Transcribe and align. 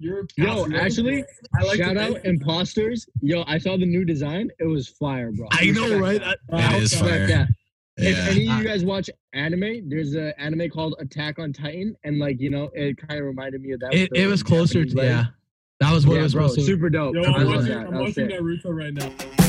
You're 0.00 0.26
Yo, 0.36 0.66
actually, 0.74 1.24
I 1.58 1.62
like 1.64 1.78
shout 1.78 1.96
out 1.96 2.14
think- 2.14 2.24
imposters. 2.24 3.06
Yo, 3.22 3.44
I 3.46 3.58
saw 3.58 3.76
the 3.76 3.86
new 3.86 4.04
design. 4.04 4.50
It 4.58 4.64
was 4.66 4.88
fire, 4.88 5.30
bro. 5.32 5.46
I 5.52 5.66
know, 5.70 5.82
Respect 5.82 6.00
right? 6.02 6.20
that. 6.20 6.38
I- 6.52 6.76
It 6.76 6.82
is 6.82 6.94
fire. 6.94 7.26
that. 7.28 7.48
If 7.96 8.16
Yeah. 8.16 8.26
any 8.28 8.48
of 8.50 8.58
you 8.58 8.64
guys 8.64 8.84
watch 8.84 9.08
anime, 9.34 9.88
there's 9.88 10.14
an 10.14 10.32
anime 10.36 10.68
called 10.68 10.96
Attack 10.98 11.38
on 11.38 11.52
Titan, 11.52 11.96
and 12.02 12.18
like 12.18 12.40
you 12.40 12.50
know, 12.50 12.70
it 12.74 12.96
kind 12.96 13.20
of 13.20 13.24
reminded 13.26 13.62
me 13.62 13.70
of 13.70 13.80
that. 13.80 13.94
It, 13.94 14.10
it 14.14 14.26
was 14.26 14.42
closer 14.42 14.84
Japanese 14.84 14.94
to 14.94 15.02
yeah. 15.04 15.24
That 15.80 15.92
was 15.92 16.06
what 16.06 16.14
yeah, 16.14 16.20
it 16.20 16.22
was 16.24 16.34
bro, 16.34 16.48
super 16.48 16.90
dope. 16.90 17.14
Yo, 17.14 17.22
I 17.22 17.26
I'm 17.26 17.46
watching, 17.46 17.64
that. 17.68 17.86
I'm 17.86 17.94
watching. 17.98 18.28
Naruto 18.28 18.64
right 18.66 18.92
now. 18.94 19.43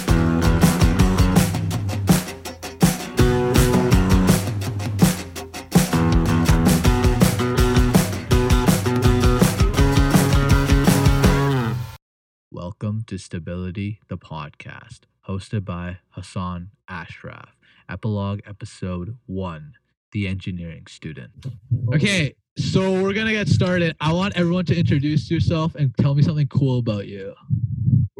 Welcome 12.81 13.05
to 13.07 13.17
Stability, 13.17 14.01
the 14.09 14.17
podcast, 14.17 15.01
hosted 15.29 15.63
by 15.63 15.99
Hassan 16.09 16.71
Ashraf. 16.89 17.55
Epilogue 17.87 18.41
episode 18.45 19.15
one 19.27 19.75
The 20.11 20.27
Engineering 20.27 20.85
Student. 20.85 21.31
Okay, 21.93 22.35
so 22.57 23.01
we're 23.01 23.13
going 23.13 23.27
to 23.27 23.31
get 23.31 23.47
started. 23.47 23.95
I 24.01 24.11
want 24.11 24.35
everyone 24.35 24.65
to 24.65 24.77
introduce 24.77 25.31
yourself 25.31 25.75
and 25.75 25.95
tell 25.97 26.15
me 26.15 26.21
something 26.21 26.49
cool 26.49 26.79
about 26.79 27.07
you. 27.07 27.33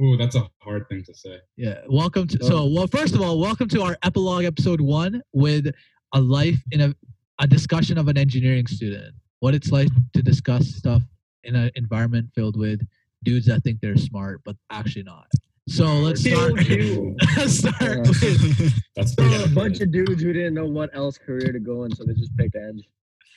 Ooh, 0.01 0.15
that's 0.15 0.37
a 0.37 0.49
hard 0.59 0.87
thing 0.87 1.03
to 1.03 1.13
say. 1.13 1.39
Yeah, 1.57 1.81
welcome 1.89 2.25
to. 2.27 2.41
So, 2.41 2.59
um, 2.59 2.73
well, 2.73 2.87
first 2.87 3.13
of 3.13 3.21
all, 3.21 3.41
welcome 3.41 3.67
to 3.69 3.81
our 3.81 3.97
epilogue 4.03 4.45
episode 4.45 4.79
one 4.79 5.21
with 5.33 5.67
a 6.13 6.21
life 6.21 6.63
in 6.71 6.79
a, 6.79 6.95
a 7.41 7.47
discussion 7.47 7.97
of 7.97 8.07
an 8.07 8.17
engineering 8.17 8.67
student. 8.67 9.15
What 9.39 9.53
it's 9.53 9.73
like 9.73 9.89
to 10.13 10.23
discuss 10.23 10.73
stuff 10.73 11.01
in 11.43 11.57
an 11.57 11.71
environment 11.75 12.29
filled 12.33 12.55
with 12.55 12.79
dudes 13.25 13.45
that 13.47 13.61
think 13.63 13.81
they're 13.81 13.97
smart, 13.97 14.39
but 14.45 14.55
actually 14.71 15.03
not. 15.03 15.27
So 15.67 15.85
let's 15.95 16.21
start. 16.21 16.53
Let's 17.37 17.57
start 17.57 17.81
Yeah. 17.81 17.97
with 18.01 18.83
That's 18.95 19.15
So 19.15 19.43
a 19.43 19.47
bunch 19.49 19.81
of 19.81 19.91
dudes 19.91 20.21
who 20.21 20.31
didn't 20.31 20.53
know 20.53 20.67
what 20.67 20.91
else 20.95 21.17
career 21.17 21.51
to 21.51 21.59
go 21.59 21.83
in, 21.85 21.95
so 21.95 22.03
they 22.05 22.13
just 22.13 22.37
picked 22.37 22.55
Eng. 22.55 22.83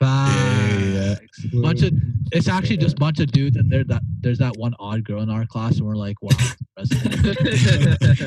yeah. 0.03 1.15
Bunch 1.55 1.83
of 1.83 1.93
it's 2.33 2.47
actually 2.47 2.77
just 2.77 2.99
bunch 2.99 3.19
of 3.21 3.33
dudes, 3.33 3.57
and 3.57 3.73
there 3.73 3.83
that 3.85 4.03
there's 4.21 4.37
that 4.39 4.55
one 4.59 4.75
odd 4.79 5.03
girl 5.05 5.23
in 5.23 5.31
our 5.31 5.47
class, 5.47 5.79
and 5.79 5.87
we're 5.87 5.97
like, 5.97 6.21
wow, 6.23 6.31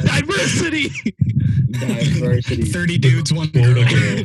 diversity. 0.03 0.89
Diversity. 1.69 2.63
30 2.63 2.97
dudes, 2.97 3.31
one 3.31 3.49
Quota 3.51 3.73
girl. 3.73 3.85
girl. 3.85 4.23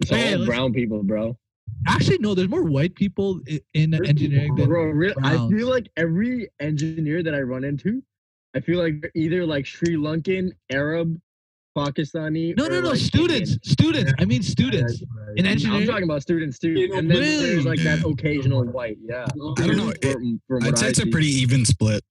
It's 0.00 0.12
Okay, 0.12 0.32
all 0.32 0.38
let's- 0.38 0.46
brown 0.46 0.72
people, 0.72 1.02
bro. 1.02 1.36
Actually, 1.88 2.18
no, 2.18 2.34
there's 2.34 2.48
more 2.48 2.62
white 2.64 2.94
people 2.94 3.40
i- 3.50 3.60
in 3.74 3.94
engineering 4.06 4.54
than 4.54 4.66
Bro, 4.68 4.84
re- 4.90 5.14
I 5.22 5.36
feel 5.48 5.68
like 5.68 5.88
every 5.96 6.48
engineer 6.60 7.22
that 7.22 7.34
I 7.34 7.40
run 7.40 7.64
into, 7.64 8.02
I 8.54 8.60
feel 8.60 8.78
like 8.78 9.00
they're 9.00 9.12
either 9.14 9.46
like 9.46 9.64
Sri 9.66 9.94
Lankan, 9.96 10.50
Arab, 10.70 11.18
Pakistani. 11.76 12.56
no, 12.56 12.66
or, 12.66 12.68
no, 12.70 12.80
no, 12.80 12.88
like, 12.90 12.98
students, 12.98 13.52
Indian. 13.52 13.60
students. 13.64 14.12
I 14.18 14.24
mean 14.24 14.42
students 14.42 15.02
in 15.36 15.46
engineering. 15.46 15.82
I'm 15.82 15.88
talking 15.88 16.04
about 16.04 16.20
students 16.22 16.58
too, 16.58 16.72
You 16.72 16.88
know, 16.88 16.96
and 16.98 17.10
then 17.10 17.18
really? 17.20 17.46
there's 17.52 17.64
like 17.64 17.78
that 17.80 18.00
Yeah. 18.04 18.10
occasional 18.12 18.64
white. 18.64 18.98
Yeah, 19.02 19.24
I 19.58 19.66
don't 19.66 19.76
know. 19.76 19.92
From, 20.02 20.40
from 20.48 20.64
I'd 20.64 20.76
say 20.78 20.86
I 20.86 20.88
it's 20.90 20.98
a 20.98 21.06
pretty 21.06 21.28
even 21.28 21.64
split. 21.64 22.02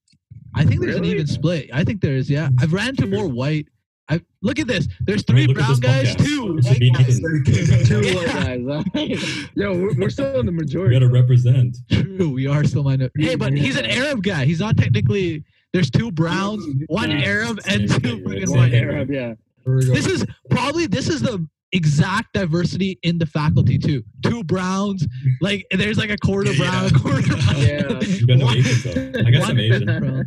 I 0.55 0.63
think 0.65 0.81
there's 0.81 0.95
Really? 0.95 1.09
an 1.09 1.13
even 1.15 1.27
split. 1.27 1.69
I 1.73 1.83
think 1.83 2.01
there 2.01 2.15
is. 2.15 2.29
Yeah, 2.29 2.49
I've 2.59 2.73
ran 2.73 2.89
into 2.89 3.05
more 3.05 3.27
white. 3.27 3.67
I 4.09 4.19
look 4.41 4.59
at 4.59 4.67
this. 4.67 4.87
There's 5.01 5.23
three 5.23 5.45
look 5.47 5.57
at 5.59 5.65
brown 5.65 5.79
guys, 5.79 6.15
podcast. 6.15 6.25
two 6.25 6.53
white 6.55 6.93
guys. 6.93 7.19
Two 7.87 8.01
Yeah. 8.01 8.57
white 8.57 8.93
guys. 8.93 9.49
Yo, 9.55 9.73
we're, 9.79 9.93
we're 9.99 10.09
still 10.09 10.39
in 10.39 10.45
the 10.45 10.51
majority. 10.51 10.95
We 10.95 10.99
gotta 10.99 11.11
represent. 11.11 11.77
True, 11.91 12.29
we 12.31 12.47
are 12.47 12.63
still 12.63 12.83
minor. 12.83 13.09
Hey, 13.17 13.35
but 13.35 13.53
he's 13.53 13.77
an 13.77 13.85
Arab 13.85 14.23
guy. 14.23 14.45
He's 14.45 14.59
not 14.59 14.77
technically. 14.77 15.43
There's 15.73 15.91
two 15.91 16.11
browns, 16.11 16.65
one 16.87 17.11
Yeah. 17.11 17.19
Arab, 17.25 17.59
and 17.67 17.87
two 17.87 17.99
thing, 17.99 18.23
right? 18.25 18.37
freaking 18.39 18.47
Same 18.47 18.57
One 18.57 18.71
white. 18.71 18.73
Arab, 18.73 19.11
yeah. 19.11 19.33
This 19.65 20.07
is 20.07 20.25
probably 20.49 20.87
this 20.87 21.07
is 21.07 21.21
the 21.21 21.47
exact 21.71 22.33
diversity 22.33 22.97
in 23.03 23.19
the 23.19 23.27
faculty 23.27 23.77
too. 23.77 24.03
Two 24.23 24.43
browns, 24.43 25.05
like 25.41 25.67
there's 25.69 25.99
like 25.99 26.09
a 26.09 26.17
quarter 26.17 26.51
brown, 26.55 26.87
a 26.87 26.91
quarter 26.91 27.21
brown. 27.27 27.57
Yeah. 27.57 27.99
You 28.01 28.25
got 28.25 28.37
no 28.39 28.49
Asians 28.49 28.83
though. 28.83 29.19
I 29.19 29.29
got 29.29 29.43
some 29.45 29.57
one- 29.57 29.59
Asian. 29.59 30.25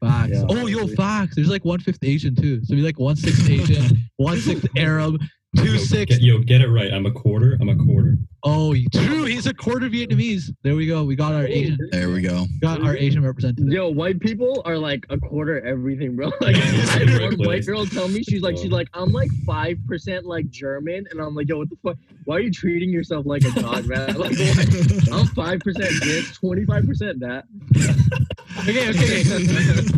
Facts. 0.00 0.32
Yeah. 0.32 0.44
oh, 0.48 0.66
yo, 0.66 0.86
facts. 0.88 1.36
There's 1.36 1.50
like 1.50 1.64
one 1.64 1.80
fifth 1.80 2.02
Asian 2.02 2.34
too. 2.34 2.64
So 2.64 2.74
be 2.74 2.82
like 2.82 2.98
one 2.98 3.16
sixth 3.16 3.48
Asian, 3.48 3.98
one 4.16 4.38
sixth 4.38 4.66
Arab, 4.76 5.20
two 5.56 5.72
Yo, 5.72 5.78
sixth. 5.78 6.18
Get, 6.18 6.22
yo, 6.22 6.38
get 6.38 6.60
it 6.60 6.68
right. 6.68 6.92
I'm 6.92 7.06
a 7.06 7.10
quarter. 7.10 7.56
I'm 7.60 7.68
a 7.68 7.76
quarter. 7.76 8.16
Oh, 8.42 8.74
true. 8.92 9.24
He's 9.24 9.46
a 9.46 9.52
quarter 9.52 9.88
Vietnamese. 9.88 10.50
There 10.62 10.74
we 10.74 10.86
go. 10.86 11.04
We 11.04 11.14
got 11.14 11.32
our 11.32 11.46
Asian. 11.46 11.76
There 11.90 12.08
we 12.10 12.22
go. 12.22 12.46
Got 12.62 12.82
our 12.82 12.96
Asian 12.96 13.22
representative. 13.22 13.70
Yo, 13.70 13.88
white 13.90 14.18
people 14.20 14.62
are 14.64 14.78
like 14.78 15.04
a 15.10 15.18
quarter 15.18 15.60
everything, 15.66 16.16
bro. 16.16 16.30
Like 16.40 16.56
I 16.56 16.60
had 16.60 17.20
one 17.20 17.36
white 17.46 17.66
girl 17.66 17.84
tell 17.84 18.08
me 18.08 18.22
she's 18.22 18.40
like 18.40 18.56
she's 18.56 18.70
like 18.70 18.88
I'm 18.94 19.12
like 19.12 19.30
five 19.44 19.78
percent 19.86 20.24
like 20.24 20.48
German, 20.48 21.06
and 21.10 21.20
I'm 21.20 21.34
like, 21.34 21.48
yo, 21.48 21.58
what 21.58 21.68
the 21.68 21.76
fuck? 21.82 21.96
Why 22.24 22.36
are 22.36 22.40
you 22.40 22.50
treating 22.50 22.90
yourself 22.90 23.26
like 23.26 23.44
a 23.44 23.50
god, 23.60 23.86
man? 23.86 24.14
Like, 24.20 24.36
what? 24.38 25.12
I'm 25.12 25.26
five 25.26 25.60
percent 25.60 25.92
this, 26.02 26.36
twenty 26.36 26.64
five 26.64 26.86
percent 26.86 27.20
that. 27.20 27.44
Okay, 28.58 28.90
okay. 28.90 29.22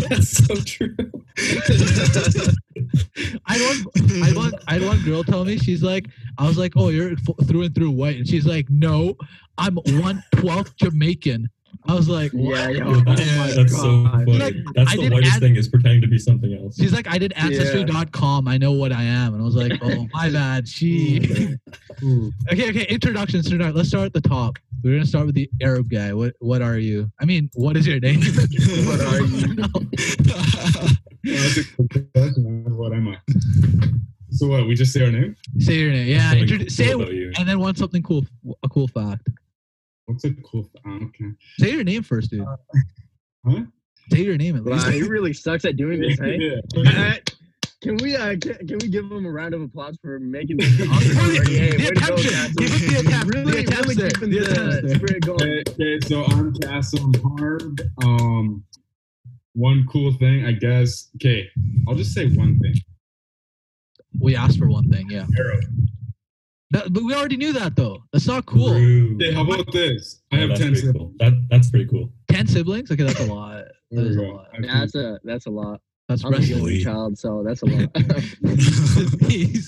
That's 0.08 0.46
so 0.46 0.54
true. 0.56 0.94
I 3.47 3.54
had 3.56 3.62
one, 3.62 4.22
I 4.22 4.26
had 4.26 4.36
one, 4.36 4.53
I 4.69 4.72
had 4.75 4.82
one 4.82 5.03
girl 5.04 5.25
tell 5.25 5.44
me 5.44 5.56
she's 5.58 5.82
like, 5.82 6.06
I 6.38 6.47
was 6.47 6.58
like, 6.58 6.72
oh, 6.76 6.88
you're 6.91 7.12
f- 7.12 7.47
through 7.47 7.62
and 7.62 7.75
through 7.75 7.91
white, 7.91 8.16
and 8.16 8.28
she's 8.28 8.47
like, 8.47 8.69
no, 8.70 9.16
I'm 9.58 9.76
one 10.00 10.22
twelfth 10.32 10.76
Jamaican. 10.76 11.48
I 11.88 11.94
was 11.94 12.08
like, 12.08 12.30
what? 12.32 12.56
Yeah, 12.58 12.69
yo, 12.69 12.78
Yo, 12.78 12.91
oh 12.91 13.00
that's 13.00 13.36
my 13.36 13.50
that's 13.50 13.75
so 13.76 14.04
funny. 14.04 14.38
Like, 14.38 14.54
that's 14.75 14.92
I 14.92 14.97
the 14.97 15.10
whitest 15.10 15.34
add- 15.34 15.41
thing 15.41 15.56
is 15.56 15.69
pretending 15.69 16.00
to 16.03 16.06
be 16.06 16.19
something 16.19 16.53
else. 16.54 16.76
She's 16.76 16.92
like, 16.92 17.08
I 17.08 17.19
did 17.19 17.32
ancestry.com. 17.34 18.47
I 18.47 18.56
know 18.58 18.72
what 18.72 18.92
I 18.92 19.03
am, 19.03 19.34
and 19.34 19.42
I 19.42 19.44
was 19.44 19.56
like, 19.56 19.72
oh, 19.82 20.06
my 20.12 20.30
bad. 20.30 20.69
She. 20.69 21.19
okay, 22.53 22.69
okay. 22.70 22.86
Introductions. 22.88 23.47
Introduction. 23.47 23.74
Let's 23.76 23.88
start 23.88 24.06
at 24.06 24.12
the 24.12 24.20
top. 24.20 24.59
We're 24.82 24.94
gonna 24.94 25.06
start 25.06 25.26
with 25.26 25.34
the 25.34 25.48
Arab 25.62 25.88
guy. 25.91 26.12
What 26.12 26.34
What 26.41 26.60
are 26.62 26.78
you? 26.78 27.10
I 27.20 27.25
mean, 27.25 27.50
what 27.54 27.76
is 27.76 27.87
your 27.87 28.00
name? 28.00 28.20
What 28.87 29.00
are 29.00 29.20
you? 29.22 29.54
That's 31.25 31.56
a 31.59 31.82
good 31.84 32.12
question. 32.12 32.76
What 32.76 32.92
am 32.92 33.09
I? 33.09 33.19
So 34.34 34.47
what? 34.48 34.66
We 34.66 34.75
just 34.75 34.94
say 34.94 35.04
our 35.04 35.10
name? 35.12 35.37
say 35.59 35.75
your 35.75 35.91
name. 35.92 36.09
Yeah. 36.09 36.31
Something 36.31 36.48
Introdu- 36.48 36.59
cool 36.60 36.71
say 36.71 36.91
about 36.92 37.12
you. 37.12 37.32
and 37.38 37.47
then 37.47 37.60
want 37.60 37.76
something 37.76 38.03
cool, 38.03 38.25
a 38.65 38.69
cool 38.71 38.88
fact. 38.88 39.28
What's 40.06 40.25
a 40.25 40.31
cool? 40.50 40.62
Fact? 40.62 40.78
Ah, 40.87 40.98
okay. 41.04 41.26
Say 41.59 41.72
your 41.72 41.84
name 41.84 42.03
first, 42.03 42.31
dude. 42.31 42.41
Uh, 42.41 42.56
huh? 43.47 43.60
Say 44.10 44.22
your 44.22 44.38
name 44.38 44.56
at 44.56 44.65
Wow, 44.65 44.72
least. 44.72 44.88
he 44.88 45.03
really 45.03 45.34
sucks 45.34 45.66
at 45.66 45.76
doing 45.76 46.00
this, 46.00 46.19
hey? 46.25 46.38
Yeah. 46.75 47.16
Uh, 47.82 47.84
Can 47.84 47.97
we 47.97 48.16
uh 48.16 48.37
can, 48.41 48.54
can 48.66 48.78
we 48.81 48.88
give 48.88 49.10
him 49.10 49.26
a 49.26 49.31
round 49.31 49.54
of 49.54 49.62
applause 49.62 49.97
for 50.03 50.19
making 50.20 50.56
this 50.59 50.88
awesome 50.88 51.19
already? 51.19 51.59
Hey, 51.59 51.70
The 51.70 51.76
way 51.78 51.88
to 51.88 51.94
go, 51.94 52.15
attention. 52.15 52.31
Castle. 52.31 52.54
Give 52.56 52.75
it 52.75 52.91
the 52.91 53.00
attempt. 53.00 53.34
Really, 53.34 53.53
The 53.53 53.59
attempt's 53.60 53.81
really 53.88 53.94
there. 53.94 54.10
keeping 54.10 54.31
The 54.31 54.38
the 54.38 54.53
attempt's 54.53 54.82
there. 54.82 54.94
spirit 54.97 55.22
going. 55.26 55.43
Okay, 55.43 55.62
okay, 55.97 56.00
so 56.06 56.25
I'm 56.25 56.54
Castle 56.54 57.12
hard. 57.38 57.82
Um, 58.04 58.65
one 59.54 59.84
cool 59.91 60.12
thing, 60.15 60.47
I 60.47 60.53
guess. 60.53 61.10
Okay, 61.16 61.48
I'll 61.88 61.94
just 61.94 62.12
say 62.12 62.28
one 62.28 62.59
thing. 62.60 62.75
We 64.21 64.37
asked 64.37 64.59
for 64.59 64.69
one 64.69 64.88
thing, 64.91 65.09
yeah. 65.10 65.26
Arrow. 65.38 65.60
That, 66.71 66.92
but 66.92 67.03
we 67.03 67.15
already 67.15 67.37
knew 67.37 67.53
that 67.54 67.76
though. 67.76 68.03
That's 68.12 68.26
not 68.26 68.47
cool. 68.47 68.72
Rude. 68.75 69.21
Okay, 69.22 69.32
how 69.34 69.42
about 69.44 69.71
this? 69.72 70.22
I 70.32 70.37
Oh, 70.42 70.48
have 70.48 70.56
ten 70.59 70.75
siblings. 70.75 70.97
cool. 70.97 71.12
That 71.19 71.32
that's 71.50 71.69
pretty 71.71 71.87
cool. 71.87 72.10
Ten 72.31 72.47
siblings? 72.47 72.91
Okay, 72.91 73.03
that's 73.03 73.21
a 73.21 73.26
lot. 73.26 73.56
That 73.56 73.72
There 73.91 74.06
is 74.06 74.16
we 74.16 74.25
a 74.26 74.32
lot. 74.32 74.47
That's 74.60 74.92
10 74.92 75.04
a 75.04 75.19
that's 75.25 75.47
a 75.47 75.50
lot. 75.50 75.81
That's 76.08 76.24
I'm 76.24 76.32
wrestling. 76.32 76.60
only 76.60 76.82
child, 76.84 77.16
so 77.18 77.42
that's 77.46 77.62
a 77.62 77.66
lot. 77.66 77.88
Yeah. 79.32 79.62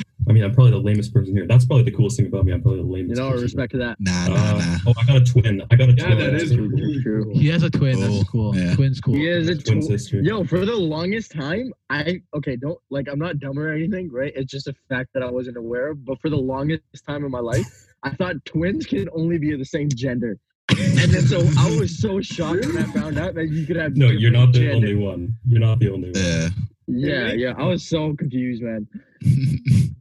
I 0.28 0.32
mean, 0.32 0.44
I'm 0.44 0.54
probably 0.54 0.70
the 0.72 0.78
lamest 0.78 1.12
person 1.14 1.34
here. 1.34 1.46
That's 1.46 1.64
probably 1.64 1.84
the 1.84 1.90
coolest 1.92 2.16
thing 2.16 2.26
about 2.26 2.44
me. 2.44 2.52
I'm 2.52 2.62
probably 2.62 2.80
the 2.82 2.86
You 2.86 2.92
lamest. 2.92 3.18
know, 3.20 3.30
person 3.30 3.42
respect 3.42 3.72
to 3.72 3.78
that. 3.78 3.96
Nah, 4.00 4.24
here. 4.26 4.34
nah, 4.34 4.54
Uh, 4.54 4.58
nah. 4.58 4.76
oh, 4.86 4.94
I 5.00 5.04
got 5.06 5.16
a 5.16 5.24
twin. 5.24 5.62
I 5.70 5.76
got 5.76 5.88
a 5.88 5.92
Yeah, 5.92 6.04
twin. 6.04 6.18
that 6.18 6.32
That's 6.38 6.50
cool. 6.50 6.58
really 6.68 7.02
True. 7.02 7.24
cool. 7.24 7.34
He 7.38 7.48
has 7.48 7.62
a 7.62 7.70
twin. 7.70 8.00
That's 8.00 8.24
Cool. 8.30 8.52
cool. 8.52 8.56
Yeah. 8.56 8.74
Twin's 8.74 9.00
cool. 9.00 9.14
He 9.14 9.26
is 9.28 9.48
a 9.48 9.56
Twin 9.56 9.80
tw- 9.80 9.84
sister. 9.84 10.20
Yo, 10.20 10.44
for 10.44 10.64
the 10.64 10.76
longest 10.76 11.32
time, 11.32 11.72
I 11.88 12.20
okay, 12.34 12.56
don't 12.56 12.78
like 12.90 13.08
I'm 13.08 13.18
not 13.18 13.38
dumb 13.40 13.58
or 13.58 13.72
anything, 13.72 14.10
right? 14.12 14.32
It's 14.36 14.50
just 14.50 14.68
a 14.68 14.74
fact 14.88 15.10
that 15.14 15.22
I 15.22 15.30
wasn't 15.30 15.56
aware 15.56 15.88
of. 15.88 16.04
But 16.04 16.20
for 16.20 16.28
the 16.30 16.36
longest 16.36 16.82
time 17.06 17.24
in 17.24 17.30
my 17.30 17.40
life, 17.40 17.66
I 18.02 18.10
thought 18.10 18.36
twins 18.44 18.86
can 18.86 19.08
only 19.14 19.38
be 19.38 19.52
of 19.52 19.58
the 19.58 19.64
same 19.64 19.88
gender. 19.94 20.38
And 20.78 21.10
then 21.12 21.26
so 21.26 21.40
I 21.58 21.76
was 21.80 21.98
so 21.98 22.20
shocked 22.20 22.64
when 22.66 22.78
I 22.78 22.84
found 22.84 23.18
out 23.18 23.34
that 23.34 23.48
you 23.48 23.66
could 23.66 23.76
have 23.76 23.96
No, 23.96 24.08
you're 24.08 24.30
not 24.30 24.52
the 24.52 24.60
different 24.60 24.76
only 24.84 24.94
one. 24.96 25.36
You're 25.46 25.60
not 25.60 25.78
the 25.78 25.90
only 25.90 26.10
one. 26.10 26.20
Yeah. 26.22 26.48
Yeah, 26.86 27.32
yeah. 27.32 27.54
I 27.56 27.64
was 27.64 27.86
so 27.86 28.14
confused, 28.16 28.62
man. 28.62 28.86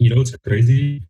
You 0.00 0.10
know 0.10 0.16
what's 0.16 0.34
crazy? 0.38 1.02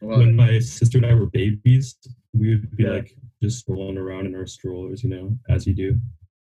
Well, 0.00 0.18
When 0.18 0.34
my 0.34 0.58
sister 0.58 0.98
and 0.98 1.06
I 1.06 1.14
were 1.14 1.26
babies, 1.26 1.96
we 2.34 2.50
would 2.56 2.76
be 2.76 2.82
Yeah. 2.84 2.90
like 2.90 3.16
just 3.42 3.58
strolling 3.60 3.96
around 3.98 4.26
in 4.26 4.34
our 4.34 4.46
strollers, 4.46 5.04
you 5.04 5.10
know, 5.10 5.38
as 5.48 5.66
you 5.66 5.74
do. 5.74 6.00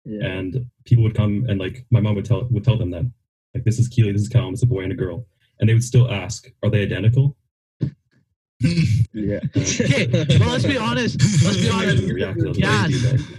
yeah. 0.06 0.26
and 0.26 0.66
people 0.86 1.04
would 1.04 1.14
come 1.16 1.46
and 1.50 1.60
like 1.60 1.86
my 1.92 2.00
mom 2.00 2.16
would 2.16 2.26
tell 2.26 2.48
would 2.50 2.64
tell 2.64 2.78
them 2.78 2.90
that 2.92 3.06
like 3.54 3.64
this 3.66 3.78
is 3.80 3.88
Keely, 3.88 4.12
this 4.12 4.22
is 4.24 4.30
Callum, 4.30 4.54
it's 4.54 4.64
a 4.64 4.66
boy 4.66 4.82
and 4.84 4.92
a 4.92 4.96
girl, 4.96 5.28
and 5.60 5.70
they 5.70 5.74
would 5.74 5.84
still 5.84 6.10
ask, 6.10 6.50
are 6.64 6.70
they 6.70 6.82
identical? 6.84 7.36
Yeah. 8.62 9.40
Okay, 9.56 10.08
well, 10.40 10.50
let's 10.50 10.66
be 10.66 10.78
honest. 10.78 11.22
Let's 11.44 11.58
be 11.58 11.70
honest. 11.70 12.04
React 12.04 12.40
to 12.40 12.52
Yeah. 12.56 12.88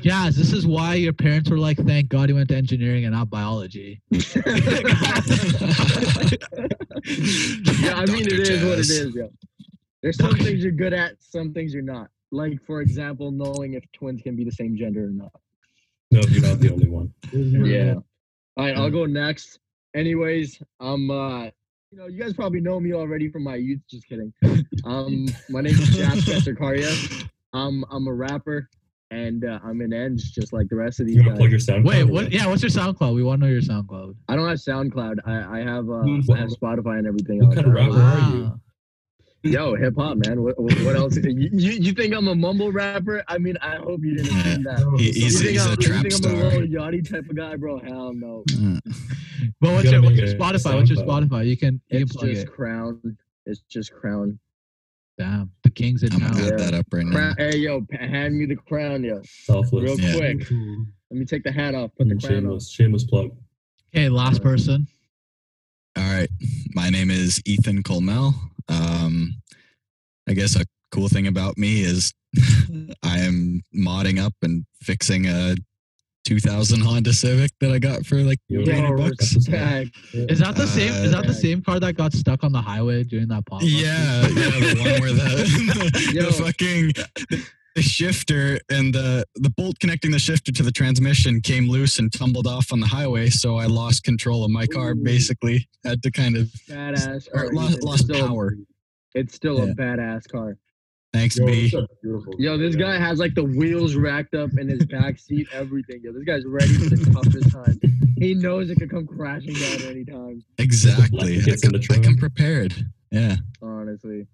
Jazz, 0.00 0.36
this 0.36 0.52
is 0.52 0.66
why 0.66 0.94
your 0.94 1.12
parents 1.12 1.50
were 1.50 1.58
like, 1.58 1.76
thank 1.78 2.08
God 2.08 2.30
you 2.30 2.34
went 2.36 2.48
to 2.48 2.56
engineering 2.56 3.04
and 3.04 3.14
not 3.14 3.28
biology. 3.28 4.00
yeah, 4.10 4.20
I 7.94 8.06
mean, 8.06 8.26
it 8.26 8.48
is 8.48 8.64
what 8.64 8.78
it 8.78 8.90
is, 8.90 9.14
yo. 9.14 9.30
There's 10.02 10.16
some 10.16 10.36
things 10.36 10.62
you're 10.62 10.72
good 10.72 10.94
at, 10.94 11.22
some 11.22 11.52
things 11.52 11.74
you're 11.74 11.82
not. 11.82 12.08
Like, 12.32 12.58
for 12.64 12.80
example, 12.80 13.30
knowing 13.30 13.74
if 13.74 13.84
twins 13.92 14.22
can 14.22 14.36
be 14.36 14.44
the 14.44 14.52
same 14.52 14.76
gender 14.76 15.04
or 15.04 15.10
not. 15.10 15.32
No, 16.10 16.20
you're 16.30 16.42
not 16.42 16.60
the 16.60 16.72
only 16.72 16.88
one. 16.88 17.12
Yeah. 17.32 17.94
All 18.56 18.64
right, 18.64 18.76
I'll 18.76 18.90
go 18.90 19.04
next. 19.04 19.58
Anyways, 19.94 20.62
um, 20.80 21.10
uh, 21.10 21.50
you 21.90 21.98
know, 21.98 22.06
you 22.06 22.18
guys 22.22 22.32
probably 22.32 22.60
know 22.60 22.78
me 22.78 22.92
already 22.94 23.28
from 23.28 23.42
my 23.42 23.56
youth. 23.56 23.80
Just 23.88 24.06
kidding. 24.08 24.32
Um, 24.82 25.26
my 25.50 25.60
name 25.60 25.74
is 25.74 25.94
Jazz 25.94 26.24
Spencer 26.24 26.54
Cardia. 26.54 27.28
Um, 27.52 27.84
I'm 27.90 28.06
a 28.06 28.14
rapper, 28.14 28.70
and 29.10 29.44
uh, 29.44 29.58
I'm 29.62 29.82
an 29.82 29.92
eng, 29.92 30.16
just 30.16 30.54
like 30.54 30.70
the 30.70 30.76
rest 30.76 31.00
of 31.00 31.06
these 31.06 31.16
You 31.16 31.22
want 31.22 31.34
to 31.34 31.40
plug 31.40 31.50
guys. 31.50 31.68
your 31.68 31.76
SoundCloud? 31.76 31.84
Wait, 31.84 32.04
what? 32.04 32.32
Yeah, 32.32 32.46
what's 32.46 32.62
your 32.62 32.70
SoundCloud? 32.70 33.14
We 33.14 33.22
want 33.22 33.42
to 33.42 33.46
know 33.46 33.52
your 33.52 33.60
SoundCloud. 33.60 34.14
I 34.26 34.36
don't 34.36 34.48
have 34.48 34.56
SoundCloud. 34.56 35.18
I, 35.26 35.58
I 35.58 35.62
have 35.62 35.90
uh, 35.90 36.32
I 36.32 36.38
have 36.38 36.48
Spotify 36.48 36.98
and 36.98 37.06
everything. 37.06 37.40
What 37.40 37.48
else. 37.48 37.54
kind 37.56 37.66
of 37.66 37.74
rapper 37.74 38.00
are 38.00 38.34
you? 38.34 38.60
Wow. 39.42 39.50
Yo, 39.50 39.74
hip 39.74 39.94
hop, 39.96 40.18
man. 40.26 40.42
What, 40.42 40.60
what 40.60 40.72
what 40.82 40.96
else? 40.96 41.16
You, 41.16 41.32
you 41.52 41.70
you 41.72 41.92
think 41.92 42.14
I'm 42.14 42.28
a 42.28 42.34
mumble 42.34 42.70
rapper? 42.72 43.24
I 43.26 43.38
mean, 43.38 43.56
I 43.62 43.76
hope 43.76 44.00
you 44.04 44.16
didn't 44.16 44.32
think 44.42 44.64
that. 44.64 44.80
He- 44.98 45.06
You 45.06 45.12
he's, 45.24 45.38
think 45.40 45.50
he's 45.52 45.66
I'm- 45.66 45.72
a 45.78 45.80
you 45.80 45.86
trap 45.88 46.02
think 46.02 46.14
I'm 46.14 46.18
a 46.36 46.50
star. 46.50 46.60
Lil 46.60 46.68
Yachty 46.68 47.10
type 47.10 47.30
of 47.30 47.36
guy, 47.36 47.56
bro? 47.56 47.78
Hell 47.80 48.12
no. 48.14 48.44
Uh, 48.52 48.80
But 49.58 49.72
what's 49.72 49.90
your, 49.90 50.02
what's 50.02 50.16
your 50.16 50.26
a 50.26 50.34
Spotify? 50.34 50.74
What's 50.76 50.90
your 50.90 51.02
Spotify? 51.04 51.46
You 51.46 51.56
can 51.56 51.80
you 51.90 51.98
can 52.00 52.02
It's 52.02 52.12
plug 52.16 52.28
just 52.30 52.42
it. 52.46 52.52
Crown. 52.52 53.16
It's 53.46 53.60
just 53.68 53.92
Crown. 53.94 54.38
Damn, 55.18 55.50
the 55.64 55.70
king's 55.70 56.02
in 56.02 56.12
I'm 56.12 56.20
town. 56.20 56.32
gonna 56.32 56.44
add 56.44 56.50
Yeah. 56.60 56.70
that 56.70 56.74
up 56.74 56.86
right 56.92 57.06
now. 57.06 57.34
Hey, 57.38 57.56
yo, 57.58 57.86
hand 57.92 58.36
me 58.38 58.44
the 58.46 58.56
crown, 58.56 59.02
yo. 59.04 59.20
Selfless. 59.24 59.82
Real 59.82 59.98
Yeah. 60.00 60.16
quick. 60.34 60.50
Let 60.50 61.18
me 61.18 61.24
take 61.24 61.44
the 61.44 61.52
hat 61.52 61.74
off. 61.74 61.90
Put 61.96 62.08
the 62.08 62.14
Mm, 62.14 62.20
crown 62.22 62.34
on. 62.36 62.42
shameless, 62.42 62.70
shameless 62.70 63.04
plug. 63.04 63.30
Okay, 63.94 64.08
last 64.10 64.42
person. 64.42 64.86
All 65.96 66.04
right. 66.04 66.28
My 66.74 66.88
name 66.88 67.10
is 67.10 67.42
Ethan 67.46 67.82
Colmel. 67.82 68.34
Um, 68.70 69.34
I 70.28 70.32
guess 70.34 70.56
a 70.56 70.64
cool 70.92 71.08
thing 71.08 71.26
about 71.26 71.58
me 71.58 71.82
is 71.82 72.12
I 73.02 73.18
am 73.18 73.62
modding 73.76 74.18
up 74.24 74.34
and 74.42 74.64
fixing 74.82 75.26
a 75.26 75.56
2000 76.24 76.80
Honda 76.80 77.12
Civic 77.12 77.50
that 77.60 77.72
I 77.72 77.78
got 77.78 78.04
for 78.06 78.16
like 78.16 78.38
Yo, 78.48 78.64
300 78.64 78.96
bucks. 78.96 79.34
respect. 79.34 79.90
Is 80.12 80.38
that 80.40 80.54
the 80.54 80.66
same? 80.66 80.92
Is 80.92 81.12
that 81.12 81.24
the 81.24 81.30
Uh, 81.30 81.32
same 81.32 81.62
car 81.62 81.80
that 81.80 81.94
got 81.96 82.12
stuck 82.12 82.44
on 82.44 82.52
the 82.52 82.60
highway 82.60 83.02
during 83.04 83.26
that 83.28 83.46
pop? 83.46 83.62
Yeah, 83.64 84.20
yeah, 84.28 84.28
the 84.28 84.76
one 84.78 85.00
where 85.00 85.12
the, 85.12 86.10
Yo. 86.14 86.26
the 86.26 86.32
fucking 86.32 86.92
the 87.76 87.82
shifter 87.82 88.58
and 88.70 88.92
the 88.94 89.24
the 89.36 89.50
bolt 89.50 89.78
connecting 89.78 90.10
the 90.10 90.18
shifter 90.18 90.50
to 90.52 90.62
the 90.62 90.72
transmission 90.72 91.40
came 91.40 91.68
loose 91.68 91.98
and 91.98 92.12
tumbled 92.12 92.46
off 92.46 92.72
on 92.72 92.80
the 92.80 92.86
highway. 92.86 93.28
So 93.30 93.56
I 93.56 93.66
lost 93.66 94.04
control 94.04 94.44
of 94.44 94.50
my 94.50 94.66
car. 94.66 94.90
Ooh. 94.90 94.94
Basically, 94.96 95.68
had 95.84 96.02
to 96.02 96.10
kind 96.10 96.36
of 96.36 96.46
Badass. 96.68 97.28
or 97.32 97.52
lost, 97.52 97.76
It's 97.76 97.84
lost 97.84 98.04
still- 98.04 98.26
power. 98.26 98.54
It's 99.14 99.34
still 99.34 99.58
Yeah. 99.58 99.72
a 99.72 99.74
badass 99.74 100.28
car. 100.28 100.56
Thanks, 101.12 101.36
Yo, 101.36 101.44
B. 101.46 101.64
it's 101.64 101.74
a 101.74 101.88
beautiful 102.00 102.34
Yo, 102.38 102.56
this 102.56 102.76
car, 102.76 102.84
guy 102.84 102.96
has 102.98 103.18
like 103.18 103.34
the 103.34 103.42
wheels 103.42 103.96
racked 103.96 104.34
up 104.36 104.50
in 104.56 104.68
his 104.68 104.84
back 104.86 105.18
seat, 105.18 105.48
everything. 105.52 106.00
Yo, 106.04 106.12
this 106.12 106.22
guy's 106.22 106.44
ready 106.46 106.72
for 106.74 106.94
the 106.94 107.10
toughest 107.10 107.50
time. 107.50 107.80
He 108.16 108.34
knows 108.34 108.70
it 108.70 108.76
could 108.76 108.90
come 108.90 109.08
crashing 109.08 109.54
down 109.54 109.82
any 109.90 110.04
time. 110.04 110.44
Exactly. 110.58 111.38
I, 111.38 111.40
Gets 111.42 111.62
come- 111.62 111.80
I 111.90 111.98
come 111.98 112.16
prepared. 112.16 112.74
Yeah. 113.10 113.36
Honestly. 113.60 114.28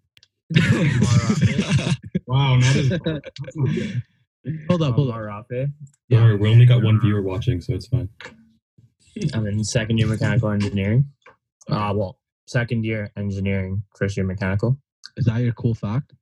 Wow, 2.26 2.56
not 2.56 2.74
as, 2.76 2.88
that's 3.04 3.56
not. 3.56 3.72
Hold 4.68 4.82
up, 4.82 4.94
hold 4.94 5.10
up. 5.10 5.16
Marafe. 5.16 5.48
Don't 5.50 5.72
Yeah. 6.08 6.22
worry, 6.24 6.36
we 6.36 6.50
only 6.50 6.66
got 6.66 6.82
one 6.82 7.00
viewer 7.00 7.22
watching, 7.22 7.60
so 7.60 7.72
it's 7.74 7.86
fine. 7.86 8.08
I'm 9.32 9.46
in 9.46 9.62
second 9.64 9.98
year 9.98 10.06
mechanical 10.08 10.50
engineering. 10.50 11.06
Uh, 11.68 11.92
well, 11.94 12.18
second 12.46 12.84
year 12.84 13.10
engineering, 13.16 13.82
first 13.96 14.16
year 14.16 14.26
mechanical. 14.26 14.76
Is 15.16 15.24
that 15.26 15.38
your 15.40 15.52
cool 15.52 15.74
fact? 15.74 16.12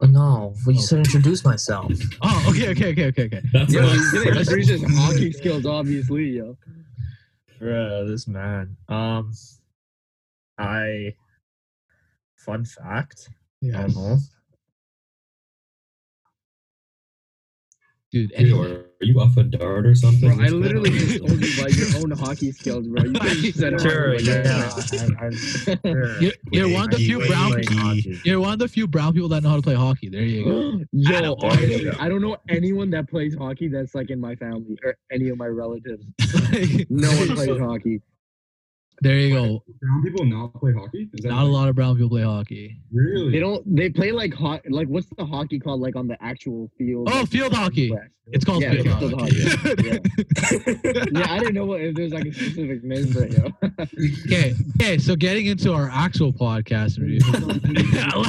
Oh, 0.00 0.06
no, 0.06 0.54
well, 0.64 0.74
you 0.74 0.80
Oh. 0.80 0.84
said 0.84 0.98
introduce 1.00 1.44
myself. 1.44 1.92
Oh, 2.22 2.46
okay, 2.50 2.68
okay, 2.70 2.90
okay, 2.92 3.06
okay, 3.08 3.24
okay. 3.24 3.42
That's 3.52 3.72
Yo, 3.72 3.80
not- 3.80 3.92
he's 3.92 4.12
gonna 4.12 4.38
introduce 4.38 4.68
his 4.68 4.82
hockey 4.96 5.32
skills, 5.32 5.66
obviously, 5.66 6.36
yo. 6.36 6.56
Bruh, 7.60 8.06
this 8.06 8.28
man. 8.28 8.76
Um, 8.88 9.32
I. 10.58 11.14
Fun 12.46 12.64
fact. 12.64 13.28
I 13.28 13.32
Yes. 13.66 13.94
don't 13.94 14.02
know. 14.04 14.16
Dude, 18.12 18.30
Wait, 18.30 18.38
any- 18.40 18.52
are 18.52 18.84
you 19.00 19.18
off 19.20 19.36
a 19.36 19.42
dart 19.42 19.84
or 19.84 19.94
something? 19.96 20.28
Bro, 20.28 20.38
I 20.38 20.38
What's 20.38 20.50
going 20.52 20.62
literally 20.62 20.90
on? 20.90 20.96
just 20.96 21.18
told 21.18 21.44
you 21.44 21.60
about 21.60 21.76
your 21.76 21.96
own 22.02 22.10
hockey 22.12 22.52
skills, 22.52 22.86
bro. 22.86 23.02
You 23.02 23.12
could 23.12 23.22
have 23.44 23.54
said 23.54 23.72
it 23.74 23.80
Sure, 23.80 24.12
like 24.14 24.24
yeah. 24.24 24.42
that. 24.42 25.16
I, 25.20 25.26
I, 25.26 25.30
sure. 25.92 26.22
you're, 26.22 26.32
you're 26.52 26.68
one 26.72 26.84
of 26.84 26.90
the 26.92 27.04
few 27.04 27.26
brown 27.26 27.54
people. 27.56 27.76
hockey. 27.76 28.20
You're 28.24 28.40
one 28.40 28.52
of 28.52 28.58
the 28.60 28.68
few 28.68 28.86
brown 28.86 29.12
people 29.12 29.28
that 29.30 29.42
know 29.42 29.50
how 29.50 29.56
to 29.56 29.62
play 29.62 29.74
hockey. 29.74 30.08
There 30.08 30.22
you 30.22 30.44
go. 30.44 30.80
Yo, 30.92 31.34
honestly. 31.42 31.90
I 31.98 32.08
don't 32.08 32.22
know 32.22 32.36
anyone 32.48 32.90
that 32.90 33.08
plays 33.10 33.34
hockey 33.34 33.66
that's 33.68 33.94
like 33.94 34.10
in 34.10 34.20
my 34.20 34.36
family 34.36 34.78
or 34.84 34.96
any 35.10 35.28
of 35.28 35.36
my 35.36 35.46
relatives. 35.48 36.04
No 36.88 37.08
one 37.10 37.28
plays 37.34 37.58
hockey. 37.58 38.00
There 39.02 39.18
you 39.18 39.34
go. 39.34 39.62
Brown 39.80 40.02
people 40.02 40.24
not 40.24 40.54
play 40.60 40.72
hockey? 40.72 41.08
Is 41.14 41.22
that 41.22 41.28
Not 41.30 41.44
a 41.44 41.48
lot 41.48 41.68
of 41.68 41.74
brown 41.76 41.94
people 41.96 42.10
play 42.10 42.22
hockey. 42.22 42.80
Really? 42.92 43.32
They 43.32 43.38
don't. 43.40 43.62
They 43.76 43.90
play 43.90 44.12
like 44.12 44.32
hot. 44.34 44.62
Like 44.68 44.88
what's 44.88 45.08
the 45.16 45.24
hockey 45.24 45.58
called? 45.60 45.80
Like 45.80 45.96
on 45.96 46.06
the 46.08 46.22
actual 46.22 46.70
field. 46.78 47.08
Oh, 47.12 47.20
like, 47.20 47.28
field 47.28 47.52
hockey. 47.52 47.90
grass. 47.90 48.08
It's 48.32 48.44
called 48.44 48.60
Yeah, 48.60 48.72
field 48.72 48.86
it's 48.86 49.14
hockey. 49.14 49.42
hockey. 49.44 49.76
Yeah. 49.86 51.04
yeah, 51.20 51.32
I 51.32 51.38
didn't 51.38 51.54
know 51.54 51.64
what 51.64 51.80
if 51.80 51.94
there's 51.94 52.12
like 52.12 52.24
a 52.24 52.32
specific 52.32 52.82
name 52.82 53.06
for 53.12 53.22
it. 53.22 53.36
Okay, 54.26 54.54
okay. 54.80 54.98
So 54.98 55.14
getting 55.14 55.46
into 55.46 55.72
our 55.72 55.88
actual 55.92 56.32
podcast 56.32 56.98
review, 56.98 57.20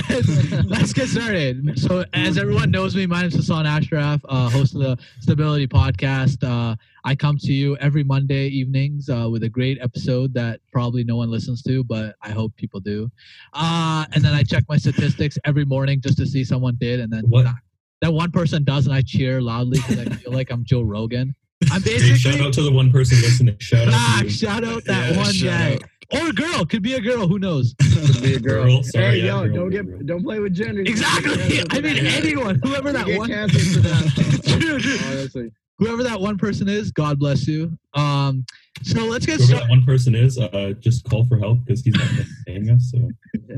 let's, 0.09 0.65
let's 0.65 0.93
get 0.93 1.07
started. 1.07 1.79
So, 1.79 2.05
as 2.13 2.37
everyone 2.37 2.69
knows 2.71 2.95
me, 2.95 3.05
my 3.07 3.21
name 3.21 3.27
is 3.29 3.35
Hassan 3.35 3.65
Ashraf, 3.65 4.21
uh, 4.29 4.49
host 4.49 4.75
of 4.75 4.81
the 4.81 4.97
Stability 5.19 5.67
Podcast. 5.67 6.43
Uh, 6.43 6.75
I 7.03 7.15
come 7.15 7.37
to 7.39 7.53
you 7.53 7.75
every 7.77 8.03
Monday 8.03 8.47
evenings 8.47 9.09
uh, 9.09 9.27
with 9.31 9.43
a 9.43 9.49
great 9.49 9.79
episode 9.81 10.33
that 10.35 10.56
probably 10.71 11.03
no 11.03 11.15
one 11.15 11.29
listens 11.31 11.61
to, 11.63 11.83
but 11.83 12.15
I 12.21 12.29
hope 12.31 12.55
people 12.55 12.79
do. 12.79 13.09
Uh, 13.53 14.05
and 14.13 14.23
then 14.23 14.33
I 14.33 14.43
check 14.43 14.63
my 14.69 14.77
statistics 14.77 15.37
every 15.45 15.65
morning 15.65 16.01
just 16.01 16.17
to 16.17 16.25
see 16.25 16.43
someone 16.43 16.75
did, 16.79 16.99
and 16.99 17.11
then 17.11 17.23
What? 17.29 17.43
that, 17.45 17.55
that 18.01 18.13
one 18.13 18.31
person 18.31 18.63
does, 18.63 18.85
and 18.87 18.95
I 18.95 19.01
cheer 19.01 19.41
loudly 19.41 19.79
because 19.79 19.99
I 19.99 20.05
feel 20.15 20.33
like 20.33 20.51
I'm 20.51 20.63
Joe 20.65 20.81
Rogan. 20.81 21.33
I'm 21.71 21.81
Hey, 21.81 21.95
basically 21.95 22.17
shout 22.17 22.39
out 22.41 22.53
to 22.53 22.61
the 22.61 22.71
one 22.71 22.91
person 22.91 23.17
listening. 23.21 23.57
Shout 23.59 23.87
out 23.87 23.93
Ah, 23.95 24.17
to 24.19 24.25
you. 24.25 24.29
shout 24.29 24.63
out 24.63 24.85
that 24.85 25.11
Yeah, 25.11 25.17
one 25.17 25.33
guy 25.41 25.73
out. 25.73 26.21
or 26.23 26.29
a 26.29 26.31
girl. 26.33 26.65
Could 26.65 26.83
be 26.83 26.93
a 26.93 27.01
girl. 27.01 27.27
Who 27.27 27.39
knows? 27.39 27.73
Could 27.81 28.21
be 28.21 28.35
a 28.35 28.39
girl. 28.49 28.65
Girl, 28.65 28.83
sorry, 28.83 29.05
hey, 29.21 29.25
yeah, 29.25 29.41
yo, 29.41 29.47
girl, 29.47 29.55
don't 29.55 29.69
get, 29.71 29.85
girl. 29.89 29.99
don't 30.05 30.23
play 30.23 30.39
with 30.39 30.53
gender. 30.53 30.81
Exactly. 30.81 31.63
I 31.71 31.81
mean, 31.81 32.05
anyone, 32.05 32.59
whoever 32.63 32.89
You 32.89 32.93
that 32.93 33.05
get 33.07 33.17
one, 33.17 33.29
canceled 33.29 33.63
for 33.73 33.79
that. 33.79 34.59
True, 34.59 34.79
true. 34.79 34.97
Honestly, 35.07 35.49
whoever 35.79 36.03
that 36.03 36.19
one 36.19 36.37
person 36.37 36.67
is, 36.67 36.91
God 36.91 37.19
bless 37.19 37.47
you. 37.47 37.77
Um, 37.93 38.45
so 38.83 39.05
let's 39.05 39.25
get 39.25 39.35
Whoever 39.37 39.43
started. 39.47 39.63
that 39.65 39.69
one 39.69 39.83
person 39.85 40.15
is, 40.15 40.37
uh, 40.39 40.73
just 40.79 41.03
call 41.09 41.25
for 41.25 41.37
help 41.39 41.59
because 41.65 41.81
he's 41.81 41.95
not 41.95 42.07
paying 42.45 42.69
us. 42.69 42.91
So 42.91 43.09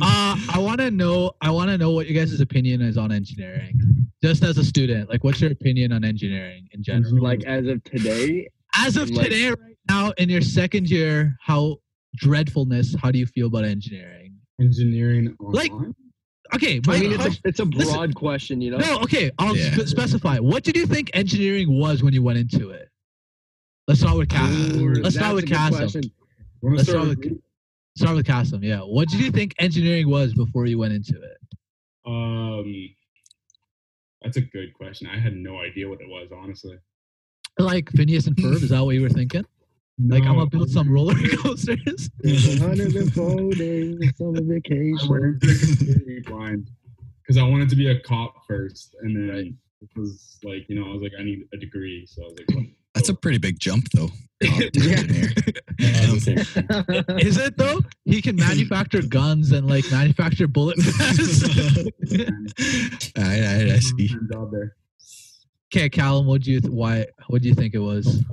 Uh, 0.00 0.36
I 0.52 0.58
want 0.58 0.80
to 0.80 0.90
know. 0.90 1.32
I 1.40 1.50
want 1.50 1.70
to 1.70 1.78
know 1.78 1.90
what 1.92 2.06
you 2.06 2.14
guys' 2.18 2.40
opinion 2.40 2.80
is 2.80 2.96
on 2.96 3.12
engineering, 3.12 3.78
just 4.22 4.42
as 4.42 4.56
a 4.58 4.64
student. 4.64 5.08
Like, 5.10 5.22
what's 5.24 5.40
your 5.40 5.50
opinion 5.52 5.92
on 5.92 6.04
engineering 6.04 6.66
in 6.72 6.82
general? 6.82 7.22
like 7.22 7.44
as 7.44 7.66
of 7.66 7.82
today, 7.84 8.48
As 8.76 8.96
of 8.96 9.10
like- 9.10 9.26
today, 9.28 9.48
right 9.50 9.76
now, 9.88 10.12
in 10.18 10.28
your 10.30 10.40
second 10.40 10.88
year, 10.90 11.36
how 11.40 11.76
dreadfulness? 12.16 12.94
How 13.00 13.10
do 13.10 13.18
you 13.18 13.26
feel 13.26 13.46
about 13.48 13.64
engineering? 13.64 14.34
engineering 14.60 15.34
Like- 15.40 15.72
online? 15.72 15.94
Okay, 16.54 16.80
my 16.86 16.96
I 16.96 17.00
mean, 17.00 17.12
it's 17.12 17.22
question- 17.22 17.42
a, 17.44 17.48
it's 17.48 17.60
a 17.60 17.64
Listen- 17.64 17.94
broad 17.94 18.14
question, 18.14 18.60
you 18.60 18.70
know. 18.72 18.78
No, 18.78 18.98
okay. 19.00 19.30
I'll 19.38 19.56
Yeah. 19.56 19.74
spe- 19.74 19.86
specify. 19.86 20.38
What 20.38 20.64
did 20.64 20.76
you 20.76 20.86
think 20.86 21.10
engineering 21.14 21.72
was 21.78 22.02
when 22.02 22.12
you 22.12 22.22
went 22.22 22.38
into 22.38 22.70
it? 22.70 22.88
Let's 23.88 24.00
start 24.00 24.16
with 24.18 24.28
Kasim. 24.28 24.80
Ooh, 24.80 24.94
Let's 24.94 25.16
start 25.16 25.34
with 25.34 25.44
a 25.44 25.46
good 25.46 25.56
Kasim. 25.56 25.76
question. 25.78 26.02
Wanna 26.60 26.76
Let's 26.76 26.88
start 26.88 27.02
start 27.04 27.18
with 27.18 27.30
me? 27.32 27.38
Start 27.96 28.16
with 28.16 28.26
Kasim. 28.26 28.62
Yeah. 28.64 28.80
What 28.80 29.08
did 29.08 29.20
you 29.20 29.30
think 29.30 29.54
engineering 29.58 30.08
was 30.08 30.34
before 30.34 30.66
you 30.66 30.78
went 30.78 30.92
into 30.94 31.20
it? 31.20 31.38
Um, 32.06 32.88
that's 34.22 34.36
a 34.36 34.40
good 34.42 34.72
question. 34.74 35.08
I 35.08 35.18
had 35.18 35.34
no 35.34 35.58
idea 35.58 35.88
what 35.88 36.00
it 36.00 36.08
was, 36.08 36.30
honestly. 36.34 36.76
Like 37.58 37.90
Phineas 37.90 38.26
and 38.26 38.36
Ferb? 38.36 38.62
Is 38.62 38.68
that 38.70 38.80
what 38.84 38.94
you 38.94 39.02
were 39.02 39.08
thinking? 39.10 39.44
Like 39.98 40.22
I'm 40.24 40.34
gonna 40.36 40.46
build 40.46 40.70
some 40.70 40.90
roller 40.90 41.14
coasters. 41.42 42.10
There's 42.20 42.60
a 42.60 42.64
hundred 42.66 42.94
and 42.96 43.12
four 43.12 43.50
days 43.52 43.98
summer 44.16 44.38
I 44.38 44.54
vacation. 44.54 45.38
completely 45.40 46.20
blind 46.26 46.70
because 47.22 47.36
I 47.38 47.42
wanted 47.44 47.68
to 47.70 47.76
be 47.76 47.88
a 47.90 48.00
cop 48.00 48.34
first, 48.48 48.96
and 49.02 49.14
then 49.16 49.28
Right. 49.28 49.52
it 49.82 49.88
was 49.96 50.38
like 50.44 50.68
you 50.68 50.80
know 50.80 50.90
I 50.90 50.94
was 50.94 51.02
like 51.02 51.12
I 51.18 51.22
need 51.22 51.44
a 51.52 51.56
degree, 51.56 52.06
so 52.06 52.22
I 52.22 52.24
was 52.26 52.34
like, 52.38 52.56
what, 52.56 52.66
That's 52.94 53.08
a 53.10 53.14
pretty 53.14 53.38
big 53.38 53.58
jump, 53.60 53.88
though. 53.92 54.08
Top 54.08 54.60
Yeah. 54.74 54.96
engineer. 54.98 55.28
I 55.80 56.10
was 56.12 56.24
the 56.24 57.04
same. 57.08 57.18
Is 57.18 57.36
it 57.36 57.56
though? 57.56 57.80
He 58.04 58.20
can 58.22 58.34
manufacture 58.36 59.02
guns 59.02 59.52
and 59.52 59.68
like 59.68 59.84
manufacture 59.92 60.48
bullet 60.48 60.78
vests. 60.80 61.44
I, 63.16 63.20
I, 63.20 63.74
I 63.74 63.78
see. 63.78 64.08
Full-time 64.08 64.28
job 64.32 64.50
there. 64.50 64.74
okay, 65.72 65.88
Callum, 65.88 66.26
what 66.26 66.42
do 66.42 66.50
you 66.50 66.60
th- 66.60 66.72
why? 66.72 67.06
What 67.28 67.42
do 67.42 67.48
you 67.48 67.54
think 67.54 67.74
it 67.74 67.78
was? 67.78 68.24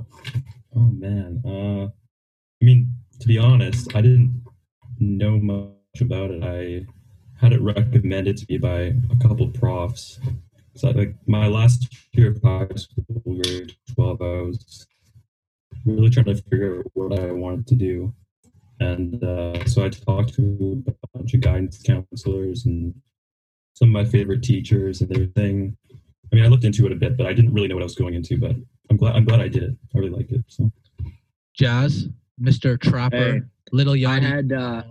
Oh 0.74 0.80
man. 0.80 1.42
Uh, 1.44 1.86
I 1.86 2.64
mean, 2.64 2.92
to 3.20 3.26
be 3.26 3.38
honest, 3.38 3.94
I 3.94 4.00
didn't 4.00 4.44
know 4.98 5.38
much 5.38 6.00
about 6.00 6.30
it. 6.30 6.42
I 6.42 6.86
had 7.40 7.52
it 7.52 7.60
recommended 7.60 8.36
to 8.36 8.46
me 8.48 8.58
by 8.58 8.94
a 9.10 9.16
couple 9.20 9.48
profs. 9.48 10.20
So 10.76 10.90
like 10.90 11.14
my 11.26 11.46
last 11.46 11.88
year 12.12 12.30
of 12.30 12.40
high 12.42 12.68
school, 12.76 13.22
grade 13.24 13.74
twelve, 13.94 14.22
I 14.22 14.42
was 14.42 14.86
really 15.84 16.10
trying 16.10 16.26
to 16.26 16.36
figure 16.36 16.78
out 16.78 16.86
what 16.94 17.18
I 17.18 17.32
wanted 17.32 17.66
to 17.68 17.74
do, 17.74 18.14
and 18.78 19.22
uh, 19.24 19.64
so 19.64 19.84
I 19.84 19.88
talked 19.88 20.34
to 20.34 20.84
a 20.86 21.18
bunch 21.18 21.34
of 21.34 21.40
guidance 21.40 21.82
counselors 21.82 22.66
and 22.66 22.94
some 23.74 23.88
of 23.88 23.92
my 23.92 24.04
favorite 24.04 24.42
teachers 24.42 25.00
and 25.00 25.10
everything. 25.12 25.76
I 26.32 26.36
mean, 26.36 26.44
I 26.44 26.48
looked 26.48 26.64
into 26.64 26.86
it 26.86 26.92
a 26.92 26.96
bit, 26.96 27.16
but 27.16 27.26
I 27.26 27.32
didn't 27.32 27.52
really 27.52 27.66
know 27.66 27.74
what 27.74 27.82
I 27.82 27.84
was 27.84 27.96
going 27.96 28.14
into. 28.14 28.38
But 28.38 28.56
glad 29.00 29.16
I'm 29.16 29.24
glad 29.24 29.40
I 29.40 29.48
did 29.48 29.62
it. 29.64 29.76
I 29.94 29.98
really 29.98 30.10
liked 30.10 30.30
it. 30.30 30.44
So. 30.46 30.70
Jazz, 31.54 32.08
Mr. 32.40 32.78
Trapper, 32.80 33.16
Hey, 33.16 33.40
Little 33.72 33.94
I 34.06 34.20
had 34.20 34.52
uh, 34.52 34.82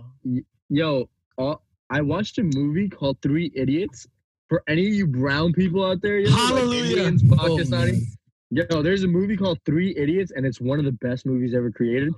yo, 0.68 1.08
all, 1.38 1.62
I 1.90 2.00
watched 2.00 2.38
a 2.38 2.42
movie 2.42 2.88
called 2.88 3.18
Three 3.22 3.50
Idiots. 3.54 4.06
For 4.48 4.62
any 4.68 4.88
of 4.88 4.94
you 4.94 5.06
brown 5.06 5.52
people 5.52 5.84
out 5.84 6.02
there, 6.02 6.18
yo, 6.18 6.30
like 6.30 6.40
Hallelujah. 6.40 6.96
Indians, 7.04 7.22
Oh, 7.38 7.56
Pakistani, 7.56 7.70
man. 7.70 8.66
yo, 8.70 8.82
there's 8.82 9.04
a 9.04 9.08
movie 9.08 9.36
called 9.36 9.60
Three 9.64 9.94
Idiots, 9.96 10.32
and 10.34 10.44
it's 10.44 10.60
one 10.60 10.78
of 10.80 10.84
the 10.84 10.92
best 10.92 11.24
movies 11.24 11.54
ever 11.54 11.70
created. 11.70 12.12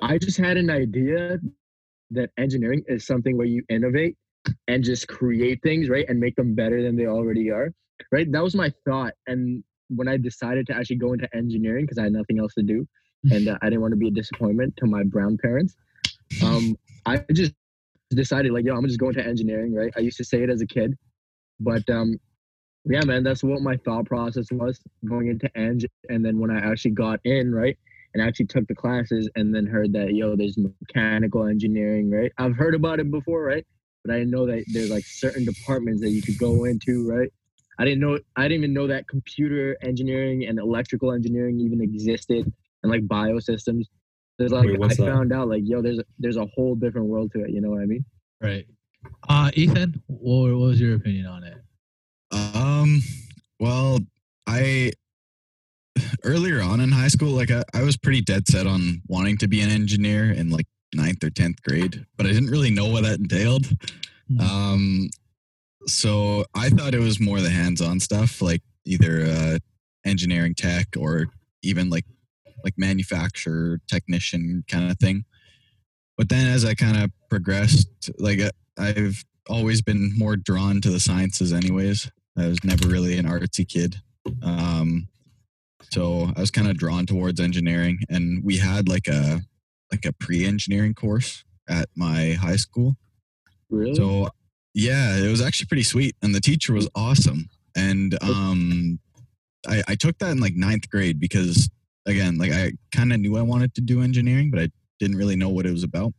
I 0.00 0.18
just 0.18 0.38
had 0.38 0.56
an 0.56 0.70
idea 0.70 1.40
that 2.12 2.30
engineering 2.38 2.84
is 2.86 3.04
something 3.04 3.36
where 3.36 3.46
you 3.46 3.64
innovate 3.68 4.16
and 4.68 4.84
just 4.84 5.08
create 5.08 5.60
things, 5.62 5.88
right, 5.88 6.04
and 6.08 6.20
make 6.20 6.36
them 6.36 6.54
better 6.54 6.82
than 6.82 6.94
they 6.96 7.06
already 7.06 7.50
are, 7.50 7.72
right? 8.12 8.30
That 8.30 8.42
was 8.44 8.54
my 8.54 8.72
thought, 8.84 9.14
and 9.26 9.64
when 9.96 10.08
I 10.08 10.16
decided 10.16 10.66
to 10.68 10.76
actually 10.76 10.96
go 10.96 11.12
into 11.12 11.28
engineering 11.34 11.84
because 11.84 11.98
I 11.98 12.04
had 12.04 12.12
nothing 12.12 12.38
else 12.38 12.54
to 12.54 12.62
do, 12.62 12.86
and 13.30 13.48
uh, 13.48 13.58
I 13.62 13.66
didn't 13.66 13.82
want 13.82 13.92
to 13.92 13.98
be 13.98 14.08
a 14.08 14.12
disappointment 14.12 14.76
to 14.78 14.86
my 14.86 15.02
brown 15.04 15.38
parents, 15.38 15.76
um, 16.42 16.76
I 17.06 17.24
just 17.32 17.52
decided 18.10 18.52
like, 18.52 18.64
yo, 18.64 18.74
I'm 18.74 18.86
just 18.86 18.98
gonna 18.98 19.12
just 19.12 19.16
go 19.16 19.20
into 19.20 19.30
engineering, 19.30 19.74
right? 19.74 19.92
I 19.96 20.00
used 20.00 20.16
to 20.18 20.24
say 20.24 20.42
it 20.42 20.50
as 20.50 20.60
a 20.60 20.66
kid, 20.66 20.96
but 21.60 21.88
um, 21.90 22.18
yeah, 22.84 23.04
man, 23.04 23.22
that's 23.22 23.44
what 23.44 23.60
my 23.60 23.76
thought 23.76 24.06
process 24.06 24.46
was 24.50 24.80
going 25.08 25.28
into 25.28 25.48
eng, 25.56 25.80
and 26.08 26.24
then 26.24 26.38
when 26.38 26.50
I 26.50 26.58
actually 26.58 26.92
got 26.92 27.20
in, 27.24 27.54
right, 27.54 27.76
and 28.14 28.22
actually 28.22 28.46
took 28.46 28.66
the 28.66 28.74
classes, 28.74 29.28
and 29.36 29.54
then 29.54 29.66
heard 29.66 29.92
that 29.92 30.14
yo, 30.14 30.36
there's 30.36 30.58
mechanical 30.58 31.46
engineering, 31.46 32.10
right? 32.10 32.32
I've 32.38 32.56
heard 32.56 32.74
about 32.74 33.00
it 33.00 33.10
before, 33.10 33.42
right? 33.42 33.66
But 34.04 34.14
I 34.14 34.18
didn't 34.18 34.32
know 34.32 34.46
that 34.46 34.64
there's 34.72 34.90
like 34.90 35.04
certain 35.04 35.44
departments 35.44 36.00
that 36.02 36.10
you 36.10 36.22
could 36.22 36.38
go 36.38 36.64
into, 36.64 37.08
right? 37.08 37.32
I 37.78 37.84
didn't 37.84 38.00
know 38.00 38.18
I 38.36 38.42
didn't 38.42 38.58
even 38.58 38.74
know 38.74 38.86
that 38.86 39.08
computer 39.08 39.76
engineering 39.82 40.44
and 40.46 40.58
electrical 40.58 41.12
engineering 41.12 41.60
even 41.60 41.80
existed 41.80 42.52
and 42.82 42.92
like 42.92 43.06
biosystems. 43.06 43.86
There's 44.38 44.52
like 44.52 44.68
Wait, 44.68 44.82
I 44.82 44.88
that? 44.88 44.96
found 44.96 45.32
out 45.32 45.48
like 45.48 45.62
yo, 45.64 45.82
there's 45.82 46.00
there's 46.18 46.36
a 46.36 46.46
whole 46.54 46.74
different 46.74 47.08
world 47.08 47.32
to 47.32 47.44
it. 47.44 47.50
You 47.50 47.60
know 47.60 47.70
what 47.70 47.80
I 47.80 47.86
mean? 47.86 48.04
Right. 48.40 48.66
Uh, 49.28 49.50
Ethan, 49.54 50.02
what, 50.06 50.52
what 50.52 50.66
was 50.66 50.80
your 50.80 50.94
opinion 50.94 51.26
on 51.26 51.44
it? 51.44 51.56
Um, 52.30 53.00
well, 53.58 53.98
I 54.46 54.92
earlier 56.24 56.60
on 56.62 56.80
in 56.80 56.90
high 56.90 57.08
school, 57.08 57.30
like 57.30 57.50
I, 57.50 57.62
I 57.74 57.82
was 57.82 57.96
pretty 57.96 58.20
dead 58.20 58.48
set 58.48 58.66
on 58.66 59.02
wanting 59.06 59.38
to 59.38 59.48
be 59.48 59.60
an 59.60 59.70
engineer 59.70 60.30
in 60.30 60.50
like 60.50 60.66
ninth 60.94 61.22
or 61.24 61.30
tenth 61.30 61.62
grade, 61.62 62.04
but 62.16 62.26
I 62.26 62.30
didn't 62.30 62.50
really 62.50 62.70
know 62.70 62.86
what 62.86 63.04
that 63.04 63.18
entailed. 63.18 63.66
Hmm. 64.28 64.40
Um, 64.40 65.10
so 65.86 66.44
I 66.54 66.68
thought 66.68 66.94
it 66.94 67.00
was 67.00 67.20
more 67.20 67.40
the 67.40 67.50
hands-on 67.50 68.00
stuff, 68.00 68.40
like 68.40 68.62
either 68.84 69.24
uh, 69.24 69.58
engineering 70.04 70.54
tech 70.54 70.88
or 70.96 71.26
even 71.62 71.90
like 71.90 72.04
like 72.64 72.74
manufacturer 72.76 73.80
technician 73.88 74.64
kind 74.68 74.90
of 74.90 74.98
thing. 74.98 75.24
But 76.16 76.28
then 76.28 76.46
as 76.46 76.64
I 76.64 76.74
kind 76.74 76.96
of 77.02 77.10
progressed, 77.28 78.10
like 78.18 78.40
uh, 78.40 78.50
I've 78.78 79.24
always 79.48 79.82
been 79.82 80.12
more 80.16 80.36
drawn 80.36 80.80
to 80.82 80.90
the 80.90 81.00
sciences, 81.00 81.52
anyways. 81.52 82.10
I 82.38 82.46
was 82.46 82.62
never 82.64 82.88
really 82.88 83.18
an 83.18 83.26
artsy 83.26 83.68
kid. 83.68 83.96
Um, 84.42 85.08
so 85.90 86.30
I 86.36 86.40
was 86.40 86.50
kind 86.50 86.68
of 86.68 86.78
drawn 86.78 87.06
towards 87.06 87.40
engineering, 87.40 87.98
and 88.08 88.44
we 88.44 88.56
had 88.58 88.88
like 88.88 89.08
a 89.08 89.40
like 89.90 90.06
a 90.06 90.12
pre-engineering 90.12 90.94
course 90.94 91.44
at 91.68 91.88
my 91.94 92.32
high 92.32 92.56
school. 92.56 92.96
Really? 93.68 93.94
So 93.94 94.28
yeah, 94.74 95.16
it 95.16 95.28
was 95.28 95.40
actually 95.42 95.66
pretty 95.66 95.82
sweet, 95.82 96.16
and 96.22 96.34
the 96.34 96.40
teacher 96.40 96.72
was 96.72 96.88
awesome. 96.94 97.48
And 97.76 98.16
um, 98.22 98.98
I, 99.66 99.82
I 99.88 99.94
took 99.94 100.18
that 100.18 100.30
in 100.30 100.40
like 100.40 100.54
ninth 100.54 100.88
grade 100.90 101.18
because 101.18 101.70
again, 102.06 102.36
like 102.38 102.52
I 102.52 102.72
kind 102.94 103.12
of 103.12 103.20
knew 103.20 103.36
I 103.36 103.42
wanted 103.42 103.74
to 103.76 103.80
do 103.80 104.02
engineering, 104.02 104.50
but 104.50 104.60
I 104.60 104.68
didn't 105.00 105.16
really 105.16 105.36
know 105.36 105.48
what 105.48 105.66
it 105.66 105.72
was 105.72 105.82
about. 105.82 106.12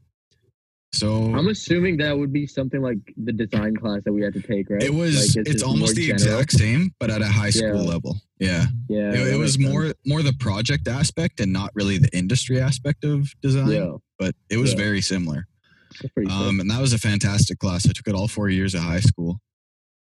So 0.94 1.34
I'm 1.34 1.48
assuming 1.48 1.98
that 1.98 2.16
would 2.18 2.32
be 2.32 2.46
something 2.46 2.80
like 2.82 2.98
the 3.18 3.32
design 3.34 3.76
class 3.76 4.02
that 4.06 4.14
we 4.14 4.22
had 4.22 4.34
to 4.36 4.42
take, 4.42 4.70
right? 4.70 4.82
it 4.84 4.94
was 4.94 5.36
Like, 5.36 5.48
it's, 5.48 5.64
almost 5.64 5.96
the 5.96 6.08
general. 6.08 6.22
exact 6.24 6.52
same, 6.52 6.94
but 7.00 7.10
at 7.10 7.20
a 7.24 7.28
high 7.28 7.50
school 7.50 7.84
Yeah. 7.84 7.90
level. 7.90 8.22
Yeah, 8.40 8.66
Yeah, 8.90 9.12
it, 9.12 9.34
it 9.34 9.38
was 9.38 9.58
makes 9.58 9.66
sense. 9.72 9.74
more 9.74 9.94
more 10.06 10.22
the 10.22 10.34
project 10.34 10.88
aspect 10.88 11.40
and 11.40 11.52
not 11.52 11.72
really 11.74 11.98
the 11.98 12.16
industry 12.16 12.60
aspect 12.60 13.04
of 13.06 13.28
design. 13.42 13.72
Yeah, 13.72 13.94
But 14.20 14.36
it 14.52 14.58
was 14.58 14.72
Yeah. 14.74 14.78
very 14.78 15.02
similar. 15.02 15.48
That's 16.02 16.14
pretty 16.14 16.30
sick. 16.30 16.40
Um, 16.40 16.60
and 16.60 16.70
that 16.70 16.82
was 16.82 16.94
a 16.94 16.98
fantastic 16.98 17.60
class. 17.60 17.88
I 17.88 17.92
took 17.94 18.08
it 18.08 18.16
all 18.16 18.28
four 18.28 18.50
years 18.50 18.74
of 18.74 18.82
high 18.82 19.00
school, 19.00 19.40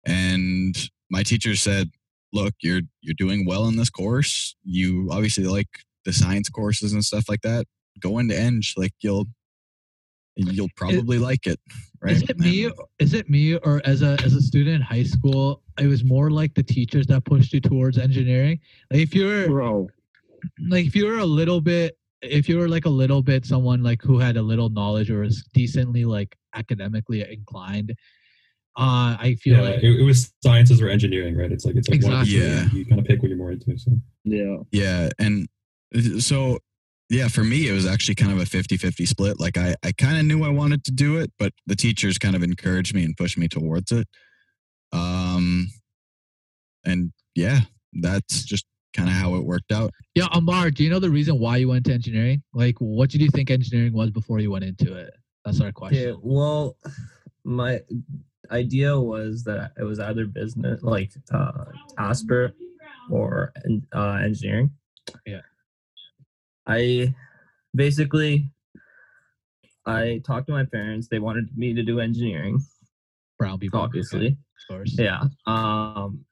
and 0.05 0.75
my 1.10 1.24
teacher 1.24 1.55
said, 1.55 1.91
"Look, 2.33 2.53
you're 2.62 2.81
you're 3.01 3.15
doing 3.17 3.45
well 3.45 3.67
in 3.67 3.77
this 3.77 3.89
course. 3.89 4.55
You 4.63 5.10
obviously 5.12 5.45
like 5.45 5.67
the 6.05 6.13
science 6.13 6.50
courses 6.50 6.93
and 6.93 7.03
stuff 7.03 7.29
like 7.29 7.41
that. 7.41 7.65
Go 8.00 8.19
into 8.19 8.38
Eng, 8.38 8.62
like 8.77 8.93
you'll 9.01 9.27
you'll 10.36 10.69
probably 10.75 11.17
like 11.17 11.45
it, 11.48 11.60
right?" 12.01 12.15
Is 12.15 12.24
it 12.24 12.39
me? 12.39 12.71
Is 13.00 13.13
it 13.13 13.29
me, 13.29 13.55
or 13.55 13.81
as 13.86 14.01
a 14.01 14.17
as 14.24 14.33
a 14.33 14.41
student 14.41 14.75
in 14.75 14.81
high 14.81 15.03
school, 15.03 15.62
it 15.79 15.88
was 15.88 16.03
more 16.03 16.31
like 16.31 16.53
the 16.53 16.63
teachers 16.63 17.07
that 17.07 17.25
pushed 17.25 17.53
you 17.53 17.62
towards 17.62 17.98
engineering? 17.98 18.60
Like 18.91 19.01
if 19.01 19.15
you're 19.15 19.48
bro. 19.48 19.88
like 20.69 20.86
if 20.86 20.95
you 20.95 21.05
were 21.05 21.19
a 21.19 21.25
little 21.25 21.62
bit, 21.62 21.98
if 22.22 22.48
you 22.48 22.58
were 22.58 22.70
like 22.70 22.86
a 22.86 22.90
little 22.90 23.22
bit 23.22 23.46
someone 23.46 23.82
like 23.84 24.01
who 24.01 24.20
had 24.20 24.38
a 24.38 24.42
little 24.42 24.70
knowledge 24.70 25.10
or 25.10 25.22
was 25.22 25.44
decently 25.54 26.06
like 26.06 26.38
academically 26.56 27.22
inclined, 27.32 27.92
uh, 28.78 29.18
I 29.20 29.36
feel 29.42 29.56
Yeah, 29.56 29.62
like 29.72 29.84
it, 29.84 30.00
it 30.00 30.04
was 30.04 30.32
sciences 30.44 30.82
or 30.82 30.88
engineering, 30.90 31.36
right? 31.36 31.51
It's 31.51 31.66
like 31.66 31.75
it's 31.75 31.90
like 31.90 32.01
one 32.04 32.13
of 32.13 32.20
the 32.20 32.36
Exactly. 32.36 32.40
two. 32.40 32.78
Yeah. 32.78 32.80
You 32.80 32.86
kind 32.86 33.00
of 33.01 33.06
pick 33.08 33.22
what 33.22 33.30
you're 33.30 33.38
more 33.38 33.51
into. 33.51 33.78
So 33.78 33.92
Yeah, 34.24 34.58
Yeah, 34.72 35.10
and 35.20 35.48
uh, 35.96 36.20
so 36.20 36.60
yeah, 37.10 37.28
for 37.28 37.44
me 37.44 37.68
it 37.68 37.74
was 37.74 37.86
actually 37.86 38.16
kind 38.16 38.32
of 38.32 38.38
a 38.40 38.46
50-50 38.46 39.06
split. 39.08 39.40
Like 39.40 39.58
I 39.58 39.75
I 39.84 39.92
kind 39.92 40.18
of 40.18 40.25
knew 40.25 40.44
I 40.44 40.50
wanted 40.50 40.84
to 40.86 40.92
do 40.92 41.18
it, 41.18 41.32
but 41.38 41.54
the 41.66 41.75
teachers 41.75 42.18
kind 42.18 42.36
of 42.36 42.44
encouraged 42.44 42.94
me 42.96 43.04
and 43.04 43.18
pushed 43.18 43.38
me 43.38 43.48
towards 43.48 43.92
it. 43.92 44.08
Um 44.94 45.68
and 46.86 47.12
yeah, 47.36 47.62
that's 47.94 48.44
just 48.44 48.66
kind 48.93 49.10
of 49.10 49.15
how 49.15 49.36
it 49.36 49.43
worked 49.43 49.71
out. 49.71 49.91
yeah. 50.15 50.27
Amar, 50.33 50.71
do 50.71 50.83
you 50.83 50.89
know 50.89 51.00
the 51.00 51.10
reason 51.10 51.39
why 51.39 51.57
you 51.57 51.69
went 51.69 51.86
to 51.86 51.93
engineering? 51.93 52.43
Like, 52.53 52.75
what 52.79 53.10
did 53.10 53.21
you 53.21 53.29
think 53.29 53.50
engineering 53.50 53.93
was 53.93 54.12
before 54.12 54.39
you 54.39 54.51
went 54.51 54.65
into 54.65 54.93
it? 54.93 55.13
That's 55.45 55.62
our 55.62 55.71
question. 55.71 56.10
Yeah, 56.10 56.15
well, 56.21 56.77
my 57.43 57.81
idea 58.51 59.00
was 59.00 59.43
that 59.45 59.71
it 59.79 59.83
was 59.83 60.00
either 60.00 60.25
business, 60.25 60.83
like 60.83 61.12
uh, 61.33 61.65
Asper, 61.98 62.53
or 63.10 63.53
uh, 63.93 64.19
engineering. 64.24 64.71
Yeah. 65.25 65.41
I 66.67 67.13
basically 67.74 68.51
I 69.86 70.21
talked 70.25 70.48
to 70.48 70.53
my 70.53 70.65
parents. 70.65 71.07
They 71.07 71.19
wanted 71.19 71.57
me 71.57 71.74
to 71.74 71.83
do 71.83 72.00
engineering, 72.00 72.60
Brown 73.39 73.60
people, 73.60 73.81
obviously. 73.81 74.27
of 74.27 74.75
course. 74.75 74.95
Yeah. 74.98 75.24
Um. 75.48 76.25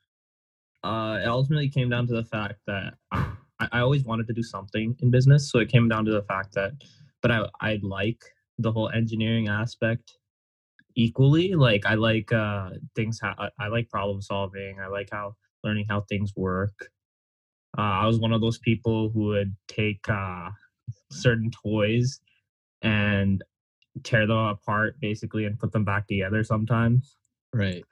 Uh. 0.84 1.20
It 1.22 1.28
ultimately 1.28 1.70
came 1.70 1.90
down 1.90 2.08
to 2.08 2.14
the 2.14 2.24
fact 2.24 2.60
that 2.68 2.94
I, 3.12 3.34
I 3.60 3.80
always 3.82 4.04
wanted 4.04 4.28
to 4.28 4.34
do 4.34 4.44
something 4.44 4.96
in 5.00 5.12
business, 5.12 5.52
so 5.52 5.60
it 5.60 5.70
came 5.70 5.88
down 5.90 6.06
to 6.06 6.12
the 6.12 6.24
fact 6.24 6.54
that, 6.56 6.74
but 7.22 7.32
I 7.32 7.46
I 7.62 7.80
like 7.82 8.24
the 8.58 8.72
whole 8.72 8.90
engineering 8.90 9.48
aspect 9.48 10.18
equally. 10.96 11.54
Like 11.56 11.86
I 11.86 11.96
like 11.96 12.32
uh 12.32 12.72
things. 12.96 13.20
I, 13.24 13.50
I 13.60 13.68
like 13.68 13.90
problem 13.90 14.22
solving. 14.22 14.80
I 14.80 14.88
like 14.88 15.10
how 15.12 15.36
learning 15.64 15.86
how 15.90 16.02
things 16.02 16.34
work. 16.36 16.90
Uh, 17.78 17.82
I 17.82 18.06
was 18.08 18.20
one 18.20 18.34
of 18.34 18.42
those 18.42 18.58
people 18.60 19.10
who 19.10 19.26
would 19.26 19.56
take 19.68 20.08
uh 20.10 20.50
certain 21.12 21.52
toys 21.52 22.20
and 22.82 23.44
tear 24.04 24.26
them 24.28 24.38
apart 24.38 25.00
basically 25.00 25.46
and 25.46 25.60
put 25.60 25.72
them 25.72 25.84
back 25.84 26.08
together 26.08 26.44
sometimes 26.44 27.18
Right. 27.54 27.84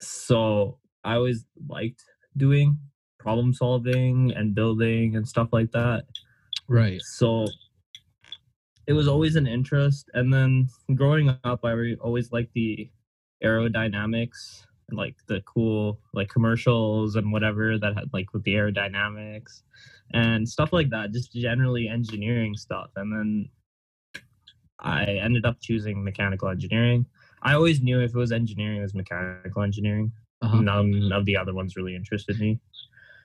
so 0.00 0.78
I 1.04 1.14
always 1.14 1.44
liked 1.68 2.04
doing 2.36 2.78
problem 3.18 3.52
solving 3.54 4.32
and 4.34 4.54
building 4.54 5.16
and 5.16 5.26
stuff 5.26 5.48
like 5.52 5.70
that. 5.72 6.04
Right. 6.68 7.00
So 7.02 7.46
it 8.86 8.92
was 8.92 9.08
always 9.08 9.36
an 9.36 9.46
interest. 9.46 10.10
And 10.14 10.32
then 10.32 10.68
growing 10.94 11.36
up, 11.44 11.64
I 11.64 11.70
re- 11.70 11.96
always 12.00 12.32
liked 12.32 12.52
the 12.54 12.90
aerodynamics 13.44 14.64
and 14.88 14.98
like 14.98 15.16
the 15.26 15.40
cool 15.42 16.00
like 16.12 16.28
commercials 16.28 17.16
and 17.16 17.32
whatever 17.32 17.78
that 17.78 17.94
had 17.94 18.10
like 18.12 18.32
with 18.32 18.42
the 18.44 18.54
aerodynamics 18.54 19.62
and 20.12 20.48
stuff 20.48 20.72
like 20.72 20.90
that. 20.90 21.12
Just 21.12 21.32
generally 21.32 21.88
engineering 21.88 22.54
stuff. 22.56 22.90
And 22.96 23.12
then 23.12 23.48
I 24.80 25.04
ended 25.04 25.46
up 25.46 25.60
choosing 25.60 26.02
mechanical 26.02 26.48
engineering. 26.48 27.06
I 27.42 27.54
always 27.54 27.80
knew 27.80 28.00
if 28.00 28.10
it 28.10 28.18
was 28.18 28.32
engineering, 28.32 28.78
it 28.78 28.82
was 28.82 28.94
mechanical 28.94 29.62
engineering. 29.62 30.12
Uh-huh. 30.42 30.60
None 30.60 31.10
of 31.12 31.24
the 31.24 31.36
other 31.36 31.54
ones 31.54 31.76
really 31.76 31.94
interested 31.96 32.38
me. 32.40 32.58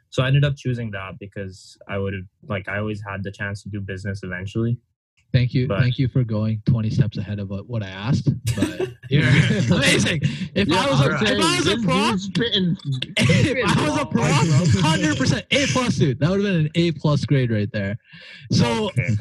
So 0.09 0.23
I 0.23 0.27
ended 0.27 0.45
up 0.45 0.55
choosing 0.55 0.91
that 0.91 1.19
because 1.19 1.77
I 1.89 1.97
would 1.97 2.13
have 2.13 2.23
like 2.47 2.67
I 2.69 2.77
always 2.77 3.01
had 3.05 3.23
the 3.23 3.31
chance 3.31 3.63
to 3.63 3.69
do 3.69 3.81
business 3.81 4.21
eventually. 4.23 4.77
Thank 5.33 5.53
you. 5.53 5.67
But- 5.67 5.81
Thank 5.81 5.99
you 5.99 6.07
for 6.07 6.23
going 6.23 6.61
20 6.65 6.89
steps 6.89 7.17
ahead 7.17 7.39
of 7.39 7.49
what 7.49 7.67
what 7.67 7.83
I 7.83 7.89
asked. 7.89 8.29
But 8.55 8.89
you're 9.09 9.27
amazing. 9.27 10.21
If 10.55 10.71
I 10.71 10.89
was 10.89 11.01
a, 11.01 11.11
I'm 11.11 11.25
saying, 11.25 11.39
if 11.39 11.43
I 11.43 11.57
was 11.57 11.67
a 11.67 11.75
this 11.75 11.85
prof, 11.85 12.21
spitting- 12.21 12.77
if 13.17 13.77
I 13.77 13.89
was 13.89 13.97
a 13.97 14.05
spitting 14.05 14.11
prof, 14.11 14.83
hundred 14.85 15.17
percent 15.17 15.45
A 15.51 15.65
plus, 15.67 15.95
dude. 15.95 16.19
That 16.19 16.29
would 16.29 16.39
have 16.45 16.53
been 16.53 16.65
an 16.67 16.71
A 16.75 16.91
plus 16.93 17.25
grade 17.25 17.51
right 17.51 17.69
there. 17.73 17.97
So, 18.51 18.85
Okay. 18.87 19.07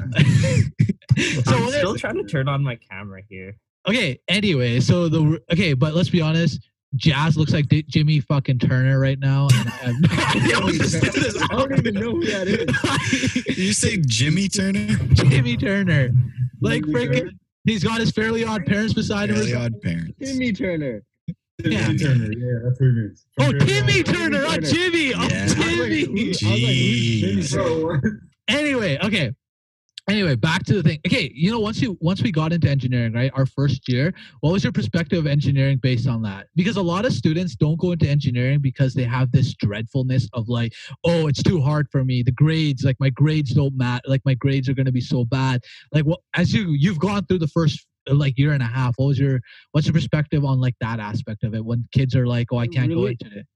so 1.45 1.57
I'm 1.57 1.69
still 1.71 1.97
trying 1.97 2.17
to 2.17 2.25
turn 2.25 2.47
on 2.49 2.63
my 2.63 2.77
camera 2.77 3.23
here. 3.29 3.57
okay. 3.89 4.21
Anyway, 4.29 4.79
so 4.81 5.09
the 5.09 5.41
okay, 5.53 5.73
but 5.75 5.95
let's 5.95 6.11
be 6.11 6.21
honest. 6.21 6.61
Jazz 6.95 7.37
looks 7.37 7.53
like 7.53 7.69
D- 7.69 7.85
Jimmy 7.89 8.21
fucking 8.21 8.59
Turner 8.61 8.99
right 8.99 9.19
now, 9.19 9.49
and 9.53 9.69
I 9.69 9.71
have 9.71 10.01
no 10.01 10.09
idea 10.43 10.61
what 10.61 10.79
this 10.79 10.93
dude 11.01 11.17
is. 11.17 11.43
I 11.43 11.47
don't 11.49 11.73
even 11.79 11.95
know 11.95 12.13
who 12.13 12.25
that 12.27 12.47
is. 12.49 13.59
you 13.59 13.73
say 13.73 13.99
Jimmy 14.07 14.49
Turner? 14.49 14.87
Jimmy 15.13 15.57
Turner, 15.57 16.11
like 16.63 16.85
Jimmy 16.85 16.95
freaking, 17.07 17.31
he's 17.65 17.83
got 17.85 18.01
his 18.01 18.13
fairly 18.13 18.45
odd 18.45 18.65
parents 18.67 18.95
beside 18.95 19.29
him. 19.31 19.37
or 19.37 19.41
Fairly 19.41 19.55
odd 19.55 19.83
parents. 19.83 20.13
Timmy 20.23 20.53
Turner. 20.53 21.03
Yeah. 21.65 21.87
Timmy 21.87 21.99
Turner. 21.99 22.33
Yeah, 22.33 22.59
that's 22.65 22.79
who 22.79 22.89
it 22.89 22.93
means. 22.93 23.27
Oh, 23.41 23.51
From 23.51 23.59
Timmy 23.61 24.03
Turner, 24.03 24.43
not 24.43 24.55
Turner. 24.55 24.67
Jimmy. 24.69 25.15
Oh, 25.15 25.23
Yeah. 25.23 25.41
I 25.41 25.43
was 25.45 25.57
like, 25.59 25.67
Timmy. 25.67 26.05
who- 26.05 26.23
I 26.23 26.29
was 26.29 26.43
like, 26.43 26.51
Timmy 26.51 27.43
Jeez. 27.43 27.53
Turner? 27.53 28.01
Bro, 28.01 28.11
anyway, 28.49 28.99
okay. 29.03 29.33
Anyway, 30.09 30.37
back 30.37 30.63
to 30.65 30.75
the 30.75 30.83
thing. 30.85 31.01
Okay, 31.05 31.33
you 31.35 31.51
know, 31.51 31.59
once 31.59 31.83
you 31.83 31.99
once 32.01 32.23
we 32.23 32.31
got 32.31 32.53
into 32.53 32.71
engineering, 32.71 33.13
right, 33.13 33.33
our 33.35 33.45
first 33.45 33.89
year, 33.89 34.15
what 34.41 34.53
was 34.53 34.63
your 34.63 34.73
perspective 34.73 35.19
of 35.19 35.27
engineering 35.27 35.79
based 35.79 36.07
on 36.07 36.23
that? 36.23 36.47
Because 36.55 36.77
a 36.77 36.83
lot 36.83 37.05
of 37.05 37.13
students 37.13 37.57
don't 37.57 37.77
go 37.79 37.91
into 37.91 38.09
engineering 38.09 38.61
because 38.61 38.95
they 38.95 39.03
have 39.03 39.33
this 39.33 39.55
dreadfulness 39.55 40.29
of 40.33 40.49
like, 40.49 40.73
oh, 41.05 41.27
it's 41.27 41.43
too 41.43 41.61
hard 41.61 41.89
for 41.91 42.05
me. 42.05 42.23
The 42.23 42.31
grades, 42.31 42.85
like 42.85 42.97
my 43.01 43.11
grades 43.11 43.53
don't 43.53 43.77
matter. 43.77 44.03
Like 44.07 44.21
my 44.25 44.35
grades 44.35 44.69
are 44.69 44.75
gonna 44.75 44.93
be 44.93 45.01
so 45.01 45.25
bad. 45.25 45.61
Like, 45.93 46.05
what 46.05 46.21
as 46.35 46.55
you 46.55 46.69
you've 46.71 47.01
gone 47.01 47.27
through 47.27 47.41
the 47.41 47.49
first 47.49 47.85
like 48.09 48.39
year 48.39 48.53
and 48.53 48.63
a 48.63 48.67
half, 48.67 48.95
what 48.99 49.07
was 49.07 49.19
your 49.19 49.41
what's 49.73 49.89
your 49.89 49.95
perspective 49.95 50.45
on 50.45 50.61
like 50.61 50.77
that 50.81 51.01
aspect 51.01 51.43
of 51.43 51.53
it 51.55 51.65
when 51.65 51.89
kids 51.93 52.15
are 52.15 52.29
like, 52.29 52.53
oh, 52.53 52.59
I 52.59 52.69
can't 52.69 52.93
go 52.95 53.07
into 53.07 53.27
it. 53.27 53.47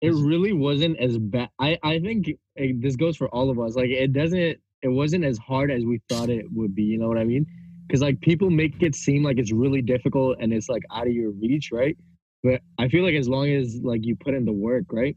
it 0.00 0.12
really 0.12 0.52
wasn't 0.52 0.98
as 0.98 1.18
bad. 1.18 1.50
I 1.60 1.78
I 1.84 2.00
think 2.00 2.30
eh, 2.58 2.72
this 2.80 2.96
goes 2.96 3.16
for 3.16 3.28
all 3.28 3.48
of 3.48 3.60
us. 3.60 3.76
Like 3.76 3.90
it 3.90 4.12
doesn't. 4.12 4.58
It 4.82 4.88
wasn't 4.88 5.24
as 5.24 5.38
hard 5.38 5.70
as 5.70 5.84
we 5.84 6.00
thought 6.08 6.28
it 6.30 6.46
would 6.52 6.74
be. 6.74 6.82
You 6.82 6.98
know 6.98 7.08
what 7.08 7.18
I 7.18 7.24
mean? 7.24 7.46
Because 7.86 8.00
like 8.02 8.20
people 8.20 8.50
make 8.50 8.82
it 8.82 8.94
seem 8.94 9.22
like 9.22 9.38
it's 9.38 9.52
really 9.52 9.82
difficult 9.82 10.38
and 10.40 10.52
it's 10.52 10.68
like 10.68 10.82
out 10.92 11.06
of 11.06 11.12
your 11.12 11.30
reach, 11.30 11.70
right? 11.72 11.96
But 12.42 12.60
I 12.78 12.88
feel 12.88 13.04
like 13.04 13.14
as 13.14 13.28
long 13.28 13.48
as 13.48 13.80
like 13.82 14.04
you 14.04 14.16
put 14.16 14.34
in 14.34 14.44
the 14.44 14.52
work, 14.52 14.84
right? 14.90 15.16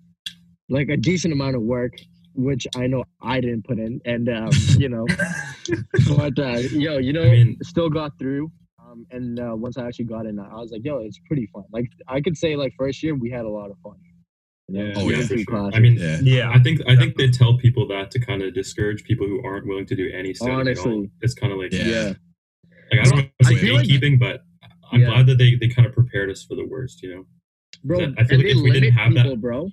Like 0.70 0.90
a 0.90 0.98
decent 0.98 1.34
amount 1.34 1.56
of 1.56 1.62
work, 1.62 1.94
which 2.34 2.68
I 2.76 2.88
know 2.88 3.04
I 3.22 3.40
didn't 3.40 3.66
put 3.66 3.80
in, 3.80 4.02
and 4.06 4.28
um, 4.30 4.50
you 4.78 4.90
know, 4.90 5.06
but 6.18 6.38
uh, 6.38 6.58
yo, 6.72 6.98
you 6.98 7.14
know, 7.14 7.24
I 7.24 7.32
mean- 7.32 7.58
still 7.64 7.90
got 7.90 8.18
through. 8.20 8.52
Um, 8.84 9.06
and 9.12 9.40
uh, 9.40 9.54
once 9.56 9.78
I 9.78 9.86
actually 9.88 10.06
got 10.06 10.26
in, 10.26 10.40
I 10.40 10.56
was 10.56 10.72
like, 10.72 10.82
yo, 10.86 11.00
it's 11.00 11.20
pretty 11.28 11.48
fun. 11.48 11.64
Like 11.72 11.88
I 12.08 12.22
could 12.22 12.38
say, 12.38 12.56
like 12.56 12.74
first 12.78 13.02
year 13.04 13.16
we 13.16 13.30
had 13.30 13.46
a 13.46 13.50
lot 13.50 13.72
of 13.72 13.78
fun. 13.84 13.96
You 14.68 14.80
know, 14.80 14.86
Yeah, 14.86 14.94
Oh, 14.98 15.10
yeah, 15.10 15.18
went 15.18 15.22
for 15.22 15.28
through 15.36 15.44
sure. 15.44 15.72
I 15.74 15.80
mean, 15.80 15.98
Yeah. 15.98 16.20
Yeah. 16.22 16.52
I 16.52 16.60
think 16.60 16.82
I 16.88 16.96
think 16.96 17.16
they 17.18 17.30
tell 17.30 17.58
people 17.58 17.88
that 17.90 18.12
to 18.12 18.20
kind 18.20 18.42
of 18.42 18.54
discourage 18.54 19.04
people 19.04 19.28
who 19.28 19.44
aren't 19.46 19.68
willing 19.68 19.86
to 19.88 19.96
do 19.96 20.10
any 20.12 20.34
studying 20.34 20.68
at 20.68 20.78
all. 20.80 20.88
Honestly. 20.88 21.12
It's 21.22 21.34
kind 21.36 21.52
of 21.54 21.60
like, 21.60 21.72
Yeah. 21.74 21.88
yeah. 21.88 22.14
like 22.92 23.00
I 23.00 23.04
don't 23.04 23.16
know 23.16 23.20
if 23.24 23.32
it's 23.40 23.50
I 23.50 23.52
like 23.54 23.62
feel 23.62 23.76
like- 23.76 23.86
gatekeeping, 23.88 24.20
but 24.20 24.42
I'm 24.92 25.02
Yeah. 25.02 25.08
glad 25.08 25.28
that 25.28 25.38
they, 25.38 25.56
they 25.56 25.68
kind 25.68 25.88
of 25.88 25.94
prepared 25.94 26.30
us 26.30 26.44
for 26.44 26.56
the 26.56 26.66
worst, 26.66 27.02
you 27.04 27.14
know? 27.16 27.26
bro. 27.84 28.14
I 28.18 28.24
feel 28.24 28.38
like 28.40 28.48
if 28.48 28.62
we 28.64 28.72
didn't 28.72 28.82
limit 28.82 28.94
have 28.94 29.14
that- 29.16 29.42
bro. 29.42 29.70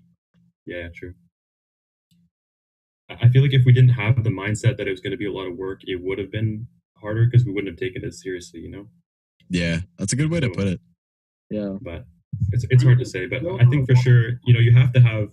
Yeah, 0.66 0.88
true. 0.94 1.14
I 3.09 3.14
I 3.26 3.28
feel 3.31 3.42
like 3.42 3.52
if 3.55 3.64
we 3.64 3.72
didn't 3.72 3.90
have 3.90 4.22
the 4.24 4.31
mindset 4.31 4.76
that 4.78 4.87
it 4.87 4.90
was 4.90 5.00
going 5.00 5.11
to 5.12 5.16
be 5.16 5.26
a 5.26 5.33
lot 5.33 5.46
of 5.46 5.57
work, 5.57 5.81
it 5.85 6.02
would 6.02 6.18
have 6.18 6.31
been 6.31 6.66
harder 6.96 7.24
because 7.26 7.44
we 7.44 7.52
wouldn't 7.52 7.72
have 7.72 7.78
taken 7.78 8.05
it 8.05 8.14
seriously, 8.14 8.61
you 8.61 8.70
know? 8.70 8.88
Yeah, 9.48 9.81
that's 9.98 10.12
a 10.12 10.16
good 10.16 10.31
way 10.31 10.40
to 10.40 10.50
put 10.50 10.66
it. 10.68 10.81
Yeah, 11.50 11.76
But 11.83 12.07
it's, 12.52 12.64
it's 12.70 12.82
hard 12.82 12.98
to 12.98 13.04
say. 13.04 13.26
But 13.26 13.42
I 13.60 13.64
think 13.66 13.88
for 13.88 13.96
sure, 13.96 14.30
you 14.44 14.54
know, 14.54 14.60
you 14.60 14.72
have 14.72 14.92
to 14.94 15.00
have 15.00 15.28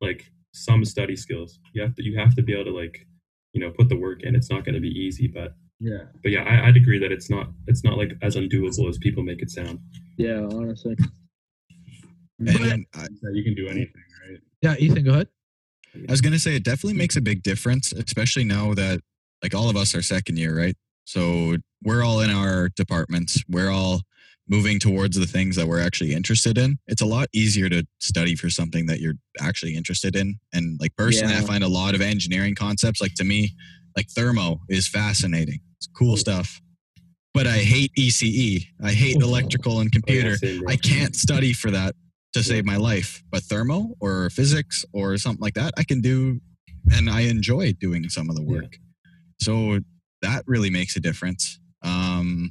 like 0.00 0.30
some 0.52 0.84
study 0.84 1.16
skills. 1.16 1.58
You 1.72 1.82
have 1.82 1.94
to 1.96 2.04
you 2.04 2.18
have 2.18 2.34
to 2.36 2.42
be 2.42 2.52
able 2.52 2.64
to 2.66 2.70
like, 2.76 3.06
you 3.52 3.60
know, 3.60 3.70
put 3.70 3.88
the 3.88 3.96
work 3.96 4.22
in. 4.22 4.34
It's 4.34 4.50
not 4.50 4.64
going 4.64 4.74
to 4.74 4.80
be 4.80 4.88
easy, 4.88 5.26
but 5.26 5.54
Yeah. 5.80 6.04
but 6.22 6.30
yeah, 6.32 6.42
I, 6.44 6.68
I'd 6.68 6.76
agree 6.76 6.98
that 6.98 7.10
it's 7.12 7.28
not 7.30 7.48
it's 7.66 7.82
not 7.84 7.96
like 7.98 8.12
as 8.22 8.36
undoable 8.36 8.88
as 8.88 8.98
people 8.98 9.22
make 9.22 9.42
it 9.42 9.50
sound. 9.50 9.78
yeah. 10.16 10.40
Honestly, 10.52 10.96
And 12.38 12.86
I, 12.94 13.06
you 13.32 13.44
can 13.44 13.54
do 13.54 13.66
anything, 13.68 14.02
right? 14.28 14.38
Yeah, 14.62 14.74
Ethan, 14.78 15.04
go 15.04 15.12
ahead. 15.12 15.28
I 16.08 16.10
was 16.10 16.20
gonna 16.20 16.38
say 16.38 16.56
it 16.56 16.64
definitely 16.64 16.98
makes 16.98 17.16
a 17.16 17.20
big 17.20 17.42
difference, 17.42 17.92
especially 17.92 18.44
now 18.44 18.74
that 18.74 19.00
like 19.42 19.54
all 19.54 19.68
of 19.70 19.76
us 19.76 19.94
are 19.94 20.02
second 20.02 20.38
year, 20.38 20.56
right? 20.56 20.76
So 21.04 21.56
we're 21.82 22.02
all 22.02 22.20
in 22.20 22.30
our 22.30 22.70
departments. 22.70 23.44
We're 23.48 23.70
all 23.70 24.02
moving 24.48 24.78
towards 24.78 25.18
the 25.18 25.26
things 25.26 25.56
that 25.56 25.66
we're 25.66 25.80
actually 25.80 26.12
interested 26.12 26.58
in. 26.58 26.78
It's 26.86 27.00
a 27.02 27.06
lot 27.06 27.28
easier 27.32 27.68
to 27.70 27.86
study 28.00 28.34
for 28.34 28.50
something 28.50 28.86
that 28.86 29.00
you're 29.00 29.14
actually 29.40 29.74
interested 29.74 30.14
in. 30.16 30.38
And 30.52 30.78
like 30.80 30.94
personally, 30.96 31.34
I 31.34 31.40
find 31.40 31.64
a 31.64 31.68
lot 31.68 31.94
of 31.94 32.00
engineering 32.02 32.54
concepts, 32.54 33.00
like 33.00 33.14
to 33.14 33.24
me, 33.24 33.54
like 33.96 34.08
thermo 34.10 34.60
is 34.68 34.86
fascinating. 34.86 35.60
It's 35.78 35.88
cool 35.96 36.16
stuff. 36.16 36.60
But 37.32 37.46
I 37.46 37.58
hate 37.58 37.90
ECE. 37.98 38.66
I 38.82 38.92
hate 38.92 39.16
electrical 39.20 39.80
and 39.80 39.88
Oh, 39.88 39.98
computer. 40.00 40.36
I 40.68 40.76
can't 40.76 41.16
study 41.16 41.52
for 41.52 41.70
that 41.70 41.94
to 42.34 42.42
save 42.42 42.64
my 42.64 42.76
life. 42.76 43.22
But 43.30 43.44
thermo 43.44 43.94
or 44.00 44.28
physics 44.30 44.84
or 44.92 45.16
something 45.16 45.40
like 45.42 45.54
that, 45.54 45.72
I 45.78 45.84
can 45.84 46.00
do, 46.00 46.40
and 46.92 47.08
I 47.08 47.22
enjoy 47.22 47.72
doing 47.72 48.08
some 48.10 48.28
of 48.28 48.36
the 48.36 48.42
Yeah. 48.42 48.60
work. 48.60 48.78
So 49.40 49.80
that 50.22 50.44
really 50.46 50.70
makes 50.70 50.96
a 50.96 51.00
difference. 51.00 51.58
Um, 51.82 52.50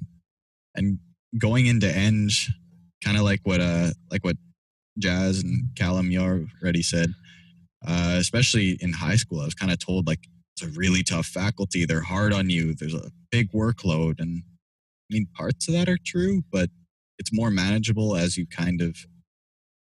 and 0.76 1.00
going 1.38 1.66
into 1.66 1.88
Eng, 1.88 2.30
kind 3.04 3.18
of 3.18 3.24
like 3.24 3.42
what 3.44 3.60
uh 3.60 3.92
like 4.12 4.24
what 4.24 4.38
Jazz 5.00 5.42
and 5.42 5.68
Callum 5.76 6.12
you 6.12 6.22
already 6.22 6.84
said. 6.84 7.14
Uh, 7.86 8.16
especially 8.18 8.78
in 8.80 8.94
high 8.94 9.18
school, 9.18 9.42
I 9.42 9.46
was 9.46 9.54
kind 9.56 9.72
of 9.72 9.78
told 9.80 10.08
like 10.08 10.26
it's 10.56 10.66
a 10.66 10.80
really 10.80 11.04
tough 11.04 11.26
faculty. 11.26 11.86
They're 11.86 12.02
hard 12.02 12.32
on 12.32 12.50
you. 12.50 12.74
There's 12.74 12.94
a 12.94 13.12
big 13.32 13.52
workload, 13.52 14.20
and 14.20 14.44
I 14.46 15.14
mean 15.14 15.28
parts 15.36 15.68
of 15.68 15.74
that 15.74 15.90
are 15.90 15.98
true, 16.06 16.44
but 16.52 16.70
it's 17.20 17.34
more 17.34 17.52
manageable 17.52 18.16
as 18.16 18.38
you 18.38 18.48
kind 18.48 18.82
of 18.82 18.98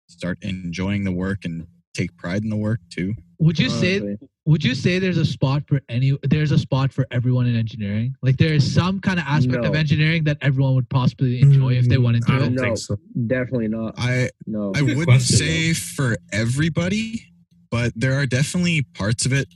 start 0.08 0.38
enjoying 0.42 1.04
the 1.04 1.12
work 1.12 1.44
and 1.44 1.66
take 1.94 2.16
pride 2.16 2.42
in 2.42 2.50
the 2.50 2.57
work 2.57 2.81
too. 2.90 3.14
Would 3.38 3.59
you 3.59 3.68
say 3.68 4.16
would 4.44 4.64
you 4.64 4.74
say 4.74 4.98
there's 4.98 5.18
a 5.18 5.24
spot 5.24 5.62
for 5.66 5.81
any 5.88 6.16
there's 6.22 6.52
a 6.52 6.59
spot 6.59 6.92
for 6.92 7.07
everyone 7.11 7.46
in 7.46 7.57
engineering? 7.57 8.14
Like 8.22 8.37
there 8.37 8.55
is 8.55 8.72
some 8.74 9.00
kind 9.00 9.18
of 9.18 9.24
aspect 9.26 9.64
of 9.64 9.74
engineering 9.74 10.24
that 10.24 10.38
everyone 10.40 10.74
would 10.74 10.88
possibly 10.88 11.40
enjoy 11.40 11.74
if 11.74 11.88
they 11.88 11.98
wanted 11.98 12.24
to. 12.26 12.33
I 12.33 12.38
don't 12.38 12.55
No. 12.55 12.62
think 12.62 12.78
so. 12.78 12.96
definitely 13.26 13.68
not. 13.68 13.94
I 13.98 14.31
No, 14.46 14.72
I 14.74 14.83
wouldn't 14.83 15.05
question, 15.05 15.37
say 15.37 15.72
for 15.74 16.16
everybody, 16.33 17.24
but 17.70 17.92
there 17.96 18.14
are 18.14 18.26
definitely 18.26 18.83
parts 18.94 19.26
of 19.26 19.33
it, 19.33 19.48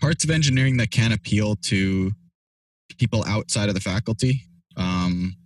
parts 0.00 0.24
of 0.24 0.30
engineering 0.30 0.76
that 0.78 0.90
can 0.90 1.12
appeal 1.12 1.56
to 1.56 2.12
people 2.98 3.24
outside 3.24 3.68
of 3.68 3.74
the 3.74 3.80
faculty. 3.80 4.42
Um, 4.76 5.36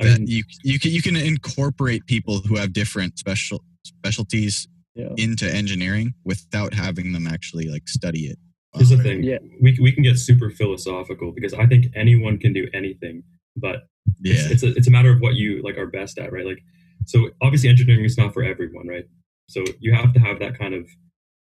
I 0.00 0.04
that 0.06 0.18
mean- 0.20 0.28
you 0.28 0.44
you 0.64 0.78
can 0.78 0.90
you 0.92 1.02
can 1.02 1.16
incorporate 1.16 2.06
people 2.06 2.40
who 2.40 2.56
have 2.56 2.72
different 2.72 3.18
special 3.18 3.62
specialties 3.84 4.66
yeah. 4.96 5.10
into 5.16 5.48
engineering 5.52 6.14
without 6.24 6.74
having 6.74 7.12
them 7.12 7.26
actually 7.26 7.68
like 7.68 7.88
study 7.88 8.26
it. 8.26 8.38
Here's 8.74 8.90
the 8.90 8.98
thing. 8.98 9.22
Yeah. 9.22 9.38
We, 9.62 9.78
we 9.80 9.92
can 9.92 10.02
get 10.02 10.18
super 10.18 10.50
philosophical 10.50 11.32
because 11.32 11.54
I 11.54 11.66
think 11.66 11.86
anyone 11.94 12.38
can 12.38 12.52
do 12.52 12.68
anything, 12.74 13.22
but 13.56 13.84
Yeah, 14.22 14.34
it's, 14.34 14.50
it's, 14.50 14.62
a, 14.62 14.68
it's 14.76 14.88
a 14.88 14.90
matter 14.90 15.10
of 15.10 15.20
what 15.20 15.34
you 15.34 15.62
like 15.62 15.78
are 15.78 15.86
best 15.86 16.18
at, 16.18 16.32
right? 16.32 16.44
Like, 16.44 16.62
so 17.06 17.30
obviously 17.40 17.68
engineering 17.70 18.04
is 18.04 18.18
not 18.18 18.34
for 18.34 18.42
everyone, 18.42 18.86
right? 18.88 19.04
So 19.48 19.64
you 19.78 19.94
have 19.94 20.12
to 20.14 20.20
have 20.20 20.40
that 20.40 20.58
kind 20.58 20.74
of 20.74 20.86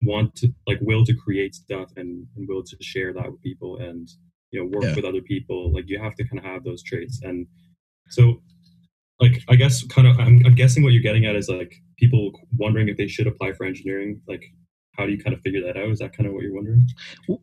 want 0.04 0.36
to 0.36 0.54
like 0.68 0.78
will 0.82 1.06
to 1.06 1.14
create 1.16 1.56
stuff 1.56 1.90
and, 1.96 2.28
and 2.36 2.48
will 2.48 2.64
to 2.64 2.78
share 2.82 3.14
that 3.14 3.32
with 3.32 3.42
people 3.42 3.78
and 3.78 4.08
you 4.52 4.60
know 4.60 4.66
work 4.72 4.84
Yeah. 4.84 4.96
with 4.96 5.06
other 5.06 5.22
people. 5.22 5.74
Like 5.74 5.86
you 5.88 6.00
have 6.00 6.16
to 6.16 6.24
kind 6.24 6.38
of 6.38 6.46
have 6.46 6.64
those 6.64 6.84
traits. 6.84 7.20
And 7.24 7.48
so 8.10 8.42
like 9.20 9.42
I 9.50 9.56
guess 9.56 9.84
kind 9.88 10.08
of 10.08 10.20
I'm, 10.20 10.46
I'm 10.46 10.54
guessing 10.54 10.84
what 10.84 10.94
you're 10.94 11.02
getting 11.02 11.26
at 11.26 11.36
is 11.36 11.50
like 11.50 11.82
people 11.98 12.32
wondering 12.58 12.90
if 12.90 12.98
they 12.98 13.08
should 13.08 13.28
apply 13.28 13.54
for 13.54 13.66
engineering. 13.66 14.22
Like 14.28 14.44
how 14.98 15.06
do 15.06 15.12
you 15.12 15.20
kind 15.20 15.34
of 15.36 15.42
figure 15.42 15.62
that 15.62 15.78
out? 15.78 15.90
Is 15.90 16.00
that 16.00 16.16
kind 16.16 16.28
of 16.28 16.34
what 16.34 16.42
you're 16.42 16.54
wondering? 16.54 16.88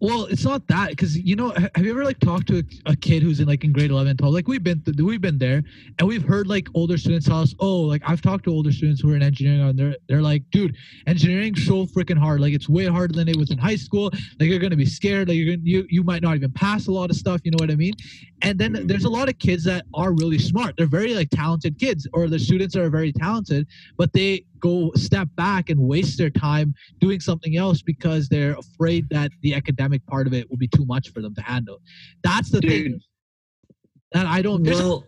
Well, 0.01 0.25
it's 0.25 0.45
not 0.45 0.67
that 0.67 0.91
because 0.91 1.17
you 1.17 1.37
know. 1.37 1.51
Have 1.75 1.85
you 1.85 1.93
ever 1.93 2.05
like 2.05 2.19
talked 2.19 2.49
to 2.49 2.59
a, 2.59 2.91
a 2.91 2.97
kid 2.97 3.23
who's 3.23 3.39
in 3.39 3.47
like 3.47 3.63
in 3.63 3.73
grade 3.73 3.91
11, 3.91 4.17
12? 4.17 4.35
Like 4.35 4.49
we've 4.49 4.63
been 4.63 4.83
th- 4.83 4.97
we've 4.99 5.21
been 5.21 5.39
there, 5.39 5.63
and 5.99 6.09
we've 6.09 6.25
heard 6.25 6.49
like 6.49 6.67
older 6.75 6.99
students 6.99 7.27
tell 7.27 7.41
us, 7.41 7.55
"Oh, 7.61 7.83
like 7.83 8.03
I've 8.05 8.21
talked 8.21 8.45
to 8.45 8.51
older 8.51 8.73
students 8.73 9.01
who 9.01 9.13
are 9.13 9.17
in 9.17 9.23
engineering, 9.23 9.61
and 9.61 9.79
they're 9.79 9.97
they're 10.09 10.23
like, 10.23 10.43
dude, 10.51 10.77
engineering's 11.07 11.65
so 11.65 11.87
freaking 11.87 12.19
hard. 12.19 12.41
Like 12.41 12.55
it's 12.55 12.69
way 12.69 12.87
harder 12.87 13.15
than 13.15 13.29
it 13.29 13.37
was 13.37 13.51
in 13.51 13.59
high 13.59 13.77
school. 13.77 14.11
Like 14.41 14.49
you're 14.51 14.59
gonna 14.59 14.77
be 14.77 14.87
scared. 14.87 15.29
Like 15.29 15.37
you're 15.37 15.57
gonna, 15.57 15.63
you 15.65 15.87
you 15.89 16.03
might 16.03 16.23
not 16.23 16.35
even 16.35 16.51
pass 16.53 16.89
a 16.89 16.93
lot 16.93 17.11
of 17.11 17.17
stuff. 17.17 17.41
You 17.45 17.53
know 17.53 17.59
what 17.61 17.71
I 17.71 17.77
mean? 17.77 17.95
And 18.45 18.59
then 18.59 18.87
there's 18.87 19.05
a 19.05 19.09
lot 19.09 19.31
of 19.31 19.39
kids 19.39 19.65
that 19.65 19.87
are 19.95 20.13
really 20.13 20.39
smart. 20.39 20.75
They're 20.77 20.87
very 20.87 21.15
like 21.15 21.31
talented 21.31 21.79
kids, 21.79 22.07
or 22.13 22.29
the 22.29 22.39
students 22.39 22.77
are 22.77 22.91
very 22.91 23.11
talented, 23.11 23.67
but 23.97 24.13
they 24.13 24.45
go 24.61 24.93
step 24.97 25.29
back 25.35 25.71
and 25.71 25.81
waste 25.81 26.19
their 26.19 26.29
time 26.29 26.75
doing 27.01 27.21
something 27.21 27.57
else 27.57 27.81
because 27.81 28.29
they're 28.29 28.55
afraid 28.55 29.09
that 29.09 29.31
the 29.41 29.55
academic 29.55 30.07
part 30.07 30.27
of 30.27 30.35
it 30.35 30.49
will 30.51 30.59
be 30.59 30.69
too 30.69 30.85
much 30.85 31.09
for 31.11 31.23
them 31.23 31.35
to 31.35 31.41
handle. 31.41 31.81
That's 32.23 32.51
the 32.51 32.61
thing 32.61 33.01
that 34.13 34.27
I 34.27 34.43
don't. 34.43 34.63
Well, 34.63 35.07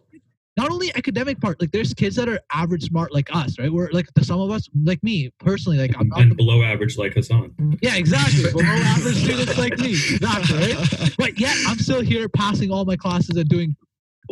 not 0.56 0.70
only 0.70 0.94
academic 0.96 1.40
part, 1.40 1.60
like 1.60 1.70
there's 1.70 1.92
kids 1.94 2.16
that 2.16 2.28
are 2.28 2.40
average 2.52 2.84
smart 2.84 3.12
like 3.12 3.28
us, 3.34 3.58
right? 3.58 3.70
We're 3.72 3.90
like 3.92 4.06
the 4.14 4.24
some 4.24 4.40
of 4.40 4.50
us, 4.50 4.68
like 4.84 5.02
me 5.02 5.30
personally, 5.38 5.78
like 5.78 5.94
I'm 5.98 6.08
not. 6.08 6.20
and 6.20 6.30
The, 6.30 6.34
below 6.34 6.62
average 6.62 6.96
like 6.96 7.14
Hassan. 7.14 7.54
yeah, 7.82 7.96
exactly. 7.96 8.50
Below 8.52 8.64
average 8.64 9.16
students 9.16 9.58
like 9.58 9.78
me, 9.78 9.90
exactly, 9.90 10.58
right? 10.58 11.14
But 11.18 11.38
yet 11.38 11.56
I'm 11.66 11.78
still 11.78 12.00
here 12.00 12.28
passing 12.28 12.70
all 12.70 12.84
my 12.84 12.96
classes 12.96 13.36
and 13.36 13.48
doing 13.48 13.76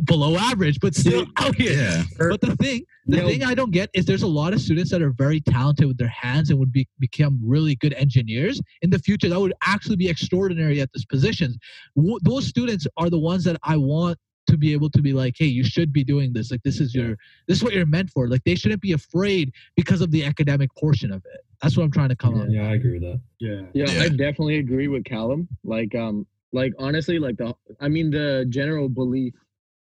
below 0.07 0.37
average, 0.37 0.81
but 0.81 0.95
still 0.95 1.25
out 1.37 1.55
here. 1.55 1.73
Yeah. 1.73 2.03
But 2.19 2.41
the 2.41 2.57
thing, 2.57 2.85
the 3.07 3.19
Yo. 3.19 3.27
thing 3.29 3.45
I 3.45 3.55
don't 3.55 3.71
get 3.71 3.91
is 3.95 4.05
there's 4.07 4.23
a 4.23 4.27
lot 4.27 4.53
of 4.53 4.61
students 4.61 4.91
that 4.91 5.03
are 5.03 5.13
very 5.13 5.41
talented 5.41 5.87
with 5.87 5.99
their 5.99 6.09
hands 6.09 6.51
and 6.51 6.59
would 6.59 6.73
be, 6.73 6.89
become 6.99 7.39
really 7.45 7.77
good 7.77 7.93
engineers 7.95 8.61
in 8.83 8.91
the 8.91 8.99
future. 8.99 9.29
That 9.29 9.39
would 9.39 9.53
actually 9.63 9.95
be 9.97 10.09
extraordinary 10.09 10.81
at 10.81 10.91
these 10.93 11.05
positions. 11.05 11.57
W- 11.97 12.19
those 12.23 12.45
students 12.47 12.89
are 12.97 13.09
the 13.09 13.21
ones 13.21 13.45
that 13.45 13.57
I 13.63 13.77
want 13.77 14.19
to 14.47 14.57
be 14.57 14.73
able 14.73 14.91
to 14.91 15.01
be 15.03 15.13
like, 15.13 15.35
hey, 15.39 15.47
you 15.47 15.65
should 15.65 15.93
be 15.93 16.05
doing 16.05 16.33
this. 16.33 16.51
Like 16.51 16.63
this 16.63 16.81
is 16.81 16.95
your, 16.95 17.17
this 17.49 17.59
is 17.59 17.65
what 17.65 17.73
you're 17.73 17.87
meant 17.87 18.11
for. 18.11 18.29
Like 18.29 18.45
they 18.45 18.55
shouldn't 18.55 18.81
be 18.83 18.93
afraid 18.93 19.53
because 19.77 20.01
of 20.01 20.11
the 20.11 20.25
academic 20.25 20.71
portion 20.77 21.11
of 21.13 21.25
it. 21.25 21.41
That's 21.63 21.77
what 21.77 21.85
I'm 21.85 21.91
trying 21.91 22.11
to 22.11 22.17
come 22.17 22.35
on. 22.41 22.51
Yeah, 22.51 22.69
I 22.69 22.75
agree 22.75 22.99
with 22.99 23.03
that. 23.03 23.21
Yeah. 23.41 23.63
Yeah, 23.75 23.91
Yeah. 23.91 24.03
I 24.05 24.09
definitely 24.09 24.59
agree 24.59 24.89
with 24.89 25.05
Callum. 25.05 25.49
Like, 25.65 25.95
um, 25.95 26.27
like 26.53 26.73
honestly, 26.79 27.19
like 27.19 27.37
the, 27.37 27.55
I 27.81 27.89
mean, 27.89 28.11
the 28.11 28.47
general 28.49 28.89
belief 28.89 29.35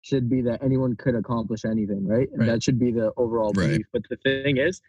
should 0.01 0.29
be 0.29 0.41
that 0.41 0.63
anyone 0.63 0.95
could 0.95 1.15
accomplish 1.15 1.65
anything, 1.65 2.07
right? 2.07 2.29
And 2.31 2.39
Right. 2.39 2.45
that 2.47 2.63
should 2.63 2.79
be 2.79 2.91
the 2.91 3.12
overall 3.17 3.51
Right. 3.55 3.67
belief. 3.67 3.85
But 3.93 4.03
the 4.09 4.15
thing 4.17 4.57
is, 4.57 4.81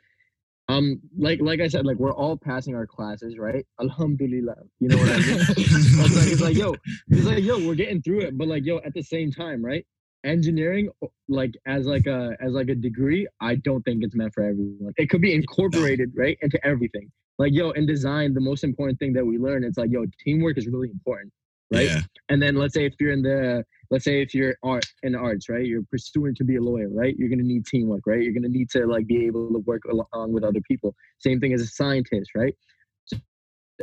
um, 0.71 1.01
like, 1.19 1.41
like 1.41 1.61
I 1.61 1.69
said, 1.69 1.85
like 1.85 1.97
we're 1.97 2.15
all 2.15 2.37
passing 2.37 2.75
our 2.75 2.87
classes, 2.87 3.39
right? 3.39 3.67
Alhamdulillah. 3.81 4.57
You 4.79 4.89
know 4.89 4.97
what 4.97 5.09
I 5.09 5.17
mean? 5.17 5.25
it's 5.57 6.17
like, 6.17 6.33
it's 6.33 6.41
like, 6.41 6.57
yo, 6.57 6.75
it's 7.09 7.27
like, 7.27 7.43
yo, 7.43 7.67
we're 7.67 7.75
getting 7.75 8.01
through 8.03 8.21
it. 8.21 8.39
But 8.39 8.49
like, 8.49 8.65
yo, 8.65 8.79
at 8.79 8.95
the 8.95 9.03
same 9.03 9.33
time, 9.33 9.65
right? 9.65 9.85
Engineering, 10.25 10.91
like 11.29 11.53
as 11.67 11.87
like 11.87 12.07
a 12.07 12.37
as 12.41 12.53
like 12.53 12.69
a 12.69 12.75
degree, 12.75 13.27
I 13.41 13.55
don't 13.57 13.83
think 13.83 14.05
it's 14.05 14.15
meant 14.15 14.35
for 14.35 14.43
everyone. 14.43 14.93
It 14.97 15.09
could 15.09 15.23
be 15.23 15.35
incorporated, 15.35 16.13
right, 16.15 16.37
into 16.43 16.65
everything. 16.65 17.11
Like, 17.39 17.55
yo, 17.55 17.71
in 17.71 17.87
design, 17.87 18.35
the 18.35 18.41
most 18.41 18.63
important 18.63 18.99
thing 18.99 19.15
that 19.15 19.25
we 19.25 19.39
learn, 19.39 19.65
it's 19.65 19.79
like, 19.79 19.91
yo, 19.91 20.05
teamwork 20.23 20.59
is 20.59 20.67
really 20.67 20.91
important, 20.91 21.33
right? 21.73 21.87
Yeah. 21.87 22.01
And 22.29 22.41
then 22.41 22.57
let's 22.57 22.75
say 22.75 22.85
if 22.85 22.95
you're 23.01 23.13
in 23.13 23.23
the 23.23 23.65
let's 23.91 24.05
say 24.05 24.23
if 24.23 24.35
you're 24.35 24.57
art 24.63 24.85
in 25.03 25.15
arts, 25.15 25.49
right? 25.49 25.67
You're 25.67 25.83
pursuing 25.91 26.35
to 26.37 26.45
be 26.45 26.57
a 26.57 26.61
lawyer, 26.61 26.89
right? 26.91 27.15
You're 27.19 27.29
gonna 27.29 27.43
need 27.43 27.67
teamwork, 27.67 28.03
right? 28.07 28.23
You're 28.23 28.33
gonna 28.33 28.49
need 28.49 28.71
to 28.71 28.87
like 28.87 29.07
be 29.07 29.27
able 29.27 29.49
to 29.53 29.59
work 29.61 29.83
along 29.91 30.33
with 30.33 30.45
other 30.45 30.61
people. 30.63 30.95
Same 31.19 31.41
thing 31.41 31.53
as 31.53 31.61
a 31.63 31.67
scientist, 31.67 32.31
right? 32.37 32.55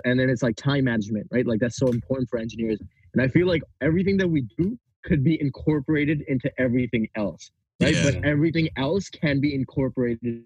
And 0.05 0.19
then 0.19 0.29
it's 0.29 0.43
like 0.43 0.55
time 0.55 0.83
management, 0.85 1.27
right? 1.31 1.45
Like 1.45 1.59
that's 1.59 1.77
so 1.77 1.87
important 1.87 2.29
for 2.29 2.37
engineers. 2.37 2.79
And 3.13 3.21
I 3.21 3.27
feel 3.27 3.47
like 3.47 3.63
everything 3.81 4.15
that 4.17 4.27
we 4.29 4.41
do 4.57 4.77
could 5.03 5.23
be 5.23 5.39
incorporated 5.41 6.21
into 6.27 6.51
everything 6.59 7.07
else, 7.15 7.49
right? 7.81 7.95
Yeah. 7.95 8.03
But 8.11 8.23
everything 8.25 8.69
else 8.77 9.09
can 9.09 9.41
be 9.41 9.55
incorporated 9.55 10.43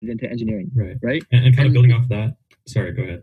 into 0.00 0.28
engineering, 0.30 0.70
Right. 0.74 0.96
right? 1.02 1.22
And, 1.32 1.44
and 1.46 1.54
kind 1.56 1.66
of 1.66 1.70
And- 1.70 1.74
building 1.74 1.92
off 1.92 2.08
that. 2.08 2.36
Sorry, 2.66 2.92
go 2.92 3.02
ahead. 3.02 3.22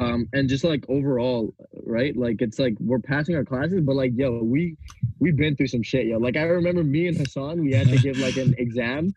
Um 0.00 0.28
and 0.32 0.48
just 0.48 0.64
like 0.64 0.84
overall 0.88 1.54
right? 1.84 2.16
Like 2.16 2.40
it's 2.40 2.58
like 2.58 2.74
we're 2.80 2.98
passing 2.98 3.34
our 3.36 3.44
classes 3.44 3.80
but 3.82 3.94
like 3.94 4.12
yo 4.14 4.42
we 4.42 4.76
we've 5.18 5.36
been 5.36 5.56
through 5.56 5.68
some 5.68 5.82
shit 5.82 6.06
yo. 6.06 6.18
Like 6.18 6.36
i 6.36 6.42
remember 6.42 6.82
me 6.82 7.08
and 7.08 7.16
hassan 7.16 7.60
we 7.60 7.72
had 7.72 7.88
to 7.88 7.98
give 7.98 8.18
like 8.18 8.36
an 8.36 8.54
exam 8.58 9.12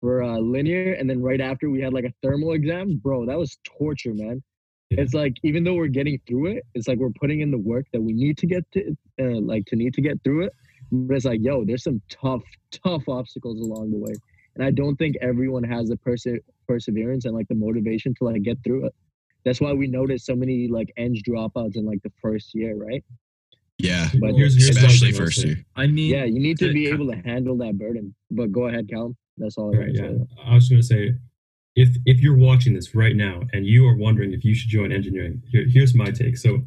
for 0.00 0.22
uh 0.22 0.38
linear 0.38 0.92
and 0.92 1.08
then 1.08 1.22
right 1.22 1.40
after 1.40 1.70
we 1.70 1.80
had 1.80 1.92
like 1.92 2.04
a 2.04 2.12
thermal 2.22 2.52
exam. 2.52 3.00
Bro 3.02 3.26
that 3.26 3.38
was 3.38 3.58
torture 3.64 4.14
man. 4.14 4.42
Yeah. 4.90 5.02
it's 5.02 5.14
like 5.14 5.34
even 5.42 5.64
though 5.64 5.74
we're 5.74 5.88
getting 5.88 6.20
through 6.26 6.46
it 6.46 6.64
it's 6.74 6.88
like 6.88 6.98
we're 6.98 7.18
putting 7.20 7.40
in 7.40 7.50
the 7.50 7.58
work 7.58 7.86
that 7.92 8.00
we 8.00 8.12
need 8.12 8.38
to 8.38 8.46
get 8.46 8.64
to 8.72 8.96
uh, 9.20 9.40
like 9.40 9.64
to 9.66 9.76
need 9.76 9.94
to 9.94 10.02
get 10.02 10.22
through 10.24 10.44
it. 10.44 10.52
But 10.92 11.16
it's 11.16 11.24
like 11.24 11.40
yo 11.42 11.64
there's 11.64 11.84
some 11.84 12.02
tough 12.10 12.42
tough 12.70 13.08
obstacles 13.08 13.60
along 13.60 13.90
the 13.92 13.98
way. 13.98 14.14
And 14.54 14.64
i 14.64 14.70
don't 14.70 14.96
think 14.96 15.16
everyone 15.22 15.62
has 15.64 15.88
the 15.88 15.96
perse- 15.96 16.42
perseverance 16.66 17.24
and 17.24 17.34
like 17.34 17.48
the 17.48 17.54
motivation 17.54 18.14
to 18.16 18.24
like 18.24 18.42
get 18.42 18.58
through 18.64 18.86
it 18.86 18.94
that's 19.44 19.60
why 19.60 19.72
we 19.72 19.86
noticed 19.86 20.26
so 20.26 20.34
many 20.36 20.68
like 20.68 20.92
eng 20.96 21.20
dropouts 21.26 21.76
in 21.76 21.84
like 21.86 22.02
the 22.02 22.12
first 22.20 22.54
year, 22.54 22.76
right? 22.76 23.04
Yeah. 23.78 24.08
But 24.20 24.34
Here's- 24.34 24.54
here's 24.54 24.74
what 24.76 24.78
I 24.78 24.86
was 24.86 24.94
Especially 24.94 25.12
first 25.12 25.44
year. 25.44 25.64
I 25.76 25.86
mean, 25.86 26.10
Yeah, 26.12 26.24
you 26.24 26.40
need 26.40 26.58
to 26.58 26.66
to 26.68 26.72
be 26.72 26.88
able 26.88 27.06
to 27.10 27.16
handle 27.16 27.56
that 27.58 27.78
burden. 27.78 28.14
But 28.30 28.50
go 28.52 28.66
ahead, 28.66 28.88
Callum. 28.88 29.16
That's 29.36 29.56
all 29.56 29.74
I 29.74 29.78
Right, 29.78 29.94
to 29.94 30.02
yeah. 30.02 30.44
I 30.50 30.54
was 30.54 30.68
going 30.68 30.80
to 30.82 30.86
say, 30.86 31.14
if 31.76 31.96
if 32.04 32.20
you're 32.20 32.36
watching 32.36 32.74
this 32.74 32.94
right 32.94 33.14
now 33.14 33.42
and 33.52 33.64
you 33.66 33.86
are 33.86 33.96
wondering 33.96 34.32
if 34.32 34.44
you 34.44 34.54
should 34.54 34.68
join 34.68 34.90
engineering, 34.90 35.42
here, 35.52 35.64
here's 35.68 35.94
my 35.94 36.10
take. 36.10 36.36
So, 36.36 36.66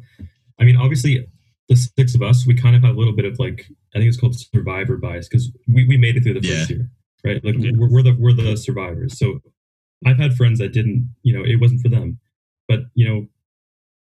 I 0.58 0.64
mean, 0.64 0.76
obviously, 0.76 1.26
the 1.68 1.76
six 1.76 2.14
of 2.14 2.22
us, 2.22 2.46
we 2.46 2.54
kind 2.54 2.74
of 2.74 2.82
have 2.82 2.94
a 2.96 2.98
little 2.98 3.14
bit 3.14 3.26
of 3.26 3.38
like, 3.38 3.66
I 3.94 3.98
think 3.98 4.08
it's 4.08 4.16
called 4.16 4.34
survivor 4.38 4.96
bias 4.96 5.28
because 5.28 5.52
we, 5.68 5.86
we 5.86 5.98
made 5.98 6.16
it 6.16 6.22
through 6.22 6.40
the 6.40 6.48
first 6.48 6.70
year, 6.70 6.88
right? 7.24 7.44
Like 7.44 7.56
Yeah. 7.58 7.72
we're, 7.76 7.90
we're 7.90 8.02
the 8.02 8.16
we're 8.18 8.32
the 8.32 8.56
survivors. 8.56 9.18
So, 9.18 9.40
I've 10.06 10.16
had 10.18 10.32
friends 10.34 10.58
that 10.60 10.72
didn't, 10.72 11.14
you 11.22 11.36
know, 11.36 11.44
it 11.44 11.60
wasn't 11.60 11.82
for 11.82 11.90
them, 11.90 12.18
but 12.72 12.80
you 13.00 13.06
know, 13.08 13.18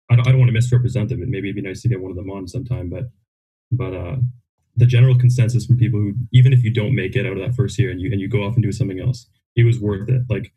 I 0.10 0.16
don't, 0.16 0.28
I 0.28 0.32
don't 0.32 0.40
want 0.40 0.50
to 0.50 0.54
misrepresent 0.60 1.10
them. 1.10 1.22
And 1.22 1.32
maybe 1.32 1.48
it'd 1.50 1.62
be 1.62 1.68
nice 1.70 1.82
to 1.84 1.90
get 1.90 2.02
one 2.02 2.12
of 2.12 2.18
them 2.18 2.30
on 2.38 2.48
sometime, 2.48 2.88
but 2.96 3.06
but 3.72 3.94
uh 4.04 4.18
the 4.78 4.86
general 4.96 5.18
consensus 5.18 5.66
from 5.66 5.78
people 5.78 6.00
who 6.00 6.14
even 6.40 6.52
if 6.54 6.62
you 6.66 6.72
don't 6.80 6.96
make 7.02 7.16
it 7.16 7.26
out 7.26 7.38
of 7.38 7.44
that 7.44 7.56
first 7.56 7.80
year 7.80 7.90
and 7.92 8.00
you 8.02 8.12
and 8.12 8.20
you 8.22 8.28
go 8.28 8.44
off 8.46 8.56
and 8.56 8.64
do 8.64 8.72
something 8.80 9.00
else 9.00 9.20
it 9.56 9.64
was 9.70 9.80
worth 9.80 10.08
it 10.16 10.22
like 10.30 10.48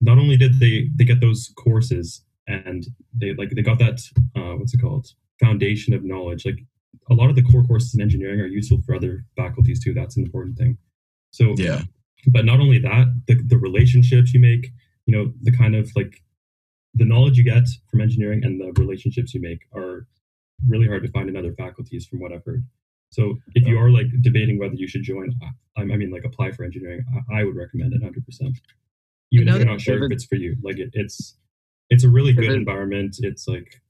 not 0.00 0.18
only 0.22 0.36
did 0.36 0.60
they 0.60 0.74
they 0.96 1.04
get 1.04 1.20
those 1.20 1.52
courses 1.56 2.22
and 2.46 2.80
they 3.20 3.30
like 3.40 3.50
they 3.56 3.62
got 3.62 3.78
that 3.78 3.98
uh 4.36 4.54
what's 4.58 4.74
it 4.74 4.80
called 4.84 5.06
foundation 5.40 5.92
of 5.94 6.04
knowledge 6.04 6.44
like 6.44 6.60
a 7.10 7.14
lot 7.14 7.30
of 7.30 7.36
the 7.36 7.42
core 7.50 7.64
courses 7.64 7.94
in 7.94 8.00
engineering 8.06 8.40
are 8.40 8.46
useful 8.60 8.80
for 8.84 8.94
other 8.94 9.24
faculties 9.36 9.82
too 9.82 9.94
that's 9.94 10.16
an 10.18 10.22
important 10.24 10.56
thing 10.56 10.76
so 11.38 11.54
Yeah. 11.56 11.80
but 12.36 12.44
not 12.44 12.60
only 12.60 12.78
that 12.78 13.06
the, 13.26 13.34
the 13.52 13.58
relationships 13.58 14.32
you 14.34 14.40
make 14.40 14.64
you 15.06 15.12
know 15.16 15.24
the 15.42 15.54
kind 15.62 15.74
of 15.74 15.90
like 15.96 16.22
the 16.94 17.04
knowledge 17.04 17.38
you 17.38 17.44
get 17.44 17.64
from 17.90 18.00
engineering 18.00 18.44
and 18.44 18.60
the 18.60 18.72
relationships 18.80 19.34
you 19.34 19.40
make 19.40 19.60
are 19.74 20.06
really 20.68 20.86
hard 20.86 21.02
to 21.02 21.10
find 21.10 21.28
in 21.28 21.36
other 21.36 21.52
faculties 21.52 22.06
from 22.06 22.20
what 22.20 22.32
i've 22.32 22.44
heard. 22.44 22.64
So 23.10 23.38
if 23.54 23.66
you 23.66 23.78
are 23.78 23.90
like 23.90 24.06
debating 24.22 24.58
whether 24.58 24.74
you 24.74 24.88
should 24.88 25.02
join 25.02 25.34
i, 25.76 25.82
I 25.82 25.84
mean 25.84 26.10
like 26.10 26.24
apply 26.24 26.52
for 26.52 26.64
engineering 26.64 27.04
i, 27.30 27.40
I 27.40 27.44
would 27.44 27.56
recommend 27.56 27.92
it 27.92 28.02
100% 28.02 28.56
even 29.32 29.48
if 29.48 29.56
you're 29.56 29.64
not 29.64 29.80
sure 29.80 29.96
if 29.96 30.02
if 30.04 30.12
it's 30.12 30.24
for 30.26 30.36
you 30.36 30.56
like 30.62 30.78
it, 30.78 30.90
it's 30.92 31.36
it's 31.90 32.04
a 32.04 32.08
really 32.08 32.32
good 32.32 32.50
environment. 32.52 33.16
It's 33.20 33.46
like 33.48 33.82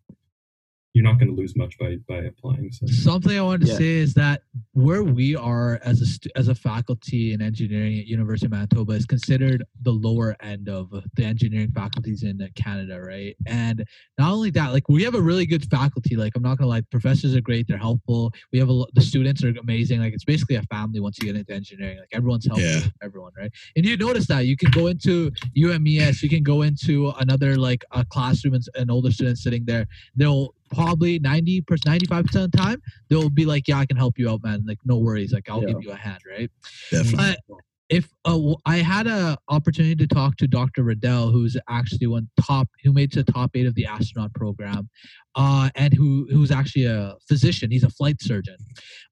you're 0.95 1.05
not 1.05 1.19
going 1.19 1.29
to 1.29 1.35
lose 1.35 1.57
much 1.57 1.79
by 1.79 1.97
by 2.07 2.19
applying 2.19 2.71
so 2.71 2.87
Something 2.87 3.39
I 3.39 3.43
wanted 3.43 3.63
to 3.67 3.73
Yeah. 3.73 3.79
say 3.79 3.93
is 3.97 4.13
that 4.15 4.43
where 4.73 5.03
we 5.03 5.35
are 5.35 5.81
as 5.83 6.01
a 6.03 6.07
stu- 6.07 6.29
as 6.37 6.49
a 6.49 6.55
faculty 6.55 7.33
in 7.33 7.41
engineering 7.41 7.99
at 7.99 8.07
University 8.07 8.47
of 8.47 8.53
Manitoba 8.53 8.93
is 8.93 9.07
considered 9.07 9.65
the 9.83 9.91
lower 9.93 10.37
end 10.43 10.69
of 10.69 10.91
the 11.17 11.25
engineering 11.25 11.71
faculties 11.73 12.23
in 12.25 12.47
Canada, 12.57 13.01
right? 13.01 13.35
And 13.47 13.85
not 14.19 14.33
only 14.33 14.51
that, 14.51 14.73
like 14.73 14.89
we 14.91 15.03
have 15.05 15.15
a 15.15 15.21
really 15.21 15.47
good 15.47 15.65
faculty. 15.71 16.15
Like 16.17 16.33
I'm 16.37 16.43
not 16.43 16.59
gonna 16.59 16.69
lie, 16.69 16.83
professors 16.83 17.35
are 17.35 17.41
great, 17.41 17.67
they're 17.69 17.79
helpful. 17.79 18.33
We 18.53 18.59
have 18.59 18.69
a 18.69 18.73
lo- 18.73 18.87
the 18.95 19.01
students 19.01 19.43
are 19.45 19.55
amazing. 19.61 20.01
Like 20.01 20.13
it's 20.13 20.25
basically 20.25 20.57
a 20.57 20.63
family 20.65 21.01
once 21.01 21.17
you 21.19 21.25
get 21.25 21.37
into 21.37 21.55
engineering. 21.55 21.99
Like 22.01 22.09
everyone's 22.13 22.45
helpful, 22.47 22.69
Yeah. 22.69 22.81
everyone, 23.03 23.33
right? 23.37 23.51
And 23.77 23.87
you 23.87 23.97
notice 23.97 24.27
that 24.27 24.47
you 24.47 24.57
can 24.59 24.71
go 24.71 24.89
into 24.89 25.31
UMES, 25.55 26.23
you 26.23 26.29
can 26.29 26.43
go 26.43 26.63
into 26.63 27.11
another 27.19 27.57
like 27.57 27.83
a 27.93 28.05
classroom 28.05 28.55
and, 28.55 28.63
s- 28.63 28.69
and 28.75 28.91
older 28.91 29.11
students 29.11 29.43
sitting 29.43 29.65
there. 29.65 29.87
They'll 30.17 30.55
probably 30.75 31.19
90 31.19 31.61
percent 31.63 31.87
95 31.87 32.25
percent 32.27 32.45
of 32.47 32.51
the 32.53 32.57
time 32.59 32.81
they'll 33.09 33.31
be 33.31 33.45
like 33.45 33.69
yeah 33.69 33.79
i 33.79 33.87
can 33.87 33.97
help 33.97 34.19
you 34.19 34.29
out 34.31 34.41
man 34.43 34.63
like 34.67 34.79
no 34.85 34.97
worries 34.99 35.33
like 35.33 35.49
i'll 35.51 35.61
Yeah. 35.63 35.69
give 35.75 35.83
you 35.83 35.91
a 35.93 35.97
hand 35.97 36.19
right 36.29 36.51
Definitely. 36.91 37.37
but 37.49 37.59
if 37.89 38.09
uh, 38.25 38.55
I 38.65 38.77
had 38.77 39.07
an 39.07 39.37
opportunity 39.51 39.95
to 39.97 40.07
talk 40.07 40.37
to 40.39 40.47
Dr. 40.49 40.83
Riddell, 40.83 41.31
who's 41.31 41.59
actually 41.69 42.07
one 42.07 42.27
top, 42.41 42.67
who 42.83 42.91
made 42.91 43.13
to 43.13 43.23
top 43.23 43.51
eight 43.55 43.67
of 43.67 43.75
the 43.75 43.85
astronaut 43.85 44.33
program, 44.33 44.89
uh, 45.35 45.69
and 45.75 45.93
who 45.93 46.27
who's 46.31 46.51
actually 46.51 46.87
a 46.87 47.17
physician. 47.29 47.71
He's 47.71 47.85
a 47.85 47.91
flight 47.91 48.17
surgeon, 48.23 48.57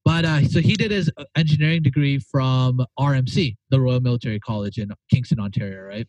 but 0.03 0.25
uh, 0.25 0.49
so 0.49 0.61
he 0.61 0.77
did 0.77 0.92
his 0.92 1.11
uh, 1.18 1.25
engineering 1.37 1.83
degree 1.83 2.20
from 2.20 2.81
RMC, 2.99 3.55
the 3.68 3.79
Royal 3.79 4.01
Military 4.01 4.40
College 4.40 4.79
in 4.79 4.88
Kingston, 5.12 5.40
Ontario. 5.40 5.83
Right. 5.83 6.09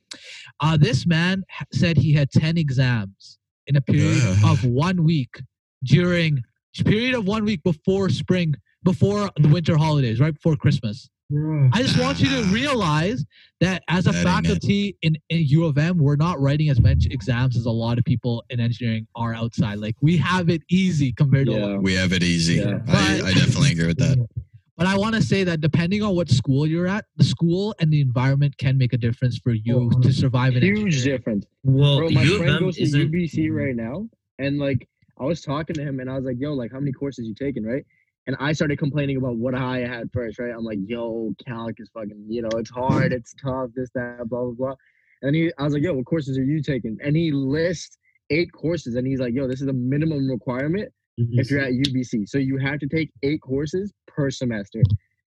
Uh, 0.62 0.78
this 0.78 1.06
man 1.06 1.44
said 1.74 1.98
he 1.98 2.14
had 2.14 2.32
ten 2.32 2.58
exams 2.58 3.38
in 3.68 3.76
a 3.76 3.82
period 3.82 4.22
Ugh. 4.24 4.52
of 4.52 4.64
one 4.66 5.04
week 5.04 5.42
during 5.84 6.44
period 6.86 7.16
of 7.16 7.26
one 7.26 7.44
week 7.44 7.64
before 7.64 8.10
spring, 8.10 8.56
before 8.84 9.30
the 9.38 9.50
winter 9.50 9.78
holidays, 9.78 10.20
right 10.20 10.34
before 10.34 10.56
Christmas. 10.56 11.10
Bruh. 11.32 11.70
I 11.74 11.82
just 11.82 11.98
want 12.00 12.20
you 12.20 12.30
to 12.30 12.44
realize 12.46 13.24
that 13.62 13.84
as 13.88 14.08
a 14.08 14.12
That 14.12 14.24
faculty 14.24 14.98
in, 15.02 15.18
in 15.30 15.44
U 15.48 15.66
of 15.66 15.78
M, 15.78 15.98
we're 15.98 16.18
not 16.18 16.40
writing 16.42 16.70
as 16.70 16.82
much 16.82 17.06
exams 17.10 17.56
as 17.56 17.66
a 17.66 17.72
lot 17.72 17.98
of 17.98 18.04
people 18.04 18.44
in 18.50 18.60
engineering 18.60 19.08
are 19.16 19.34
outside. 19.34 19.80
Like 19.80 19.96
we 20.02 20.18
have 20.18 20.50
it 20.50 20.62
easy 20.70 21.14
compared 21.14 21.48
to 21.48 21.54
Yeah. 21.54 21.78
We 21.78 21.94
have 21.94 22.12
it 22.12 22.24
easy. 22.24 22.56
Yeah. 22.56 22.80
I, 22.88 23.22
I 23.26 23.34
definitely 23.34 23.72
agree 23.72 23.88
with 23.88 24.00
that. 24.00 24.28
But 24.82 24.88
I 24.88 24.98
want 24.98 25.14
to 25.14 25.22
say 25.22 25.44
that 25.44 25.62
depending 25.62 26.02
on 26.02 26.16
what 26.16 26.28
school 26.28 26.66
you're 26.66 26.88
at, 26.88 27.06
the 27.16 27.24
school 27.24 27.76
and 27.80 27.94
the 27.94 28.02
environment 28.02 28.58
can 28.58 28.80
make 28.80 28.94
a 28.94 28.98
difference 28.98 29.38
for 29.38 29.52
you 29.52 29.92
Oh, 29.94 30.02
to 30.02 30.12
survive 30.12 30.56
in 30.56 30.64
a 30.64 30.66
Huge 30.66 30.80
engineering. 30.80 31.20
difference. 31.20 31.46
Well, 31.62 31.98
Bro, 32.00 32.10
my 32.10 32.24
U 32.24 32.32
of 32.32 32.38
friend 32.40 32.56
M 32.56 32.60
goes 32.64 32.78
to. 32.78 32.84
UBC 32.84 33.36
mm-hmm. 33.36 33.54
right 33.54 33.76
now, 33.76 34.10
and 34.40 34.58
like 34.58 34.90
I 35.20 35.26
was 35.26 35.44
talking 35.44 35.76
to 35.76 35.84
him, 35.84 36.00
and 36.00 36.10
I 36.10 36.16
was 36.16 36.26
like, 36.26 36.38
"Yo, 36.40 36.54
like 36.54 36.72
how 36.72 36.80
many 36.80 36.94
courses 36.94 37.28
you 37.28 37.36
taking, 37.36 37.64
right?" 37.64 37.86
And 38.26 38.36
I 38.40 38.54
started 38.54 38.80
complaining 38.80 39.18
about 39.18 39.36
what 39.36 39.54
I 39.54 39.82
had 39.82 40.10
first, 40.12 40.40
right? 40.40 40.50
I'm 40.50 40.64
like, 40.64 40.80
"Yo, 40.88 41.32
calc 41.48 41.76
is 41.78 41.92
fucking, 41.94 42.26
you 42.28 42.42
know, 42.42 42.50
it's 42.58 42.72
hard, 42.72 43.14
it's 43.14 43.36
tough, 43.36 43.70
this, 43.76 43.92
that, 43.94 44.28
blah, 44.30 44.46
blah, 44.46 44.54
blah." 44.54 44.76
And 45.22 45.36
he, 45.36 45.52
I 45.60 45.64
was 45.64 45.76
like, 45.76 45.84
"Yo, 45.84 45.94
what 45.94 46.08
courses 46.08 46.40
are 46.40 46.44
you 46.44 46.60
taking?" 46.60 46.98
And 47.04 47.16
he 47.16 47.32
lists 47.32 48.00
eight 48.32 48.52
courses, 48.52 48.96
and 48.96 49.06
he's 49.06 49.20
like, 49.20 49.36
"Yo, 49.36 49.48
this 49.48 49.62
is 49.62 49.68
a 49.68 49.74
minimum 49.74 50.28
requirement 50.28 50.92
if 51.18 51.50
you're 51.52 51.62
at 51.62 51.74
UBC, 51.74 52.28
so 52.28 52.38
you 52.38 52.58
have 52.58 52.80
to 52.80 52.88
take 52.88 53.12
eight 53.24 53.42
courses 53.42 53.92
per 54.08 54.30
semester." 54.32 54.82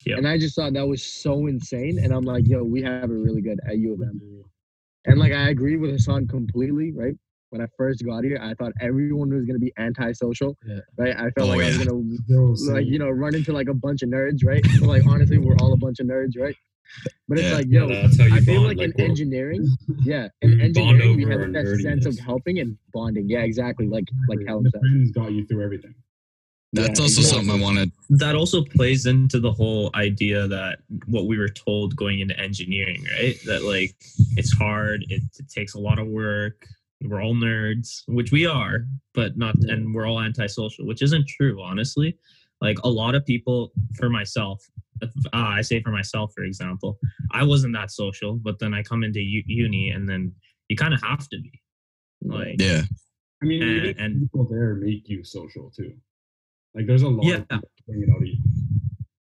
Yep. 0.05 0.17
And 0.19 0.27
I 0.27 0.37
just 0.37 0.55
thought 0.55 0.73
that 0.73 0.87
was 0.87 1.03
so 1.03 1.47
insane, 1.47 1.99
and 1.99 2.13
I'm 2.13 2.23
like, 2.23 2.47
"Yo, 2.47 2.63
we 2.63 2.81
have 2.83 3.09
it 3.09 3.13
really 3.13 3.41
good 3.41 3.59
at 3.67 3.77
U 3.77 3.93
of 3.93 4.01
M." 4.01 4.43
And 5.05 5.17
like 5.19 5.31
I 5.33 5.49
agree 5.49 5.77
with 5.77 5.91
Hassan 5.91 6.27
completely, 6.27 6.91
right? 6.91 7.15
When 7.51 7.61
I 7.61 7.65
first 7.77 8.05
got 8.05 8.23
here, 8.23 8.37
I 8.41 8.53
thought 8.53 8.73
everyone 8.79 9.33
was 9.33 9.43
gonna 9.45 9.59
be 9.59 9.73
antisocial, 9.79 10.55
Yeah. 10.67 10.79
right? 10.97 11.15
I 11.17 11.31
felt 11.31 11.47
Oh, 11.49 11.55
like 11.55 11.61
I 11.61 11.67
was 11.69 11.77
gonna 11.79 12.17
Yo, 12.27 12.53
like 12.71 12.85
you 12.85 12.99
know 12.99 13.09
run 13.09 13.33
into 13.35 13.51
like 13.53 13.67
a 13.69 13.73
bunch 13.73 14.03
of 14.03 14.09
nerds, 14.09 14.45
right? 14.45 14.61
But 14.79 14.87
like 14.87 15.05
honestly, 15.07 15.37
we're 15.39 15.55
all 15.59 15.73
a 15.73 15.77
bunch 15.77 15.99
of 15.99 16.05
nerds, 16.07 16.37
right? 16.37 16.55
But 17.27 17.39
it's 17.39 17.47
Yeah. 17.49 17.55
like, 17.55 17.67
Yeah, 17.69 17.79
yo, 17.81 17.87
that's 17.87 18.17
how 18.19 18.25
you 18.25 18.35
I 18.35 18.39
feel 18.39 18.63
bond, 18.63 18.67
like 18.77 18.85
in 18.85 18.93
we're- 18.97 19.09
engineering, 19.09 19.67
yeah, 20.03 20.27
we 20.41 20.51
in 20.53 20.61
engineering 20.61 21.15
we 21.17 21.23
have 21.25 21.41
our 21.41 21.51
that 21.51 21.79
sense 21.81 22.05
of 22.05 22.17
helping 22.19 22.59
and 22.59 22.77
bonding. 22.93 23.29
Yeah, 23.29 23.41
exactly. 23.43 23.87
Like 23.87 24.05
like 24.27 24.39
the 24.39 24.45
Callum 24.45 24.65
said. 24.71 24.81
friends 24.81 25.11
got 25.11 25.31
you 25.31 25.45
through 25.45 25.63
everything. 25.63 25.93
That's 26.73 26.99
Yeah, 26.99 27.03
also 27.03 27.21
exactly. 27.21 27.47
something 27.47 27.61
I 27.61 27.63
wanted. 27.63 27.91
that 28.11 28.35
also 28.35 28.63
plays 28.63 29.07
into 29.07 29.39
the 29.39 29.51
whole 29.51 29.89
idea 29.95 30.47
that 30.47 30.79
what 31.07 31.25
we 31.25 31.37
were 31.39 31.49
told 31.49 31.95
going 31.95 32.19
into 32.19 32.39
engineering, 32.39 33.03
right? 33.17 33.35
That 33.45 33.63
like 33.63 33.95
it's 34.37 34.51
hard, 34.53 35.03
it, 35.09 35.23
it 35.39 35.49
takes 35.49 35.73
a 35.73 35.79
lot 35.79 35.97
of 35.99 36.07
work. 36.07 36.67
We're 37.01 37.23
all 37.23 37.33
nerds, 37.33 38.03
which 38.07 38.31
we 38.31 38.45
are, 38.45 38.85
but 39.13 39.37
not, 39.37 39.55
and 39.63 39.95
we're 39.95 40.05
all 40.05 40.21
antisocial, 40.21 40.85
which 40.85 41.01
isn't 41.01 41.27
true, 41.27 41.61
honestly. 41.61 42.17
Like 42.61 42.77
a 42.83 42.89
lot 42.89 43.15
of 43.15 43.25
people, 43.25 43.71
for 43.95 44.09
myself, 44.09 44.69
if- 45.01 45.25
uh, 45.27 45.29
I 45.33 45.61
say 45.61 45.81
for 45.81 45.91
myself, 45.91 46.31
for 46.35 46.43
example, 46.43 46.99
I 47.31 47.43
wasn't 47.43 47.73
that 47.73 47.91
social, 47.91 48.35
but 48.35 48.59
then 48.59 48.73
I 48.73 48.83
come 48.83 49.03
into 49.03 49.21
u- 49.21 49.43
uni, 49.47 49.89
and 49.91 50.07
then 50.07 50.33
you 50.69 50.75
kind 50.75 50.93
of 50.93 51.01
have 51.01 51.27
to 51.29 51.39
be. 51.41 51.61
Like, 52.21 52.61
Yeah. 52.61 52.83
I 53.41 53.45
mean, 53.45 53.63
And- 53.63 53.97
and- 53.99 54.21
people 54.21 54.47
there 54.49 54.75
make 54.75 55.07
you 55.09 55.23
social 55.23 55.71
too. 55.75 55.93
Like, 56.75 56.85
there's 56.87 57.01
a 57.03 57.09
lot 57.09 57.25
Yeah. 57.25 57.37
of 57.49 57.63
people 57.77 58.03
it 58.03 58.09
out 58.09 58.21
of 58.21 58.27
you. 58.27 58.37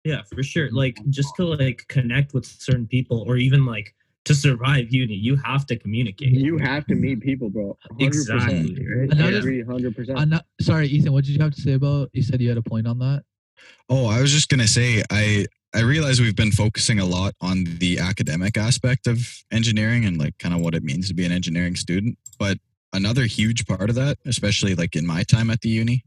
Yeah, 0.05 0.23
for 0.23 0.43
sure. 0.43 0.71
Like 0.71 0.99
just 1.11 1.35
to 1.37 1.45
like 1.45 1.85
connect 1.89 2.33
with 2.33 2.47
certain 2.47 2.87
people 2.87 3.25
or 3.27 3.37
even 3.37 3.65
like 3.67 3.93
to 4.25 4.35
survive 4.35 4.93
uni, 4.93 5.15
you 5.15 5.37
have 5.37 5.67
to 5.67 5.77
communicate. 5.77 6.33
You 6.33 6.59
have 6.59 6.87
to 6.87 6.95
meet 6.95 7.21
people, 7.21 7.51
bro. 7.51 7.77
100%. 7.91 8.03
exactly, 8.07 8.87
right? 8.89 9.13
Another- 9.13 9.39
agree, 9.39 9.63
hundred 9.63 9.95
percent. 9.97 10.19
I'm 10.19 10.29
not, 10.29 10.47
sorry, 10.61 10.87
Ethan. 10.89 11.13
What 11.13 11.25
did 11.25 11.35
you 11.35 11.43
have 11.43 11.53
to 11.55 11.61
say 11.61 11.73
about? 11.75 12.11
You 12.13 12.23
said 12.23 12.41
you 12.41 12.49
had 12.49 12.59
a 12.59 12.63
point 12.63 12.87
on 12.87 12.99
that. 13.01 13.25
Oh, 13.89 14.07
I 14.07 14.21
was 14.21 14.33
just 14.33 14.49
gonna 14.49 14.69
say 14.69 15.03
I 15.11 15.47
I 15.75 15.83
realize 15.83 16.21
we've 16.21 16.37
been 16.37 16.53
focusing 16.53 17.01
a 17.01 17.05
lot 17.05 17.35
on 17.41 17.65
the 17.65 17.99
academic 17.99 18.57
aspect 18.57 19.07
of 19.07 19.45
engineering 19.53 20.05
and 20.07 20.17
like 20.19 20.39
kind 20.39 20.55
of 20.55 20.61
what 20.61 20.75
it 20.75 20.83
means 20.83 21.09
to 21.09 21.15
be 21.15 21.27
an 21.27 21.33
engineering 21.33 21.77
student. 21.77 22.19
But 22.39 22.59
another 22.93 23.25
huge 23.27 23.67
part 23.67 23.91
of 23.91 23.97
that, 23.97 24.19
especially 24.25 24.75
like 24.75 24.97
in 24.97 25.07
my 25.07 25.23
time 25.23 25.51
at 25.51 25.61
the 25.61 25.69
uni, 25.69 26.05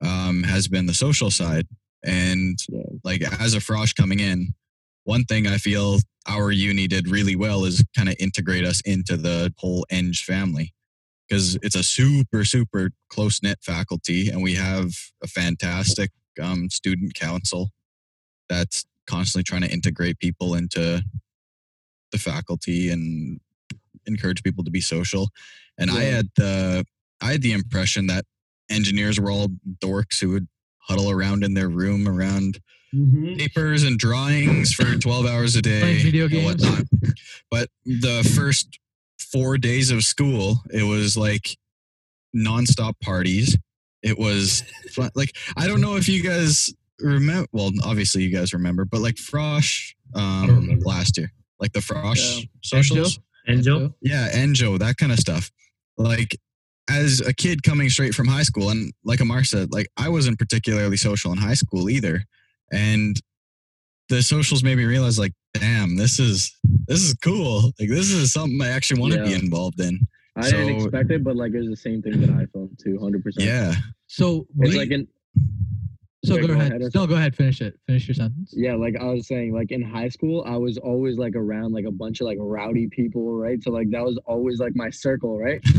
um, 0.00 0.44
has 0.44 0.68
been 0.68 0.86
the 0.86 0.94
social 0.94 1.30
side. 1.30 1.66
And 2.04 2.56
like 3.02 3.22
as 3.40 3.54
a 3.54 3.58
frosh 3.58 3.96
coming 3.96 4.20
in, 4.20 4.54
one 5.04 5.24
thing 5.24 5.46
I 5.46 5.58
feel 5.58 5.98
our 6.28 6.50
uni 6.50 6.86
did 6.86 7.08
really 7.08 7.36
well 7.36 7.64
is 7.64 7.84
kind 7.96 8.08
of 8.08 8.14
integrate 8.18 8.64
us 8.64 8.80
into 8.82 9.16
the 9.16 9.52
whole 9.58 9.84
Eng 9.90 10.12
family 10.12 10.72
because 11.28 11.56
it's 11.62 11.74
a 11.74 11.82
super 11.82 12.44
super 12.44 12.90
close 13.08 13.42
knit 13.42 13.58
faculty 13.62 14.28
and 14.28 14.42
we 14.42 14.54
have 14.54 14.92
a 15.22 15.26
fantastic 15.26 16.10
um, 16.42 16.68
student 16.70 17.14
council 17.14 17.70
that's 18.48 18.84
constantly 19.06 19.42
trying 19.44 19.62
to 19.62 19.70
integrate 19.70 20.18
people 20.18 20.54
into 20.54 21.02
the 22.12 22.18
faculty 22.18 22.90
and 22.90 23.40
encourage 24.06 24.42
people 24.42 24.62
to 24.64 24.70
be 24.70 24.80
social 24.80 25.28
and 25.78 25.90
i 25.90 26.02
had 26.02 26.28
the 26.36 26.84
i 27.22 27.32
had 27.32 27.42
the 27.42 27.52
impression 27.52 28.06
that 28.06 28.24
engineers 28.70 29.18
were 29.18 29.30
all 29.30 29.48
dorks 29.82 30.20
who 30.20 30.30
would 30.30 30.46
huddle 30.78 31.10
around 31.10 31.42
in 31.44 31.54
their 31.54 31.68
room 31.68 32.08
around 32.08 32.58
Mm-hmm. 32.94 33.34
papers 33.34 33.82
and 33.82 33.98
drawings 33.98 34.72
for 34.72 34.94
12 35.00 35.26
hours 35.26 35.56
a 35.56 35.62
day 35.62 35.80
Playing 35.80 36.04
video 36.04 36.24
and 36.26 36.32
games. 36.32 36.62
whatnot. 36.64 36.84
But 37.50 37.68
the 37.84 38.22
first 38.36 38.78
four 39.18 39.58
days 39.58 39.90
of 39.90 40.04
school, 40.04 40.58
it 40.72 40.84
was 40.84 41.16
like 41.16 41.58
nonstop 42.36 42.92
parties. 43.02 43.56
It 44.04 44.18
was 44.18 44.62
fun. 44.92 45.10
like 45.16 45.34
I 45.56 45.66
don't 45.66 45.80
know 45.80 45.96
if 45.96 46.08
you 46.08 46.22
guys 46.22 46.72
remember. 47.00 47.48
Well, 47.52 47.72
obviously 47.84 48.22
you 48.22 48.30
guys 48.30 48.52
remember, 48.52 48.84
but 48.84 49.00
like 49.00 49.14
Frosh 49.16 49.94
um, 50.14 50.78
last 50.84 51.16
year, 51.18 51.32
like 51.58 51.72
the 51.72 51.80
Frosh 51.80 52.40
Yeah. 52.40 52.44
socials. 52.62 53.18
And 53.46 53.62
Joe, 53.62 53.94
Yeah, 54.00 54.30
Enjo, 54.32 54.78
that 54.78 54.96
kind 54.98 55.10
of 55.12 55.18
stuff. 55.18 55.50
Like 55.98 56.36
as 56.88 57.20
a 57.20 57.32
kid 57.32 57.62
coming 57.62 57.88
straight 57.88 58.14
from 58.14 58.26
high 58.28 58.42
school, 58.42 58.70
and 58.70 58.92
like 59.04 59.20
Amar 59.20 59.42
said, 59.44 59.72
like 59.72 59.88
I 59.96 60.08
wasn't 60.10 60.38
particularly 60.38 60.96
social 60.98 61.32
in 61.32 61.38
high 61.38 61.54
school 61.54 61.88
either. 61.90 62.24
And 62.72 63.20
the 64.10 64.22
socials 64.22 64.62
made 64.62 64.76
me 64.76 64.84
realize, 64.84 65.18
like, 65.18 65.32
damn, 65.54 65.96
this 65.96 66.18
is 66.18 66.54
this 66.86 67.02
is 67.02 67.14
cool. 67.22 67.72
Like 67.80 67.88
this 67.88 68.10
is 68.10 68.32
something 68.32 68.60
I 68.60 68.68
actually 68.68 69.00
want 69.00 69.14
to 69.14 69.24
be 69.24 69.32
involved 69.32 69.80
in. 69.80 70.06
I 70.36 70.50
didn't 70.50 70.76
expect 70.76 71.10
it, 71.10 71.22
but 71.24 71.36
like 71.36 71.52
it 71.54 71.60
was 71.60 71.68
the 71.68 71.76
same 71.76 72.02
thing 72.02 72.20
that 72.20 72.30
I 72.30 72.46
felt 72.46 72.70
too, 72.78 72.98
hundred 73.00 73.22
percent. 73.22 73.46
Yeah. 73.46 73.74
So, 74.06 74.46
It's 74.60 74.72
we- 74.72 74.78
like 74.78 74.90
in 74.90 75.08
so 76.24 76.38
go, 76.38 76.46
go 76.46 76.52
ahead. 76.54 76.72
ahead. 76.80 76.90
No, 76.94 77.06
go 77.06 77.16
ahead. 77.16 77.36
Finish 77.36 77.60
it. 77.60 77.78
Finish 77.86 78.08
your 78.08 78.14
sentence. 78.14 78.54
yeah, 78.56 78.74
like 78.74 78.96
I 78.98 79.04
was 79.04 79.28
saying, 79.28 79.52
like 79.52 79.70
in 79.72 79.82
high 79.82 80.08
school, 80.08 80.42
I 80.46 80.56
was 80.56 80.78
always 80.78 81.18
like 81.18 81.36
around 81.36 81.72
like 81.74 81.84
a 81.84 81.90
bunch 81.90 82.22
of 82.22 82.26
like 82.26 82.38
rowdy 82.40 82.88
people, 82.88 83.36
right? 83.36 83.62
So 83.62 83.70
like 83.70 83.90
that 83.90 84.02
was 84.02 84.18
always 84.24 84.58
like 84.58 84.72
my 84.74 84.88
circle, 84.90 85.38
right? 85.38 85.60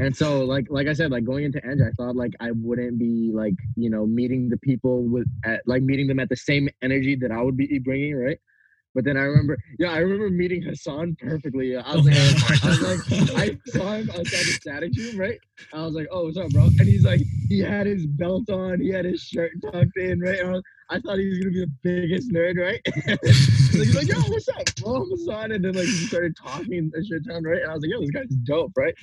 And 0.00 0.16
so 0.16 0.44
like 0.44 0.66
like 0.70 0.86
I 0.86 0.92
said, 0.92 1.10
like 1.10 1.24
going 1.24 1.44
into 1.44 1.60
Eng, 1.66 1.82
I 1.82 1.90
thought 1.96 2.14
like 2.14 2.30
I 2.38 2.52
wouldn't 2.52 3.00
be 3.00 3.32
like 3.34 3.54
you 3.74 3.90
know 3.90 4.06
meeting 4.06 4.48
the 4.48 4.56
people 4.58 5.02
with 5.02 5.26
at 5.44 5.62
like 5.66 5.82
meeting 5.82 6.06
them 6.06 6.20
at 6.20 6.28
the 6.28 6.36
same 6.36 6.68
energy 6.82 7.16
that 7.16 7.32
I 7.32 7.42
would 7.42 7.56
be 7.56 7.80
bringing, 7.80 8.14
right? 8.14 8.38
But 8.94 9.04
then 9.04 9.16
I 9.16 9.22
remember, 9.22 9.58
yeah, 9.78 9.92
I 9.92 9.98
remember 9.98 10.30
meeting 10.30 10.62
Hassan 10.62 11.16
perfectly. 11.20 11.76
I 11.76 11.94
was 11.94 12.06
like, 12.06 12.16
I 12.64 12.68
was 12.68 12.82
like, 12.82 13.38
I 13.38 13.70
saw 13.70 13.92
him 13.94 14.10
outside 14.10 14.24
the 14.24 14.58
static 14.60 14.96
room, 14.96 15.18
right? 15.18 15.38
I 15.72 15.84
was 15.84 15.94
like, 15.94 16.08
oh, 16.10 16.24
what's 16.24 16.38
up, 16.38 16.50
bro? 16.50 16.64
And 16.64 16.88
he's 16.88 17.04
like, 17.04 17.20
he 17.48 17.60
had 17.60 17.86
his 17.86 18.06
belt 18.06 18.48
on, 18.50 18.80
he 18.80 18.90
had 18.90 19.04
his 19.04 19.20
shirt 19.20 19.52
tucked 19.62 19.96
in, 19.96 20.20
right? 20.20 20.40
And 20.40 20.48
I, 20.48 20.52
was, 20.52 20.62
I 20.90 21.00
thought 21.00 21.18
he 21.18 21.28
was 21.28 21.38
gonna 21.38 21.50
be 21.50 21.64
the 21.64 21.72
biggest 21.82 22.32
nerd, 22.32 22.56
right? 22.56 22.80
so 23.24 23.78
he's 23.78 23.94
like, 23.94 24.08
yo, 24.08 24.20
what's 24.22 24.48
up, 24.48 24.64
bro? 24.82 25.02
I'm 25.02 25.10
Hassan. 25.10 25.52
And 25.52 25.64
then 25.64 25.74
like 25.74 25.84
he 25.84 26.06
started 26.06 26.34
talking 26.36 26.90
a 26.96 27.04
shit 27.04 27.26
ton, 27.26 27.44
right? 27.44 27.62
And 27.62 27.70
I 27.70 27.74
was 27.74 27.82
like, 27.82 27.90
yo, 27.90 28.00
this 28.00 28.10
guy's 28.10 28.36
dope, 28.44 28.72
right? 28.76 28.94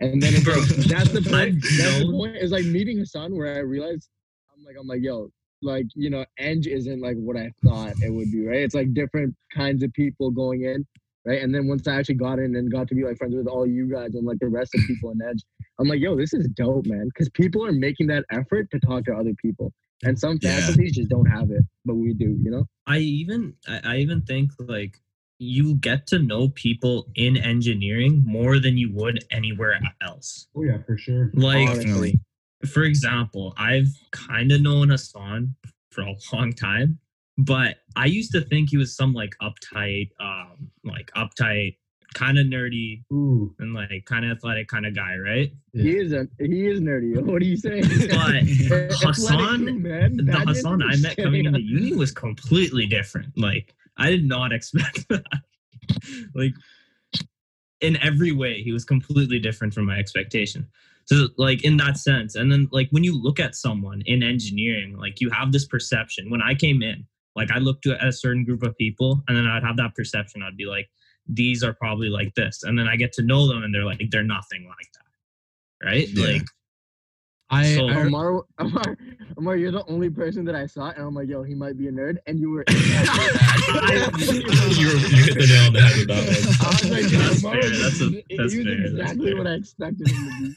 And 0.00 0.20
then 0.20 0.42
Bro, 0.42 0.56
like, 0.56 0.68
that's 0.68 1.12
the 1.12 1.22
point. 1.30 1.62
That's 1.62 1.98
the 2.00 2.12
point. 2.12 2.36
Is 2.36 2.50
like 2.50 2.64
meeting 2.64 2.98
Hassan 2.98 3.36
where 3.36 3.54
I 3.54 3.60
realized 3.60 4.08
I'm 4.54 4.64
like, 4.64 4.76
I'm 4.78 4.86
like, 4.86 5.02
yo, 5.02 5.30
like 5.64 5.86
you 5.94 6.10
know, 6.10 6.24
edge 6.38 6.66
isn't 6.66 7.00
like 7.00 7.16
what 7.16 7.36
I 7.36 7.50
thought 7.64 7.94
it 8.00 8.10
would 8.12 8.30
be, 8.30 8.46
right? 8.46 8.60
It's 8.60 8.74
like 8.74 8.94
different 8.94 9.34
kinds 9.54 9.82
of 9.82 9.92
people 9.92 10.30
going 10.30 10.62
in, 10.64 10.86
right? 11.24 11.42
And 11.42 11.54
then 11.54 11.66
once 11.66 11.88
I 11.88 11.96
actually 11.96 12.16
got 12.16 12.38
in 12.38 12.54
and 12.56 12.70
got 12.70 12.88
to 12.88 12.94
be 12.94 13.04
like 13.04 13.16
friends 13.18 13.34
with 13.34 13.46
all 13.46 13.66
you 13.66 13.90
guys 13.90 14.14
and 14.14 14.26
like 14.26 14.38
the 14.38 14.48
rest 14.48 14.74
of 14.74 14.80
people 14.86 15.10
in 15.10 15.20
Edge, 15.22 15.42
I'm 15.78 15.88
like, 15.88 16.00
yo, 16.00 16.16
this 16.16 16.34
is 16.34 16.46
dope, 16.54 16.86
man, 16.86 17.06
because 17.08 17.28
people 17.30 17.64
are 17.66 17.72
making 17.72 18.06
that 18.08 18.24
effort 18.30 18.70
to 18.70 18.78
talk 18.80 19.04
to 19.06 19.14
other 19.14 19.34
people, 19.42 19.72
and 20.04 20.18
some 20.18 20.38
Yeah. 20.42 20.60
faculties 20.60 20.92
just 20.94 21.08
don't 21.08 21.26
have 21.26 21.50
it, 21.50 21.64
but 21.84 21.94
we 21.94 22.14
do, 22.14 22.38
you 22.42 22.50
know? 22.50 22.66
I 22.86 22.98
even 22.98 23.54
I, 23.66 23.80
I 23.84 23.96
even 23.98 24.20
think 24.22 24.52
like 24.58 25.00
you 25.38 25.74
get 25.76 26.06
to 26.08 26.18
know 26.18 26.48
people 26.50 27.08
in 27.16 27.36
engineering 27.36 28.22
more 28.24 28.58
than 28.60 28.78
you 28.78 28.92
would 28.92 29.24
anywhere 29.30 29.80
else. 30.00 30.46
Oh 30.56 30.62
yeah, 30.62 30.78
for 30.86 30.96
sure. 30.96 31.30
Like 31.34 31.66
Definitely. 31.74 32.20
For 32.68 32.82
example, 32.82 33.54
I've 33.56 33.88
kind 34.10 34.52
of 34.52 34.60
known 34.60 34.90
Hassan 34.90 35.54
for 35.90 36.02
a 36.02 36.14
long 36.32 36.52
time, 36.52 36.98
but 37.38 37.76
I 37.96 38.06
used 38.06 38.32
to 38.32 38.40
think 38.40 38.70
he 38.70 38.76
was 38.76 38.96
some 38.96 39.12
like 39.12 39.34
uptight, 39.42 40.10
um, 40.20 40.70
like 40.84 41.10
uptight 41.16 41.76
kind 42.14 42.38
of 42.38 42.46
nerdy 42.46 43.02
Ooh. 43.12 43.54
and 43.58 43.74
like 43.74 44.04
kind 44.06 44.24
of 44.24 44.36
athletic 44.36 44.68
kind 44.68 44.86
of 44.86 44.94
guy, 44.94 45.16
right? 45.16 45.52
He 45.72 45.96
is 45.96 46.12
a 46.12 46.26
he 46.38 46.66
is 46.66 46.80
nerdy. 46.80 47.20
What 47.20 47.42
are 47.42 47.44
you 47.44 47.56
saying? 47.56 47.82
But 47.82 48.92
Hassan, 49.02 49.66
too, 49.66 49.78
man. 49.78 50.16
the 50.16 50.44
Hassan 50.46 50.82
I 50.82 50.96
met 50.96 51.16
coming 51.16 51.44
into 51.44 51.60
uni 51.62 51.94
was 51.94 52.12
completely 52.12 52.86
different. 52.86 53.36
Like 53.36 53.74
I 53.98 54.10
did 54.10 54.24
not 54.24 54.52
expect 54.52 55.08
that. 55.10 55.24
like 56.34 56.54
in 57.80 57.96
every 57.98 58.32
way, 58.32 58.62
he 58.62 58.72
was 58.72 58.84
completely 58.84 59.38
different 59.38 59.74
from 59.74 59.84
my 59.84 59.98
expectation. 59.98 60.66
So 61.06 61.28
like 61.36 61.64
in 61.64 61.76
that 61.78 61.96
sense, 61.98 62.34
and 62.34 62.50
then 62.50 62.68
like 62.72 62.88
when 62.90 63.04
you 63.04 63.20
look 63.20 63.38
at 63.38 63.54
someone 63.54 64.02
in 64.06 64.22
engineering, 64.22 64.96
like 64.96 65.20
you 65.20 65.28
have 65.30 65.52
this 65.52 65.66
perception. 65.66 66.30
When 66.30 66.40
I 66.42 66.54
came 66.54 66.82
in, 66.82 67.04
like 67.36 67.50
I 67.50 67.58
looked 67.58 67.86
at 67.86 68.02
a 68.04 68.10
certain 68.12 68.44
group 68.44 68.62
of 68.62 68.76
people, 68.78 69.22
and 69.28 69.36
then 69.36 69.46
I'd 69.46 69.62
have 69.64 69.76
that 69.76 69.94
perception. 69.94 70.42
I'd 70.42 70.56
be 70.56 70.64
like, 70.66 70.88
these 71.26 71.62
are 71.62 71.74
probably 71.74 72.08
like 72.08 72.34
this, 72.34 72.62
and 72.62 72.78
then 72.78 72.88
I 72.88 72.96
get 72.96 73.12
to 73.14 73.22
know 73.22 73.46
them, 73.48 73.62
and 73.64 73.74
they're 73.74 73.84
like, 73.84 74.00
they're 74.10 74.22
nothing 74.22 74.66
like 74.66 74.88
that, 74.94 75.86
right? 75.86 76.08
Yeah. 76.08 76.26
Like 76.34 76.42
I, 77.50 77.74
So- 77.74 77.88
I 77.88 78.00
Amar, 78.00 78.42
Amar, 78.58 78.96
Amar, 79.36 79.56
you're 79.56 79.72
the 79.72 79.84
only 79.86 80.08
person 80.10 80.44
that 80.46 80.54
I 80.54 80.66
saw, 80.66 80.88
and 80.90 81.02
I'm 81.04 81.14
like, 81.14 81.28
yo, 81.28 81.42
he 81.42 81.54
might 81.54 81.76
be 81.76 81.88
a 81.88 81.92
nerd, 81.92 82.16
and 82.26 82.38
you 82.40 82.50
were. 82.50 82.64
you, 82.68 82.76
you 82.76 82.82
hit 85.24 85.38
the 85.38 85.46
nail 85.48 85.66
on 85.66 85.72
the 85.72 85.80
head 85.82 85.96
with 85.98 86.08
that 86.08 86.24
one. 86.24 86.34
I 86.60 86.62
was 86.70 86.84
like, 86.90 87.04
That's 87.10 87.42
Amar 87.42 87.54
fair, 87.60 87.70
that's 87.70 88.00
a- 88.00 88.10
that's 88.10 88.38
was 88.38 88.54
fair, 88.54 88.64
that's 88.64 88.90
exactly 88.92 89.26
fair. 89.26 89.36
what 89.36 89.46
I 89.46 89.52
expected 89.54 90.08
him 90.08 90.16
to 90.16 90.22
be. 90.48 90.54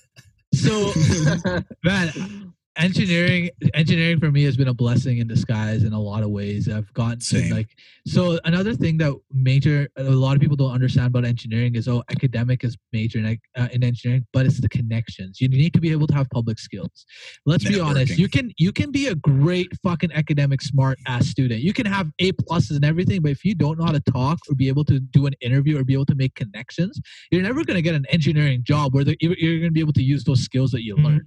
man, 1.84 2.54
engineering 2.78 3.50
engineering 3.74 4.20
for 4.20 4.32
me 4.32 4.44
has 4.44 4.56
been 4.56 4.68
a 4.68 4.74
blessing 4.74 5.18
in 5.18 5.28
disguise 5.28 5.84
in 5.84 5.94
a 5.94 6.00
lot 6.00 6.24
of 6.24 6.30
ways. 6.30 6.70
I've 6.70 6.92
gotten 6.94 7.20
to 7.20 7.26
Same. 7.26 7.52
like 7.52 7.76
so 8.06 8.40
another 8.46 8.74
thing 8.74 8.98
that 9.00 9.13
major 9.34 9.90
a 9.98 10.04
lot 10.04 10.36
of 10.36 10.42
people 10.42 10.56
don't 10.56 10.72
understand 10.72 11.08
about 11.08 11.26
engineering 11.26 11.76
is 11.76 11.88
oh 11.88 12.04
academic 12.12 12.63
is 12.63 12.78
major 12.94 13.20
in, 13.20 13.38
uh, 13.58 13.68
in 13.72 13.84
engineering, 13.84 14.26
but 14.34 14.46
it's 14.46 14.60
the 14.62 14.70
connections. 14.70 15.42
You 15.42 15.50
need 15.50 15.74
to 15.74 15.80
be 15.82 15.92
able 15.92 16.08
to 16.08 16.13
have 16.13 16.30
public 16.30 16.60
skills. 16.60 17.06
Let's 17.46 17.63
be 17.68 17.80
honest. 17.80 18.18
You 18.18 18.30
can 18.30 18.52
you 18.58 18.72
can 18.72 18.92
be 18.92 19.08
a 19.08 19.16
great 19.16 19.72
fucking 19.84 20.12
academic 20.13 20.62
smart 20.62 21.00
ass 21.08 21.28
student. 21.28 21.62
You 21.62 21.74
can 21.74 21.86
have 21.86 22.12
A 22.20 22.32
pluses 22.34 22.76
and 22.76 22.86
everything, 22.86 23.22
but 23.22 23.32
if 23.32 23.44
you 23.44 23.56
don't 23.56 23.78
know 23.80 23.86
how 23.86 23.92
to 23.92 24.00
talk 24.12 24.40
or 24.50 24.56
be 24.56 24.68
able 24.68 24.86
to 24.86 25.00
do 25.00 25.26
an 25.26 25.34
interview 25.42 25.80
or 25.80 25.84
be 25.84 25.94
able 25.94 26.06
to 26.06 26.16
make 26.16 26.36
connections, 26.36 27.00
you're 27.32 27.42
never 27.44 27.63
going 27.63 27.76
to 27.76 27.82
get 27.82 27.96
an 27.96 28.06
engineering 28.10 28.62
job 28.63 28.94
where 28.94 29.04
you're 29.20 29.60
going 29.60 29.63
to 29.70 29.72
be 29.72 29.80
able 29.80 29.94
to 29.94 30.04
use 30.04 30.24
those 30.24 30.42
skills 30.42 30.72
that 30.72 30.84
you 30.84 30.96
Mhm. 30.96 31.04
learned 31.04 31.22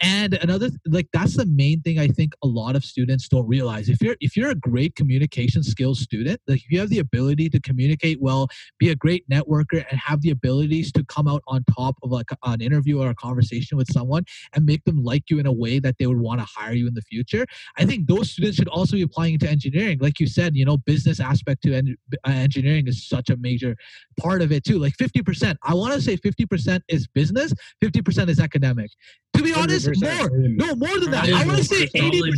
and 0.00 0.34
another 0.34 0.70
like 0.86 1.08
that's 1.12 1.36
the 1.36 1.46
main 1.46 1.80
thing 1.82 1.98
i 1.98 2.08
think 2.08 2.32
a 2.42 2.46
lot 2.46 2.76
of 2.76 2.84
students 2.84 3.28
don't 3.28 3.46
realize. 3.46 3.88
If 3.88 4.00
you're 4.02 4.16
if 4.20 4.36
you're 4.36 4.50
a 4.50 4.54
great 4.54 4.94
communication 4.96 5.62
skills 5.62 6.00
student 6.00 6.40
like 6.46 6.62
if 6.64 6.70
you 6.70 6.78
have 6.80 6.90
the 6.90 6.98
ability 6.98 7.48
to 7.50 7.60
communicate 7.60 8.20
well 8.20 8.48
be 8.78 8.90
a 8.90 8.96
great 8.96 9.28
networker 9.28 9.84
and 9.90 9.98
have 9.98 10.20
the 10.22 10.30
abilities 10.30 10.92
to 10.92 11.04
come 11.04 11.28
out 11.28 11.42
on 11.46 11.64
top 11.76 11.96
of 12.02 12.10
like 12.10 12.26
an 12.44 12.60
interview 12.60 13.00
or 13.00 13.10
a 13.10 13.14
conversation 13.14 13.76
with 13.76 13.90
someone 13.92 14.24
and 14.54 14.64
make 14.64 14.84
them 14.84 15.02
like 15.02 15.30
you 15.30 15.38
in 15.38 15.46
a 15.46 15.52
way 15.52 15.78
that 15.78 15.96
they 15.98 16.06
would 16.06 16.20
want 16.20 16.40
to 16.40 16.46
hire 16.46 16.72
you 16.72 16.86
in 16.86 16.94
the 16.94 17.02
future 17.02 17.44
i 17.76 17.84
think 17.84 18.06
those 18.06 18.30
students 18.30 18.56
should 18.56 18.68
also 18.68 18.96
be 18.96 19.02
applying 19.02 19.34
into 19.34 19.48
engineering. 19.48 19.98
Like 20.00 20.20
you 20.20 20.26
said 20.26 20.56
you 20.56 20.64
know 20.64 20.76
business 20.76 21.20
aspect 21.20 21.62
to 21.62 21.74
en- 21.74 21.96
uh, 22.26 22.30
engineering 22.30 22.86
is 22.86 23.06
such 23.06 23.30
a 23.30 23.36
major 23.36 23.76
part 24.20 24.42
of 24.42 24.52
it 24.52 24.64
too. 24.64 24.78
Like 24.78 24.94
50% 24.96 25.56
i 25.62 25.74
want 25.74 25.94
to 25.94 26.00
say 26.00 26.16
50% 26.16 26.80
is 26.88 27.06
business 27.06 27.52
50% 27.82 28.28
is 28.28 28.40
academic. 28.40 28.90
To 29.36 29.42
be 29.42 29.52
honest 29.52 29.83
100%. 29.86 30.18
more 30.18 30.30
no 30.30 30.74
more 30.76 31.00
than 31.00 31.10
that. 31.10 31.28
i 31.28 31.46
want 31.46 31.58
to 31.58 31.64
say 31.64 31.82
more, 31.82 31.90
probably 31.92 32.32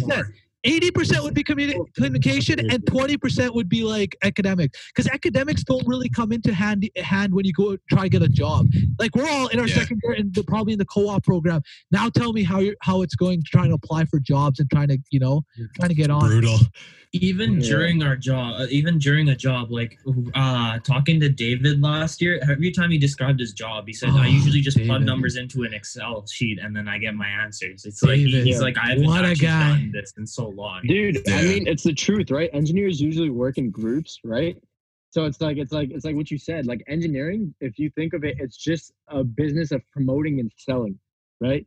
80% 0.67 1.23
would 1.23 1.35
be 1.35 1.45
communi- 1.45 1.81
communication 1.95 2.59
and 2.59 2.85
20% 2.87 3.55
would 3.55 3.69
be 3.69 3.85
like 3.85 4.17
academic 4.25 4.75
because 4.89 5.07
academics 5.13 5.63
don't 5.63 5.87
really 5.87 6.09
come 6.09 6.33
into 6.33 6.53
hand 6.53 6.89
hand 6.97 7.33
when 7.33 7.45
you 7.45 7.53
go 7.53 7.77
try 7.91 8.03
to 8.03 8.09
get 8.09 8.23
a 8.23 8.29
job 8.29 8.67
like 8.99 9.15
we're 9.15 9.29
all 9.29 9.47
in 9.49 9.61
our 9.61 9.69
Yeah. 9.69 9.77
second 9.77 10.01
year 10.03 10.15
and 10.15 10.35
probably 10.47 10.73
in 10.73 10.79
the 10.79 10.85
co-op 10.87 11.23
program 11.25 11.63
now 11.93 12.09
tell 12.09 12.33
me 12.33 12.43
how 12.43 12.59
you're 12.59 12.75
how 12.83 13.03
it's 13.03 13.15
going 13.15 13.43
trying 13.47 13.69
to 13.69 13.75
apply 13.75 14.05
for 14.07 14.19
jobs 14.19 14.59
and 14.61 14.69
trying 14.71 14.89
to 14.89 14.99
you 15.11 15.21
know 15.21 15.45
trying 15.77 15.89
to 15.91 15.95
get 15.95 16.11
on 16.11 16.21
Brutal. 16.29 16.59
even 17.13 17.61
Yeah. 17.61 17.69
during 17.71 18.03
our 18.03 18.17
job 18.17 18.61
uh, 18.61 18.67
even 18.71 18.99
during 18.99 19.29
a 19.29 19.37
job 19.37 19.71
like 19.71 19.99
uh 20.35 20.79
talking 20.81 21.21
to 21.21 21.29
david 21.29 21.81
last 21.81 22.21
year 22.21 22.41
every 22.51 22.71
time 22.73 22.91
he 22.91 22.99
described 22.99 23.39
his 23.41 23.53
job 23.53 23.87
he 23.87 23.93
said 23.93 24.11
i 24.11 24.27
Oh, 24.27 24.29
usually 24.29 24.61
just 24.61 24.79
plug 24.85 25.03
numbers 25.05 25.37
into 25.37 25.63
an 25.63 25.73
excel 25.73 26.27
sheet 26.27 26.59
and 26.61 26.75
then 26.75 26.89
i 26.89 26.99
get 26.99 27.15
my 27.15 27.29
answers 27.29 27.85
it's 27.85 28.03
like 28.03 28.17
he- 28.19 28.31
David. 28.33 28.47
he's 28.47 28.61
like 28.61 28.77
i 28.79 28.89
haven't 28.91 29.07
What 29.07 29.25
a 29.25 29.29
actually 29.29 29.47
guy. 29.47 29.69
done 29.71 29.91
this 29.93 30.13
in 30.19 30.27
so 30.27 30.49
long 30.57 30.83
Dude, 30.87 31.23
I 31.29 31.42
mean, 31.42 31.66
it's 31.66 31.83
the 31.83 31.92
truth, 31.92 32.31
right? 32.31 32.51
Engineers 32.53 33.01
usually 33.01 33.31
work 33.31 33.59
in 33.59 33.71
groups, 33.71 34.19
right? 34.25 34.57
So 35.11 35.25
it's 35.25 35.40
like 35.40 35.57
it's 35.57 35.73
like 35.73 35.90
it's 35.90 36.05
like 36.05 36.16
what 36.16 36.31
you 36.31 36.38
said. 36.38 36.66
Like 36.66 36.83
engineering, 36.88 37.55
if 37.61 37.79
you 37.79 37.90
think 37.90 38.12
of 38.12 38.25
it, 38.25 38.37
it's 38.38 38.57
just 38.57 38.92
a 39.09 39.25
business 39.25 39.73
of 39.73 39.83
promoting 39.90 40.40
and 40.40 40.51
selling, 40.57 40.99
right? 41.40 41.66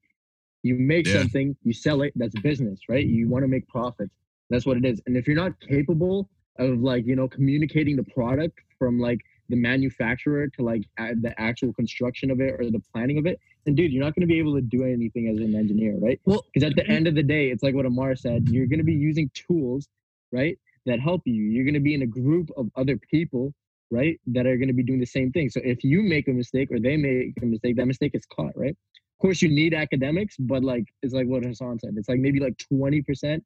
You 0.63 0.75
make 0.75 1.07
Yeah. 1.07 1.19
something, 1.19 1.55
you 1.63 1.73
sell 1.73 2.01
it. 2.01 2.13
That's 2.15 2.35
business, 2.41 2.81
right? 2.89 3.05
You 3.05 3.27
want 3.29 3.43
to 3.43 3.47
make 3.47 3.67
profits. 3.67 4.13
That's 4.49 4.65
what 4.65 4.77
it 4.77 4.85
is. 4.85 5.01
And 5.07 5.15
if 5.15 5.27
you're 5.27 5.35
not 5.35 5.59
capable 5.61 6.29
of 6.57 6.79
like 6.79 7.05
you 7.05 7.15
know 7.15 7.27
communicating 7.27 7.95
the 7.95 8.03
product 8.03 8.59
from 8.77 8.99
like 8.99 9.21
the 9.49 9.55
manufacturer 9.55 10.47
to 10.47 10.61
like 10.61 10.83
the 10.97 11.33
actual 11.37 11.73
construction 11.73 12.29
of 12.29 12.39
it 12.41 12.53
or 12.59 12.69
the 12.69 12.81
planning 12.93 13.17
of 13.17 13.25
it, 13.25 13.39
then 13.65 13.75
dude, 13.75 13.91
you're 13.91 14.03
not 14.03 14.15
going 14.15 14.27
to 14.27 14.31
be 14.31 14.39
able 14.39 14.55
to 14.55 14.61
do 14.61 14.83
anything 14.83 15.27
as 15.27 15.37
an 15.37 15.55
engineer, 15.55 15.95
right? 15.99 16.19
well 16.25 16.45
Because 16.53 16.69
at 16.69 16.75
the 16.75 16.83
mm-hmm. 16.83 16.91
end 16.91 17.07
of 17.07 17.15
the 17.15 17.23
day, 17.23 17.49
it's 17.49 17.63
like 17.63 17.75
what 17.75 17.85
Amar 17.85 18.15
said. 18.15 18.47
You're 18.49 18.67
going 18.67 18.79
to 18.79 18.85
be 18.85 18.93
using 18.93 19.29
tools, 19.33 19.87
right, 20.31 20.57
that 20.85 20.99
help 20.99 21.21
you. 21.25 21.43
You're 21.43 21.65
going 21.65 21.73
to 21.73 21.79
be 21.79 21.93
in 21.93 22.01
a 22.01 22.07
group 22.07 22.49
of 22.57 22.69
other 22.75 22.97
people, 22.97 23.53
right, 23.91 24.19
that 24.27 24.45
are 24.45 24.57
going 24.57 24.67
to 24.67 24.73
be 24.73 24.83
doing 24.83 24.99
the 24.99 25.05
same 25.05 25.31
thing. 25.31 25.49
So 25.49 25.61
if 25.63 25.83
you 25.83 26.01
make 26.01 26.27
a 26.27 26.31
mistake 26.31 26.71
or 26.71 26.79
they 26.79 26.97
make 26.97 27.33
a 27.41 27.45
mistake, 27.45 27.75
that 27.77 27.85
mistake 27.85 28.11
is 28.13 28.25
caught, 28.25 28.57
right? 28.57 28.75
Of 29.19 29.21
course, 29.21 29.41
you 29.41 29.49
need 29.49 29.73
academics, 29.73 30.37
but 30.37 30.63
like 30.63 30.85
it's 31.03 31.13
like 31.13 31.27
what 31.27 31.43
Hassan 31.43 31.79
said. 31.79 31.95
It's 31.97 32.07
like 32.07 32.19
maybe 32.19 32.39
like 32.39 32.55
20% 32.71 33.41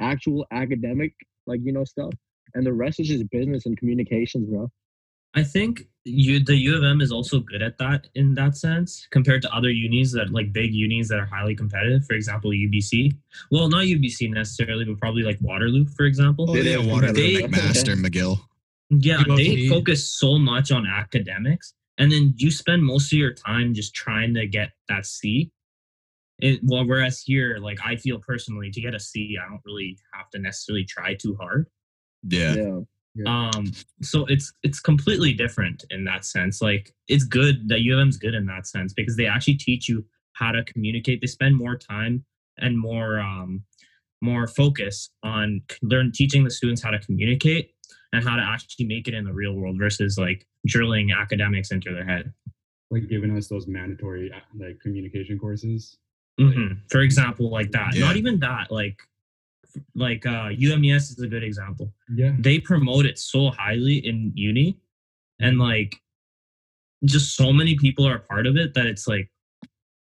actual 0.00 0.46
academic, 0.52 1.12
like 1.46 1.60
you 1.62 1.72
know 1.72 1.84
stuff, 1.84 2.12
and 2.54 2.64
the 2.64 2.72
rest 2.72 3.00
is 3.00 3.08
just 3.08 3.28
business 3.30 3.66
and 3.66 3.76
communications, 3.76 4.48
bro. 4.48 4.70
I 5.34 5.42
think 5.44 5.82
you 6.04 6.42
the 6.42 6.56
U 6.56 6.76
of 6.76 6.84
M 6.84 7.00
is 7.02 7.12
also 7.12 7.40
good 7.40 7.60
at 7.60 7.76
that 7.78 8.06
in 8.14 8.34
that 8.34 8.56
sense 8.56 9.06
compared 9.10 9.42
to 9.42 9.54
other 9.54 9.70
unis 9.70 10.12
that 10.12 10.30
like 10.32 10.52
big 10.52 10.72
unis 10.74 11.08
that 11.08 11.18
are 11.18 11.26
highly 11.26 11.54
competitive. 11.54 12.04
For 12.06 12.14
example, 12.14 12.50
UBC. 12.50 13.12
Well, 13.50 13.68
not 13.68 13.84
UBC 13.84 14.32
necessarily, 14.32 14.84
but 14.86 14.98
probably 14.98 15.22
like 15.22 15.38
Waterloo, 15.40 15.84
for 15.96 16.06
example. 16.06 16.46
Oh, 16.48 16.54
They- 16.54 16.70
yeah, 16.70 16.78
they- 16.82 16.86
Waterloo, 16.90 17.12
they- 17.12 17.42
McMaster, 17.42 17.94
McGill. 18.02 18.38
Yeah, 18.90 19.22
they 19.36 19.68
focus 19.68 20.10
so 20.10 20.38
much 20.38 20.72
on 20.72 20.86
academics, 20.86 21.74
and 21.98 22.10
then 22.10 22.32
you 22.38 22.50
spend 22.50 22.82
most 22.82 23.12
of 23.12 23.18
your 23.18 23.34
time 23.34 23.74
just 23.74 23.94
trying 23.94 24.32
to 24.34 24.46
get 24.46 24.72
that 24.88 25.04
C. 25.04 25.50
It, 26.40 26.60
well, 26.62 26.86
whereas 26.86 27.20
here, 27.20 27.58
like 27.60 27.80
I 27.84 27.96
feel 27.96 28.18
personally, 28.18 28.70
to 28.70 28.80
get 28.80 28.94
a 28.94 29.00
C, 29.00 29.36
I 29.38 29.46
don't 29.46 29.60
really 29.66 29.98
have 30.14 30.30
to 30.30 30.38
necessarily 30.38 30.84
try 30.86 31.14
too 31.14 31.34
hard. 31.34 31.66
Yeah. 32.26 32.80
Um, 33.26 33.72
so 34.02 34.24
it's 34.26 34.52
it's 34.62 34.80
completely 34.80 35.32
different 35.32 35.84
in 35.90 36.04
that 36.04 36.24
sense. 36.24 36.60
Like 36.62 36.94
it's 37.08 37.24
good 37.24 37.68
that 37.68 37.80
U 37.80 37.94
of 37.94 38.00
M's 38.00 38.16
good 38.16 38.34
in 38.34 38.46
that 38.46 38.66
sense 38.66 38.92
because 38.92 39.16
they 39.16 39.26
actually 39.26 39.56
teach 39.56 39.88
you 39.88 40.04
how 40.34 40.52
to 40.52 40.64
communicate. 40.64 41.20
They 41.20 41.26
spend 41.26 41.56
more 41.56 41.76
time 41.76 42.24
and 42.58 42.78
more 42.78 43.20
um 43.20 43.62
more 44.20 44.46
focus 44.46 45.10
on 45.22 45.62
learn 45.82 46.10
teaching 46.12 46.44
the 46.44 46.50
students 46.50 46.82
how 46.82 46.90
to 46.90 46.98
communicate 46.98 47.70
and 48.12 48.26
how 48.26 48.36
to 48.36 48.42
actually 48.42 48.86
make 48.86 49.06
it 49.06 49.14
in 49.14 49.24
the 49.24 49.32
real 49.32 49.54
world 49.54 49.76
versus 49.78 50.18
like 50.18 50.46
drilling 50.66 51.12
academics 51.12 51.70
into 51.70 51.92
their 51.92 52.04
head. 52.04 52.32
Like 52.90 53.08
giving 53.08 53.36
us 53.36 53.48
those 53.48 53.66
mandatory 53.66 54.32
uh, 54.32 54.40
like 54.58 54.80
communication 54.80 55.38
courses. 55.38 55.98
Mhm. 56.40 56.78
For 56.88 57.00
example, 57.00 57.50
like 57.50 57.70
that. 57.72 57.94
Yeah. 57.94 58.04
Not 58.06 58.16
even 58.16 58.38
that. 58.40 58.70
Like 58.70 58.98
like 59.94 60.26
uh 60.26 60.48
UMES 60.50 61.10
is 61.10 61.20
a 61.20 61.26
good 61.28 61.42
example. 61.42 61.92
Yeah. 62.14 62.32
they 62.38 62.58
promote 62.58 63.06
it 63.06 63.18
so 63.18 63.50
highly 63.50 63.96
in 63.98 64.32
uni 64.34 64.78
and 65.40 65.58
like 65.58 65.96
just 67.04 67.36
so 67.36 67.52
many 67.52 67.76
people 67.76 68.06
are 68.06 68.16
a 68.16 68.20
part 68.20 68.46
of 68.46 68.56
it 68.56 68.74
that 68.74 68.86
it's 68.86 69.06
like 69.06 69.30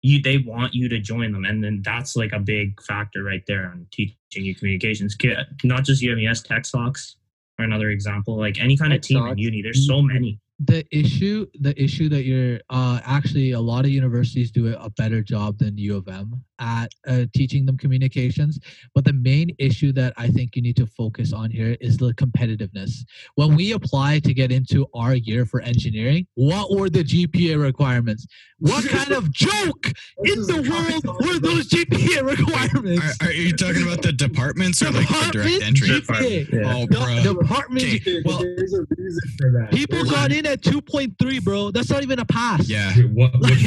you 0.02 0.20
they 0.20 0.38
want 0.38 0.74
you 0.74 0.88
to 0.88 0.98
join 0.98 1.32
them 1.32 1.44
and 1.44 1.62
then 1.62 1.80
that's 1.84 2.16
like 2.16 2.32
a 2.32 2.38
big 2.40 2.82
factor 2.82 3.22
right 3.22 3.44
there 3.46 3.66
on 3.66 3.86
teaching 3.92 4.44
you 4.44 4.54
communications. 4.54 5.16
Not 5.64 5.84
just 5.84 6.02
UMES 6.02 6.42
tech 6.42 6.66
stocks 6.66 7.16
are 7.58 7.64
another 7.64 7.90
example. 7.90 8.36
Like 8.36 8.60
any 8.60 8.76
kind 8.76 8.92
of 8.92 9.00
Tech 9.00 9.08
team 9.08 9.26
in 9.26 9.38
uni 9.38 9.62
there's 9.62 9.86
so 9.86 10.02
many. 10.02 10.40
The 10.58 10.84
issue 10.90 11.46
the 11.60 11.80
issue 11.82 12.08
that 12.08 12.24
you're 12.24 12.60
uh 12.70 13.00
actually 13.04 13.52
a 13.52 13.60
lot 13.60 13.84
of 13.84 13.90
universities 13.90 14.50
do 14.50 14.74
a 14.74 14.90
better 14.90 15.22
job 15.22 15.58
than 15.58 15.78
u 15.78 15.96
of 15.96 16.08
m 16.08 16.44
at 16.62 16.92
uh, 17.08 17.24
teaching 17.34 17.66
them 17.66 17.76
communications. 17.76 18.58
But 18.94 19.04
the 19.04 19.12
main 19.12 19.50
issue 19.58 19.92
that 19.94 20.14
I 20.16 20.28
think 20.28 20.54
you 20.56 20.62
need 20.62 20.76
to 20.76 20.86
focus 20.86 21.32
on 21.32 21.50
here 21.50 21.76
is 21.80 21.96
the 21.98 22.14
competitiveness. 22.14 23.04
When 23.34 23.54
we 23.56 23.72
applied 23.72 24.24
to 24.24 24.32
get 24.34 24.52
into 24.52 24.86
our 24.94 25.14
year 25.16 25.44
for 25.44 25.60
engineering, 25.60 26.26
what 26.34 26.70
were 26.70 26.88
the 26.88 27.02
GPA 27.04 27.60
requirements? 27.60 28.26
What 28.60 28.88
kind 28.88 29.10
of 29.10 29.30
joke 29.48 29.86
in 30.24 30.40
the 30.46 30.60
world 30.70 31.04
were 31.26 31.38
those 31.40 31.68
GPA 31.68 32.22
requirements? 32.38 33.20
Are, 33.20 33.26
are 33.28 33.32
you 33.32 33.52
talking 33.56 33.82
about 33.82 34.02
the 34.02 34.12
departments 34.12 34.80
or 34.82 34.90
like 34.92 35.08
the 35.08 35.30
direct 35.32 35.32
Department 35.32 35.62
entry? 35.64 35.88
GPA. 35.88 36.52
Yeah. 36.52 36.74
Oh, 36.76 36.86
The 36.86 37.22
bro. 37.24 37.34
department 37.42 37.84
Okay, 37.84 38.22
well, 38.24 38.38
there's 38.38 38.72
a 38.74 38.84
reason 38.96 39.20
for 39.38 39.50
that. 39.52 39.70
People 39.72 40.04
got 40.04 40.30
in 40.30 40.46
at 40.46 40.60
2.3, 40.62 41.42
bro. 41.44 41.70
That's 41.72 41.90
not 41.90 42.04
even 42.04 42.20
a 42.20 42.24
pass. 42.24 42.68
yeah. 42.68 42.92
Wait, 42.96 43.10
what, 43.10 43.32
what 43.34 43.50
Like- 43.50 43.58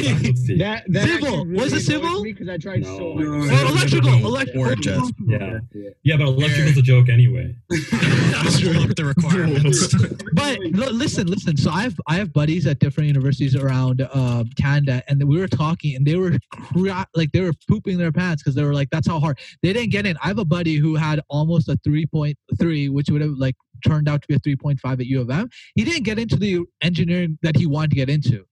That, 0.56 0.84
that 0.88 1.08
Civil. 1.08 1.40
actually 1.40 1.52
Was 1.54 1.72
it 1.74 1.80
civil? 1.80 2.22
Because 2.22 2.48
I 2.48 2.56
tried 2.56 2.84
so 2.86 3.14
No. 3.14 3.26
No, 3.36 3.62
no, 3.62 3.68
electrical, 3.68 4.10
no, 4.10 4.18
no. 4.18 4.26
electrical. 4.26 4.62
Or 4.64 4.74
yeah. 5.26 5.58
Yeah, 6.02 6.16
but 6.16 6.28
electrical's 6.28 6.76
a 6.78 6.82
joke 6.82 7.08
anyway. 7.08 7.54
Let's 7.70 8.60
the 8.60 9.04
requirements. 9.16 9.94
But 10.34 10.58
lo- 10.72 10.92
listen, 10.92 11.26
listen. 11.26 11.56
So 11.56 11.70
I 11.70 11.82
have 11.82 11.98
I 12.06 12.16
have 12.16 12.32
buddies 12.32 12.66
at 12.66 12.78
different 12.78 13.08
universities 13.08 13.56
around 13.56 14.02
uh, 14.02 14.44
Canada, 14.60 15.02
and 15.08 15.22
we 15.24 15.38
were 15.38 15.48
talking, 15.48 15.96
and 15.96 16.06
they 16.06 16.16
were 16.16 16.38
cra- 16.50 17.06
like 17.14 17.32
they 17.32 17.40
were 17.40 17.52
pooping 17.68 17.98
their 17.98 18.12
pants 18.12 18.42
because 18.42 18.54
they 18.54 18.64
were 18.64 18.74
like, 18.74 18.90
"That's 18.90 19.06
how 19.08 19.18
hard." 19.20 19.38
They 19.62 19.72
didn't 19.72 19.90
get 19.90 20.06
in. 20.06 20.16
I 20.22 20.28
have 20.28 20.38
a 20.38 20.44
buddy 20.44 20.76
who 20.76 20.94
had 20.94 21.20
almost 21.28 21.68
a 21.68 21.76
three 21.84 22.06
point 22.06 22.36
three, 22.58 22.88
which 22.88 23.10
would 23.10 23.20
have 23.20 23.32
like 23.32 23.56
turned 23.86 24.08
out 24.08 24.22
to 24.22 24.28
be 24.28 24.34
a 24.34 24.38
three 24.38 24.56
point 24.56 24.80
five 24.80 25.00
at 25.00 25.06
U 25.06 25.20
of 25.20 25.30
M. 25.30 25.48
He 25.74 25.84
didn't 25.84 26.04
get 26.04 26.18
into 26.18 26.36
the 26.36 26.60
engineering 26.82 27.38
that 27.42 27.56
he 27.56 27.66
wanted 27.66 27.90
to 27.90 27.96
get 27.96 28.08
into. 28.10 28.46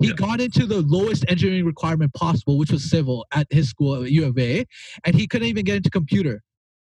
He 0.00 0.08
Yeah. 0.08 0.14
got 0.14 0.40
into 0.40 0.66
the 0.66 0.82
lowest 0.82 1.24
engineering 1.28 1.64
requirement 1.64 2.12
possible, 2.12 2.58
which 2.58 2.70
was 2.70 2.88
civil 2.88 3.26
at 3.32 3.46
his 3.50 3.68
school 3.70 4.02
at 4.02 4.10
U 4.10 4.26
of 4.26 4.38
A, 4.38 4.64
and 5.04 5.14
he 5.16 5.26
couldn't 5.26 5.48
even 5.48 5.64
get 5.64 5.76
into 5.76 5.90
computer 5.90 6.42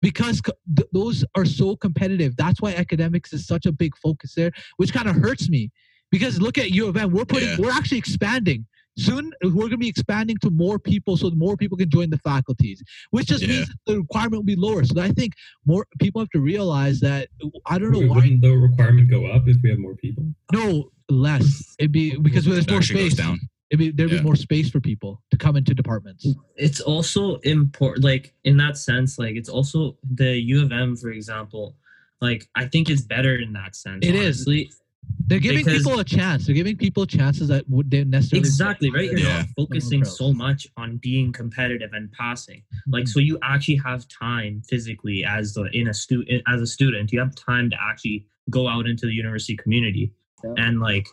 because 0.02 0.42
th- 0.76 0.88
those 0.94 1.26
are 1.36 1.46
so 1.46 1.76
competitive. 1.76 2.36
That's 2.38 2.62
why 2.62 2.74
academics 2.76 3.34
is 3.34 3.46
such 3.46 3.66
a 3.66 3.72
big 3.72 3.98
focus 3.98 4.34
there, 4.36 4.52
which 4.78 4.94
kind 4.94 5.08
of 5.10 5.16
hurts 5.16 5.50
me. 5.50 5.70
Because 6.12 6.40
look 6.40 6.58
at 6.58 6.72
U 6.72 6.88
of 6.88 6.96
M, 6.96 7.12
we're 7.12 7.26
putting, 7.26 7.50
Yeah. 7.50 7.58
we're 7.60 7.72
actually 7.72 7.98
expanding. 7.98 8.66
Soon 8.96 9.32
we're 9.44 9.50
going 9.52 9.72
to 9.72 9.78
be 9.78 9.88
expanding 9.88 10.38
to 10.44 10.52
more 10.52 10.78
people, 10.78 11.18
so 11.18 11.32
more 11.32 11.58
people 11.58 11.76
can 11.78 11.90
join 11.90 12.10
the 12.12 12.20
faculties, 12.20 12.82
which 13.10 13.28
just 13.28 13.42
Yeah. 13.42 13.48
means 13.50 13.68
that 13.68 13.78
the 13.88 13.98
requirement 14.02 14.34
will 14.36 14.44
be 14.44 14.56
lower. 14.56 14.84
So 14.86 15.02
I 15.02 15.10
think 15.10 15.34
more 15.66 15.88
people 16.00 16.22
have 16.22 16.30
to 16.30 16.40
realize 16.40 17.00
that. 17.00 17.30
I 17.66 17.80
don't 17.80 17.92
know 17.92 18.00
Wait, 18.00 18.10
why. 18.10 18.16
Wouldn't 18.18 18.42
the 18.42 18.52
requirement 18.56 19.10
go 19.10 19.26
up 19.26 19.48
if 19.48 19.58
we 19.64 19.72
have 19.72 19.80
more 19.80 19.96
people? 19.96 20.32
No, 20.54 20.92
less. 21.14 21.76
It'd 21.80 21.92
be 21.92 22.18
because 22.18 22.46
there's 22.46 22.70
more 22.70 22.82
space. 22.82 23.14
down. 23.16 23.40
It'd 23.70 23.80
be, 23.80 23.90
there'd 23.92 24.12
Yeah. 24.12 24.20
be 24.20 24.24
more 24.24 24.36
space 24.36 24.70
for 24.70 24.80
people 24.80 25.22
to 25.32 25.38
come 25.38 25.56
into 25.56 25.74
departments. 25.74 26.28
it's 26.56 26.80
also 26.82 27.38
important 27.38 28.04
like 28.04 28.34
in 28.44 28.56
that 28.58 28.78
sense 28.78 29.18
like 29.18 29.36
it's 29.36 29.50
also 29.50 29.98
the 30.22 30.32
u 30.40 30.62
of 30.64 30.72
m 30.72 30.96
for 30.96 31.10
example 31.10 31.76
like 32.22 32.48
i 32.56 32.66
think 32.68 32.88
it's 32.90 33.02
better 33.02 33.36
in 33.46 33.52
that 33.54 33.76
sense 33.76 34.06
It 34.06 34.14
is. 34.16 34.42
honestly. 34.48 34.72
They're 35.28 35.40
giving 35.40 35.66
Because- 35.66 35.80
people 35.84 36.00
a 36.00 36.04
chance. 36.04 36.46
They're 36.46 36.56
giving 36.56 36.78
people 36.78 37.06
chances 37.06 37.48
that 37.50 37.68
would 37.70 37.90
they 37.92 38.04
necessarily 38.04 38.40
exactly 38.48 38.90
right 38.92 39.10
you're 39.12 39.20
Yeah. 39.20 39.40
not 39.40 39.48
focusing 39.58 40.06
so 40.06 40.32
much 40.34 40.62
on 40.78 40.98
being 40.98 41.32
competitive 41.34 41.92
and 41.94 42.12
passing 42.12 42.62
like 42.88 43.06
mm-hmm. 43.06 43.12
so 43.12 43.20
you 43.20 43.38
actually 43.42 43.78
have 43.90 44.08
time 44.08 44.62
physically 44.70 45.26
as 45.26 45.54
the 45.56 45.64
in 45.80 45.88
a 45.88 45.94
student 45.94 46.42
as 46.54 46.62
a 46.62 46.68
student 46.68 47.12
you 47.12 47.20
have 47.20 47.34
time 47.36 47.70
to 47.72 47.78
actually 47.90 48.26
go 48.50 48.68
out 48.74 48.86
into 48.92 49.06
the 49.08 49.14
university 49.24 49.56
community 49.58 50.06
Yeah. 50.06 50.10
And 50.44 50.80
like 50.80 51.08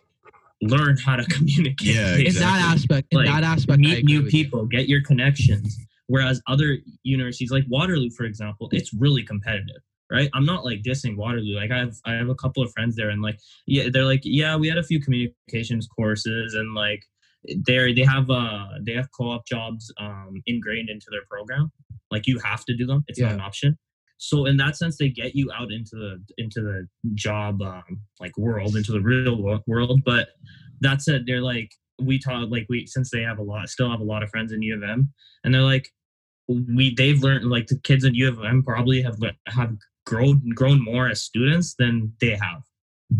learn 0.62 0.96
how 0.96 1.16
to 1.16 1.24
communicate 1.36 1.94
Yeah, 1.94 2.16
in 2.16 2.34
that 2.34 2.60
aspect. 2.74 3.08
In 3.10 3.18
Like, 3.18 3.26
that 3.28 3.44
aspect, 3.44 3.72
I 3.72 3.76
meet 3.76 3.98
agree 3.98 4.14
new 4.18 4.22
with 4.24 4.34
you. 4.34 4.44
people, 4.44 4.66
get 4.66 4.88
your 4.88 5.02
connections. 5.02 5.78
Whereas 6.06 6.42
other 6.48 6.78
universities 7.04 7.52
like 7.52 7.64
Waterloo, 7.68 8.10
for 8.10 8.24
example, 8.24 8.68
it's 8.72 8.92
really 8.92 9.22
competitive, 9.22 9.80
right? 10.10 10.28
I'm 10.34 10.44
not 10.44 10.64
like 10.64 10.82
dissing 10.82 11.16
Waterloo. 11.16 11.54
Like 11.54 11.70
I 11.70 11.78
have 11.78 11.94
I 12.04 12.14
have 12.14 12.28
a 12.28 12.34
couple 12.34 12.64
of 12.64 12.72
friends 12.72 12.96
there 12.96 13.10
and 13.10 13.22
like 13.22 13.38
yeah, 13.66 13.84
they're 13.92 14.04
like, 14.04 14.22
yeah, 14.24 14.56
we 14.56 14.68
had 14.68 14.76
a 14.76 14.82
few 14.82 15.00
communications 15.00 15.86
courses 15.86 16.54
and 16.54 16.74
like 16.74 17.04
they're 17.64 17.94
they 17.94 18.02
have 18.02 18.28
uh 18.28 18.66
they 18.82 18.92
have 18.92 19.08
co-op 19.16 19.46
jobs 19.46 19.92
um 20.00 20.42
ingrained 20.46 20.88
into 20.90 21.06
their 21.12 21.22
program. 21.30 21.70
Like 22.10 22.26
you 22.26 22.40
have 22.40 22.64
to 22.64 22.76
do 22.76 22.86
them. 22.86 23.04
It's 23.06 23.20
not 23.20 23.30
an 23.34 23.40
option. 23.40 23.78
So 24.22 24.44
in 24.44 24.58
that 24.58 24.76
sense, 24.76 24.98
they 24.98 25.08
get 25.08 25.34
you 25.34 25.50
out 25.50 25.72
into 25.72 25.96
the 25.96 26.22
into 26.36 26.60
the 26.60 26.86
job 27.14 27.62
um, 27.62 28.00
like 28.20 28.36
world, 28.36 28.76
into 28.76 28.92
the 28.92 29.00
real 29.00 29.60
world. 29.66 30.02
But 30.04 30.28
that 30.82 31.00
said, 31.00 31.24
they're 31.26 31.40
like 31.40 31.72
we 31.98 32.18
taught 32.18 32.50
like 32.50 32.66
we 32.68 32.86
since 32.86 33.10
they 33.10 33.22
have 33.22 33.38
a 33.38 33.42
lot, 33.42 33.70
still 33.70 33.90
have 33.90 34.00
a 34.00 34.04
lot 34.04 34.22
of 34.22 34.28
friends 34.28 34.52
in 34.52 34.60
U 34.60 34.76
of 34.76 34.82
M, 34.82 35.10
and 35.42 35.54
they're 35.54 35.62
like 35.62 35.88
we 36.48 36.94
they've 36.94 37.22
learned 37.22 37.46
like 37.46 37.68
the 37.68 37.80
kids 37.82 38.04
in 38.04 38.14
U 38.14 38.28
of 38.28 38.44
M 38.44 38.62
probably 38.62 39.00
have 39.00 39.18
have 39.46 39.74
grown 40.04 40.42
grown 40.54 40.84
more 40.84 41.08
as 41.08 41.22
students 41.22 41.74
than 41.78 42.12
they 42.20 42.32
have. 42.32 42.62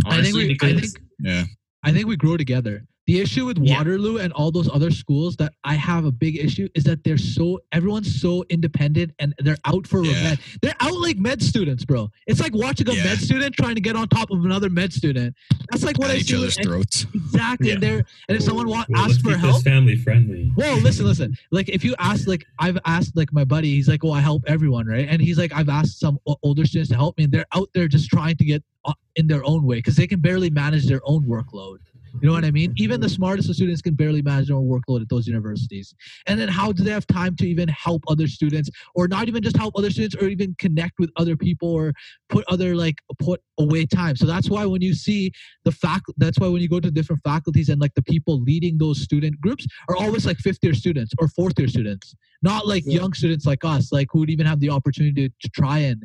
I 0.04 0.16
think 0.16 0.18
Honestly, 0.18 0.42
we, 0.42 0.48
because 0.48 0.76
I 0.76 0.80
think 0.80 0.98
Yeah. 1.20 1.44
I 1.82 1.92
think 1.92 2.08
we 2.08 2.16
grow 2.16 2.36
together. 2.36 2.86
The 3.10 3.20
issue 3.20 3.44
with 3.46 3.58
Yeah. 3.58 3.76
Waterloo 3.78 4.18
and 4.18 4.32
all 4.34 4.52
those 4.52 4.68
other 4.72 4.92
schools 4.92 5.34
that 5.38 5.52
I 5.64 5.74
have 5.74 6.04
a 6.04 6.12
big 6.12 6.36
issue 6.38 6.68
is 6.76 6.84
that 6.84 7.02
they're 7.02 7.18
so 7.18 7.58
everyone's 7.72 8.20
so 8.20 8.44
independent 8.48 9.10
and 9.18 9.34
they're 9.40 9.56
out 9.64 9.84
for 9.88 10.04
Yeah. 10.04 10.12
revenge. 10.12 10.58
They're 10.62 10.76
out 10.78 10.94
like 11.00 11.18
med 11.18 11.42
students, 11.42 11.84
bro. 11.84 12.08
It's 12.28 12.38
like 12.38 12.54
watching 12.54 12.88
a 12.88 12.92
Yeah. 12.94 13.02
med 13.02 13.18
student 13.18 13.56
trying 13.56 13.74
to 13.74 13.80
get 13.80 13.96
on 13.96 14.06
top 14.06 14.30
of 14.30 14.44
another 14.44 14.70
med 14.70 14.92
student. 14.92 15.34
That's 15.72 15.82
like 15.82 15.98
what 15.98 16.10
At 16.10 16.18
I 16.18 16.18
each 16.20 16.28
see. 16.28 16.36
other's 16.36 16.56
with- 16.56 16.66
throats. 16.68 17.06
exactly. 17.12 17.72
And 17.72 17.82
they're 17.82 18.04
and 18.28 18.38
if 18.38 18.44
someone 18.44 18.68
wa- 18.68 18.84
Well, 18.88 19.00
asks 19.00 19.14
let's 19.14 19.22
for 19.22 19.30
keep 19.30 19.38
help, 19.40 19.54
this 19.54 19.62
family 19.64 19.96
friendly. 19.96 20.52
Whoa, 20.54 20.76
listen, 20.76 21.04
listen. 21.04 21.36
Like 21.50 21.68
if 21.68 21.82
you 21.84 21.96
ask, 21.98 22.28
like 22.28 22.44
I've 22.60 22.78
asked, 22.86 23.16
like 23.16 23.32
my 23.32 23.42
buddy, 23.44 23.74
he's 23.74 23.88
like, 23.88 24.04
"Oh, 24.04 24.12
I 24.12 24.20
help 24.20 24.44
everyone, 24.46 24.86
right?" 24.86 25.08
And 25.10 25.20
he's 25.20 25.36
like, 25.36 25.52
"I've 25.52 25.68
asked 25.68 25.98
some 25.98 26.18
older 26.44 26.64
students 26.64 26.90
to 26.90 26.94
help 26.94 27.18
me, 27.18 27.24
and 27.24 27.32
they're 27.32 27.46
out 27.56 27.70
there 27.74 27.88
just 27.88 28.08
trying 28.08 28.36
to 28.36 28.44
get 28.44 28.62
uh, 28.84 28.92
in 29.16 29.26
their 29.26 29.44
own 29.44 29.64
way 29.64 29.76
because 29.78 29.96
they 29.96 30.06
can 30.06 30.20
barely 30.20 30.48
manage 30.48 30.86
their 30.86 31.00
own 31.04 31.24
workload." 31.24 31.78
You 32.20 32.28
know 32.28 32.32
what 32.32 32.44
I 32.44 32.50
mean? 32.50 32.72
Even 32.76 33.00
the 33.00 33.08
smartest 33.08 33.48
of 33.48 33.54
students 33.54 33.80
can 33.80 33.94
barely 33.94 34.20
manage 34.20 34.48
their 34.48 34.56
own 34.56 34.68
workload 34.68 35.00
at 35.00 35.08
those 35.08 35.26
universities. 35.26 35.94
And 36.26 36.38
then 36.40 36.48
how 36.48 36.72
do 36.72 36.82
they 36.82 36.90
have 36.90 37.06
time 37.06 37.36
to 37.36 37.46
even 37.46 37.68
help 37.68 38.02
other 38.08 38.26
students, 38.26 38.68
or 38.94 39.08
not 39.08 39.28
even 39.28 39.42
just 39.42 39.56
help 39.56 39.74
other 39.76 39.90
students, 39.90 40.16
or 40.16 40.28
even 40.28 40.54
connect 40.58 40.98
with 40.98 41.10
other 41.16 41.36
people, 41.36 41.70
or 41.70 41.92
put 42.28 42.44
other 42.48 42.74
like 42.74 42.96
put 43.18 43.40
away 43.58 43.86
time? 43.86 44.16
So 44.16 44.26
that's 44.26 44.50
why 44.50 44.66
when 44.66 44.82
you 44.82 44.92
see 44.94 45.30
the 45.64 45.72
fact, 45.72 46.06
that's 46.16 46.38
why 46.38 46.48
when 46.48 46.60
you 46.60 46.68
go 46.68 46.80
to 46.80 46.90
different 46.90 47.22
faculties 47.22 47.68
and 47.68 47.80
like 47.80 47.94
the 47.94 48.02
people 48.02 48.40
leading 48.42 48.76
those 48.78 49.00
student 49.00 49.40
groups 49.40 49.66
are 49.88 49.96
always 49.96 50.26
like 50.26 50.38
fifth 50.38 50.58
year 50.62 50.74
students 50.74 51.12
or 51.18 51.28
fourth 51.28 51.58
year 51.58 51.68
students, 51.68 52.14
not 52.42 52.66
like 52.66 52.84
Yeah. 52.86 53.00
young 53.00 53.12
students 53.12 53.46
like 53.46 53.64
us, 53.64 53.92
like 53.92 54.08
who 54.10 54.20
would 54.20 54.30
even 54.30 54.46
have 54.46 54.60
the 54.60 54.70
opportunity 54.70 55.28
to, 55.28 55.34
to 55.40 55.48
try 55.50 55.78
and 55.78 56.04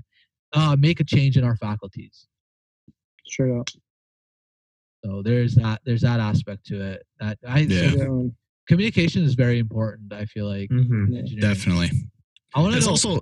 uh, 0.53 0.75
make 0.79 0.99
a 0.99 1.03
change 1.03 1.35
in 1.35 1.43
our 1.43 1.55
faculties. 1.55 2.27
Straight 3.25 3.51
up. 3.57 3.67
So 5.15 5.21
there's 5.21 5.55
that 5.55 5.79
there's 5.85 6.01
that 6.01 6.19
aspect 6.19 6.65
to 6.67 6.81
it. 6.81 7.03
That 7.19 7.37
I 7.47 7.59
Yeah. 7.61 7.91
so 7.91 8.31
communication 8.67 9.23
is 9.23 9.33
very 9.35 9.59
important. 9.59 10.11
I 10.11 10.25
feel 10.25 10.45
like 10.47 10.69
Mhm. 10.69 11.39
Definitely. 11.39 11.91
I 12.53 12.61
want 12.61 12.75
to 12.81 12.89
also 12.89 13.21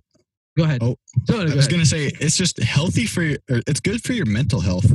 go 0.58 0.64
ahead. 0.64 0.82
Oh, 0.82 0.96
So, 1.28 1.39
I 1.41 1.44
was 1.44 1.54
ahead. 1.54 1.70
gonna 1.70 1.86
say 1.86 2.08
it's 2.20 2.36
just 2.38 2.60
healthy 2.60 3.06
for 3.06 3.22
your 3.24 3.38
it's 3.68 3.80
good 3.80 4.04
for 4.04 4.14
your 4.14 4.26
mental 4.26 4.60
health. 4.60 4.91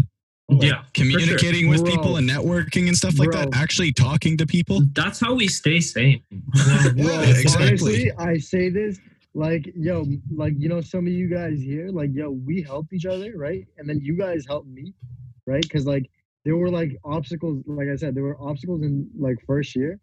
yeah, 0.50 0.82
Communicating 0.94 1.68
with 1.68 1.82
Bro. 1.84 1.90
people 1.90 2.16
and 2.16 2.28
networking 2.28 2.88
and 2.88 2.96
stuff 2.96 3.18
like 3.18 3.30
that. 3.32 3.50
Actually 3.52 3.92
talking 3.92 4.36
to 4.38 4.46
people. 4.46 4.80
that's 4.94 5.20
how 5.20 5.34
we 5.34 5.46
stay 5.46 5.78
sane. 5.78 6.22
Bro, 6.30 6.40
Yeah, 6.96 7.22
exactly. 7.38 7.66
honestly, 7.68 8.12
I 8.18 8.38
say 8.38 8.70
this 8.70 8.98
like, 9.34 9.70
yo, 9.76 10.04
like 10.34 10.54
you 10.58 10.68
know, 10.68 10.80
some 10.80 11.06
of 11.06 11.12
you 11.12 11.28
guys 11.28 11.60
here, 11.60 11.90
like, 11.90 12.10
yo, 12.14 12.30
we 12.30 12.62
help 12.62 12.92
each 12.92 13.06
other, 13.06 13.36
right? 13.36 13.66
And 13.76 13.88
then 13.88 14.00
you 14.02 14.16
guys 14.16 14.44
help 14.48 14.66
me, 14.66 14.94
right? 15.46 15.62
Because 15.62 15.84
like 15.86 16.10
there 16.48 16.56
were 16.56 16.70
like 16.70 16.96
obstacles, 17.04 17.62
like 17.66 17.88
I 17.92 17.96
said, 17.96 18.14
there 18.14 18.22
were 18.24 18.40
obstacles 18.40 18.80
in 18.82 19.06
like 19.18 19.36
first 19.46 19.76
year, 19.76 20.00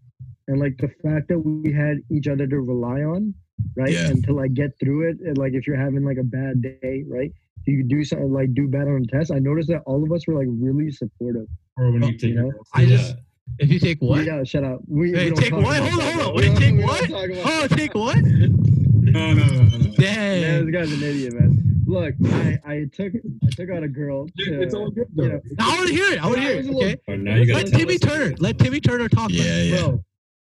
and 0.48 0.60
like 0.60 0.78
the 0.78 0.90
fact 1.02 1.28
that 1.30 1.40
we 1.40 1.74
had 1.74 2.02
each 2.12 2.28
other 2.28 2.46
to 2.46 2.60
rely 2.62 3.02
on, 3.02 3.34
right, 3.76 3.92
Yeah. 3.92 4.10
and 4.12 4.24
to 4.26 4.32
like 4.34 4.54
get 4.54 4.78
through 4.80 5.10
it. 5.10 5.18
And 5.26 5.36
like 5.40 5.54
if 5.54 5.66
you're 5.66 5.76
having 5.88 6.04
like 6.06 6.20
a 6.20 6.24
bad 6.24 6.62
day, 6.62 7.04
right, 7.08 7.32
you 7.66 7.78
could 7.78 7.88
do 7.88 8.04
something 8.04 8.32
like 8.32 8.54
do 8.54 8.68
bad 8.68 8.88
on 8.88 9.02
a 9.02 9.08
test. 9.08 9.32
I 9.32 9.40
noticed 9.40 9.70
that 9.70 9.82
all 9.88 10.04
of 10.04 10.12
us 10.12 10.28
were 10.28 10.36
like 10.38 10.48
really 10.52 10.92
supportive. 10.92 11.48
Or 11.78 11.92
when 11.92 12.04
you 12.04 12.12
take 12.12 12.30
you 12.30 12.36
know, 12.36 12.46
your 12.46 12.60
I 12.76 12.86
just 12.86 13.16
if 13.58 13.72
you 13.72 13.80
take 13.80 14.00
what? 14.04 14.24
Yeah, 14.24 14.44
shut 14.44 14.64
up. 14.64 14.82
We, 14.88 15.12
we 15.14 15.18
Hey, 15.18 15.30
don't 15.30 15.38
take 15.42 15.52
what? 15.54 15.66
Hold 15.78 16.04
on, 16.04 16.12
hold 16.14 16.28
on. 16.28 16.36
Wait, 16.36 16.50
We 16.52 16.56
take 16.60 16.78
what? 16.86 17.12
Oh, 17.44 17.68
take 17.72 17.96
what? 17.96 18.18
no, 18.18 19.34
no, 19.34 19.34
no, 19.34 19.46
no, 19.46 19.64
no. 19.64 19.68
Man, 19.68 19.94
Dang. 19.98 20.66
this 20.66 20.74
guy's 20.76 20.92
an 20.94 21.02
idiot, 21.10 21.34
man. 21.34 21.75
Look, 21.88 22.16
I, 22.26 22.60
I 22.66 22.86
took 22.92 23.14
I 23.16 23.50
took 23.52 23.70
out 23.70 23.84
a 23.84 23.88
girl. 23.88 24.26
Dude, 24.38 24.48
to, 24.48 24.62
it's 24.62 24.74
all 24.74 24.90
good 24.90 25.08
you 25.16 25.24
though. 25.24 25.28
know, 25.36 25.42
I 25.60 25.76
want 25.78 25.88
to 25.88 25.94
hear 25.94 26.12
it. 26.14 26.20
I 26.24 26.26
want 26.26 26.36
to 26.38 26.42
hear 26.42 26.52
it 26.54 26.58
was 26.58 26.68
it. 26.68 26.70
a 26.70 26.74
little- 26.74 26.90
Okay. 26.92 27.02
Oh, 27.10 27.16
now 27.16 27.36
you 27.36 27.54
Let 27.54 27.68
Timmy 27.68 27.98
Turner. 27.98 28.36
Let 28.40 28.58
Timmy 28.60 28.80
Turner 28.80 29.08
talk. 29.10 29.30
Yeah, 29.32 29.62
yeah. 29.62 29.82
bro, 29.82 30.04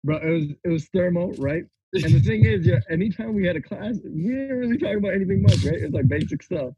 bro, 0.05 0.17
it 0.19 0.31
was 0.31 0.45
it 0.65 0.69
was 0.69 0.89
thermo, 0.95 1.33
right? 1.39 1.65
And 1.95 2.05
the 2.05 2.21
thing 2.21 2.45
is, 2.45 2.67
yeah, 2.67 2.79
anytime 2.91 3.35
we 3.35 3.47
had 3.47 3.57
a 3.57 3.63
class, 3.63 3.97
we 4.05 4.29
didn't 4.29 4.59
really 4.59 4.77
talk 4.79 4.97
about 4.97 5.15
anything 5.15 5.43
much, 5.43 5.65
right? 5.65 5.75
It's 5.77 5.95
like 5.95 6.09
basic 6.09 6.43
stuff. 6.43 6.73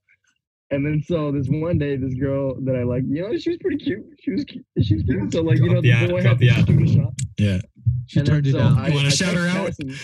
And 0.70 0.84
then 0.84 1.03
so 1.03 1.32
this 1.32 1.49
one 1.49 1.78
day, 1.78 1.96
this 1.96 2.14
girl 2.14 2.55
that 2.61 2.76
I 2.76 2.82
like, 2.84 3.03
you 3.09 3.22
know, 3.22 3.36
she 3.38 3.51
was 3.51 3.59
pretty 3.59 3.78
cute. 3.78 4.05
She 4.20 4.30
was 4.32 4.44
cute. 4.44 4.64
She 4.82 4.94
was 4.94 5.03
cute. 5.05 5.32
So 5.32 5.42
like, 5.42 5.59
you 5.59 5.70
know, 5.70 5.80
the 5.80 5.88
the 5.88 5.92
ad- 5.92 6.11
boy 6.11 6.22
had 6.22 6.38
the 6.38 6.49
to 6.49 6.55
ad. 6.55 6.66
shoot 6.68 6.82
a 6.82 6.86
shot. 6.92 7.12
Yeah. 7.38 7.59
She 8.07 8.18
And 8.20 8.26
then 8.28 8.34
turned 8.34 8.46
you 8.46 8.53
so 8.53 8.59
down. 8.59 8.78
I- 8.78 8.88
You 8.88 8.94
wanna 8.94 9.11
shout 9.11 9.34
her 9.34 9.49
out? 9.49 9.66
passing- 9.68 9.94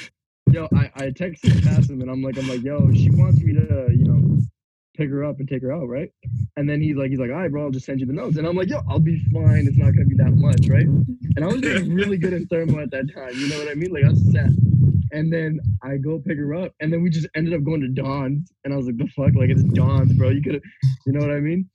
yo, 0.51 0.69
I, 0.75 0.91
I 0.97 1.03
texted 1.11 1.63
Kasim 1.65 2.01
and 2.01 2.11
I'm 2.11 2.23
like, 2.23 2.39
I'm 2.39 2.49
like, 2.49 2.63
yo, 2.63 2.91
she 2.93 3.11
wants 3.11 3.41
me 3.41 3.53
to, 3.55 3.89
you 3.91 4.05
know, 4.05 4.14
pick 4.97 5.11
her 5.11 5.25
up 5.25 5.39
and 5.39 5.49
take 5.49 5.63
her 5.63 5.73
out, 5.73 5.89
right? 5.89 6.11
And 6.57 6.69
then 6.69 6.81
he's 6.81 6.97
like, 6.97 7.11
he's 7.11 7.19
like, 7.19 7.31
all 7.31 7.37
right, 7.37 7.51
bro, 7.51 7.65
I'll 7.65 7.71
just 7.71 7.87
send 7.87 8.01
you 8.01 8.07
the 8.07 8.13
notes. 8.13 8.37
And 8.37 8.47
I'm 8.47 8.57
like, 8.57 8.69
yo, 8.69 8.81
I'll 8.89 9.01
be 9.01 9.23
fine. 9.33 9.67
It's 9.67 9.77
not 9.77 9.93
gonna 9.93 10.07
be 10.07 10.17
that 10.17 10.35
much, 10.35 10.69
right? 10.69 10.87
And 10.87 11.45
I 11.45 11.47
was 11.47 11.61
really 11.89 12.17
good 12.17 12.33
in 12.33 12.47
thermo 12.47 12.81
at 12.81 12.91
that 12.93 13.13
time. 13.15 13.33
You 13.35 13.49
know 13.49 13.59
what 13.59 13.69
I 13.69 13.75
mean? 13.75 13.93
Like 13.93 14.05
I 14.05 14.11
was 14.11 14.33
set. 14.33 14.51
And 15.13 15.33
then 15.33 15.61
I 15.83 15.97
go 15.97 16.19
pick 16.19 16.39
her 16.39 16.55
up, 16.55 16.73
and 16.81 16.93
then 16.93 17.03
we 17.03 17.09
just 17.09 17.29
ended 17.37 17.55
up 17.55 17.63
going 17.63 17.81
to 17.83 17.89
Don's, 17.89 18.51
and 18.65 18.75
I 18.75 18.77
was 18.77 18.87
like, 18.87 18.97
the 18.97 19.07
fuck, 19.09 19.33
like 19.37 19.49
it's 19.49 19.63
Don's, 19.63 20.13
bro. 20.15 20.31
You 20.31 20.43
could, 20.43 20.55
have 20.55 20.63
you 21.07 21.13
know 21.13 21.21
what 21.21 21.31
I 21.31 21.39
mean? 21.39 21.71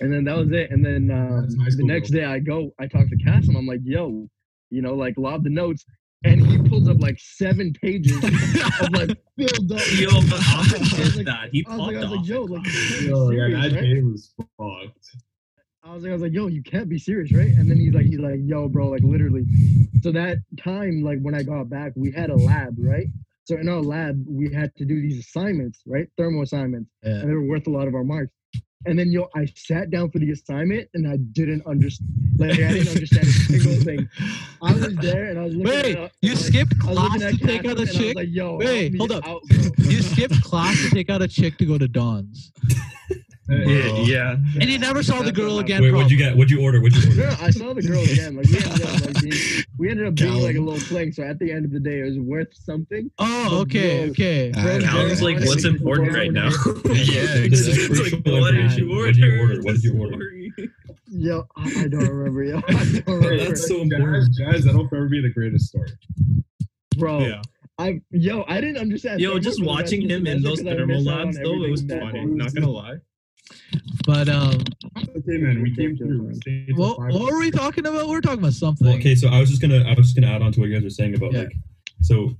And 0.00 0.12
then 0.12 0.24
that 0.24 0.36
was 0.36 0.50
it. 0.52 0.70
And 0.70 0.84
then 0.84 1.10
um, 1.10 1.48
the 1.48 1.84
next 1.84 2.10
day 2.10 2.24
I 2.24 2.38
go, 2.38 2.70
I 2.78 2.86
talk 2.86 3.08
to 3.08 3.16
Cass, 3.16 3.48
and 3.48 3.56
I'm 3.56 3.66
like, 3.66 3.80
yo, 3.82 4.28
you 4.68 4.82
know, 4.82 4.94
like 4.94 5.14
lob 5.16 5.44
the 5.44 5.50
notes, 5.50 5.84
and 6.24 6.44
he 6.46 6.58
pulls 6.68 6.88
up 6.88 7.00
like 7.00 7.18
seven 7.18 7.72
pages 7.72 8.16
of 8.16 8.90
like 8.92 9.16
filled 9.38 9.72
up. 9.72 9.80
Yo, 9.92 10.08
but 10.28 10.40
I 10.40 10.64
did 10.94 11.16
like- 11.16 11.26
that. 11.26 11.48
He 11.52 11.64
I 11.66 11.76
was 11.76 11.86
like, 11.86 11.94
popped 11.94 11.96
I 11.96 12.00
was 12.00 12.10
like, 12.10 12.20
off. 12.20 12.26
yo, 12.26 12.42
like, 12.42 12.62
class. 12.64 12.74
you 12.74 12.88
can't 12.88 13.00
be 13.00 13.06
Yo, 13.06 13.30
yeah, 13.30 13.48
that 13.68 13.72
right? 13.74 13.80
day 13.82 14.02
was 14.02 14.34
fucked. 14.36 15.16
I 15.82 15.94
was 15.94 16.02
like, 16.02 16.10
I 16.10 16.12
was 16.12 16.22
like, 16.22 16.32
yo, 16.32 16.46
you 16.48 16.62
can't 16.62 16.88
be 16.88 16.98
serious, 16.98 17.32
right? 17.32 17.48
And 17.48 17.70
then 17.70 17.78
he's 17.78 17.94
like, 17.94 18.04
he's 18.06 18.18
like, 18.20 18.40
yo, 18.44 18.68
bro, 18.68 18.88
like 18.88 19.02
literally. 19.02 19.44
So 20.02 20.12
that 20.12 20.38
time, 20.62 21.02
like 21.02 21.18
when 21.22 21.34
I 21.34 21.42
got 21.42 21.70
back, 21.70 21.92
we 21.96 22.12
had 22.12 22.28
a 22.30 22.36
lab, 22.36 22.76
right? 22.78 23.06
So 23.44 23.56
in 23.56 23.68
our 23.68 23.80
lab, 23.80 24.22
we 24.28 24.52
had 24.52 24.74
to 24.76 24.84
do 24.84 25.00
these 25.00 25.18
assignments, 25.18 25.80
right? 25.86 26.06
Thermo 26.18 26.42
assignments, 26.42 26.90
Yeah. 27.02 27.12
and 27.20 27.30
they 27.30 27.34
were 27.34 27.46
worth 27.46 27.66
a 27.66 27.70
lot 27.70 27.88
of 27.88 27.94
our 27.94 28.04
marks. 28.04 28.30
And 28.86 28.98
then 28.98 29.10
yo, 29.12 29.28
I 29.36 29.46
sat 29.54 29.90
down 29.90 30.10
for 30.10 30.18
the 30.18 30.30
assignment 30.30 30.88
and 30.94 31.06
I 31.06 31.18
didn't 31.18 31.66
understand, 31.66 32.08
like 32.38 32.52
I 32.52 32.72
didn't 32.72 32.88
understand 32.88 33.26
a 33.26 33.30
single 33.30 33.74
thing. 33.84 34.08
I 34.62 34.72
was 34.72 34.96
there 34.96 35.26
and 35.26 35.38
I 35.38 35.42
was 35.44 35.54
looking. 35.54 35.82
Wait, 35.82 35.96
at, 35.96 36.12
you 36.22 36.30
like, 36.30 36.38
skipped 36.38 36.78
class 36.78 37.18
to 37.20 37.36
take 37.36 37.66
out 37.66 37.66
a 37.66 37.70
and 37.70 37.78
I 37.78 37.82
was 37.82 37.94
chick? 37.94 38.16
like, 38.16 38.28
yo, 38.30 38.56
Wait, 38.56 38.96
hold 38.96 39.12
up. 39.12 39.26
out. 39.26 39.42
You 39.78 40.00
skipped 40.02 40.42
class 40.42 40.82
to 40.82 40.90
take 40.90 41.10
out 41.10 41.20
a 41.20 41.28
chick 41.28 41.58
to 41.58 41.66
go 41.66 41.76
to 41.76 41.88
Don's, 41.88 42.52
Yeah, 43.50 43.96
yeah. 44.02 44.30
and 44.60 44.64
you 44.64 44.78
never 44.78 45.02
saw 45.02 45.22
the 45.22 45.32
girl 45.32 45.58
again. 45.58 45.82
Wait, 45.82 45.90
what'd 45.92 46.10
you 46.10 46.16
get? 46.16 46.36
What'd 46.36 46.50
you 46.52 46.62
order? 46.62 46.80
What'd 46.80 47.02
you 47.02 47.10
order? 47.10 47.30
No, 47.36 47.36
I 47.44 47.50
saw 47.50 47.74
the 47.74 47.82
girl 47.82 48.00
again. 48.02 48.36
Like 48.36 48.46
we 48.46 48.56
ended 48.58 48.82
up 48.82 49.00
like 49.06 49.20
being, 49.22 49.64
we 49.78 49.90
ended 49.90 50.06
up 50.06 50.14
being 50.14 50.42
like 50.42 50.56
a 50.56 50.60
little 50.60 50.78
fling. 50.80 51.10
So 51.12 51.24
at 51.24 51.38
the 51.40 51.50
end 51.50 51.64
of 51.64 51.72
the 51.72 51.80
day, 51.80 51.98
it 52.00 52.04
was 52.04 52.18
worth 52.20 52.54
something. 52.54 53.10
Oh, 53.18 53.58
okay, 53.62 54.02
Bro. 54.04 54.10
okay. 54.12 54.52
I 54.56 54.62
Bro, 54.62 54.78
know. 54.78 54.86
Callum's 54.86 55.22
like, 55.22 55.36
what's 55.40 55.64
important 55.64 56.14
right 56.14 56.32
now? 56.32 56.50
Yeah, 56.90 57.48
This 57.48 57.66
is 57.66 57.68
exactly. 57.68 57.96
crucial 57.96 58.18
what 58.40 58.50
did 58.52 58.60
information. 58.60 58.88
you 58.88 58.96
What 58.96 59.04
did 59.06 59.16
you 59.16 59.30
order? 59.40 59.42
order? 59.42 59.62
What 59.62 59.72
did 59.74 59.84
you 59.84 60.00
order? 60.00 60.32
Yo, 61.12 61.46
I, 61.56 61.62
I 61.84 61.88
don't 61.88 62.08
remember. 62.08 62.44
Yo, 62.44 62.56
I 62.68 62.72
don't 62.72 63.06
remember. 63.08 63.36
That's 63.38 63.66
so 63.66 63.78
Jazz, 63.78 63.92
important. 63.92 64.34
Jazz, 64.34 64.64
that'll 64.64 64.88
forever 64.88 65.08
be 65.08 65.20
the 65.20 65.30
greatest 65.30 65.68
story. 65.68 65.90
bro. 66.96 67.18
Yeah. 67.26 67.42
I 67.78 68.00
yo, 68.10 68.44
I 68.46 68.60
didn't 68.60 68.76
understand. 68.76 69.20
Yo, 69.20 69.30
thermo 69.30 69.40
just 69.40 69.64
watching 69.64 70.02
him 70.02 70.26
in 70.26 70.42
semester 70.42 70.48
those 70.48 70.58
'cause 70.58 70.66
I 70.66 70.76
thermal 70.76 70.96
missed 70.96 71.08
out 71.08 71.18
on 71.20 71.24
labs, 71.26 71.38
though, 71.38 71.64
it 71.64 71.70
was 71.70 71.82
funny. 71.82 72.24
Not 72.26 72.54
gonna 72.54 72.70
lie. 72.70 72.96
But 74.06 74.28
um, 74.28 74.58
Okay, 75.16 75.38
man, 75.38 75.62
we 75.62 75.74
came 75.74 75.96
through. 75.96 76.22
We 76.26 76.34
stayed 76.34 76.66
till 76.68 76.76
what, 76.76 76.96
five. 76.96 77.12
what 77.14 77.32
were 77.32 77.38
we 77.38 77.50
talking 77.50 77.86
about? 77.86 78.08
We 78.08 78.14
are 78.16 78.20
talking 78.20 78.38
about 78.40 78.52
something. 78.54 78.86
Well, 78.86 78.96
okay, 78.96 79.14
so 79.14 79.28
I 79.28 79.40
was 79.40 79.48
just 79.50 79.60
gonna 79.62 79.82
I 79.86 79.94
was 79.94 80.06
just 80.12 80.14
gonna 80.14 80.32
add 80.32 80.42
on 80.42 80.52
to 80.52 80.60
what 80.60 80.68
you 80.68 80.74
guys 80.74 80.84
were 80.84 80.90
saying 80.90 81.14
about 81.16 81.32
Yeah. 81.32 81.40
like 81.40 81.56
so 82.02 82.36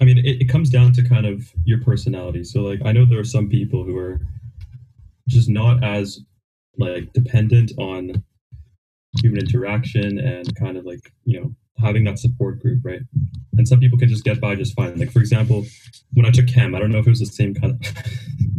I 0.00 0.04
mean 0.04 0.18
it, 0.18 0.42
it 0.42 0.48
comes 0.48 0.70
down 0.70 0.92
to 0.94 1.02
kind 1.08 1.26
of 1.26 1.52
your 1.64 1.80
personality. 1.82 2.44
So 2.44 2.62
like 2.62 2.80
I 2.84 2.92
know 2.92 3.04
there 3.04 3.18
are 3.20 3.24
some 3.24 3.48
people 3.48 3.84
who 3.84 3.96
are 3.96 4.20
just 5.28 5.48
not 5.48 5.84
as 5.84 6.20
like 6.78 7.12
dependent 7.12 7.72
on 7.78 8.22
human 9.20 9.40
interaction 9.40 10.18
and 10.18 10.54
kind 10.56 10.76
of 10.76 10.84
like, 10.84 11.12
you 11.24 11.40
know, 11.40 11.52
having 11.78 12.04
that 12.04 12.18
support 12.18 12.60
group, 12.60 12.80
right? 12.84 13.00
And 13.56 13.66
some 13.66 13.80
people 13.80 13.98
can 13.98 14.08
just 14.08 14.24
get 14.24 14.40
by 14.40 14.54
just 14.54 14.74
fine. 14.74 14.96
Like 14.98 15.10
for 15.12 15.18
example, 15.20 15.64
when 16.14 16.24
I 16.24 16.30
took 16.30 16.46
chem, 16.46 16.74
I 16.74 16.78
don't 16.78 16.90
know 16.90 16.98
if 16.98 17.06
it 17.06 17.10
was 17.10 17.18
the 17.20 17.26
same 17.26 17.54
kind 17.54 17.72
of 17.74 17.80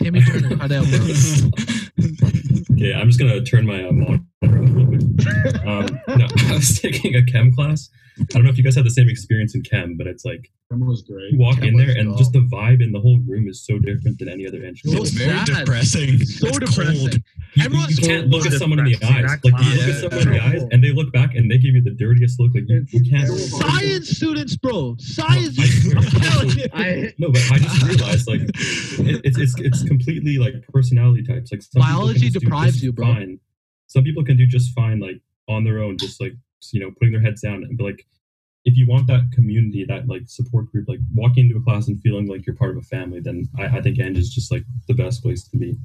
Bro. 0.00 0.10
Okay, 2.80 2.94
I'm 2.94 3.08
just 3.08 3.20
gonna 3.20 3.42
turn 3.44 3.66
my 3.66 3.84
uh, 3.84 3.92
monitor 3.92 4.24
on 4.42 4.74
real 4.74 4.86
quick. 4.86 5.66
Um, 5.66 6.00
no, 6.18 6.26
I 6.48 6.54
was 6.54 6.80
taking 6.80 7.14
a 7.14 7.22
chem 7.22 7.54
class. 7.54 7.90
I 8.18 8.24
don't 8.30 8.44
know 8.44 8.48
if 8.48 8.56
you 8.56 8.64
guys 8.64 8.74
had 8.74 8.86
the 8.86 8.90
same 8.90 9.10
experience 9.10 9.54
in 9.54 9.62
chem, 9.62 9.98
but 9.98 10.06
it's 10.06 10.24
like 10.24 10.50
was 10.78 11.02
great. 11.02 11.32
you 11.32 11.38
walk 11.38 11.56
Chem 11.56 11.68
in 11.68 11.76
there 11.76 11.90
and 11.90 12.16
just 12.16 12.32
the 12.32 12.40
vibe 12.40 12.82
in 12.82 12.92
the 12.92 13.00
whole 13.00 13.18
room 13.26 13.48
is 13.48 13.64
so 13.64 13.78
different 13.78 14.18
than 14.18 14.28
any 14.28 14.46
other 14.46 14.62
intro. 14.62 14.92
So 14.92 15.02
it's 15.02 15.10
very 15.10 15.36
sad. 15.38 15.46
depressing. 15.46 16.18
So 16.24 16.46
it's 16.46 16.58
depressing. 16.58 16.98
cold. 16.98 17.14
You, 17.54 17.64
Everyone's 17.64 17.98
you 17.98 18.06
can't 18.06 18.28
look 18.28 18.46
at 18.46 18.52
so 18.52 18.58
someone 18.58 18.78
in 18.78 18.84
the 18.84 18.96
eyes. 19.04 19.40
Like 19.42 19.42
you 19.44 19.50
look 19.50 19.88
at 19.88 20.00
someone 20.00 20.20
in 20.20 20.32
the 20.32 20.40
eyes 20.40 20.62
and 20.70 20.84
they 20.84 20.92
look 20.92 21.12
back 21.12 21.34
and 21.34 21.50
they 21.50 21.58
give 21.58 21.74
you 21.74 21.82
the 21.82 21.90
dirtiest 21.90 22.38
look. 22.38 22.54
Like 22.54 22.68
you, 22.68 22.86
you 22.88 23.10
can't. 23.10 23.26
terrible. 23.26 23.36
Science 23.38 24.08
students, 24.10 24.56
bro. 24.56 24.72
Oh, 24.72 24.96
Science. 24.98 25.58
I 25.58 25.64
swear. 25.66 25.98
I'm 25.98 26.04
telling 26.04 26.50
you. 26.50 26.66
I 26.72 27.12
No, 27.18 27.32
but 27.32 27.42
I 27.50 27.58
just 27.58 27.82
realized 27.82 28.28
like 28.28 28.42
it, 28.42 29.20
it's 29.24 29.38
it's 29.38 29.58
it's 29.58 29.82
completely 29.82 30.38
like 30.38 30.54
personality 30.72 31.24
types. 31.24 31.50
Like 31.50 31.62
some 31.62 31.82
people 31.82 31.82
can 31.82 31.96
Biology 31.96 32.30
do 32.30 32.38
deprives 32.40 32.72
just 32.74 32.84
you, 32.84 32.92
bro. 32.92 33.06
Fine. 33.06 33.40
Some 33.88 34.04
people 34.04 34.24
can 34.24 34.36
do 34.36 34.46
just 34.46 34.72
fine, 34.72 35.00
like 35.00 35.20
on 35.48 35.64
their 35.64 35.80
own, 35.80 35.98
just 35.98 36.20
like 36.20 36.34
you 36.72 36.80
know, 36.80 36.90
putting 36.92 37.12
their 37.12 37.22
heads 37.22 37.40
down. 37.40 37.64
And 37.64 37.76
but 37.76 37.84
like, 37.84 38.06
if 38.64 38.76
you 38.76 38.86
want 38.86 39.06
that 39.06 39.30
community, 39.32 39.84
that 39.88 40.06
like 40.08 40.22
support 40.26 40.70
group, 40.70 40.86
like 40.88 40.98
walking 41.14 41.46
into 41.46 41.56
a 41.58 41.62
class 41.62 41.88
and 41.88 42.00
feeling 42.02 42.26
like 42.26 42.46
you're 42.46 42.56
part 42.56 42.72
of 42.72 42.76
a 42.78 42.82
family, 42.86 43.20
then 43.20 43.48
I, 43.58 43.78
I 43.78 43.80
think 43.82 43.98
Eng 43.98 44.16
is 44.16 44.30
just 44.30 44.52
like 44.52 44.64
the 44.88 44.94
best 44.94 45.22
place 45.22 45.44
to 45.48 45.56
be. 45.56 45.76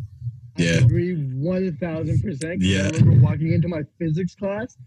I 0.58 0.62
Yeah. 0.62 0.78
agree 0.86 1.14
one 1.36 1.76
thousand 1.78 2.22
percent. 2.22 2.62
Yeah. 2.62 2.84
I 2.94 2.98
remember 2.98 3.22
walking 3.26 3.54
into 3.54 3.68
my 3.68 3.84
physics 4.00 4.36
class, 4.36 4.78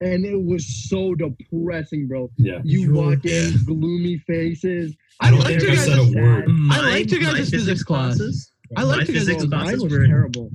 and 0.00 0.24
it 0.24 0.36
was 0.42 0.88
so 0.88 1.14
depressing, 1.14 2.06
bro. 2.08 2.30
Yeah. 2.36 2.60
You 2.64 2.92
Yo, 2.94 3.00
walk 3.02 3.24
in, 3.24 3.52
yeah. 3.52 3.58
gloomy 3.66 4.18
faces. 4.26 4.94
I 5.20 5.30
don't 5.30 5.40
liked 5.40 5.60
think 5.60 5.62
mm, 5.62 5.70
you 5.70 5.76
guys. 5.76 5.84
said 5.86 5.98
a 5.98 6.20
word. 6.22 6.44
I 6.70 6.80
liked 6.92 7.10
you 7.12 7.20
my 7.20 7.32
guys' 7.32 7.50
physics 7.50 7.82
class. 7.82 8.16
classes. 8.18 8.52
I 8.76 8.82
like 8.82 8.98
My 8.98 9.04
physics 9.06 9.44
classes 9.44 9.48
mine 9.50 9.82
was 9.82 9.92
were- 9.92 10.06
terrible. 10.06 10.50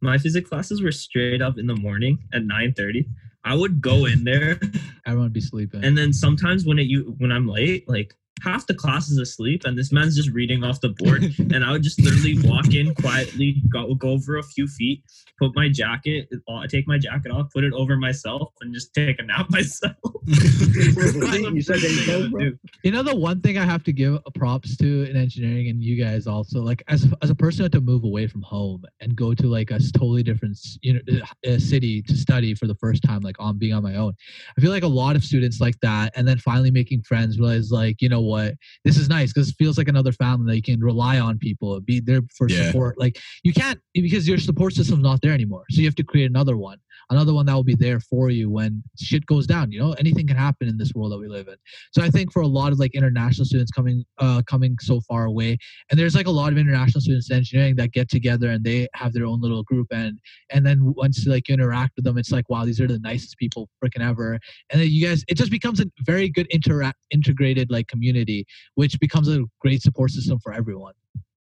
My 0.00 0.18
physics 0.18 0.48
classes 0.50 0.82
were 0.82 0.92
straight 0.92 1.40
up 1.40 1.56
in 1.58 1.66
the 1.66 1.76
morning 1.76 2.18
at 2.34 2.42
9:30. 2.42 3.06
I 3.44 3.54
would 3.54 3.80
go 3.80 4.06
in 4.06 4.24
there, 4.24 4.58
Everyone 5.06 5.30
be 5.30 5.40
sleeping. 5.40 5.84
and 5.84 5.96
then 5.96 6.12
sometimes 6.12 6.64
when 6.64 6.78
it 6.78 6.86
you 6.86 7.14
when 7.18 7.30
I'm 7.30 7.48
late, 7.48 7.88
like 7.88 8.14
half 8.42 8.66
the 8.66 8.74
class 8.74 9.08
is 9.08 9.18
asleep, 9.18 9.62
and 9.64 9.78
this 9.78 9.92
man's 9.92 10.16
just 10.16 10.30
reading 10.30 10.64
off 10.64 10.80
the 10.80 10.90
board, 10.90 11.22
and 11.38 11.64
I 11.64 11.72
would 11.72 11.82
just 11.82 12.00
literally 12.00 12.36
walk 12.48 12.74
in 12.74 12.94
quietly, 12.94 13.62
go 13.72 13.94
go 13.94 14.10
over 14.10 14.36
a 14.38 14.42
few 14.42 14.66
feet, 14.66 15.02
put 15.38 15.54
my 15.54 15.68
jacket, 15.68 16.28
uh, 16.48 16.66
take 16.68 16.86
my 16.86 16.98
jacket 16.98 17.30
off, 17.32 17.50
put 17.52 17.64
it 17.64 17.72
over 17.72 17.96
myself, 17.96 18.52
and 18.60 18.72
just 18.74 18.94
take 18.94 19.18
a 19.20 19.22
nap 19.24 19.46
myself. 19.50 19.94
You 20.74 21.62
said 21.62 21.80
that 21.80 21.90
yourself, 21.90 22.58
You 22.82 22.90
know 22.90 23.02
the 23.02 23.14
one 23.14 23.40
thing 23.40 23.58
I 23.58 23.64
have 23.64 23.84
to 23.84 23.92
give 23.92 24.18
props 24.34 24.76
to 24.78 25.02
in 25.08 25.16
engineering, 25.16 25.68
and 25.68 25.82
you 25.82 26.02
guys 26.02 26.26
also, 26.26 26.60
like 26.62 26.82
as 26.88 27.06
as 27.22 27.30
a 27.30 27.34
person 27.34 27.58
who 27.58 27.64
had 27.64 27.72
to 27.72 27.80
move 27.80 28.04
away 28.04 28.26
from 28.26 28.42
home 28.42 28.84
and 29.00 29.14
go 29.14 29.34
to 29.34 29.46
like 29.46 29.70
a 29.70 29.74
s- 29.74 29.90
totally 29.92 30.22
different 30.22 30.58
you 30.82 30.94
know 30.94 31.00
uh, 31.46 31.58
city 31.58 32.02
to 32.02 32.16
study 32.16 32.54
for 32.54 32.66
the 32.66 32.74
first 32.76 33.02
time, 33.02 33.20
like 33.20 33.36
on 33.38 33.58
being 33.58 33.72
on 33.74 33.82
my 33.82 33.96
own. 33.96 34.14
I 34.56 34.60
feel 34.60 34.70
like 34.70 34.82
a 34.82 34.88
lot 34.88 35.16
of 35.16 35.24
students 35.24 35.60
like 35.60 35.78
that, 35.80 36.12
and 36.16 36.26
then 36.26 36.38
finally 36.38 36.70
making 36.70 37.02
friends 37.02 37.38
realize 37.38 37.70
like 37.70 38.00
you 38.00 38.08
know 38.08 38.20
what, 38.20 38.54
this 38.84 38.96
is 38.96 39.08
nice 39.08 39.32
because 39.32 39.50
it 39.50 39.56
feels 39.58 39.78
like 39.78 39.88
another 39.88 40.12
family 40.12 40.46
that 40.52 40.56
you 40.56 40.62
can 40.62 40.80
rely 40.80 41.18
on 41.18 41.38
people, 41.38 41.80
be 41.80 42.00
there 42.00 42.22
for 42.36 42.48
Yeah. 42.48 42.66
support. 42.66 42.98
Like 42.98 43.18
you 43.42 43.52
can't 43.52 43.78
because 43.94 44.26
your 44.28 44.38
support 44.38 44.72
system's 44.74 45.02
not 45.02 45.20
there 45.24 45.32
anymore, 45.32 45.64
so 45.70 45.80
you 45.80 45.86
have 45.86 45.94
to 45.96 46.04
create 46.04 46.30
another 46.30 46.56
one, 46.56 46.78
another 47.10 47.32
one 47.32 47.46
that 47.46 47.54
will 47.54 47.64
be 47.64 47.74
there 47.74 47.98
for 47.98 48.28
you 48.28 48.50
when 48.50 48.82
shit 49.00 49.24
goes 49.24 49.46
down. 49.46 49.72
You 49.72 49.80
know, 49.80 49.92
anything 49.94 50.26
can 50.26 50.36
happen 50.36 50.68
in 50.68 50.76
this 50.76 50.92
world 50.94 51.12
that 51.12 51.18
we 51.18 51.28
live 51.28 51.48
in. 51.48 51.56
So 51.92 52.02
I 52.02 52.10
think 52.10 52.30
for 52.30 52.42
a 52.42 52.46
lot 52.46 52.72
of 52.72 52.78
like 52.78 52.94
international 52.94 53.46
students 53.46 53.72
coming 53.72 54.04
uh 54.18 54.42
coming 54.46 54.76
so 54.80 55.00
far 55.00 55.24
away, 55.24 55.56
and 55.90 55.98
there's 55.98 56.14
like 56.14 56.26
a 56.26 56.30
lot 56.30 56.52
of 56.52 56.58
international 56.58 57.00
students 57.00 57.30
in 57.30 57.36
engineering 57.36 57.76
that 57.76 57.92
get 57.92 58.10
together 58.10 58.50
and 58.50 58.62
they 58.62 58.86
have 58.94 59.12
their 59.14 59.24
own 59.24 59.40
little 59.40 59.62
group 59.62 59.88
and 59.90 60.18
and 60.50 60.64
then 60.66 60.92
once 60.94 61.26
like 61.26 61.48
you 61.48 61.54
interact 61.54 61.92
with 61.96 62.04
them, 62.04 62.18
it's 62.18 62.30
like 62.30 62.48
wow 62.50 62.64
these 62.64 62.80
are 62.80 62.86
the 62.86 62.98
nicest 62.98 63.38
people 63.38 63.68
freaking 63.82 64.06
ever. 64.06 64.38
And 64.70 64.80
then 64.80 64.88
you 64.90 65.06
guys, 65.06 65.24
it 65.28 65.36
just 65.36 65.50
becomes 65.50 65.80
a 65.80 65.86
very 66.00 66.28
good 66.28 66.46
interact 66.48 66.98
integrated 67.10 67.70
like 67.70 67.88
community, 67.88 68.46
which 68.74 69.00
becomes 69.00 69.28
a 69.28 69.44
great 69.60 69.82
support 69.82 70.10
system 70.10 70.38
for 70.38 70.52
everyone. 70.52 70.94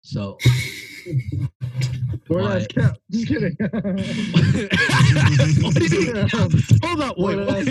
So 0.01 0.38
Or 2.30 2.41
Why? 2.41 2.49
that's 2.60 2.68
cap. 2.68 2.97
Just 3.12 3.28
kidding. 3.28 3.55
What 5.64 5.74
do 5.76 5.84
you 5.84 6.14
do? 6.14 6.28
Hold 6.84 7.01
up, 7.01 7.18
wait. 7.18 7.38
What? 7.38 7.66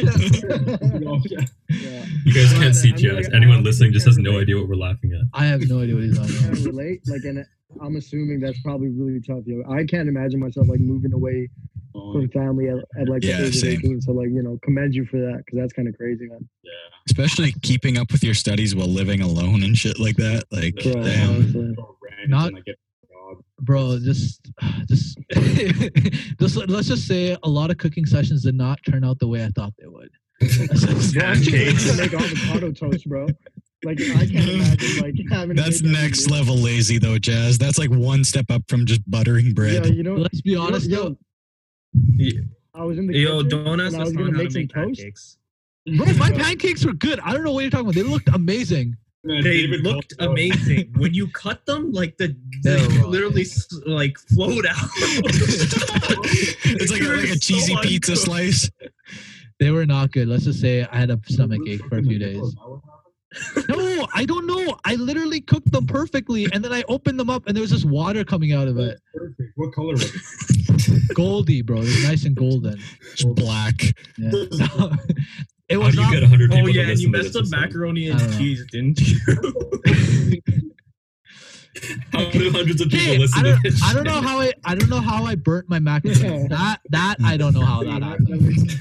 Yeah. 1.69 2.05
You 2.25 2.33
guys 2.33 2.53
can't 2.55 2.75
see 2.75 2.91
I'm 2.91 2.97
Jazz. 2.97 3.29
Anyone 3.35 3.63
listening 3.63 3.93
just 3.93 4.07
has 4.07 4.19
no 4.19 4.39
idea 4.41 4.57
what 4.57 4.69
we're 4.69 4.77
laughing 4.77 5.13
at. 5.13 5.27
I 5.39 5.45
have 5.47 5.61
no 5.69 5.81
idea 5.83 5.95
what 5.95 6.05
he's 6.05 6.19
on. 6.19 6.27
can't 6.29 6.67
relate. 6.67 7.03
Like, 7.07 7.25
and 7.25 7.45
I'm 7.83 7.97
assuming 7.97 8.41
that's 8.41 8.61
probably 8.63 8.89
really 8.89 9.21
tough. 9.21 9.43
Yo, 9.47 9.63
I 9.71 9.85
can't 9.85 10.09
imagine 10.09 10.41
myself 10.41 10.69
like 10.69 10.81
moving 10.81 11.13
away 11.13 11.49
from 11.93 12.17
oh, 12.17 12.29
family 12.33 12.69
at, 12.69 12.79
at 13.01 13.09
like 13.09 13.23
Yeah, 13.23 13.39
the 13.41 13.47
age 13.47 13.57
of 13.63 13.65
18. 13.65 14.01
So 14.03 14.13
like, 14.13 14.29
you 14.29 14.43
know, 14.43 14.59
commend 14.63 14.95
you 14.95 15.05
for 15.07 15.19
that 15.19 15.43
because 15.45 15.59
that's 15.59 15.73
kind 15.73 15.89
of 15.89 15.97
crazy, 15.97 16.27
man. 16.29 16.49
Yeah. 16.63 16.73
Especially 17.09 17.53
keeping 17.63 17.99
up 17.99 18.11
with 18.13 18.25
your 18.25 18.35
studies 18.35 18.75
while 18.75 18.89
living 18.89 19.21
alone 19.23 19.63
and 19.63 19.77
shit 19.77 19.99
like 19.99 20.17
that. 20.17 20.45
Like, 20.51 20.75
Bro, 20.83 21.03
damn. 21.05 21.31
honestly. 21.31 21.77
Not- 22.29 22.49
and 22.49 22.59
I 22.59 22.61
get 22.61 22.73
a 22.73 22.73
job. 22.73 22.86
Bro 23.61 23.99
just 24.03 24.51
just 24.89 25.19
just 26.39 26.57
let- 26.57 26.69
let's 26.71 26.89
just 26.89 27.07
say 27.07 27.37
a 27.43 27.49
lot 27.49 27.71
of 27.71 27.79
cooking 27.79 28.05
sessions 28.07 28.43
did 28.43 28.55
not 28.55 28.79
turn 28.89 29.03
out 29.05 29.19
the 29.19 29.27
way 29.27 29.45
i 29.45 29.49
thought 29.57 29.73
they 29.79 29.87
would 29.87 30.11
Bro, 30.39 30.49
I'm 30.51 31.37
Pancakes. 31.43 31.87
gonna 31.87 32.03
make 32.03 32.13
avocado 32.13 32.71
toast, 32.71 33.09
bro. 33.09 33.27
Like 33.87 33.99
I 34.03 34.27
can't 34.27 34.33
imagine 34.51 35.01
like 35.03 35.15
having. 35.31 35.57
That's 35.57 35.83
made 35.83 35.95
that 35.95 36.03
next 36.03 36.31
level 36.31 36.57
lazy 36.57 36.99
though, 36.99 37.17
Jazz. 37.19 37.57
That's 37.57 37.79
like 37.79 37.89
one 37.89 38.23
step 38.23 38.45
up 38.51 38.61
from 38.69 38.85
just 38.85 39.01
buttering 39.11 39.55
bread. 39.55 39.87
Yeah, 39.87 39.93
you 39.93 40.03
know. 40.03 40.15
Let's 40.17 40.43
be 40.43 40.51
you 40.51 40.57
know- 40.57 40.63
honest 40.67 40.91
yo, 40.91 41.05
though. 41.09 41.17
I 42.75 42.85
was 42.85 42.99
in 42.99 43.07
the 43.07 43.17
Yo, 43.17 43.43
kitchen 43.45 43.65
don't 43.65 43.81
ask 43.81 43.95
I 43.97 44.01
was 44.01 44.09
us 44.11 44.15
gonna 44.15 44.27
how 44.27 44.31
to 44.33 44.37
make 44.37 44.51
some 44.53 44.61
make 44.61 44.75
toast. 44.75 44.99
pancakes. 45.01 45.39
Bro, 45.97 46.13
my 46.19 46.31
pancakes 46.33 46.85
were 46.85 46.93
good. 46.93 47.19
I 47.21 47.33
don't 47.33 47.43
know 47.43 47.53
what 47.53 47.61
you're 47.63 47.71
talking 47.71 47.87
about. 47.87 47.95
They 47.95 48.03
looked 48.03 48.29
amazing. 48.29 48.95
Man, 49.27 49.43
They 49.43 49.67
looked 49.67 50.17
called- 50.19 50.31
amazing. 50.31 50.93
when 50.97 51.13
you 51.15 51.27
cut 51.29 51.65
them, 51.67 51.91
like 51.93 52.17
the 52.17 52.29
They 52.63 52.77
they 52.77 53.03
literally 53.03 53.45
like 53.87 54.17
flowed 54.19 54.67
out. 54.67 54.77
it's 56.79 56.91
like 56.93 57.01
a, 57.03 57.05
like 57.05 57.25
a 57.25 57.29
So 57.29 57.35
cheesy 57.37 57.77
pizza 57.83 58.13
uncooked. 58.13 58.25
slice. 58.27 58.71
They 59.59 59.71
were 59.71 59.87
not 59.87 60.13
good. 60.13 60.29
Let's 60.29 60.45
just 60.45 60.61
say 60.61 60.87
I 60.91 60.97
had 60.99 61.11
a 61.11 61.19
stomach 61.27 61.61
ache 61.67 61.85
for 61.89 61.99
a 61.99 62.03
few 62.03 62.19
days. 62.19 62.55
No, 63.69 64.07
I 64.15 64.25
don't 64.25 64.47
know. 64.47 64.79
I 64.85 64.95
literally 64.95 65.41
cooked 65.41 65.71
them 65.73 65.87
perfectly, 65.87 66.47
and 66.53 66.65
then 66.65 66.73
I 66.73 66.85
opened 66.89 67.19
them 67.19 67.29
up, 67.29 67.47
and 67.47 67.57
there 67.57 67.61
was 67.63 67.71
just 67.71 67.85
water 67.85 68.25
coming 68.25 68.53
out 68.53 68.69
of 68.69 68.79
it. 68.79 68.99
Perfect. 69.15 69.53
What 69.57 69.75
color 69.75 69.93
was 69.93 70.05
it? 70.15 71.15
Goldy, 71.15 71.63
bro. 71.63 71.79
It 71.79 71.81
was 71.81 72.05
nice 72.05 72.25
and 72.25 72.35
golden. 72.37 72.79
Just 73.15 73.35
black. 73.35 73.75
Yeah. 74.19 74.31
it 75.69 75.75
How 75.75 75.81
was 75.81 75.95
do 75.95 76.01
you 76.01 76.07
not. 76.07 76.13
get 76.13 76.23
100 76.23 76.51
people 76.51 76.63
Oh 76.65 76.67
to 76.67 76.73
yeah, 76.73 76.89
and 76.89 76.99
you 76.99 77.09
messed 77.11 77.37
up 77.37 77.43
and 77.43 77.51
macaroni 77.51 78.09
and 78.11 78.19
don't 78.19 78.31
know. 78.31 78.39
cheese, 78.39 78.65
didn't 78.71 79.01
you? 79.01 79.19
How 82.13 82.25
do 82.31 82.51
hundreds 82.51 82.81
of 82.81 82.89
people 82.89 83.07
Okay, 83.07 83.19
listen 83.19 83.39
I 83.41 83.43
to 83.43 83.51
don't, 83.53 83.63
this? 83.63 83.83
I 83.83 83.93
don't 83.93 84.05
know 84.05 84.21
how 84.23 84.39
I 84.41 84.53
I 84.65 84.75
don't 84.75 84.89
know 84.89 85.01
how 85.01 85.25
I 85.25 85.35
burnt 85.35 85.69
my 85.69 85.79
macaroni. 85.79 86.49
That 86.49 86.81
that 86.91 87.17
I 87.23 87.37
don't 87.37 87.53
know 87.53 87.65
how 87.65 87.83
that 87.85 88.03
happened. 88.11 88.73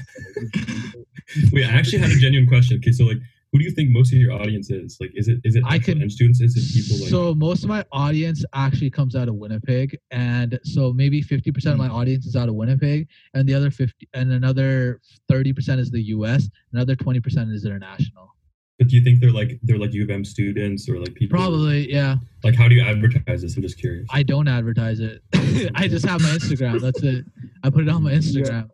Wait, 1.52 1.66
I 1.66 1.70
actually 1.72 1.98
had 1.98 2.10
a 2.10 2.16
genuine 2.16 2.48
question. 2.48 2.78
Okay, 2.78 2.92
so 2.92 3.04
like, 3.04 3.18
who 3.56 3.60
do 3.60 3.64
you 3.64 3.70
think 3.70 3.88
most 3.90 4.12
of 4.12 4.18
your 4.18 4.32
audience 4.32 4.70
is? 4.70 4.98
Like, 5.00 5.12
is 5.14 5.28
it 5.28 5.38
is 5.42 5.56
it 5.56 5.64
I 5.64 5.76
actual 5.76 5.94
can- 5.94 6.02
Eng 6.02 6.10
students? 6.10 6.42
Is 6.42 6.56
it 6.56 6.74
people 6.74 7.00
like? 7.00 7.08
So 7.08 7.34
most 7.34 7.62
of 7.62 7.70
my 7.70 7.86
audience 7.90 8.44
actually 8.52 8.90
comes 8.90 9.16
out 9.16 9.28
of 9.28 9.36
Winnipeg, 9.36 9.98
and 10.10 10.60
so 10.62 10.92
maybe 10.92 11.22
fifty 11.22 11.50
percent 11.50 11.72
of 11.72 11.80
hmm. 11.80 11.88
my 11.88 11.94
audience 11.94 12.26
is 12.26 12.36
out 12.36 12.50
of 12.50 12.54
Winnipeg, 12.54 13.08
and 13.32 13.48
the 13.48 13.54
other 13.54 13.70
fifty 13.70 14.06
and 14.12 14.30
another 14.30 15.00
thirty 15.26 15.54
percent 15.54 15.80
is 15.80 15.90
the 15.90 16.02
U.S. 16.02 16.50
Another 16.74 16.94
twenty 16.94 17.20
percent 17.20 17.50
is 17.50 17.64
international. 17.64 18.34
but 18.78 18.88
do 18.88 18.96
you 18.96 19.02
think 19.02 19.20
they're 19.20 19.32
like 19.32 19.58
they're 19.62 19.78
like 19.78 19.94
U 19.94 20.04
of 20.04 20.10
M 20.10 20.22
students 20.22 20.86
or 20.86 20.98
like 20.98 21.14
people? 21.14 21.38
Probably, 21.38 21.90
yeah. 21.90 22.16
Like, 22.44 22.56
how 22.56 22.68
do 22.68 22.74
you 22.74 22.82
advertise 22.82 23.40
this? 23.40 23.56
I'm 23.56 23.62
just 23.62 23.78
curious. 23.78 24.06
I 24.10 24.22
don't 24.22 24.48
advertise 24.48 25.00
it. 25.00 25.22
I 25.74 25.88
just 25.88 26.04
have 26.04 26.20
my 26.20 26.28
Instagram. 26.28 26.78
That's 26.82 27.02
it. 27.02 27.24
I 27.64 27.70
put 27.70 27.84
it 27.84 27.88
on 27.88 28.02
my 28.02 28.12
Instagram. 28.12 28.68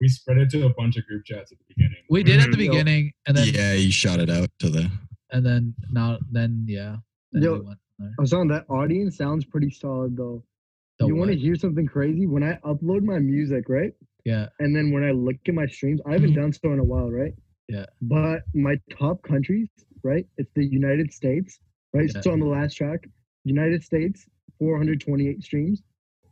We 0.00 0.08
spread 0.08 0.38
it 0.38 0.50
to 0.50 0.66
a 0.66 0.74
bunch 0.74 0.96
of 0.96 1.06
group 1.06 1.24
chats 1.24 1.52
at 1.52 1.58
the 1.58 1.64
beginning. 1.74 2.02
We 2.10 2.22
did 2.22 2.40
at 2.40 2.50
the 2.50 2.56
Mhm. 2.56 2.64
Yo. 2.66 2.70
beginning, 2.72 3.12
and 3.26 3.36
then 3.36 3.48
yeah, 3.54 3.72
you 3.74 3.90
shot 3.90 4.20
it 4.20 4.28
out 4.30 4.48
to 4.60 4.68
the. 4.70 4.90
and 5.30 5.44
then 5.44 5.74
now 5.90 6.18
then 6.30 6.64
yeah. 6.68 6.96
Then 7.32 7.42
Yo, 7.42 7.54
we 7.54 7.60
went 7.66 7.78
there. 7.98 8.12
I 8.18 8.20
was 8.22 8.32
on 8.32 8.48
that 8.48 8.64
audience 8.68 9.16
sounds 9.16 9.44
pretty 9.44 9.70
solid 9.70 10.16
though. 10.16 10.44
The 10.98 11.06
you 11.06 11.16
want 11.16 11.30
to 11.30 11.36
hear 11.36 11.56
something 11.56 11.86
crazy? 11.86 12.26
When 12.26 12.42
I 12.42 12.54
upload 12.64 13.02
my 13.02 13.18
music, 13.18 13.68
right? 13.68 13.92
Yeah. 14.24 14.48
And 14.60 14.74
then 14.74 14.92
when 14.92 15.02
I 15.04 15.10
look 15.12 15.36
at 15.46 15.54
my 15.54 15.66
streams, 15.66 16.00
I 16.06 16.12
haven't 16.12 16.34
done 16.34 16.52
so 16.52 16.72
in 16.72 16.78
a 16.78 16.84
while, 16.84 17.10
right? 17.10 17.34
Yeah. 17.68 17.86
But 18.02 18.42
my 18.54 18.80
top 18.90 19.22
countries, 19.22 19.68
right? 20.02 20.26
It's 20.38 20.50
the 20.54 20.64
United 20.64 21.12
States, 21.12 21.58
right? 21.92 22.10
Yeah. 22.14 22.20
So 22.22 22.32
on 22.32 22.40
the 22.40 22.46
last 22.46 22.74
track, 22.76 23.06
United 23.44 23.82
States, 23.84 24.26
428 24.58 25.42
streams. 25.42 25.82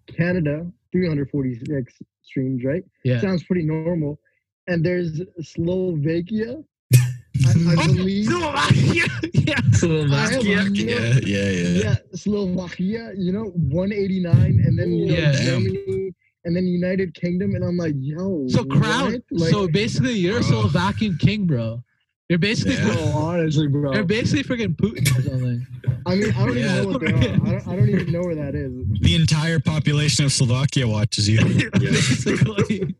Canada, 0.07 0.71
346 0.93 1.99
streams, 2.25 2.65
right? 2.65 2.83
Yeah. 3.05 3.21
Sounds 3.21 3.45
pretty 3.45 3.65
normal. 3.65 4.19
And 4.67 4.85
there's 4.85 5.21
Slovakia. 5.43 6.57
I, 6.95 7.51
I 7.51 7.75
Oh, 7.79 7.95
believe. 7.95 8.27
Slovakia. 8.27 9.05
yeah. 9.35 9.61
Slovakia. 9.73 10.59
Have- 10.63 10.77
Yeah, 10.77 11.19
yeah, 11.21 11.49
yeah. 11.51 11.69
yeah, 11.85 11.97
Slovakia, 12.15 13.13
you 13.17 13.33
know, 13.33 13.51
189, 13.69 14.63
and 14.65 14.79
then 14.79 14.93
you 14.93 15.07
know 15.07 15.15
Yeah. 15.15 15.33
Damn. 15.33 15.45
Germany, 15.65 16.15
and 16.45 16.57
then 16.57 16.67
United 16.67 17.15
Kingdom, 17.15 17.55
and 17.55 17.65
I'm 17.65 17.77
like, 17.77 17.95
yo. 17.99 18.47
So 18.49 18.65
crowd. 18.65 19.23
Like, 19.31 19.51
so 19.51 19.67
basically, 19.69 20.15
you're 20.15 20.39
a 20.39 20.41
Bro. 20.41 20.69
Slovakian 20.69 21.17
king, 21.19 21.47
bro. 21.47 21.83
You're 22.31 22.39
basically 22.39 22.75
Yeah. 22.77 22.87
bro, 22.95 23.03
honestly, 23.15 23.67
bro. 23.69 23.93
you're 23.93 24.03
basically 24.05 24.45
freaking 24.45 24.75
Putin 24.75 25.03
or 25.19 25.23
something. 25.23 25.67
I 26.07 26.15
mean, 26.15 26.33
I 26.33 26.47
don't 26.47 26.57
Yeah. 26.57 26.81
even 26.81 26.85
know 26.85 26.89
what 26.89 27.01
they 27.03 27.13
are. 27.13 27.19
I 27.19 27.37
don't, 27.37 27.69
I 27.69 27.77
don't 27.77 27.89
even 27.91 28.13
know 28.13 28.23
where 28.23 28.35
that 28.35 28.55
is. 28.55 28.73
The 29.03 29.15
entire 29.15 29.61
population 29.61 30.25
of 30.25 30.33
Slovakia 30.33 30.89
watches 30.89 31.29
you. 31.29 31.39
basically. 31.79 32.95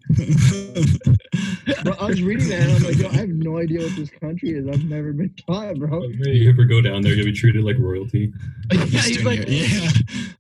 But 1.85 2.01
I 2.01 2.07
was 2.07 2.23
reading 2.23 2.49
that, 2.49 2.61
and 2.61 2.73
I'm 2.73 2.83
like, 2.83 2.99
yo, 2.99 3.09
I 3.09 3.13
have 3.15 3.29
no 3.31 3.59
idea 3.59 3.81
what 3.81 3.97
this 3.97 4.11
country 4.21 4.51
is. 4.51 4.69
I've 4.69 4.85
never 4.85 5.15
been 5.15 5.33
taught, 5.47 5.79
bro. 5.79 6.03
If 6.05 6.27
you 6.27 6.51
ever 6.51 6.65
go 6.65 6.83
down 6.83 7.01
there, 7.01 7.15
you'll 7.15 7.25
be 7.25 7.33
treated 7.33 7.65
like 7.65 7.79
royalty. 7.79 8.31
yeah, 8.73 8.85
Just 8.87 9.09
he's 9.09 9.25
like, 9.25 9.45
yeah. 9.49 9.89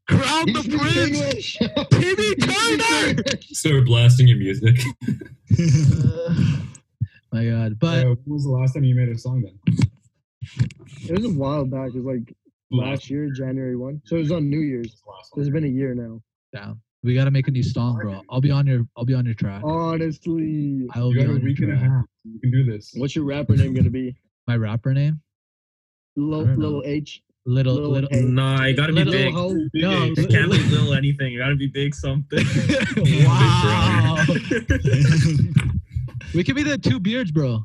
crown 0.08 0.52
the 0.52 0.62
speaks 0.62 0.76
prince, 0.76 1.56
Timmy 1.90 2.12
He 2.12 2.32
speaks 2.32 2.46
Turner. 2.46 3.08
English. 3.08 3.48
Start 3.52 3.86
blasting 3.86 4.28
your 4.28 4.36
music. 4.38 4.78
Uh, 5.56 6.34
My 7.34 7.44
God, 7.44 7.80
but 7.80 8.06
Uh, 8.06 8.14
when 8.22 8.34
was 8.34 8.44
the 8.44 8.50
last 8.50 8.74
time 8.74 8.84
you 8.84 8.94
made 8.94 9.08
a 9.08 9.18
song 9.18 9.42
then? 9.42 9.58
It 11.08 11.18
was 11.18 11.24
a 11.24 11.30
while 11.36 11.64
back. 11.64 11.88
It 11.88 11.96
was 11.96 12.04
like 12.04 12.32
last 12.70 13.10
year, 13.10 13.28
January 13.28 13.74
1. 13.74 14.02
So 14.04 14.14
it 14.14 14.20
was 14.20 14.30
on 14.30 14.48
New 14.48 14.60
Year's. 14.60 15.02
It's 15.36 15.48
been 15.48 15.64
a 15.64 15.66
year 15.66 15.96
now. 15.96 16.22
down. 16.52 16.80
We 17.02 17.12
gotta 17.12 17.32
make 17.32 17.48
a 17.48 17.50
new 17.50 17.64
song, 17.64 17.98
bro. 18.00 18.22
I'll 18.30 18.40
be 18.40 18.52
on 18.52 18.68
your. 18.68 18.86
I'll 18.96 19.04
be 19.04 19.14
on 19.14 19.24
your 19.24 19.34
track. 19.34 19.62
Honestly. 19.64 20.86
I 20.94 21.00
will 21.00 21.12
You 21.12 21.14
be 21.14 21.20
got 21.24 21.30
a 21.30 21.34
on 21.34 21.40
your 21.40 21.44
week 21.44 21.58
and 21.58 21.72
a 21.72 21.76
half. 21.76 22.04
You 22.22 22.38
can 22.38 22.52
do 22.52 22.62
this. 22.70 22.94
What's 22.96 23.16
your 23.16 23.24
rapper 23.24 23.56
name 23.56 23.74
going 23.74 23.84
to 23.84 23.90
be? 23.90 24.14
My 24.46 24.56
rapper 24.56 24.94
name? 24.94 25.20
Lil, 26.14 26.40
I 26.42 26.44
don't 26.44 26.58
know. 26.60 26.66
Little 26.66 26.82
H. 26.86 27.20
Little 27.46 27.74
Lil 27.74 27.90
little. 27.90 28.10
Hey. 28.12 28.22
Nah, 28.22 28.64
you 28.66 28.76
gotta 28.76 28.92
be 28.92 29.02
Little 29.02 29.12
big. 29.12 29.34
Ho. 29.34 29.48
No, 29.74 30.04
You 30.04 30.14
can't 30.28 30.52
be 30.52 30.58
little 30.58 30.94
anything. 30.94 31.32
You 31.32 31.40
gotta 31.40 31.56
be 31.56 31.66
big 31.66 31.96
something. 31.96 32.38
wow. 33.26 34.24
We 36.34 36.44
could 36.44 36.56
be 36.56 36.62
the 36.62 36.78
two 36.78 37.00
beards, 37.00 37.30
bro. 37.30 37.64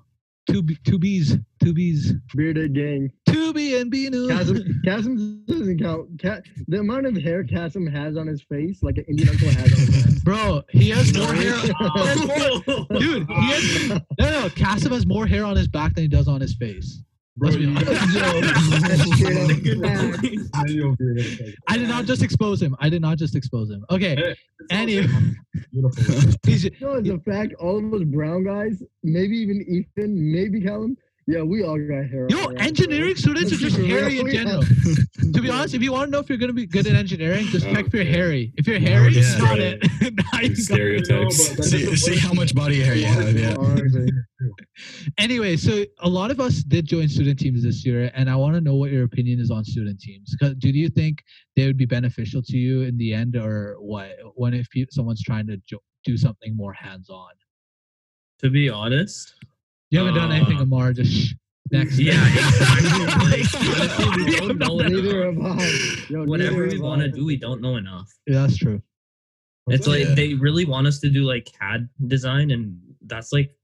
Two 0.50 0.64
two 0.84 0.98
B's, 0.98 1.38
two 1.64 1.74
B's, 1.74 2.14
Bearded 2.34 2.74
Gang. 2.74 3.12
two 3.28 3.54
B 3.54 3.80
and 3.80 3.92
B 3.92 4.10
new. 4.10 4.28
Kasim, 4.30 4.82
Kasim 4.84 5.44
doesn't 5.48 5.80
count. 5.80 6.20
Ka, 6.20 6.38
the 6.68 6.80
amount 6.80 7.06
of 7.06 7.16
hair 7.16 7.44
Kasim 7.44 7.86
has 7.86 8.18
on 8.18 8.26
his 8.26 8.42
face, 8.42 8.82
like 8.82 8.98
an 8.98 9.06
Indian 9.08 9.30
uncle 9.30 9.48
has 9.50 9.72
on 9.74 9.80
his 9.80 10.04
face. 10.06 10.20
Bro, 10.24 10.64
he 10.72 10.90
has 10.90 11.16
more 11.16 11.34
hair. 11.34 11.56
he 11.56 11.74
has 11.78 12.26
more- 12.26 13.00
dude, 13.00 13.28
he 13.30 13.52
has 13.52 13.90
no 13.90 14.32
no. 14.42 14.50
Kasim 14.50 14.92
has 14.92 15.06
more 15.06 15.28
hair 15.28 15.46
on 15.46 15.56
his 15.56 15.68
back 15.68 15.94
than 15.94 16.04
he 16.04 16.08
does 16.08 16.28
on 16.28 16.42
his 16.42 16.56
face. 16.56 17.04
Bro, 17.40 17.50
Let's 17.50 17.56
be 17.58 17.64
you 17.64 17.70
honest. 17.70 18.14
got- 18.14 18.44
That's 18.82 19.16
straight 19.18 19.38
up 19.38 19.50
fact. 19.82 20.36
Now 20.54 20.64
you'll 20.68 20.96
be 20.98 21.04
able 21.06 21.16
to 21.16 21.24
take 21.38 21.40
it. 21.48 21.56
I 21.70 21.78
did 21.78 21.88
not 21.88 22.06
just 22.06 22.22
expose 22.22 22.62
him. 22.62 22.76
I 22.80 22.90
did 22.90 23.02
not 23.02 23.18
just 23.18 23.36
expose 23.36 23.70
him. 23.70 23.86
Okay, 23.90 24.16
Hey, 24.16 24.32
it's 24.32 24.40
all 24.72 24.78
Any- 24.78 24.96
good, 25.02 25.10
man. 25.10 25.38
Beautiful. 25.72 26.32
he's 26.46 26.64
You 26.66 26.72
know, 26.82 26.94
it's 26.96 27.10
a 27.10 27.20
fact. 27.20 27.54
All 27.60 27.78
of 27.78 27.94
us 27.94 28.04
brown 28.04 28.44
guys, 28.44 28.84
maybe 29.04 29.38
even 29.38 29.62
Ethan, 29.62 30.32
maybe 30.32 30.60
Callum. 30.62 30.98
Yeah, 31.30 31.44
we 31.44 31.62
all 31.64 31.78
got 31.78 32.10
hair. 32.10 32.26
you 32.28 32.36
know 32.36 32.46
our 32.46 32.58
engineering 32.58 33.14
bro. 33.14 33.22
students 33.22 33.54
are 33.54 33.58
just 33.58 33.78
hairy 33.92 34.20
in 34.20 34.32
general. 34.32 34.64
To 34.64 35.42
be 35.44 35.50
honest, 35.52 35.76
if 35.76 35.84
you 35.84 35.92
want 35.92 36.08
to 36.08 36.12
know 36.12 36.18
if 36.18 36.28
you're 36.28 36.40
gonna 36.40 36.54
be 36.54 36.66
good 36.66 36.88
at 36.88 36.96
engineering, 36.96 37.46
just 37.48 37.66
check 37.68 37.86
if 37.86 37.94
you're 37.94 38.02
Okay. 38.02 38.12
hairy. 38.12 38.52
If 38.58 38.66
you're 38.68 38.80
hairy, 38.80 39.14
yeah. 39.14 39.36
you 39.36 39.40
got 39.42 39.60
it. 39.60 39.84
Now 40.02 40.08
you 40.08 40.12
got 40.16 40.44
it. 40.44 40.58
Stereotypes. 40.58 41.58
No, 41.58 41.64
see, 41.64 41.96
see 41.96 42.18
how 42.18 42.34
much 42.34 42.56
body 42.56 42.82
hair 42.82 42.96
you 42.96 43.06
have. 43.06 43.38
Yeah. 43.38 43.56
Anyway, 45.20 45.56
so 45.56 45.86
a 46.00 46.10
lot 46.10 46.32
of 46.32 46.40
us 46.40 46.64
did 46.64 46.88
join 46.88 47.08
student 47.08 47.38
teams 47.38 47.64
this 47.64 47.86
year, 47.86 48.10
and 48.16 48.28
I 48.28 48.36
want 48.36 48.56
to 48.56 48.62
know 48.62 48.74
what 48.76 48.90
your 48.92 49.04
opinion 49.04 49.40
is 49.40 49.52
on 49.52 49.64
student 49.64 50.00
teams. 50.00 50.36
Do 50.58 50.70
you 50.70 50.90
think 50.90 51.24
they 51.56 51.68
would 51.68 51.78
be 51.78 51.86
beneficial 51.86 52.42
to 52.42 52.58
you 52.58 52.82
in 52.82 52.98
the 52.98 53.14
end, 53.14 53.36
or 53.36 53.76
what? 53.80 54.14
When 54.34 54.56
if 54.56 54.68
someone's 54.90 55.22
trying 55.22 55.46
to 55.48 55.58
jo- 55.68 55.84
do 56.06 56.18
something 56.18 56.56
more 56.56 56.74
hands-on? 56.74 57.30
to 58.40 58.50
be 58.50 58.70
honest, 58.70 59.36
You 59.92 60.00
haven't 60.00 60.16
done 60.16 60.32
anything, 60.32 60.58
Uh, 60.58 60.64
Amar. 60.64 60.94
Just 60.94 61.36
next. 61.72 61.98
yeah, 62.00 62.14
exactly. 62.28 63.42
honestly, 63.82 64.24
we 64.26 64.36
don't 64.38 64.58
know 64.60 64.78
Neither 64.78 65.30
enough. 65.30 65.60
have 65.62 66.10
Yo, 66.10 66.26
Whatever 66.26 66.68
we 66.68 66.80
want 66.80 67.02
to 67.02 67.10
do, 67.10 67.26
we 67.26 67.38
don't 67.38 67.62
know 67.62 67.76
enough. 67.78 68.12
Yeah, 68.28 68.42
that's 68.42 68.58
true. 68.58 68.82
It's 69.68 69.88
like 69.88 70.06
Yeah. 70.08 70.16
they 70.16 70.34
really 70.36 70.66
want 70.66 70.88
us 70.88 71.00
to 71.00 71.10
do 71.10 71.24
like 71.24 71.46
CAD 71.60 71.90
design, 72.08 72.52
and 72.52 72.78
that's 73.06 73.32
like 73.34 73.56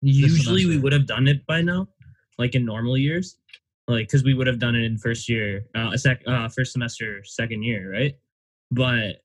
usually 0.00 0.66
we 0.66 0.78
would 0.78 0.92
have 0.92 1.06
done 1.06 1.28
it 1.28 1.44
by 1.46 1.62
now, 1.62 1.88
like 2.38 2.54
in 2.54 2.64
normal 2.64 2.96
years, 2.96 3.36
like 3.88 4.06
because 4.08 4.24
we 4.24 4.34
would 4.34 4.46
have 4.46 4.58
done 4.58 4.74
it 4.74 4.84
in 4.84 4.96
first 4.98 5.28
year, 5.28 5.64
uh, 5.74 5.96
sec, 5.96 6.22
uh, 6.26 6.48
first 6.48 6.72
semester, 6.72 7.22
second 7.24 7.62
year, 7.62 7.90
right? 7.92 8.14
But 8.70 9.22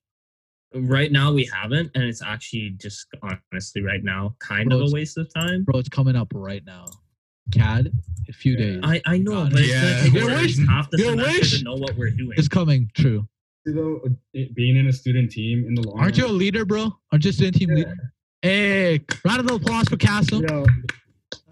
right 0.74 1.10
now 1.12 1.32
we 1.32 1.44
haven't, 1.52 1.90
and 1.94 2.04
it's 2.04 2.22
actually 2.22 2.70
just 2.80 3.06
honestly 3.52 3.82
right 3.82 4.02
now 4.04 4.34
kind 4.38 4.68
Bro, 4.70 4.80
of 4.82 4.88
a 4.90 4.94
waste 4.94 5.18
of 5.18 5.32
time. 5.32 5.64
Bro, 5.64 5.80
it's 5.80 5.88
coming 5.88 6.16
up 6.16 6.28
right 6.34 6.64
now. 6.66 6.86
CAD, 7.52 7.90
a 8.28 8.32
few 8.32 8.52
Yeah. 8.52 8.58
days. 8.58 8.80
I, 8.82 9.02
I 9.06 9.18
know, 9.18 9.32
God, 9.44 9.52
but 9.52 9.60
it's 9.60 9.70
yeah. 9.70 9.80
gonna 9.82 10.02
take 10.02 10.12
Your 10.12 10.22
us 10.24 10.28
at 10.36 10.42
wish- 10.42 10.56
least 10.58 10.68
half 10.70 10.90
the 10.90 10.98
your 10.98 11.10
semester 11.12 11.38
wish 11.40 11.58
to 11.58 11.64
know 11.64 11.74
what 11.76 11.96
we're 11.96 12.10
doing. 12.10 12.34
It's 12.36 12.48
coming. 12.48 12.90
True. 12.94 13.26
Though, 13.64 14.00
being 14.54 14.76
in 14.76 14.86
a 14.88 14.92
student 14.92 15.30
team 15.30 15.64
in 15.66 15.74
the 15.74 15.82
long 15.82 15.98
Aren't 16.00 16.16
you 16.16 16.26
a 16.26 16.28
leader, 16.28 16.64
bro? 16.64 16.90
Aren't 17.12 17.24
you 17.24 17.30
a 17.30 17.32
student 17.32 17.56
team 17.56 17.70
Yeah. 17.70 17.76
leader? 17.76 18.12
Hey, 18.42 19.00
round 19.24 19.40
of 19.40 19.50
applause 19.50 19.88
for 19.88 19.96
Castle. 19.96 20.42
Yo, 20.42 20.64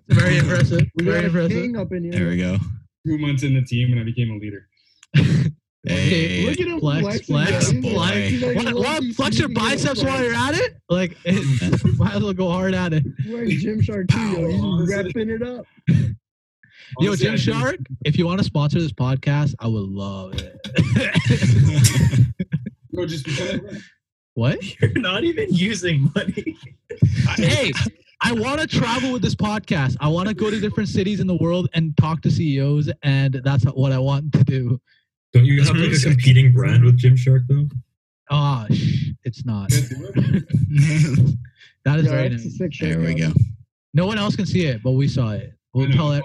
Very 0.08 0.38
impressive. 0.38 0.82
We 0.94 1.04
Very 1.04 1.26
impressive. 1.26 1.50
king 1.50 1.76
up 1.76 1.92
in 1.92 2.04
here. 2.04 2.12
There 2.12 2.28
we 2.28 2.36
go. 2.38 2.58
Two 3.06 3.18
months 3.18 3.42
in 3.42 3.54
the 3.54 3.62
team, 3.62 3.90
and 3.92 4.00
I 4.00 4.04
became 4.04 4.30
a 4.30 4.36
leader. 4.38 4.68
Okay, 5.88 6.42
Hey, 6.42 6.46
Look 6.50 6.60
at 6.60 6.66
him 6.66 6.80
Flex, 6.80 7.26
flexing, 7.26 7.82
flex, 7.82 7.92
flex. 7.94 8.28
he's 8.28 8.42
What, 8.44 8.74
what? 8.74 9.04
Flex 9.14 9.38
your 9.38 9.48
biceps 9.48 10.02
while 10.02 10.22
you're 10.22 10.34
at 10.34 10.54
it? 10.54 10.76
Like, 10.88 11.16
might 11.96 12.14
as 12.16 12.22
well 12.22 12.32
go 12.32 12.50
hard 12.50 12.74
at 12.74 12.92
it. 12.92 13.04
He's 13.18 13.32
wearing 13.32 13.50
Gymshark 13.50 14.08
too, 14.08 14.18
yo. 14.40 14.48
He's 14.48 14.62
Honestly. 14.62 15.12
repping 15.12 15.30
it 15.30 15.42
up. 15.42 15.64
Yo, 17.00 17.08
Honestly, 17.10 17.28
I 17.28 17.32
Gymshark, 17.34 17.84
if 18.04 18.16
you 18.16 18.26
want 18.26 18.38
to 18.38 18.44
sponsor 18.44 18.80
this 18.80 18.92
podcast, 18.92 19.54
I 19.58 19.66
would 19.66 19.88
love 19.88 20.34
it. 20.34 20.56
No, 22.92 23.04
just 23.06 23.24
because. 23.26 23.60
what? 24.34 24.80
You're 24.80 24.92
not 24.92 25.22
even 25.24 25.52
using 25.52 26.10
money. 26.14 26.56
Hey, 27.34 27.70
I 28.22 28.32
want 28.32 28.60
to 28.60 28.66
travel 28.66 29.12
with 29.12 29.20
this 29.20 29.34
podcast. 29.34 29.96
I 30.00 30.08
want 30.08 30.28
to 30.28 30.34
go 30.34 30.50
to 30.50 30.58
different 30.60 30.88
cities 30.88 31.20
in 31.20 31.26
the 31.26 31.36
world 31.36 31.68
and 31.74 31.94
talk 31.98 32.22
to 32.22 32.30
CEOs, 32.30 32.88
and 33.02 33.34
that's 33.44 33.64
what 33.64 33.92
I 33.92 33.98
want 33.98 34.32
to 34.32 34.44
do. 34.44 34.80
Don't 35.36 35.44
you 35.44 35.60
have 35.62 35.68
like 35.70 35.76
a 35.76 35.80
really 35.80 35.94
sick. 35.96 36.12
competing 36.12 36.52
brand 36.52 36.84
with 36.84 36.98
Gymshark 37.00 37.46
though? 37.48 37.68
Ah, 38.30 38.66
shh, 38.72 39.10
it's 39.24 39.44
not. 39.44 39.70
Can't 39.70 39.88
do 39.88 40.10
it. 40.34 41.34
That 41.84 42.00
is 42.00 42.06
Yeah, 42.06 42.10
very 42.10 42.28
that's 42.30 42.44
a 42.44 42.62
nice. 42.64 42.78
there 42.80 42.98
we 42.98 43.14
go. 43.14 43.32
No 43.94 44.06
one 44.06 44.18
else 44.18 44.34
can 44.34 44.44
see 44.44 44.66
it, 44.66 44.82
but 44.82 44.92
we 44.92 45.06
saw 45.06 45.30
it. 45.30 45.52
We'll 45.72 45.88
tell 45.92 46.10
it. 46.12 46.24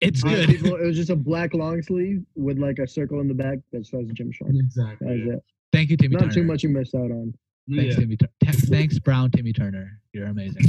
It's 0.00 0.24
Uh, 0.24 0.28
good. 0.28 0.48
people, 0.48 0.74
it 0.76 0.86
was 0.86 0.96
just 0.96 1.10
a 1.10 1.16
black 1.30 1.52
long 1.52 1.82
sleeve 1.82 2.24
with 2.34 2.58
like 2.58 2.78
a 2.78 2.86
circle 2.88 3.20
in 3.20 3.28
the 3.28 3.34
back 3.34 3.58
that 3.72 3.84
says 3.86 4.06
Gymshark. 4.12 4.46
That 4.48 4.58
Exactly. 4.60 5.06
was 5.26 5.34
it. 5.36 5.42
Thank 5.70 5.90
you, 5.90 5.98
Timmy 5.98 6.14
Not 6.14 6.20
Turner. 6.22 6.32
too 6.32 6.44
much 6.44 6.62
you 6.62 6.70
missed 6.70 6.94
out 6.94 7.10
on. 7.10 7.34
Thanks, 7.68 7.94
Yeah. 7.94 8.00
Timmy. 8.00 8.16
Tur- 8.16 8.28
Thanks, 8.70 8.98
Brown 9.00 9.30
Timmy 9.30 9.52
Turner. 9.52 10.00
You're 10.14 10.26
amazing. 10.28 10.64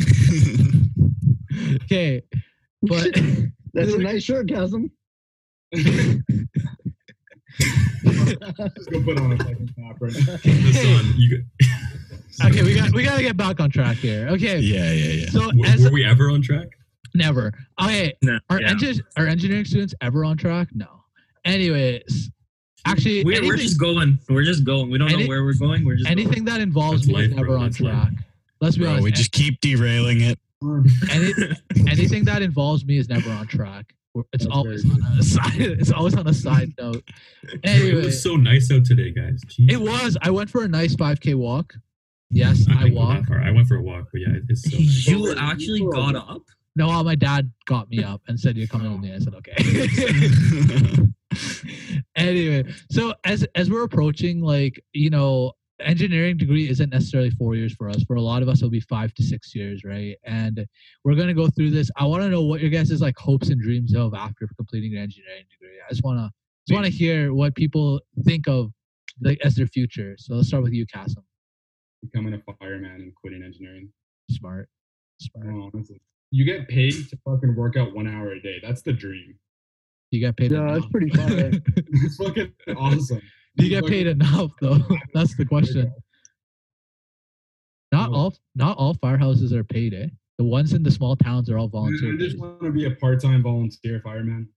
Okay, 1.85 2.21
but 2.81 3.13
That's 3.73 3.93
a 3.93 3.97
nice 3.97 4.23
shirt, 4.23 4.49
Chasm. 4.49 4.91
Just 7.59 8.89
go 8.91 9.03
put 9.03 9.19
on 9.19 9.33
a 9.33 9.37
fucking 9.37 9.69
top 9.79 9.97
right 9.99 10.13
now. 10.13 10.37
Hassan, 10.43 11.13
you 11.17 11.37
got- 11.37 12.47
okay, 12.51 12.63
we 12.63 12.75
got 12.75 12.91
we 12.93 13.03
got 13.03 13.17
to 13.17 13.21
get 13.23 13.37
back 13.37 13.59
on 13.59 13.69
track 13.69 13.97
here. 13.97 14.27
Okay, 14.29 14.59
yeah, 14.59 14.91
yeah, 14.91 15.11
yeah. 15.23 15.29
so 15.29 15.39
W- 15.47 15.65
as 15.65 15.83
were 15.83 15.91
we 15.91 16.05
ever 16.05 16.29
on 16.31 16.41
track? 16.41 16.67
never. 17.15 17.51
Okay, 17.81 18.13
No, 18.21 18.39
are 18.49 18.59
yeah. 18.61 18.73
engi- 18.73 19.01
are 19.17 19.27
engineering 19.27 19.65
students 19.65 19.93
ever 20.01 20.25
on 20.25 20.35
track? 20.37 20.69
No. 20.73 20.87
Anyways, 21.45 22.31
actually, 22.85 23.23
We're, 23.23 23.33
anything, 23.33 23.49
we're 23.49 23.57
just 23.57 23.79
going. 23.79 24.17
We're 24.29 24.43
just 24.43 24.63
going. 24.63 24.89
We 24.89 24.97
don't 24.97 25.11
Any- 25.11 25.23
know 25.23 25.29
where 25.29 25.43
we're 25.43 25.53
going. 25.53 25.85
We're 25.85 25.95
just 25.95 26.07
going. 26.07 26.19
anything 26.19 26.45
that 26.45 26.59
involves 26.61 27.05
That's 27.05 27.07
me 27.17 27.23
is 27.25 27.29
life, 27.29 27.35
never 27.37 27.47
bro, 27.47 27.55
on 27.57 27.63
that's 27.65 27.79
life. 27.79 27.93
track. 27.93 28.13
Let's 28.61 28.77
be 28.77 28.83
Bro, 28.83 28.91
honest. 28.91 29.03
we 29.03 29.11
just 29.11 29.31
keep 29.33 29.59
derailing 29.61 30.21
it. 30.21 30.39
any, 31.11 31.33
anything 31.89 32.23
that 32.25 32.41
involves 32.41 32.85
me 32.85 32.97
is 32.97 33.09
never 33.09 33.29
on 33.31 33.45
track. 33.47 33.93
We're- 34.13 34.25
It's 34.33 34.45
That's 34.45 34.55
always 34.55 34.85
on 34.85 35.01
a 35.19 35.23
side. 35.23 35.61
It's 35.61 35.91
always 35.91 36.15
on 36.15 36.27
a 36.27 36.33
side 36.33 36.71
note. 36.79 37.03
It 37.63 37.95
was 37.95 38.21
so 38.21 38.35
nice 38.35 38.71
out 38.71 38.85
today, 38.85 39.11
guys. 39.11 39.41
Jeez. 39.47 39.71
it 39.71 39.81
was. 39.81 40.17
I 40.21 40.29
went 40.31 40.49
for 40.49 40.63
a 40.63 40.67
nice 40.67 40.95
5K 40.95 41.35
walk. 41.35 41.73
Yes, 42.29 42.65
I 42.69 42.83
didn't 42.83 42.95
walked. 42.95 43.29
I 43.31 43.51
went 43.51 43.67
for 43.67 43.75
a 43.75 43.81
walk, 43.81 44.07
but 44.11 44.21
yeah, 44.21 44.37
it's 44.49 44.69
so 44.69 44.77
nice. 44.77 45.07
you 45.07 45.35
actually 45.37 45.85
got 45.91 46.15
up. 46.15 46.41
No, 46.75 46.89
uh, 46.89 47.03
my 47.03 47.13
dad 47.13 47.51
got 47.67 47.87
me 47.91 48.03
up 48.03 48.21
and 48.27 48.39
said, 48.39 48.57
"You're 48.57 48.65
coming 48.65 48.91
with 48.91 49.01
me." 49.01 49.13
I 49.13 49.19
said, 49.19 49.35
"Okay." 49.35 51.07
anyway, 52.15 52.63
so 52.91 53.13
as 53.23 53.45
as 53.53 53.69
we're 53.69 53.83
approaching, 53.83 54.41
like 54.41 54.83
you 54.93 55.11
know, 55.11 55.53
engineering 55.85 56.37
degree 56.37 56.69
isn't 56.69 56.89
necessarily 56.89 57.29
four 57.31 57.55
years 57.55 57.73
for 57.73 57.89
us. 57.89 58.03
For 58.03 58.15
a 58.15 58.21
lot 58.21 58.41
of 58.41 58.49
us, 58.49 58.59
it'll 58.59 58.69
be 58.69 58.79
five 58.79 59.13
to 59.15 59.23
six 59.23 59.53
years, 59.55 59.83
right? 59.83 60.15
And 60.23 60.65
we're 61.03 61.15
gonna 61.15 61.33
go 61.33 61.47
through 61.47 61.71
this. 61.71 61.89
I 61.95 62.05
want 62.05 62.23
to 62.23 62.29
know 62.29 62.41
what 62.41 62.61
your 62.61 62.69
guys' 62.69 63.01
like 63.01 63.17
hopes 63.17 63.49
and 63.49 63.61
dreams 63.61 63.95
of 63.95 64.13
after 64.13 64.47
completing 64.57 64.95
an 64.95 65.03
engineering 65.03 65.45
degree. 65.51 65.77
I 65.85 65.89
just 65.89 66.03
wanna 66.03 66.31
just 66.67 66.75
wanna 66.75 66.89
hear 66.89 67.33
what 67.33 67.55
people 67.55 68.01
think 68.25 68.47
of 68.47 68.71
like 69.21 69.39
as 69.43 69.55
their 69.55 69.67
future. 69.67 70.15
So 70.17 70.35
let's 70.35 70.47
start 70.47 70.63
with 70.63 70.73
you, 70.73 70.85
Cassim. 70.85 71.23
Becoming 72.01 72.33
a 72.33 72.53
fireman 72.53 73.01
and 73.01 73.15
quitting 73.15 73.43
engineering. 73.43 73.89
Smart, 74.29 74.69
smart. 75.19 75.47
Oh, 75.49 75.69
honestly. 75.73 76.01
You 76.31 76.45
get 76.45 76.67
paid 76.67 76.93
to 77.09 77.17
fucking 77.25 77.55
work 77.55 77.77
out 77.77 77.93
one 77.93 78.07
hour 78.07 78.31
a 78.31 78.41
day. 78.41 78.59
That's 78.61 78.81
the 78.81 78.91
dream. 78.91 79.35
You 80.09 80.21
got 80.21 80.35
paid. 80.37 80.51
Yeah, 80.51 80.65
that's 80.65 80.77
enough. 80.77 80.91
pretty 80.91 81.09
fire. 81.09 81.51
It's 81.75 82.17
fucking 82.17 82.53
awesome. 82.75 83.21
Do 83.57 83.65
you 83.65 83.69
get 83.69 83.85
paid 83.85 84.07
enough 84.07 84.51
though? 84.61 84.79
That's 85.13 85.35
the 85.35 85.45
question. 85.45 85.93
Not 87.91 88.11
all 88.11 88.33
not 88.55 88.77
all 88.77 88.95
firehouses 88.95 89.51
are 89.51 89.63
paid, 89.63 89.93
eh? 89.93 90.07
The 90.39 90.43
ones 90.43 90.73
in 90.73 90.81
the 90.81 90.89
small 90.91 91.15
towns 91.15 91.49
are 91.49 91.57
all 91.59 91.67
I 91.67 91.71
volunteer. 91.71 92.17
just 92.17 92.39
want 92.39 92.59
to 92.63 92.71
be 92.71 92.85
a 92.85 92.91
part-time 92.95 93.43
volunteer 93.43 94.01
fireman, 94.03 94.49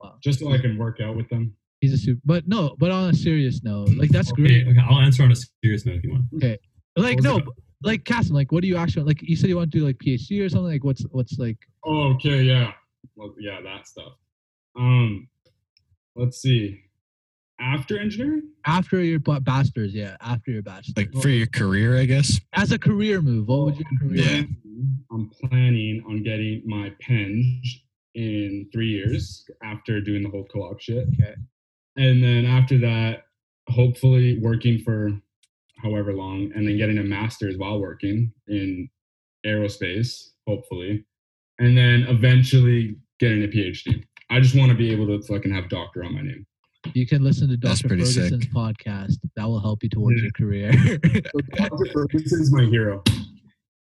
Wow. 0.00 0.16
just 0.22 0.40
so 0.40 0.52
I 0.52 0.58
can 0.58 0.76
work 0.76 1.00
out 1.00 1.16
with 1.16 1.28
them. 1.28 1.54
He's 1.80 1.92
a 1.92 1.96
super, 1.98 2.20
but 2.24 2.48
no, 2.48 2.74
but 2.78 2.90
on 2.90 3.10
a 3.10 3.14
serious 3.14 3.62
note, 3.62 3.90
like 3.96 4.10
that's 4.10 4.32
Okay, 4.32 4.42
great. 4.42 4.66
okay, 4.68 4.80
I'll 4.80 4.98
answer 5.00 5.22
on 5.22 5.30
a 5.30 5.36
serious 5.64 5.86
note 5.86 5.96
if 5.96 6.04
you 6.04 6.10
want. 6.10 6.24
Okay, 6.36 6.58
Like 6.96 7.22
no, 7.22 7.40
like 7.84 8.04
Cassim, 8.04 8.34
like 8.34 8.50
what 8.50 8.62
do 8.62 8.68
you 8.68 8.76
actually 8.76 9.04
like? 9.04 9.22
You 9.22 9.36
said 9.36 9.48
you 9.48 9.56
want 9.56 9.70
to 9.70 9.78
do 9.78 9.86
like 9.86 9.96
PhD 9.98 10.44
or 10.44 10.48
something. 10.48 10.72
Like 10.72 10.82
what's 10.84 11.02
what's 11.12 11.38
like? 11.38 11.56
Oh, 11.84 12.12
okay, 12.14 12.42
yeah, 12.42 12.72
well, 13.14 13.32
yeah, 13.38 13.60
that 13.62 13.86
stuff. 13.86 14.14
Um, 14.76 15.28
let's 16.16 16.42
see. 16.42 16.82
After 17.60 17.98
engineering, 17.98 18.50
After 18.66 19.02
your 19.02 19.18
bachelor's, 19.20 19.92
yeah, 19.94 20.16
after 20.22 20.50
your 20.50 20.62
bachelor's. 20.62 20.96
like 20.96 21.12
for 21.22 21.28
your 21.28 21.46
career, 21.46 21.98
I 21.98 22.06
guess. 22.06 22.40
As 22.54 22.72
a 22.72 22.78
career 22.78 23.20
move, 23.20 23.48
what 23.48 23.64
would 23.66 23.76
your 23.78 23.88
career? 24.00 24.22
Yeah. 24.22 24.42
I'm 25.12 25.30
planning 25.30 26.02
on 26.08 26.22
getting 26.22 26.62
my 26.66 26.90
P.Eng 27.00 27.62
in 28.14 28.68
three 28.72 28.88
years 28.88 29.44
after 29.62 30.00
doing 30.00 30.22
the 30.22 30.30
whole 30.30 30.46
co-op 30.52 30.80
shit. 30.80 31.06
Okay. 31.20 31.34
And 31.96 32.22
then 32.22 32.46
after 32.46 32.78
that, 32.78 33.24
hopefully 33.68 34.38
working 34.40 34.78
for 34.80 35.10
however 35.76 36.12
long, 36.14 36.50
and 36.54 36.66
then 36.66 36.76
getting 36.78 36.98
a 36.98 37.02
master's 37.02 37.56
while 37.58 37.78
working 37.80 38.32
in 38.48 38.88
aerospace, 39.46 40.30
hopefully, 40.46 41.04
and 41.58 41.76
then 41.76 42.04
eventually 42.08 42.96
getting 43.18 43.42
a 43.44 43.48
PhD. 43.48 44.02
I 44.30 44.40
just 44.40 44.56
want 44.56 44.70
to 44.70 44.76
be 44.76 44.92
able 44.92 45.06
to 45.08 45.22
fucking 45.26 45.52
have 45.52 45.68
doctor 45.68 46.04
on 46.04 46.14
my 46.14 46.22
name. 46.22 46.46
You 46.94 47.06
can 47.06 47.22
listen 47.22 47.48
to 47.48 47.56
Dr. 47.56 47.88
pretty 47.88 48.04
sick. 48.04 48.24
Ferguson's 48.30 48.46
podcast. 48.46 49.18
That 49.36 49.46
will 49.46 49.60
help 49.60 49.82
you 49.82 49.88
towards 49.88 50.18
Yeah. 50.20 50.22
your 50.24 50.32
career. 50.32 50.72
So 51.32 51.40
Dr. 51.68 51.86
Ferguson's 51.92 52.52
my 52.52 52.64
hero. 52.64 53.02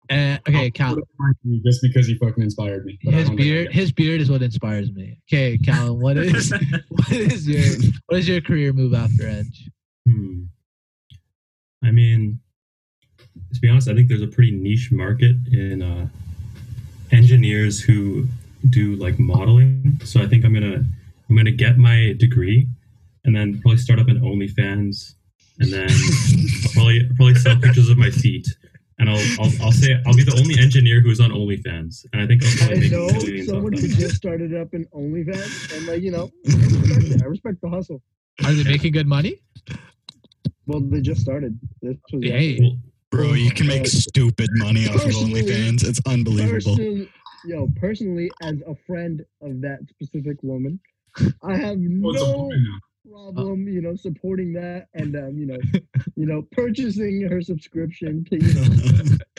uh, 0.09 0.37
okay, 0.47 0.65
I'll 0.65 0.71
Cal. 0.71 0.95
put 0.95 1.03
it 1.03 1.09
on 1.19 1.35
my- 1.43 1.59
Just 1.63 1.81
because 1.81 2.07
he 2.07 2.15
fucking 2.15 2.41
inspired 2.43 2.85
me. 2.85 2.97
His 3.01 3.13
don't 3.13 3.37
think 3.37 3.39
I 3.39 3.43
beard, 3.43 3.71
his 3.73 3.91
beard 3.91 4.21
is 4.21 4.29
what 4.31 4.41
inspires 4.41 4.91
me. 4.93 5.19
Okay, 5.31 5.57
Callum, 5.57 5.99
what 5.99 6.17
is 6.17 6.51
what 6.89 7.11
is 7.11 7.47
your 7.47 7.91
what 8.07 8.19
is 8.19 8.27
your 8.27 8.41
career 8.41 8.73
move 8.73 8.93
after 8.93 9.27
Eng? 9.27 9.51
Hmm. 10.07 10.43
I 11.83 11.91
mean, 11.91 12.39
to 13.53 13.59
be 13.59 13.69
honest, 13.69 13.87
I 13.87 13.93
think 13.93 14.07
there's 14.09 14.21
a 14.23 14.27
pretty 14.27 14.51
niche 14.51 14.91
market 14.91 15.35
in 15.51 15.81
uh, 15.83 16.07
engineers 17.11 17.79
who 17.79 18.27
do 18.69 18.95
like 18.95 19.19
modeling. 19.19 19.99
So 20.03 20.19
I 20.21 20.25
think 20.27 20.43
I'm 20.45 20.53
gonna 20.53 20.83
I'm 21.29 21.35
gonna 21.35 21.51
get 21.51 21.77
my 21.77 22.15
degree 22.17 22.67
and 23.27 23.35
then 23.35 23.59
probably 23.61 23.77
start 23.77 23.99
up 23.99 24.07
an 24.07 24.19
OnlyFans 24.21 25.13
and 25.59 25.71
then 25.71 25.89
I'll 25.89 26.71
probably 26.73 27.09
probably 27.15 27.35
sell 27.35 27.57
pictures 27.59 27.89
of 27.89 27.97
my 27.97 28.09
feet. 28.09 28.47
And 28.99 29.09
I'll, 29.11 29.17
I'll 29.39 29.51
I'll 29.61 29.71
say 29.71 29.95
I'll 30.07 30.15
be 30.15 30.23
the 30.23 30.35
only 30.41 30.57
engineer 30.59 31.01
who's 31.01 31.19
on 31.19 31.29
OnlyFans, 31.29 32.03
and 32.13 32.21
I 32.21 32.25
think 32.25 32.43
I'll 32.43 32.49
I 32.49 32.57
probably 32.57 32.79
make 32.79 32.91
know 32.91 33.05
millions 33.07 33.49
off 33.49 33.53
someone 33.55 33.73
who 33.73 33.87
that. 33.87 33.99
just 33.99 34.15
started 34.15 34.55
up 34.55 34.73
in 34.73 34.85
OnlyFans, 34.85 35.77
and 35.77 35.85
like 35.85 36.01
you 36.01 36.09
know, 36.11 36.31
I 36.47 36.55
respect 36.55 37.03
it. 37.11 37.21
I 37.21 37.25
respect 37.25 37.61
the 37.61 37.69
hustle. 37.69 38.01
Are 38.43 38.53
they 38.53 38.63
making 38.63 38.93
good 38.93 39.05
money? 39.07 39.39
Well, 40.65 40.81
they 40.81 41.01
just 41.01 41.21
started. 41.21 41.59
This 41.83 41.97
was 42.11 42.23
Hey, 42.23 42.57
Well, 42.59 42.77
Bro, 43.11 43.33
you 43.33 43.51
can 43.51 43.67
make 43.67 43.83
uh, 43.83 43.85
stupid 43.85 44.49
money 44.53 44.87
off 44.87 44.95
of 44.95 45.01
Personally- 45.03 45.43
OnlyFans. 45.43 45.87
It's 45.87 46.01
unbelievable. 46.07 46.75
Person, 46.75 47.07
yo, 47.45 47.69
personally, 47.75 48.31
as 48.41 48.55
a 48.67 48.75
friend 48.87 49.23
of 49.41 49.61
that 49.61 49.79
specific 49.89 50.37
woman, 50.43 50.79
I 51.43 51.55
have 51.55 51.77
Oh, 51.77 52.09
it's 52.11 52.21
a 52.21 52.25
no 52.25 52.37
woman 52.37 52.63
now. 52.63 52.79
Problem, 53.11 53.67
you 53.67 53.81
know, 53.81 53.95
supporting 53.95 54.53
that 54.53 54.87
and 54.93 55.15
um, 55.15 55.37
you 55.37 55.45
know, 55.45 55.57
you 56.15 56.25
know, 56.25 56.41
purchasing 56.51 57.21
her 57.29 57.41
subscription 57.41 58.23
to 58.25 58.35
you 58.35 58.53
know, 58.53 58.61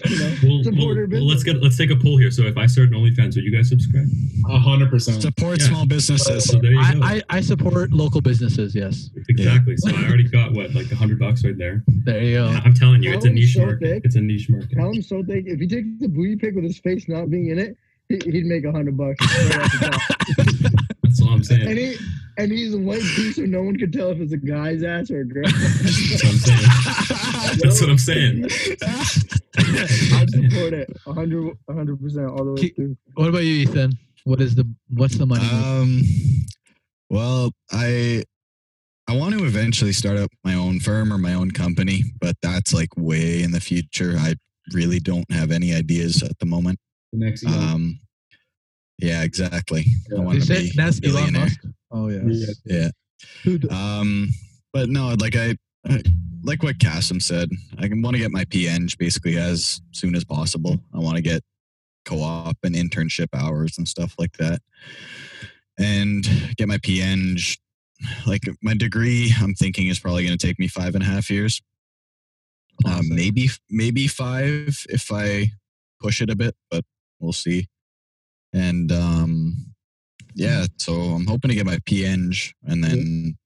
you 0.06 0.18
know, 0.18 0.34
well, 0.44 0.64
support 0.64 0.96
her 0.96 1.06
well, 1.06 1.20
well, 1.20 1.26
let's 1.28 1.42
business. 1.44 1.44
get 1.44 1.62
let's 1.62 1.76
take 1.76 1.90
a 1.90 1.96
poll 1.96 2.16
here. 2.18 2.30
So 2.30 2.42
if 2.44 2.56
I 2.56 2.66
start 2.66 2.88
an 2.88 2.94
OnlyFans, 2.94 3.34
would 3.36 3.44
you 3.44 3.50
guys 3.54 3.68
subscribe? 3.68 4.06
A 4.48 4.58
hundred 4.58 4.90
percent. 4.90 5.22
Support 5.22 5.60
Yeah. 5.60 5.66
small 5.68 5.86
businesses. 5.86 6.44
So 6.44 6.58
there 6.58 6.72
you 6.72 6.80
I, 6.80 6.94
go. 6.94 7.00
I 7.02 7.22
I 7.30 7.40
support 7.40 7.90
local 7.92 8.20
businesses. 8.20 8.74
Yes, 8.74 9.10
Exactly. 9.28 9.76
So 9.76 9.90
I 9.94 10.04
already 10.04 10.28
got 10.28 10.52
what, 10.52 10.74
like 10.74 10.90
a 10.90 10.96
hundred 10.96 11.18
bucks 11.18 11.44
right 11.44 11.56
there. 11.58 11.82
there 12.04 12.22
you 12.22 12.34
go. 12.36 12.46
I'm 12.64 12.74
telling 12.74 13.02
you, 13.02 13.12
it's 13.12 13.24
a 13.24 13.30
niche 13.30 13.54
so 13.54 13.66
market. 13.66 13.80
thick. 13.80 14.02
It's 14.04 14.16
a 14.16 14.20
niche 14.20 14.48
market. 14.48 14.76
Callum's 14.76 15.08
so 15.08 15.22
thick. 15.22 15.44
If 15.46 15.60
he 15.60 15.66
takes 15.66 15.88
the 16.00 16.08
booty 16.08 16.36
pic 16.36 16.54
with 16.54 16.64
his 16.64 16.78
face 16.78 17.08
not 17.08 17.30
being 17.30 17.48
in 17.48 17.58
it, 17.58 17.76
he, 18.08 18.16
he'd 18.30 18.46
make 18.46 18.64
a 18.64 18.72
hundred 18.72 18.96
bucks. 18.96 19.20
right 19.50 19.60
off 19.60 19.72
the 19.72 19.88
top. 19.90 20.72
That's 21.02 21.20
all 21.22 21.28
I'm 21.28 21.34
and 21.36 21.46
saying. 21.46 21.96
He 22.38 22.42
and 22.42 22.52
he's 22.52 22.74
a 22.74 22.78
white 22.78 23.00
piece, 23.00 23.36
so 23.36 23.42
no 23.42 23.62
one 23.62 23.76
could 23.76 23.92
tell 23.92 24.10
if 24.10 24.20
it's 24.20 24.32
a 24.32 24.36
guy's 24.36 24.82
ass 24.82 25.10
or 25.10 25.20
a 25.20 25.24
girl. 25.24 25.44
That's 27.58 27.80
what 27.80 27.90
I'm 27.90 27.98
saying. 27.98 28.42
That's 28.42 28.68
what 28.78 29.42
I'm 29.58 29.86
saying. 29.86 30.12
I'd 30.14 30.30
support 30.30 30.72
it 30.72 30.96
hundred, 31.06 31.56
a 31.68 31.74
hundred 31.74 32.00
percent 32.00 32.26
all 32.30 32.44
the 32.44 32.52
way 32.52 32.68
through. 32.68 32.96
What 33.14 33.28
about 33.28 33.44
you, 33.44 33.54
Ethan? 33.54 33.98
What 34.24 34.40
is 34.40 34.54
the 34.54 34.70
what's 34.90 35.16
the 35.16 35.26
money? 35.26 35.44
Um, 35.44 36.02
well, 37.10 37.52
I 37.72 38.24
I 39.08 39.16
want 39.16 39.38
to 39.38 39.44
eventually 39.44 39.92
start 39.92 40.18
up 40.18 40.30
my 40.44 40.54
own 40.54 40.80
firm 40.80 41.12
or 41.12 41.18
my 41.18 41.34
own 41.34 41.50
company, 41.50 42.04
but 42.20 42.36
that's 42.42 42.74
like 42.74 42.90
way 42.96 43.42
in 43.42 43.52
the 43.52 43.60
future. 43.60 44.16
I 44.18 44.34
really 44.72 45.00
don't 45.00 45.30
have 45.32 45.50
any 45.50 45.74
ideas 45.74 46.22
at 46.22 46.38
the 46.38 46.46
moment. 46.46 46.78
The 47.12 47.18
next 47.18 47.46
Um, 47.46 48.00
yeah, 48.98 49.22
exactly. 49.22 49.86
I 50.14 50.20
want 50.20 50.42
to 50.42 50.46
be 50.46 50.72
that's 50.76 51.00
Elon 51.02 51.32
billionaire. 51.32 51.42
Musk? 51.44 51.60
Oh 51.90 52.08
yeah. 52.08 52.22
Yeah. 52.24 52.88
Yeah. 53.44 53.58
Um, 53.70 54.28
but 54.72 54.88
no, 54.88 55.14
like 55.20 55.36
I, 55.36 55.56
I 55.86 56.02
like 56.42 56.62
what 56.62 56.78
Kasim 56.78 57.20
said. 57.20 57.50
I 57.78 57.88
want 57.90 58.14
to 58.14 58.22
get 58.22 58.30
my 58.30 58.44
P.Eng 58.44 58.88
basically 58.98 59.36
as 59.36 59.80
soon 59.92 60.14
as 60.14 60.24
possible. 60.24 60.78
I 60.94 60.98
want 60.98 61.16
to 61.16 61.22
get 61.22 61.42
co-op 62.04 62.56
and 62.62 62.74
internship 62.74 63.28
hours 63.34 63.76
and 63.76 63.88
stuff 63.88 64.14
like 64.18 64.36
that, 64.38 64.60
and 65.78 66.26
get 66.56 66.68
my 66.68 66.78
P.Eng. 66.82 67.38
Like 68.26 68.42
my 68.62 68.74
degree, 68.74 69.32
I'm 69.40 69.54
thinking 69.54 69.88
is 69.88 69.98
probably 69.98 70.24
going 70.24 70.38
to 70.38 70.46
take 70.46 70.58
me 70.58 70.68
five 70.68 70.94
and 70.94 71.02
a 71.02 71.06
half 71.06 71.30
years. 71.30 71.60
Uh, 72.86 73.02
maybe 73.08 73.48
maybe 73.68 74.06
five 74.06 74.84
if 74.88 75.10
I 75.10 75.50
push 76.00 76.22
it 76.22 76.30
a 76.30 76.36
bit, 76.36 76.54
but 76.70 76.84
we'll 77.18 77.32
see. 77.32 77.66
And 78.52 78.92
um, 78.92 79.67
yeah, 80.38 80.66
so 80.76 80.92
I'm 80.92 81.26
hoping 81.26 81.48
to 81.48 81.54
get 81.56 81.66
my 81.66 81.78
P.Eng 81.84 82.32
and 82.64 82.84
then 82.84 83.36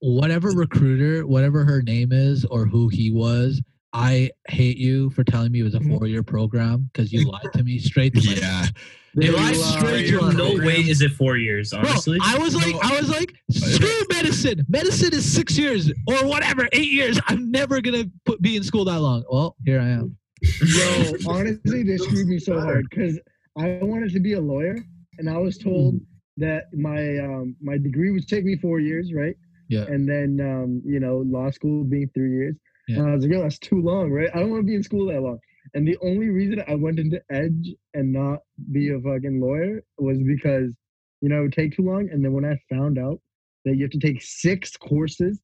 whatever 0.00 0.50
recruiter, 0.50 1.26
whatever 1.26 1.64
her 1.64 1.80
name 1.80 2.12
is 2.12 2.44
or 2.44 2.66
who 2.66 2.88
he 2.88 3.10
was, 3.10 3.62
I 3.94 4.30
hate 4.48 4.76
you 4.76 5.08
for 5.10 5.24
telling 5.24 5.50
me 5.50 5.60
it 5.60 5.62
was 5.62 5.74
a 5.74 5.78
mm-hmm. 5.78 5.96
four 5.96 6.06
year 6.06 6.22
program 6.22 6.90
because 6.92 7.10
you 7.10 7.24
lied 7.30 7.52
to 7.54 7.64
me 7.64 7.78
straight. 7.78 8.14
To 8.14 8.26
my 8.26 8.34
yeah, 8.34 8.66
They 9.14 9.28
They 9.28 9.32
lied 9.32 9.56
lied. 9.56 9.78
straight 9.78 10.08
to 10.08 10.20
our 10.20 10.32
No 10.34 10.54
way 10.56 10.76
is 10.76 11.00
it 11.00 11.12
four 11.12 11.38
years, 11.38 11.70
Bro, 11.70 11.80
honestly. 11.80 12.18
I 12.22 12.38
was 12.38 12.54
like, 12.54 12.74
I 12.82 13.00
was 13.00 13.08
like, 13.08 13.34
screw 13.50 14.06
medicine. 14.10 14.66
Medicine 14.68 15.14
is 15.14 15.30
six 15.32 15.56
years 15.56 15.90
or 16.06 16.26
whatever, 16.26 16.68
eight 16.72 16.92
years. 16.92 17.18
I'm 17.28 17.50
never 17.50 17.80
gonna 17.80 18.04
put, 18.26 18.42
be 18.42 18.56
in 18.56 18.62
school 18.62 18.84
that 18.84 19.00
long. 19.00 19.24
Well, 19.30 19.56
here 19.64 19.80
I 19.80 19.88
am. 19.88 20.18
Yo, 20.66 21.14
honestly, 21.26 21.82
they 21.82 21.96
screwed 21.96 22.28
me 22.28 22.38
so 22.38 22.60
hard 22.60 22.86
because 22.90 23.18
I 23.58 23.78
wanted 23.82 24.12
to 24.12 24.20
be 24.20 24.34
a 24.34 24.40
lawyer, 24.40 24.76
and 25.18 25.28
I 25.28 25.38
was 25.38 25.58
told 25.58 25.94
mm. 25.94 26.00
That 26.40 26.64
my 26.74 27.18
um, 27.18 27.54
my 27.60 27.76
degree 27.78 28.10
would 28.10 28.26
take 28.26 28.44
me 28.44 28.56
four 28.56 28.80
years, 28.80 29.12
right? 29.14 29.36
Yeah. 29.68 29.84
And 29.84 30.08
then 30.08 30.30
um, 30.40 30.82
you 30.84 30.98
know, 31.00 31.18
law 31.26 31.50
school 31.50 31.84
being 31.84 32.10
three 32.14 32.32
years. 32.32 32.56
Yeah. 32.88 33.02
I 33.04 33.14
was 33.14 33.22
like, 33.24 33.32
yo, 33.32 33.42
that's 33.42 33.58
too 33.58 33.80
long, 33.80 34.10
right? 34.10 34.28
I 34.34 34.40
don't 34.40 34.50
want 34.50 34.62
to 34.62 34.66
be 34.66 34.74
in 34.74 34.82
school 34.82 35.06
that 35.12 35.20
long. 35.20 35.38
And 35.74 35.86
the 35.86 35.96
only 36.02 36.28
reason 36.28 36.60
I 36.66 36.74
went 36.74 36.98
into 36.98 37.20
Eng 37.30 37.64
and 37.94 38.12
not 38.12 38.38
be 38.72 38.90
a 38.90 38.98
fucking 38.98 39.40
lawyer 39.40 39.84
was 39.98 40.18
because 40.18 40.72
you 41.20 41.28
know 41.28 41.38
it 41.40 41.42
would 41.42 41.52
take 41.52 41.76
too 41.76 41.84
long. 41.84 42.08
And 42.10 42.24
then 42.24 42.32
when 42.32 42.44
I 42.44 42.56
found 42.74 42.98
out 42.98 43.20
that 43.64 43.76
you 43.76 43.82
have 43.82 43.90
to 43.92 43.98
take 43.98 44.22
six 44.22 44.76
courses 44.76 45.38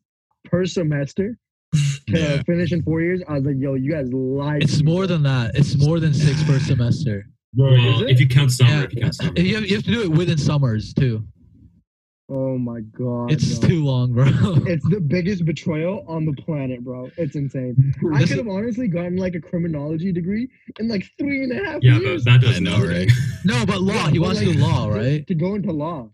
per 0.45 0.65
semester 0.65 1.37
to 1.75 1.83
Yeah. 2.09 2.43
finish 2.43 2.73
in 2.73 2.83
four 2.83 3.01
years, 3.03 3.23
I 3.29 3.35
was 3.35 3.45
like, 3.45 3.57
yo, 3.59 3.75
you 3.75 3.93
guys 3.93 4.11
lied. 4.13 4.63
It's 4.65 4.83
more 4.83 5.07
than 5.07 5.23
that. 5.25 5.53
It's 5.55 5.77
more 5.77 6.01
than 6.01 6.15
six 6.15 6.43
per 6.45 6.59
semester. 6.59 7.27
Bro, 7.57 7.71
Well, 7.73 8.03
it? 8.03 8.11
if 8.11 8.21
you 8.21 8.29
count 8.29 8.53
summer, 8.53 8.71
Yeah. 8.71 8.83
if 8.85 8.95
you 8.95 9.01
count 9.03 9.15
summer. 9.15 9.33
You 9.41 9.55
have, 9.57 9.67
you 9.67 9.75
have 9.77 9.85
to 9.85 9.91
do 9.91 10.03
it 10.03 10.11
within 10.11 10.37
summers 10.39 10.93
too. 10.93 11.25
Oh 12.29 12.59
my 12.59 12.81
god. 12.81 13.31
It's 13.31 13.61
no. 13.61 13.69
too 13.69 13.85
long, 13.85 14.13
bro. 14.13 14.25
It's 14.67 14.87
the 14.89 15.01
biggest 15.01 15.45
betrayal 15.45 16.05
on 16.09 16.25
the 16.27 16.33
planet, 16.33 16.83
bro. 16.83 17.09
It's 17.17 17.37
insane. 17.37 17.95
I 18.13 18.25
could 18.25 18.37
have 18.39 18.49
honestly 18.49 18.89
gotten 18.89 19.17
like 19.17 19.37
a 19.37 19.41
criminology 19.41 20.13
degree 20.13 20.49
in 20.81 20.89
like 20.89 21.05
three 21.19 21.45
and 21.45 21.53
a 21.53 21.65
half 21.65 21.83
yeah, 21.83 21.99
years. 22.01 22.25
but 22.25 22.33
that 22.33 22.41
does 22.41 22.57
I 22.57 22.59
know, 22.61 22.85
right? 22.85 23.09
no, 23.45 23.65
but 23.65 23.81
law. 23.81 23.95
Yeah, 23.95 24.11
He 24.11 24.19
but 24.19 24.25
wants 24.27 24.41
to 24.41 24.47
like- 24.49 24.57
do 24.57 24.63
law, 24.63 24.89
right? 24.89 25.25
To 25.27 25.35
go 25.35 25.55
into 25.55 25.71
law. 25.73 26.11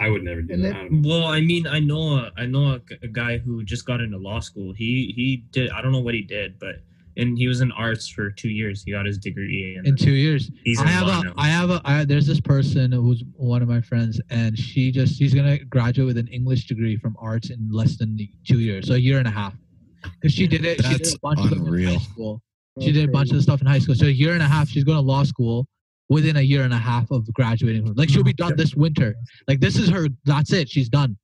I 0.00 0.08
would 0.08 0.22
never 0.22 0.40
do 0.42 0.54
And 0.54 0.62
that. 0.64 0.68
then- 0.68 0.76
I 0.76 0.82
don't 0.84 1.02
know. 1.02 1.08
Well, 1.08 1.24
I 1.24 1.40
mean, 1.40 1.66
I 1.66 1.80
know 1.80 2.18
a, 2.18 2.32
I 2.36 2.46
know 2.46 2.74
a, 2.74 2.78
g- 2.78 2.94
a 3.02 3.08
guy 3.08 3.38
who 3.38 3.64
just 3.64 3.84
got 3.84 4.00
into 4.00 4.16
law 4.18 4.38
school. 4.38 4.72
He 4.72 5.12
he 5.16 5.44
did 5.50 5.70
I 5.72 5.82
don't 5.82 5.90
know 5.90 5.98
what 6.00 6.14
he 6.14 6.22
did, 6.22 6.60
but 6.60 6.76
and 7.18 7.36
he 7.36 7.46
was 7.48 7.60
in 7.60 7.70
arts 7.72 8.08
for 8.08 8.30
two 8.30 8.48
years. 8.48 8.82
He 8.84 8.92
got 8.92 9.04
his 9.04 9.18
degree 9.18 9.74
and 9.76 9.86
In 9.86 9.96
two 9.96 10.12
years. 10.12 10.50
he's 10.64 10.78
I 10.78 10.82
in 10.82 10.88
have 10.88 11.06
law 11.06 11.20
a, 11.20 11.24
now. 11.24 11.42
Have 11.42 11.70
a, 11.70 11.80
I, 11.84 12.04
there's 12.04 12.26
this 12.26 12.40
person 12.40 12.90
who's 12.92 13.22
one 13.34 13.60
of 13.60 13.68
my 13.68 13.80
friends, 13.80 14.20
and 14.30 14.56
she 14.58 14.90
just, 14.90 15.18
she's 15.18 15.34
gonna 15.34 15.58
graduate 15.58 16.06
with 16.06 16.18
an 16.18 16.28
English 16.28 16.66
degree 16.66 16.96
from 16.96 17.16
arts 17.20 17.50
in 17.50 17.68
less 17.70 17.96
than 17.98 18.16
two 18.46 18.60
years, 18.60 18.86
so 18.88 18.94
a 18.94 18.98
year 18.98 19.18
and 19.18 19.26
a 19.28 19.30
half. 19.32 19.54
Because 20.20 20.32
she 20.32 20.46
did 20.46 20.64
it, 20.64 20.82
she 20.84 20.96
did 20.96 21.14
a 21.14 21.18
bunch 21.20 21.40
of 21.40 21.50
them 21.50 21.66
in 21.74 21.84
high 21.86 21.96
school. 21.98 22.40
She 22.80 22.92
did 22.92 23.08
a 23.08 23.12
bunch 23.12 23.32
of 23.32 23.42
stuff 23.42 23.60
in 23.60 23.66
high 23.66 23.80
school. 23.80 23.96
So 23.96 24.06
a 24.06 24.08
year 24.10 24.34
and 24.34 24.42
a 24.42 24.46
half, 24.46 24.68
she's 24.68 24.84
going 24.84 24.96
to 24.96 25.02
law 25.02 25.24
school 25.24 25.66
within 26.08 26.36
a 26.36 26.40
year 26.40 26.62
and 26.62 26.72
a 26.72 26.78
half 26.78 27.10
of 27.10 27.26
graduating. 27.34 27.84
from- 27.84 27.96
Like 27.96 28.08
she'll 28.08 28.22
be 28.22 28.32
done 28.32 28.54
this 28.56 28.76
winter. 28.76 29.16
Like 29.48 29.58
this 29.58 29.76
is 29.76 29.88
her. 29.88 30.06
That's 30.24 30.52
it. 30.52 30.68
She's 30.70 30.88
done. 30.88 31.16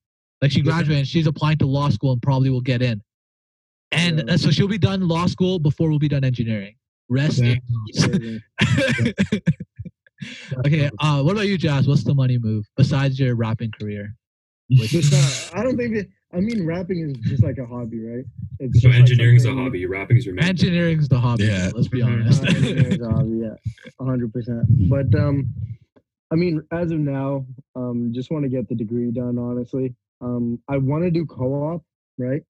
Like 0.43 0.51
she 0.51 0.61
graduated. 0.61 0.99
and 0.99 1.07
She's 1.09 1.29
applying 1.29 1.59
to 1.59 1.67
law 1.67 1.89
school 1.91 2.11
and 2.13 2.21
probably 2.21 2.51
will 2.51 2.61
get 2.61 2.83
in. 2.83 3.01
And 3.93 4.29
uh, 4.29 4.37
so 4.37 4.51
she'll 4.51 4.69
be 4.69 4.79
done 4.79 5.07
law 5.07 5.27
school 5.27 5.59
before 5.59 5.89
we'll 5.89 5.99
be 5.99 6.09
done 6.09 6.25
engineering. 6.25 6.75
Rest 7.09 7.41
in 7.41 7.61
peace. 7.87 8.09
Okay. 10.65 10.91
Uh, 11.01 11.23
what 11.23 11.33
about 11.33 11.47
you, 11.49 11.59
Jazz? 11.59 11.87
What's 11.87 12.05
the 12.05 12.15
money 12.15 12.39
move 12.39 12.65
besides 12.77 13.19
your 13.21 13.35
rapping 13.35 13.71
career? 13.79 14.15
Just, 14.71 15.13
uh, 15.13 15.59
I 15.59 15.63
don't 15.63 15.77
think 15.79 15.95
that. 15.95 16.07
I 16.33 16.41
mean, 16.41 16.65
rapping 16.67 16.99
is 17.11 17.13
just 17.29 17.43
like 17.45 17.59
a 17.59 17.67
hobby, 17.67 18.01
right? 18.01 18.25
It's 18.59 18.81
So 18.81 18.89
just 18.91 19.21
like 19.21 19.45
a 19.55 19.55
hobby. 19.63 19.85
Rapping 19.87 20.17
is 20.17 20.25
your 20.27 20.35
main. 20.35 20.47
Engineering's 20.47 21.09
the 21.09 21.19
hobby. 21.19 21.45
Yeah. 21.45 21.71
Let's 21.75 21.89
be 21.89 22.01
Mhm. 22.01 22.07
honest. 22.23 22.43
Uh, 22.43 22.47
engineering's 22.49 23.03
a 23.03 23.11
hobby, 23.11 23.39
yeah, 23.43 23.55
hundred 24.05 24.33
percent. 24.33 24.67
But 24.89 25.15
um, 25.15 25.47
I 26.31 26.37
mean, 26.37 26.63
as 26.73 26.91
of 26.91 26.99
now, 27.01 27.47
um, 27.77 28.13
just 28.15 28.31
want 28.31 28.45
to 28.45 28.49
get 28.49 28.69
the 28.69 28.75
degree 28.75 29.11
done. 29.11 29.39
Honestly, 29.39 29.95
um, 30.23 30.59
I 30.69 30.79
want 30.79 31.05
to 31.05 31.11
do 31.11 31.27
co-op, 31.27 31.85
right? 32.19 32.43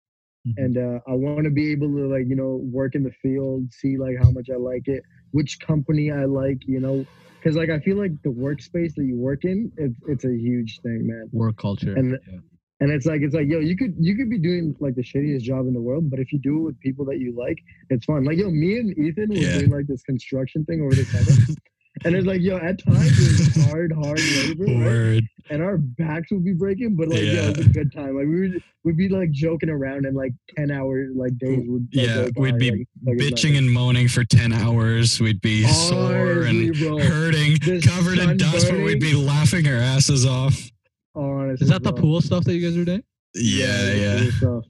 Mhm. 0.47 0.55
And 0.59 0.77
uh, 0.79 1.01
I 1.07 1.13
want 1.15 1.45
to 1.45 1.51
be 1.51 1.73
able 1.73 1.89
to 1.89 2.07
like 2.07 2.27
you 2.29 2.37
know 2.37 2.57
work 2.71 2.95
in 2.95 3.03
the 3.03 3.13
field, 3.23 3.73
see 3.73 3.97
like 3.97 4.17
how 4.23 4.31
much 4.31 4.49
I 4.53 4.57
like 4.57 4.89
it, 4.89 5.03
which 5.31 5.59
company 5.61 6.11
I 6.11 6.25
like, 6.27 6.67
you 6.67 6.81
know, 6.81 7.07
because 7.39 7.57
like 7.57 7.71
I 7.71 7.79
feel 7.81 7.97
like 7.97 8.13
the 8.23 8.31
workspace 8.31 8.95
that 8.97 9.05
you 9.05 9.17
work 9.17 9.45
in, 9.45 9.73
it's 9.77 9.99
it's 10.07 10.25
a 10.25 10.37
huge 10.37 10.81
thing, 10.83 11.07
man. 11.07 11.29
Work 11.33 11.57
culture. 11.59 11.95
And- 11.95 12.19
yeah. 12.31 12.39
And 12.81 12.91
it's 12.91 13.07
like 13.07 13.23
it's 13.23 13.35
like 13.35 13.47
yo, 13.49 13.61
you 13.61 13.77
could 13.77 13.95
you 13.99 14.15
could 14.17 14.29
be 14.29 14.39
doing 14.39 14.75
like 14.81 14.95
the 14.97 15.03
shittiest 15.03 15.43
job 15.43 15.67
in 15.69 15.73
the 15.75 15.81
world, 15.81 16.11
but 16.11 16.19
if 16.19 16.33
you 16.33 16.39
do 16.41 16.59
it 16.59 16.63
with 16.63 16.81
people 16.81 17.05
that 17.07 17.19
you 17.21 17.33
like, 17.35 17.57
it's 17.89 18.05
fun. 18.05 18.25
Like 18.25 18.37
yo, 18.37 18.51
me 18.51 18.77
and 18.79 18.91
Ethan 18.99 19.29
were 19.31 19.37
Yeah. 19.37 19.59
doing 19.59 19.71
like 19.71 19.87
this 19.87 20.03
construction 20.03 20.65
thing 20.67 20.83
over 20.83 20.95
the 20.95 21.05
summer, 21.05 21.57
and 22.05 22.15
it's 22.17 22.27
like 22.27 22.41
yo, 22.41 22.57
at 22.57 22.85
times 22.85 23.13
it 23.19 23.57
was 23.57 23.67
hard, 23.71 23.93
hard 23.93 24.21
labor, 24.21 24.65
right? 24.65 24.85
Word. 24.85 25.25
and 25.51 25.63
our 25.63 25.79
backs 25.79 26.31
would 26.33 26.45
be 26.45 26.53
breaking, 26.53 26.97
but 26.97 27.09
like 27.09 27.21
yeah, 27.21 27.49
it 27.51 27.57
was 27.59 27.67
a 27.67 27.71
good 27.71 27.93
time. 27.93 28.17
Like 28.17 28.27
we 28.27 28.41
would 28.41 28.63
we'd 28.83 28.97
be 28.97 29.09
like 29.09 29.31
joking 29.31 29.69
around, 29.71 30.05
and 30.07 30.17
like 30.17 30.33
ten 30.57 30.71
hour 30.71 31.07
like 31.15 31.37
days 31.39 31.65
would 31.69 31.89
like, 31.95 32.07
Yeah, 32.07 32.15
go 32.25 32.31
by, 32.35 32.41
we'd 32.41 32.59
be 32.59 32.71
like- 32.71 32.89
like 33.07 33.17
bitching 33.19 33.57
and 33.59 33.71
moaning 33.71 34.09
for 34.09 34.25
10 34.25 34.53
hours. 34.53 35.21
We'd 35.21 35.41
be 35.43 35.65
sore 35.67 36.43
and 36.45 36.73
bro, 36.79 36.99
hurting, 36.99 37.59
The 37.65 37.83
covered 37.87 38.19
in 38.19 38.25
sun 38.29 38.37
dust, 38.39 38.71
but 38.71 38.81
we'd 38.81 38.99
be 39.01 39.15
laughing 39.15 39.67
our 39.69 39.75
asses 39.77 40.25
off. 40.27 40.71
honestly, 41.15 41.65
Is 41.65 41.71
that 41.71 41.83
the 41.83 41.93
pool 41.93 42.21
stuff 42.23 42.45
that 42.45 42.55
you 42.55 42.67
guys 42.67 42.77
are 42.79 42.85
doing? 42.85 43.03
Yeah, 43.35 43.67
it's 43.69 44.25
yeah. 44.25 44.39
stuff. 44.39 44.65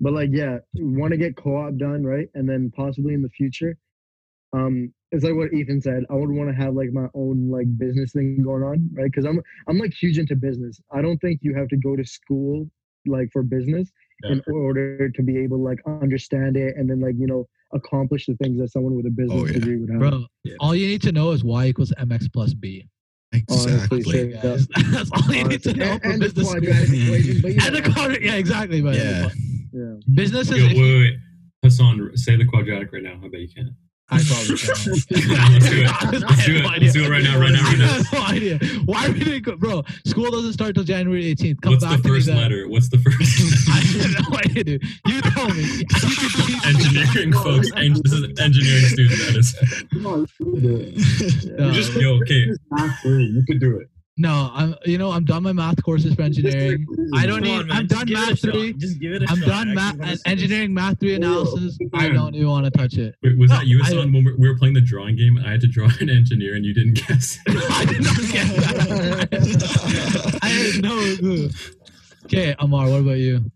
But 0.00 0.12
like, 0.14 0.30
yeah, 0.32 0.58
want 0.74 1.12
to 1.12 1.18
get 1.18 1.36
co-op 1.36 1.76
done, 1.76 2.02
right? 2.04 2.28
And 2.34 2.48
then 2.48 2.72
possibly 2.74 3.14
in 3.14 3.22
the 3.22 3.28
future, 3.28 3.76
um, 4.52 4.92
it's 5.12 5.24
like 5.24 5.34
what 5.34 5.52
Ethan 5.52 5.80
said. 5.80 6.04
I 6.10 6.14
would 6.14 6.30
want 6.30 6.50
to 6.50 6.54
have 6.54 6.74
like 6.74 6.92
my 6.92 7.06
own 7.14 7.50
like 7.50 7.66
business 7.78 8.12
thing 8.12 8.42
going 8.42 8.62
on, 8.62 8.88
right? 8.92 9.04
Because 9.10 9.24
I'm 9.24 9.40
I'm 9.68 9.78
like 9.78 9.92
huge 9.92 10.18
into 10.18 10.36
business. 10.36 10.80
I 10.92 11.02
don't 11.02 11.18
think 11.18 11.40
you 11.42 11.54
have 11.54 11.68
to 11.68 11.76
go 11.76 11.96
to 11.96 12.04
school 12.04 12.68
like 13.06 13.30
for 13.32 13.42
business 13.42 13.90
in 14.24 14.42
order 14.52 15.08
to 15.08 15.22
be 15.22 15.38
able 15.38 15.56
to 15.56 15.62
like 15.62 15.78
understand 15.86 16.54
it 16.56 16.76
and 16.76 16.88
then 16.90 17.00
like 17.00 17.14
you 17.18 17.26
know 17.26 17.48
accomplish 17.72 18.26
the 18.26 18.34
things 18.36 18.58
that 18.60 18.70
someone 18.70 18.94
with 18.94 19.06
a 19.06 19.08
oh, 19.08 19.12
business 19.16 19.40
Oh, 19.42 19.46
yeah. 19.46 19.52
degree 19.54 19.76
would 19.76 19.90
have. 19.90 19.98
Bro, 20.00 20.26
Yeah. 20.44 20.56
all 20.60 20.74
you 20.74 20.86
need 20.86 21.00
to 21.02 21.12
know 21.12 21.30
is 21.30 21.42
y 21.44 21.66
equals 21.68 21.92
mx 21.98 22.30
plus 22.32 22.52
b. 22.52 22.86
Exactly. 23.32 24.02
straight 24.02 24.34
up. 24.36 24.58
That's 24.90 25.10
all 25.12 25.34
you 25.34 25.44
need 25.44 25.62
to 25.62 25.72
know 25.74 25.92
And, 25.92 26.02
for 26.02 26.08
and 26.10 26.22
the 26.22 26.26
business. 26.26 26.48
school. 26.50 26.60
quadratic 26.60 26.90
equation, 26.92 27.42
but 27.42 27.50
And 27.66 27.76
the 27.76 28.18
yeah, 28.20 28.32
yeah, 28.32 28.34
exactly. 28.38 28.80
But 28.82 28.96
Yeah. 28.96 29.28
yeah. 29.72 29.94
business 30.12 30.50
is. 30.50 30.58
Yo, 30.58 30.66
wait, 30.66 30.76
wait, 30.78 31.00
wait. 31.00 31.16
Hassan, 31.62 32.16
say 32.16 32.36
the 32.36 32.44
quadratic 32.44 32.92
right 32.92 33.02
now. 33.02 33.20
I 33.24 33.28
bet 33.28 33.40
you 33.40 33.48
can. 33.48 33.76
I 34.12 34.22
probably 34.22 34.56
can. 34.58 34.92
Let's 34.92 35.06
do 35.06 35.14
it. 35.16 35.20
Let's 36.12 36.44
do 36.46 36.56
it. 36.56 36.62
no 36.62 36.68
Let's 36.68 36.92
do 36.92 37.04
it 37.04 37.08
right 37.10 37.22
now, 37.22 37.38
right 37.38 37.52
now, 37.52 37.62
right 37.62 37.78
now. 37.78 37.84
I 37.84 37.88
have 37.92 38.12
no 38.12 38.20
idea. 38.22 38.58
Why 38.84 39.06
are 39.06 39.12
we 39.12 39.20
doing 39.20 39.42
go- 39.42 39.56
bro? 39.56 39.84
School 40.04 40.30
doesn't 40.30 40.52
start 40.52 40.74
till 40.74 40.84
January 40.84 41.34
18th. 41.34 41.60
Come 41.62 41.72
What's 41.72 41.84
back 41.84 41.96
the 41.98 42.02
to 42.02 42.08
me 42.08 42.14
first 42.16 42.26
then. 42.26 42.36
letter? 42.36 42.68
What's 42.68 42.88
the 42.88 42.98
first? 42.98 43.68
I 43.70 43.80
have 44.02 44.30
no 44.30 44.38
idea, 44.38 44.64
dude. 44.64 44.82
You 45.06 45.20
tell 45.22 45.48
me. 45.48 45.62
You 45.62 45.84
can 45.86 46.46
me. 46.46 46.60
engineering, 46.66 47.32
folks. 47.32 47.70
En- 47.76 47.94
this 48.02 48.12
is 48.12 48.22
an 48.24 48.38
engineering 48.40 48.84
student. 48.84 49.18
That 49.20 49.36
is. 49.36 49.54
Come 49.92 50.06
on, 50.06 50.20
let's 50.20 50.32
do 50.38 50.76
it. 50.76 51.58
No. 51.58 51.70
Just 51.72 51.92
yo, 51.94 52.14
okay. 52.22 52.46
You 53.04 53.42
could 53.46 53.60
do 53.60 53.78
it. 53.78 53.88
No, 54.22 54.50
I'm. 54.52 54.74
You 54.84 54.98
know, 54.98 55.10
I'm 55.12 55.24
done 55.24 55.42
my 55.44 55.52
math 55.54 55.82
courses 55.82 56.14
for 56.14 56.20
engineering. 56.20 56.86
I 57.14 57.24
don't 57.24 57.40
need. 57.40 57.58
on, 57.58 57.70
I'm 57.72 57.86
done 57.86 58.04
give 58.04 58.18
it 58.18 58.20
math 58.20 58.38
shot. 58.40 58.52
three. 58.52 58.74
Just 58.74 59.00
give 59.00 59.12
it 59.12 59.22
a 59.22 59.26
I'm 59.30 59.38
shot. 59.38 59.48
done 59.48 59.74
math 59.74 59.94
actually 59.94 59.98
wanna 60.00 60.10
and 60.10 60.18
see 60.18 60.22
this. 60.24 60.32
engineering 60.32 60.74
math 60.74 61.00
three 61.00 61.14
analysis. 61.14 61.78
I 61.94 62.08
don't 62.10 62.34
even 62.34 62.48
want 62.48 62.66
to 62.66 62.70
touch 62.70 62.98
it. 62.98 63.14
Wait, 63.22 63.38
was 63.38 63.50
that 63.50 63.66
you, 63.66 63.80
I- 63.82 63.86
Hassan, 63.86 64.12
when 64.12 64.24
we 64.24 64.34
we 64.34 64.46
were 64.46 64.58
playing 64.58 64.74
the 64.74 64.82
drawing 64.82 65.16
game 65.16 65.38
I 65.38 65.50
had 65.52 65.62
to 65.62 65.66
draw 65.68 65.88
an 66.00 66.10
engineer 66.10 66.54
and 66.54 66.66
you 66.66 66.74
didn't 66.74 66.94
guess? 67.06 67.38
I 67.48 67.84
did 67.86 68.02
not 68.04 68.16
guess 68.30 68.56
that. 69.30 70.38
I 70.42 70.48
had 70.48 70.82
no 70.82 71.16
clue. 71.16 71.48
Okay, 72.26 72.54
Amar, 72.58 72.90
what 72.90 73.00
about 73.00 73.18
you? 73.18 73.50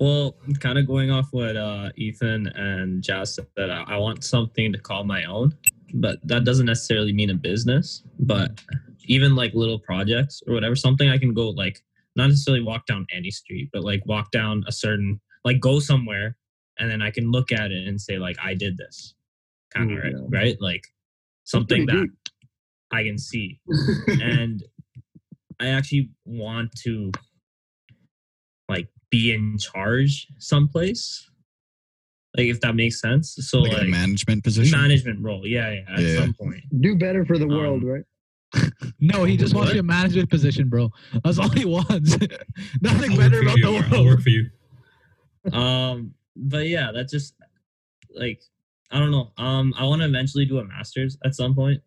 Well, 0.00 0.36
kind 0.60 0.78
of 0.78 0.86
going 0.86 1.10
off 1.10 1.26
what 1.30 1.56
uh, 1.58 1.90
Ethan 1.96 2.46
and 2.48 3.02
Jazz 3.02 3.34
said, 3.34 3.68
I, 3.70 3.82
I 3.86 3.96
want 3.98 4.24
something 4.24 4.72
to 4.72 4.78
call 4.78 5.04
my 5.04 5.24
own, 5.24 5.54
but 5.94 6.18
that 6.24 6.44
doesn't 6.44 6.66
necessarily 6.66 7.12
mean 7.12 7.28
a 7.30 7.34
business. 7.34 8.02
But 8.18 8.62
even 9.06 9.34
like 9.34 9.54
little 9.54 9.78
projects 9.78 10.42
or 10.46 10.54
whatever, 10.54 10.76
something 10.76 11.08
I 11.08 11.18
can 11.18 11.32
go 11.34 11.50
like 11.50 11.82
not 12.16 12.28
necessarily 12.28 12.62
walk 12.62 12.86
down 12.86 13.06
any 13.14 13.30
street, 13.30 13.70
but 13.72 13.82
like 13.84 14.02
walk 14.06 14.30
down 14.30 14.64
a 14.66 14.72
certain 14.72 15.20
like 15.44 15.60
go 15.60 15.78
somewhere, 15.78 16.36
and 16.78 16.90
then 16.90 17.02
I 17.02 17.10
can 17.10 17.30
look 17.30 17.52
at 17.52 17.70
it 17.72 17.86
and 17.86 18.00
say 18.00 18.18
like 18.18 18.36
I 18.42 18.54
did 18.54 18.76
this, 18.76 19.14
kind 19.72 19.90
of 19.92 19.98
Ooh, 19.98 20.02
right, 20.02 20.14
right? 20.28 20.56
Like 20.60 20.84
something 21.44 21.86
that 21.86 22.08
I 22.92 23.02
can 23.04 23.18
see, 23.18 23.60
and 24.20 24.62
I 25.60 25.68
actually 25.68 26.10
want 26.24 26.72
to 26.84 27.12
like 28.68 28.88
be 29.10 29.32
in 29.32 29.58
charge 29.58 30.26
someplace. 30.38 31.28
Like 32.36 32.48
if 32.48 32.60
that 32.60 32.74
makes 32.74 33.00
sense. 33.00 33.34
So 33.40 33.60
like, 33.62 33.72
like, 33.72 33.82
a 33.86 33.90
management 33.90 34.44
position. 34.44 34.78
management 34.78 35.24
role. 35.24 35.46
Yeah, 35.46 35.70
yeah. 35.70 35.80
At 35.96 36.00
Yeah. 36.00 36.16
some 36.16 36.34
point. 36.34 36.62
Do 36.80 36.94
better 36.98 37.24
for 37.24 37.38
the 37.38 37.46
world, 37.48 37.82
Um, 37.82 37.88
right? 37.88 38.02
No, 39.00 39.24
he 39.24 39.36
just 39.36 39.54
wants 39.54 39.68
What? 39.70 39.74
you 39.74 39.80
a 39.80 39.84
management 39.84 40.30
position, 40.30 40.68
bro. 40.68 40.90
That's 41.22 41.38
all 41.38 41.50
he 41.50 41.64
wants. 41.64 42.16
Nothing 42.80 43.12
I'll 43.12 43.16
better 43.16 43.36
work 43.36 43.42
about 43.42 43.56
you, 43.56 43.62
the 43.62 43.72
world. 43.72 43.84
I'll 43.92 44.04
work 44.04 44.20
for 44.22 44.30
you. 44.30 44.50
Um, 45.52 46.12
but 46.34 46.66
yeah, 46.66 46.90
that's 46.92 47.12
just 47.12 47.34
like 48.16 48.42
I 48.90 48.98
don't 48.98 49.12
know. 49.12 49.30
Um, 49.38 49.74
I 49.78 49.84
want 49.84 50.02
to 50.02 50.08
eventually 50.08 50.44
do 50.44 50.58
a 50.58 50.64
master's 50.64 51.16
at 51.24 51.36
some 51.36 51.54
point. 51.54 51.80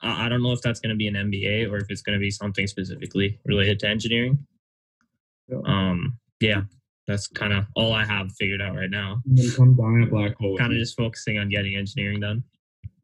I, 0.00 0.26
I 0.26 0.28
don't 0.30 0.42
know 0.42 0.52
if 0.52 0.62
that's 0.62 0.80
going 0.80 0.90
to 0.90 0.96
be 0.96 1.06
an 1.06 1.14
MBA 1.14 1.70
or 1.70 1.76
if 1.76 1.86
it's 1.90 2.00
going 2.00 2.18
to 2.18 2.20
be 2.20 2.30
something 2.30 2.66
specifically 2.66 3.38
related 3.44 3.78
to 3.80 3.88
engineering. 3.88 4.46
Um, 5.66 6.18
yeah, 6.40 6.62
that's 7.06 7.26
kind 7.26 7.52
of 7.52 7.66
all 7.76 7.92
I 7.92 8.04
have 8.04 8.32
figured 8.38 8.62
out 8.62 8.74
right 8.74 8.90
now. 8.90 9.20
And 9.26 9.36
then 9.36 9.50
come 9.54 9.76
down 9.76 10.02
at 10.02 10.10
black 10.10 10.36
hole. 10.36 10.56
Kind 10.56 10.72
of 10.72 10.78
just 10.78 10.96
focusing 10.96 11.38
on 11.38 11.48
getting 11.48 11.76
engineering 11.76 12.20
done. 12.20 12.42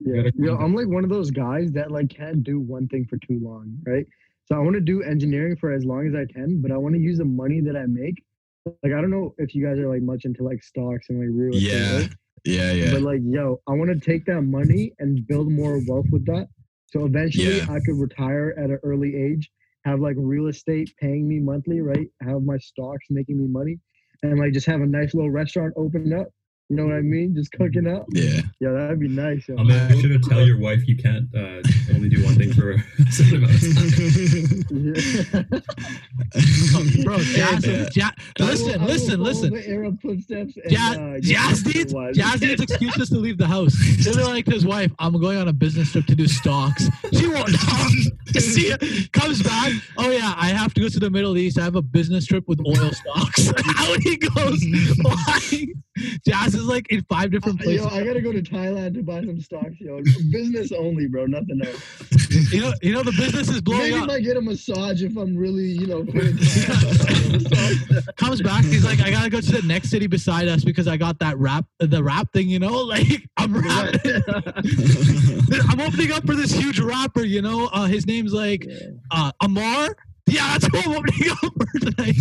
Yeah, 0.00 0.30
yo, 0.36 0.56
I'm 0.56 0.74
like 0.74 0.86
one 0.86 1.04
of 1.04 1.10
those 1.10 1.30
guys 1.30 1.72
that 1.72 1.90
like 1.90 2.08
can't 2.08 2.42
do 2.44 2.60
one 2.60 2.86
thing 2.88 3.06
for 3.08 3.16
too 3.18 3.40
long, 3.42 3.76
right? 3.86 4.06
So 4.46 4.54
I 4.56 4.60
want 4.60 4.74
to 4.74 4.80
do 4.80 5.02
engineering 5.02 5.56
for 5.56 5.72
as 5.72 5.84
long 5.84 6.06
as 6.06 6.14
I 6.14 6.24
can, 6.32 6.60
but 6.62 6.70
I 6.70 6.76
want 6.76 6.94
to 6.94 7.00
use 7.00 7.18
the 7.18 7.24
money 7.24 7.60
that 7.60 7.76
I 7.76 7.86
make. 7.86 8.22
Like 8.64 8.92
I 8.92 9.00
don't 9.00 9.10
know 9.10 9.34
if 9.38 9.54
you 9.54 9.64
guys 9.66 9.78
are 9.78 9.88
like 9.88 10.02
much 10.02 10.24
into 10.24 10.42
like 10.42 10.62
stocks 10.62 11.06
and 11.10 11.18
like 11.18 11.28
real 11.32 11.54
estate, 11.56 11.70
Yeah, 11.72 11.96
right? 11.98 12.10
yeah, 12.44 12.72
yeah. 12.72 12.90
but 12.92 13.02
like 13.02 13.20
yo, 13.24 13.60
I 13.66 13.72
want 13.72 13.90
to 13.90 13.98
take 13.98 14.24
that 14.26 14.42
money 14.42 14.92
and 14.98 15.26
build 15.26 15.50
more 15.50 15.80
wealth 15.86 16.06
with 16.12 16.24
that. 16.26 16.48
So 16.86 17.04
eventually, 17.04 17.58
Yeah. 17.58 17.66
I 17.70 17.80
could 17.80 17.98
retire 17.98 18.54
at 18.56 18.70
an 18.70 18.78
early 18.82 19.14
age, 19.16 19.50
have 19.84 20.00
like 20.00 20.16
real 20.18 20.46
estate 20.46 20.90
paying 21.00 21.28
me 21.28 21.38
monthly, 21.40 21.80
right? 21.80 22.08
Have 22.22 22.42
my 22.42 22.56
stocks 22.58 23.06
making 23.10 23.38
me 23.38 23.46
money, 23.48 23.78
and 24.22 24.38
like 24.38 24.52
just 24.52 24.66
have 24.66 24.80
a 24.80 24.86
nice 24.86 25.12
little 25.14 25.30
restaurant 25.30 25.74
open 25.76 26.12
up. 26.12 26.28
You 26.70 26.76
know 26.76 26.84
what 26.86 26.96
I 26.96 27.00
mean? 27.00 27.34
Just 27.34 27.50
cooking 27.52 27.86
up. 27.86 28.04
yeah. 28.12 28.42
Yeah, 28.60 28.72
that'd 28.72 29.00
be 29.00 29.08
nice. 29.08 29.48
Yo. 29.48 29.56
I'll 29.56 29.64
make 29.64 30.00
sure 30.00 30.10
to 30.10 30.18
tell 30.18 30.46
your 30.46 30.58
wife 30.58 30.86
you 30.86 30.96
can't 30.96 31.26
uh, 31.34 31.62
only 31.94 32.10
do 32.10 32.22
one 32.22 32.34
thing 32.34 32.52
for 32.52 32.72
a 32.72 32.78
certain 33.10 33.36
amount 33.36 33.54
of 33.54 33.60
time. 35.48 35.62
Bro, 37.04 37.18
Jazz, 37.20 37.66
Yeah. 37.66 37.88
Ja- 37.96 38.10
listen, 38.44 38.80
will 38.80 38.88
listen, 38.88 39.20
listen. 39.22 39.54
The 39.54 39.68
Arab 39.68 40.00
footsteps. 40.02 40.56
And, 40.56 40.70
Jazz, 40.70 40.96
uh, 40.98 41.18
Jazz 41.22 41.64
needs 41.66 41.94
one. 41.94 42.12
Jazz 42.14 42.40
needs 42.42 42.60
excuses 42.68 43.08
to 43.10 43.16
leave 43.16 43.38
the 43.38 43.46
house. 43.46 43.74
Literally 44.04 44.28
like 44.32 44.44
to 44.46 44.52
his 44.52 44.66
wife, 44.66 44.92
I'm 44.98 45.18
going 45.20 45.38
on 45.38 45.48
a 45.48 45.52
business 45.54 45.90
trip 45.92 46.06
to 46.06 46.14
do 46.14 46.26
stocks. 46.26 46.86
She 47.14 47.28
won't 47.28 47.48
come. 47.58 47.90
See, 48.38 48.74
comes 49.12 49.42
back. 49.42 49.72
Oh 49.96 50.10
yeah, 50.10 50.34
I 50.36 50.48
have 50.48 50.74
to 50.74 50.80
go 50.82 50.88
to 50.88 51.00
the 51.00 51.08
Middle 51.10 51.38
East. 51.38 51.58
I 51.58 51.64
have 51.64 51.76
a 51.76 51.82
business 51.82 52.26
trip 52.26 52.44
with 52.46 52.60
oil 52.66 52.90
stocks. 52.92 53.48
Out 53.78 54.02
he 54.02 54.16
goes. 54.18 54.62
flying. 55.00 55.82
Jazz 56.26 56.54
is 56.58 56.66
like 56.66 56.90
in 56.90 57.02
five 57.04 57.30
different 57.30 57.60
Uh, 57.60 57.64
places. 57.64 57.86
Yo, 57.86 57.96
I 57.96 58.04
gotta 58.04 58.20
go 58.20 58.32
to 58.32 58.42
Thailand 58.42 58.94
to 58.94 59.02
buy 59.02 59.20
some 59.20 59.40
stocks, 59.40 59.80
yo. 59.80 60.00
Business 60.30 60.72
only, 60.72 61.06
bro. 61.06 61.26
Nothing 61.26 61.60
else. 61.64 62.52
You 62.52 62.60
know, 62.60 62.72
you 62.82 62.92
know 62.92 63.02
the 63.02 63.12
business 63.12 63.48
is 63.48 63.60
blowing 63.60 63.92
Maybe 63.92 64.02
up. 64.02 64.10
I 64.10 64.20
get 64.20 64.36
a 64.36 64.40
massage 64.40 65.02
if 65.02 65.16
I'm 65.16 65.36
really, 65.36 65.64
you 65.66 65.86
know, 65.86 66.04
comes 68.16 68.42
back. 68.42 68.64
He's 68.64 68.84
like, 68.84 69.00
I 69.00 69.10
gotta 69.10 69.30
go 69.30 69.40
to 69.40 69.52
the 69.52 69.62
next 69.66 69.90
city 69.90 70.06
beside 70.06 70.48
us 70.48 70.64
because 70.64 70.88
I 70.88 70.96
got 70.96 71.18
that 71.20 71.38
rap, 71.38 71.64
the 71.78 72.02
rap 72.02 72.32
thing. 72.32 72.48
You 72.48 72.58
know, 72.58 72.72
like 72.82 73.28
I'm 73.36 73.56
rapping. 73.56 74.22
I'm 75.68 75.80
opening 75.80 76.12
up 76.12 76.26
for 76.26 76.34
this 76.34 76.52
huge 76.52 76.80
rapper. 76.80 77.24
You 77.24 77.42
know, 77.42 77.66
uh, 77.72 77.86
his 77.86 78.06
name's 78.06 78.32
like 78.32 78.66
uh, 79.10 79.32
Amar. 79.42 79.96
Yeah, 80.28 80.58
that's 80.58 80.70
what 80.70 80.86
I'm 80.86 80.92
opening 80.92 81.30
up 81.30 81.38
for 81.38 81.78
tonight. 81.80 82.16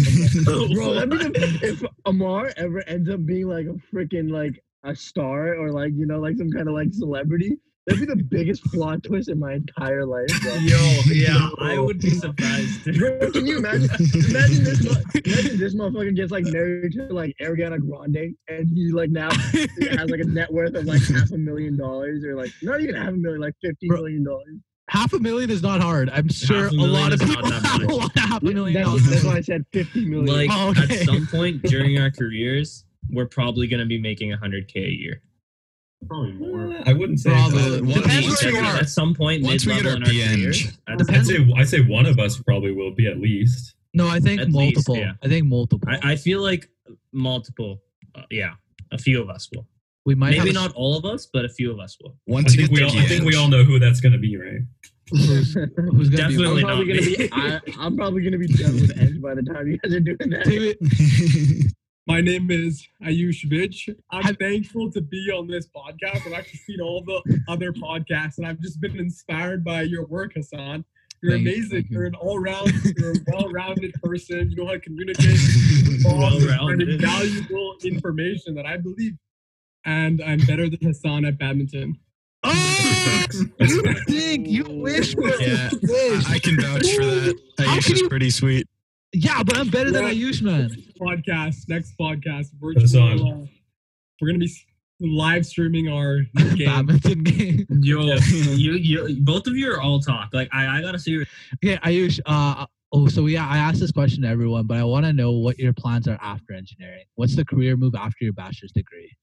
Bro, 0.74 0.94
that'd 0.94 1.10
be 1.10 1.68
if 1.68 1.84
Amar 2.06 2.54
ever 2.56 2.82
ends 2.88 3.10
up 3.10 3.26
being 3.26 3.48
like 3.48 3.66
a 3.66 3.76
freaking 3.94 4.32
like 4.32 4.64
a 4.84 4.96
star 4.96 5.56
or 5.56 5.72
like 5.72 5.92
you 5.94 6.06
know 6.06 6.20
like 6.20 6.38
some 6.38 6.50
kind 6.50 6.68
of 6.70 6.74
like 6.74 6.94
celebrity, 6.94 7.58
that'd 7.86 8.00
be 8.00 8.06
the 8.06 8.24
biggest 8.24 8.64
plot 8.66 9.04
twist 9.04 9.28
in 9.28 9.40
my 9.40 9.54
entire 9.54 10.06
life. 10.06 10.28
Bro. 10.42 10.54
Yo, 10.56 11.00
yeah, 11.08 11.50
I 11.60 11.80
would 11.80 12.00
be 12.00 12.12
surprised. 12.12 12.98
Bro, 12.98 13.32
can 13.32 13.46
you 13.46 13.58
imagine? 13.58 13.90
Imagine 14.30 14.64
this. 14.64 14.86
Imagine 14.86 15.58
this 15.58 15.76
motherfucker 15.76 16.16
gets 16.16 16.32
like 16.32 16.46
married 16.46 16.94
to 16.94 17.14
like 17.14 17.36
Ariana 17.42 17.80
Grande, 17.80 18.36
and 18.48 18.70
he 18.70 18.92
like 18.92 19.10
now 19.10 19.32
has 19.32 20.10
like 20.10 20.22
a 20.22 20.28
net 20.28 20.52
worth 20.52 20.76
of 20.76 20.86
like 20.86 21.02
half 21.04 21.32
a 21.32 21.38
million 21.38 21.78
dollars, 21.78 22.24
or 22.24 22.36
like 22.36 22.52
not 22.62 22.80
even 22.80 22.96
half 22.96 23.10
a 23.10 23.18
million, 23.18 23.42
like 23.42 23.56
fifteen 23.62 23.90
Bro, 23.90 24.04
million 24.04 24.24
dollars. 24.24 24.56
Half 24.90 25.12
a 25.14 25.20
million 25.20 25.50
is 25.50 25.62
not 25.62 25.82
hard. 25.82 26.10
I'm 26.10 26.30
sure 26.30 26.68
a 26.68 26.72
a 26.72 26.72
lot 26.72 27.12
of 27.14 27.20
people 27.20 27.46
have 27.52 27.82
a 27.84 27.86
lot 27.94 28.06
of 28.16 28.22
half 28.22 28.42
a 28.42 28.46
million 28.46 28.74
That's, 28.74 28.88
dollars. 28.88 29.10
that's 29.10 29.24
why 29.26 29.36
I 29.38 29.42
said 29.42 29.66
fifty 29.74 30.06
million. 30.06 30.34
like 30.34 30.50
Oh, 30.52 30.74
at 30.82 30.90
some 31.06 31.28
point 31.28 31.62
during 31.64 31.98
our 32.00 32.10
careers, 32.10 32.86
we're 33.10 33.26
probably 33.28 33.68
gonna 33.68 33.86
be 33.86 34.00
making 34.00 34.32
100k 34.32 34.76
a 34.78 34.90
year. 34.92 35.22
Probably 36.08 36.34
more. 36.34 36.74
I 36.86 36.94
wouldn't 36.94 37.20
say. 37.20 37.32
Probably. 37.32 37.70
that. 37.72 37.84
Once- 37.84 37.96
Depends 38.02 38.28
once 38.28 38.44
where 38.44 38.54
you 38.54 38.60
are. 38.60 38.76
At 38.78 38.90
some 38.90 39.14
point, 39.16 39.44
Once 39.44 39.66
we 39.66 39.74
get 39.74 39.86
our 39.88 39.96
in 39.98 40.04
our 40.04 40.10
P.Eng. 40.10 40.36
careers, 40.36 40.78
at, 40.88 41.02
I'd 41.10 41.26
say 41.26 41.48
I'd 41.58 41.68
say 41.68 41.82
one 41.82 42.06
of 42.06 42.20
us 42.20 42.38
probably 42.44 42.72
will 42.72 42.92
be 42.92 43.08
at 43.08 43.20
least. 43.20 43.74
No, 43.94 44.08
I 44.08 44.20
think 44.20 44.40
At 44.40 44.52
least, 44.52 44.76
multiple. 44.76 44.96
yeah. 44.98 45.14
I 45.24 45.28
think 45.28 45.48
multiple. 45.48 45.90
I, 45.90 46.12
I 46.12 46.16
feel 46.16 46.42
like 46.42 46.70
multiple. 47.12 47.82
Uh, 48.16 48.22
yeah, 48.30 48.52
a 48.92 48.98
few 48.98 49.22
of 49.22 49.30
us 49.30 49.50
will. 49.54 49.66
We 50.08 50.16
might 50.16 50.30
Maybe 50.32 50.48
have 50.48 50.54
not 50.54 50.72
all 50.74 50.98
of 50.98 51.04
us, 51.04 51.28
but 51.32 51.44
a 51.44 51.50
few 51.50 51.70
of 51.70 51.80
us 51.80 51.98
will. 52.02 52.16
Once 52.28 52.54
I 52.54 52.56
think 52.56 52.72
we 52.72 52.82
all. 52.82 52.98
I 52.98 53.04
think 53.04 53.26
we 53.26 53.36
all 53.36 53.50
know 53.50 53.66
who 53.66 53.78
that's 53.78 54.00
gonna 54.00 54.18
be, 54.18 54.38
right? 54.38 54.62
who's, 55.10 55.54
who's 55.54 56.10
gonna 56.10 56.30
Definitely. 56.30 56.64
I'm 56.64 56.68
probably 56.68 56.94
not 56.94 57.04
gonna 57.04 57.18
be. 57.18 57.30
I, 57.34 57.62
I'm 57.86 57.98
probably 57.98 58.24
gonna 58.24 58.38
be 58.38 58.48
done 58.48 58.76
with 58.76 58.98
Edge 58.98 59.22
by 59.22 59.36
the 59.36 59.44
time 59.44 59.68
you 59.68 59.78
guys 59.80 59.94
are 59.94 60.00
doing 60.00 60.30
that. 60.30 60.46
be. 60.46 61.70
My 62.08 62.22
name 62.22 62.50
is 62.52 62.88
Ayush 63.04 63.44
Vij. 63.52 63.94
I'm 64.10 64.24
Have- 64.24 64.38
thankful 64.38 64.90
to 64.94 65.02
be 65.02 65.30
on 65.30 65.46
this 65.46 65.68
podcast. 65.68 66.26
I've 66.26 66.32
actually 66.32 66.60
seen 66.60 66.80
all 66.80 67.04
the 67.04 67.42
other 67.50 67.74
podcasts, 67.74 68.38
and 68.38 68.48
I've 68.48 68.62
just 68.62 68.80
been 68.80 68.98
inspired 68.98 69.62
by 69.66 69.82
your 69.82 70.06
work, 70.06 70.32
Hassan. 70.36 70.86
You're 71.22 71.34
Thank 71.34 71.42
amazing. 71.48 71.70
thank 71.70 71.90
you. 71.90 71.98
You're 71.98 72.06
an 72.06 72.16
all-round, 72.16 72.72
you're 72.98 73.12
a 73.12 73.16
well-rounded 73.34 73.94
person. 74.02 74.50
You 74.52 74.56
know 74.56 74.68
how 74.68 74.74
to 74.74 74.80
communicate, 74.80 75.26
involve, 75.86 76.34
and 76.36 76.46
Well-rounded. 76.48 77.02
valuable 77.02 77.76
information 77.84 78.56
that 78.56 78.66
I 78.66 78.78
believe. 78.78 79.18
And 79.88 80.22
I'm 80.22 80.40
better 80.46 80.70
than 80.70 80.80
Hassan 80.84 81.24
at 81.26 81.40
badminton. 81.40 81.98
Oh, 82.44 83.26
you 83.60 83.94
think 84.08 84.48
you 84.48 84.66
wish, 84.66 85.16
bro. 85.16 85.28
Yeah, 85.40 85.70
You 85.72 85.80
wish. 85.82 86.30
I 86.30 86.40
can 86.40 86.60
vouch 86.60 86.88
for 86.94 87.06
that. 87.06 87.40
How 87.58 87.64
Ayush 87.66 87.86
can 87.86 87.94
is 87.96 88.02
you- 88.02 88.10
pretty 88.10 88.30
sweet. 88.30 88.68
yeah, 89.14 89.42
but 89.44 89.58
I'm 89.58 89.70
better 89.70 89.90
than 89.92 90.04
Well- 90.04 90.14
Ayush, 90.14 90.42
man. 90.42 90.70
Podcast, 91.02 91.68
next 91.70 91.94
podcast, 92.00 92.50
Hassan. 92.62 93.12
virtual. 93.18 93.44
Uh, 93.44 93.48
we're 94.22 94.28
gonna 94.28 94.40
be 94.40 94.52
live 95.00 95.46
streaming 95.46 95.88
our 95.90 96.20
game. 96.56 96.66
Badminton 96.68 97.24
game. 97.24 97.66
Yo, 97.82 98.02
you, 98.32 98.74
you, 98.74 99.18
both 99.22 99.48
of 99.48 99.56
you 99.56 99.72
are 99.72 99.80
all 99.82 100.00
talk. 100.00 100.30
Like 100.34 100.50
I, 100.54 100.78
I 100.80 100.82
gotta 100.82 101.00
see 101.00 101.12
your 101.12 101.26
Okay, 101.64 101.78
Ayush. 101.78 102.20
Uh, 102.26 102.66
oh, 102.92 103.08
so 103.08 103.26
yeah, 103.28 103.48
I 103.48 103.58
asked 103.58 103.80
this 103.80 103.92
question 103.92 104.24
to 104.24 104.28
everyone, 104.28 104.66
but 104.68 104.78
I 104.78 104.84
want 104.84 105.06
to 105.06 105.14
know 105.14 105.32
what 105.32 105.58
your 105.60 105.74
plans 105.74 106.08
are 106.08 106.18
after 106.22 106.54
engineering. 106.54 107.06
What's 107.16 107.36
the 107.36 107.46
career 107.46 107.78
move 107.78 107.96
after 107.96 108.24
your 108.26 108.34
bachelor's 108.34 108.72
degree? 108.74 109.16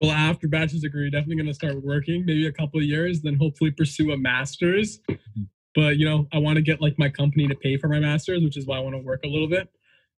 Well, 0.00 0.10
after 0.12 0.48
bachelor's 0.48 0.82
degree, 0.82 1.10
definitely 1.10 1.36
going 1.36 1.46
to 1.48 1.54
start 1.54 1.82
working, 1.84 2.24
maybe 2.24 2.46
a 2.46 2.52
couple 2.52 2.80
of 2.80 2.86
years, 2.86 3.20
then 3.20 3.34
hopefully 3.36 3.70
pursue 3.70 4.12
a 4.12 4.16
master's. 4.16 5.00
But 5.74 5.98
you 5.98 6.06
know, 6.06 6.26
I 6.32 6.38
want 6.38 6.56
to 6.56 6.62
get 6.62 6.80
like 6.80 6.98
my 6.98 7.08
company 7.10 7.46
to 7.48 7.54
pay 7.54 7.76
for 7.76 7.88
my 7.88 8.00
master's, 8.00 8.42
which 8.42 8.56
is 8.56 8.66
why 8.66 8.76
I 8.78 8.80
want 8.80 8.94
to 8.94 9.02
work 9.02 9.20
a 9.24 9.28
little 9.28 9.48
bit. 9.48 9.68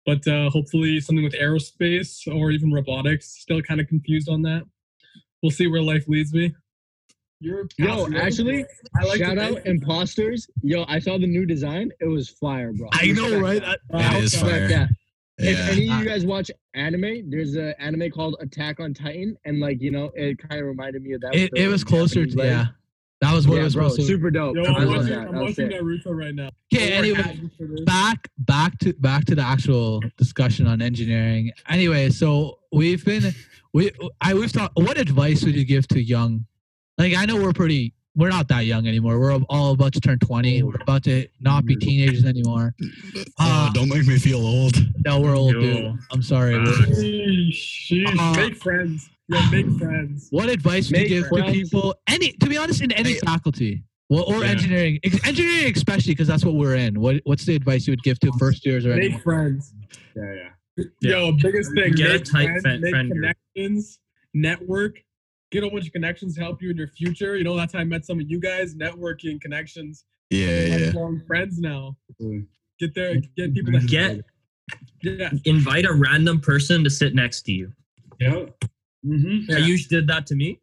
But 0.06 0.26
uh, 0.28 0.50
hopefully, 0.50 1.00
something 1.00 1.24
with 1.24 1.34
aerospace 1.34 2.26
or 2.32 2.50
even 2.50 2.72
robotics. 2.72 3.40
Still 3.40 3.62
kind 3.62 3.80
of 3.80 3.86
confused 3.88 4.28
on 4.28 4.42
that. 4.42 4.62
We'll 5.42 5.50
see 5.50 5.66
where 5.66 5.82
life 5.82 6.04
leads 6.08 6.32
me. 6.32 6.54
You're 7.40 7.66
Yo, 7.78 8.06
actually, 8.16 8.66
I 9.00 9.04
like 9.04 9.18
to 9.18 9.24
shout 9.24 9.38
out 9.38 9.64
imposters. 9.66 10.46
Yo, 10.62 10.84
I 10.88 10.98
saw 10.98 11.16
the 11.16 11.26
new 11.26 11.46
design. 11.46 11.90
It 11.98 12.06
was 12.06 12.28
fire, 12.28 12.72
bro. 12.74 12.88
I 12.92 13.12
know, 13.12 13.40
right? 13.40 13.62
that. 13.62 13.78
I- 13.94 14.18
It 14.18 14.24
is 14.24 14.34
Respect 14.34 14.70
fire. 14.70 14.88
That. 15.40 15.48
If 15.50 15.58
any 15.70 15.90
of 15.90 15.98
you 15.98 16.04
guys 16.04 16.24
watch 16.24 16.50
anime, 16.74 17.30
there's 17.30 17.54
an 17.54 17.74
anime 17.78 18.10
called 18.10 18.36
Attack 18.40 18.80
on 18.80 18.94
Titan, 18.94 19.36
and 19.44 19.60
like 19.60 19.80
you 19.80 19.90
know, 19.90 20.10
it 20.14 20.38
kind 20.38 20.60
of 20.60 20.66
reminded 20.66 21.02
me 21.02 21.12
of 21.12 21.20
that. 21.22 21.34
It, 21.34 21.50
it 21.54 21.68
was 21.68 21.84
closer 21.84 22.26
to 22.26 22.36
letters. 22.36 22.52
yeah. 22.52 22.66
That 23.20 23.34
was 23.34 23.46
what 23.46 23.56
yeah, 23.56 23.60
it 23.60 23.64
was 23.64 23.74
bro, 23.74 23.88
supposed 23.88 24.00
to. 24.00 24.06
super 24.06 24.30
dope. 24.30 24.56
Yo, 24.56 24.64
I 24.64 24.78
I'm 24.78 24.88
watching, 24.88 25.06
that. 25.08 25.28
I'm 25.28 25.34
watching 25.34 25.54
sick. 25.54 25.72
Naruto 25.72 26.06
right 26.06 26.34
now. 26.34 26.48
Okay, 26.72 26.90
anyway, 26.92 27.20
Aggie 27.20 27.50
for 27.58 27.66
this. 27.66 27.80
back 27.82 28.28
back 28.38 28.78
to 28.78 28.94
back 28.94 29.26
to 29.26 29.34
the 29.34 29.42
actual 29.42 30.00
discussion 30.16 30.66
on 30.66 30.80
engineering. 30.80 31.52
Anyway, 31.68 32.08
so 32.08 32.60
we've 32.72 33.04
been 33.04 33.34
we 33.74 33.90
I 34.22 34.32
we've 34.32 34.50
talked. 34.50 34.74
What 34.76 34.98
advice 34.98 35.44
would 35.44 35.54
you 35.54 35.66
give 35.66 35.86
to 35.88 36.02
young? 36.02 36.46
Like 36.96 37.14
I 37.14 37.26
know 37.26 37.36
we're 37.36 37.52
pretty. 37.52 37.92
We're 38.16 38.28
not 38.30 38.48
that 38.48 38.66
young 38.66 38.86
anymore. 38.88 39.18
We're 39.20 39.38
all 39.48 39.72
about 39.72 39.92
to 39.92 40.00
turn 40.00 40.18
twenty. 40.18 40.62
We're 40.62 40.74
about 40.82 41.04
to 41.04 41.28
not 41.40 41.64
be 41.64 41.76
teenagers 41.76 42.24
anymore. 42.24 42.74
oh, 43.16 43.22
Uh, 43.38 43.72
don't 43.72 43.88
make 43.88 44.04
me 44.06 44.18
feel 44.18 44.44
old. 44.44 44.74
No, 45.04 45.20
we're 45.20 45.36
old, 45.36 45.52
Yo. 45.54 45.60
dude. 45.60 45.98
I'm 46.12 46.22
sorry. 46.22 46.54
Uh, 46.56 46.64
We're- 46.64 47.50
Sheesh, 47.52 48.04
sheesh. 48.04 48.18
Uh, 48.18 48.34
make 48.36 48.56
friends. 48.56 49.08
Yeah, 49.28 49.48
make 49.52 49.70
friends. 49.78 50.26
What 50.30 50.48
advice 50.48 50.90
would 50.90 50.98
you 50.98 51.20
Make 51.20 51.30
give 51.30 51.30
to 51.30 51.52
people? 51.52 51.94
Any, 52.08 52.32
to 52.32 52.48
be 52.48 52.56
honest, 52.56 52.82
in 52.82 52.90
any 52.92 53.12
Hey. 53.12 53.18
faculty, 53.24 53.84
well, 54.08 54.24
or 54.24 54.42
Yeah. 54.42 54.50
engineering, 54.50 54.98
engineering 55.24 55.72
especially 55.76 56.12
because 56.12 56.26
that's 56.26 56.44
what 56.44 56.56
we're 56.56 56.74
in. 56.74 56.98
What 57.00 57.20
What's 57.24 57.44
the 57.44 57.54
advice 57.54 57.86
you 57.86 57.92
would 57.92 58.02
give 58.02 58.18
to 58.20 58.32
first 58.40 58.66
years 58.66 58.84
or 58.86 58.96
Make 58.96 59.04
anyone? 59.04 59.20
friends. 59.22 59.72
Yeah, 60.16 60.34
yeah. 60.34 60.84
Yo, 61.00 61.32
biggest 61.40 61.70
thing. 61.74 61.92
Get 61.92 62.10
a 62.10 62.12
make 62.14 62.24
tight 62.24 62.46
friends, 62.46 62.62
friend- 62.62 62.80
make 62.82 62.90
friend 62.90 63.10
group. 63.12 63.22
connections, 63.54 63.98
network, 64.34 64.98
get 65.50 65.64
a 65.64 65.70
bunch 65.70 65.86
of 65.86 65.92
connections 65.92 66.34
to 66.36 66.40
help 66.40 66.62
you 66.62 66.70
in 66.70 66.76
your 66.76 66.88
future. 66.88 67.36
You 67.36 67.44
know, 67.44 67.56
that's 67.56 67.72
how 67.72 67.80
I 67.80 67.84
met 67.84 68.04
some 68.04 68.20
of 68.20 68.30
you 68.30 68.38
guys. 68.40 68.74
Networking, 68.74 69.40
connections, 69.40 70.04
Yeah, 70.30 70.46
yeah. 70.64 70.76
lifelong 70.86 71.22
friends 71.26 71.58
now. 71.58 71.96
Get 72.78 72.94
there, 72.94 73.16
get 73.36 73.52
people 73.54 73.72
that 73.72 73.86
Get 73.88 74.20
yeah. 75.02 75.30
invite 75.44 75.84
a 75.84 75.92
random 75.92 76.40
person 76.40 76.84
to 76.84 76.90
sit 76.90 77.14
next 77.14 77.42
to 77.42 77.52
you. 77.52 77.72
Yeah. 78.20 78.44
Mm-hmm. 79.04 79.50
Yeah. 79.50 79.58
You 79.58 79.78
did 79.78 80.06
that 80.08 80.26
to 80.26 80.34
me. 80.34 80.60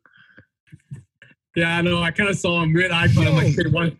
Yeah, 1.55 1.77
I 1.77 1.81
know. 1.81 2.01
I 2.03 2.11
kind 2.11 2.29
of 2.29 2.37
saw 2.37 2.61
him. 2.61 2.71
We 2.73 2.83
had 2.83 2.91
eye 2.91 3.07
contact. 3.07 3.27
I'm 3.27 3.35
like, 3.35 3.59
okay, 3.59 3.69
one. 3.69 3.99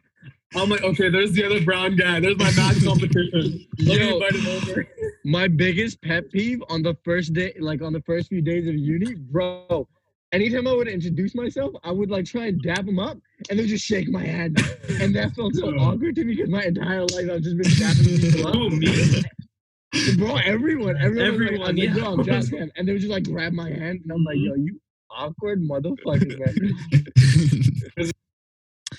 I'm 0.56 0.70
like, 0.70 0.84
okay, 0.84 1.10
there's 1.10 1.34
the 1.34 1.44
other 1.44 1.60
brown 1.62 1.96
guy. 1.96 2.20
There's 2.20 2.38
my 2.38 2.52
math 2.56 2.84
competition. 2.86 3.66
Let 3.80 4.00
me 4.00 4.08
Yo. 4.10 4.14
invite 4.16 4.34
him 4.36 4.48
over. 4.48 4.88
My 5.26 5.48
biggest 5.48 6.02
pet 6.02 6.32
peeve 6.32 6.62
on 6.70 6.84
the 6.84 6.96
first 7.04 7.34
day, 7.34 7.54
like 7.60 7.82
on 7.82 7.92
the 7.94 8.02
first 8.02 8.30
few 8.30 8.42
days 8.42 8.68
of 8.68 8.76
uni, 8.76 9.16
bro. 9.16 9.88
Anytime 10.34 10.68
I 10.68 10.74
would 10.74 10.90
introduce 10.90 11.34
myself, 11.36 11.74
I 11.84 11.92
would 11.92 12.10
like 12.10 12.26
try 12.26 12.48
and 12.48 12.62
dab 12.62 12.86
them 12.86 13.00
up, 13.00 13.18
and 13.50 13.58
they 13.58 13.64
would 13.64 13.70
just 13.70 13.86
shake 13.86 14.10
my 14.10 14.24
hand, 14.24 14.58
and 15.00 15.16
that 15.16 15.34
felt 15.36 15.56
so 15.56 15.70
awkward 15.80 16.16
to 16.16 16.26
me 16.26 16.36
because 16.36 16.50
my 16.50 16.64
entire 16.64 17.02
life 17.02 17.30
I've 17.32 17.42
just 17.42 17.58
been 17.58 17.72
dabbing 17.80 18.20
people 18.20 18.48
up. 18.48 18.56
Oh, 18.56 18.70
me? 18.70 19.24
Bro, 20.18 20.36
everyone, 20.44 20.98
everyone, 20.98 21.28
Everyone, 21.34 21.60
was 21.60 21.68
like, 21.70 21.78
yeah. 21.78 21.84
I 21.86 21.88
was 21.88 21.98
like, 21.98 22.04
yo, 22.04 22.12
I'm 22.14 22.24
Jack 22.44 22.52
Cam. 22.52 22.72
and 22.76 22.88
they 22.88 22.92
would 22.92 23.02
just 23.02 23.12
like 23.12 23.24
grab 23.24 23.54
my 23.54 23.70
hand, 23.70 24.02
and 24.04 24.12
I'm 24.12 24.24
like, 24.26 24.36
yo, 24.38 24.54
you 24.56 24.80
awkward 25.10 25.62
motherfucker, 25.62 26.38
man. 26.38 28.12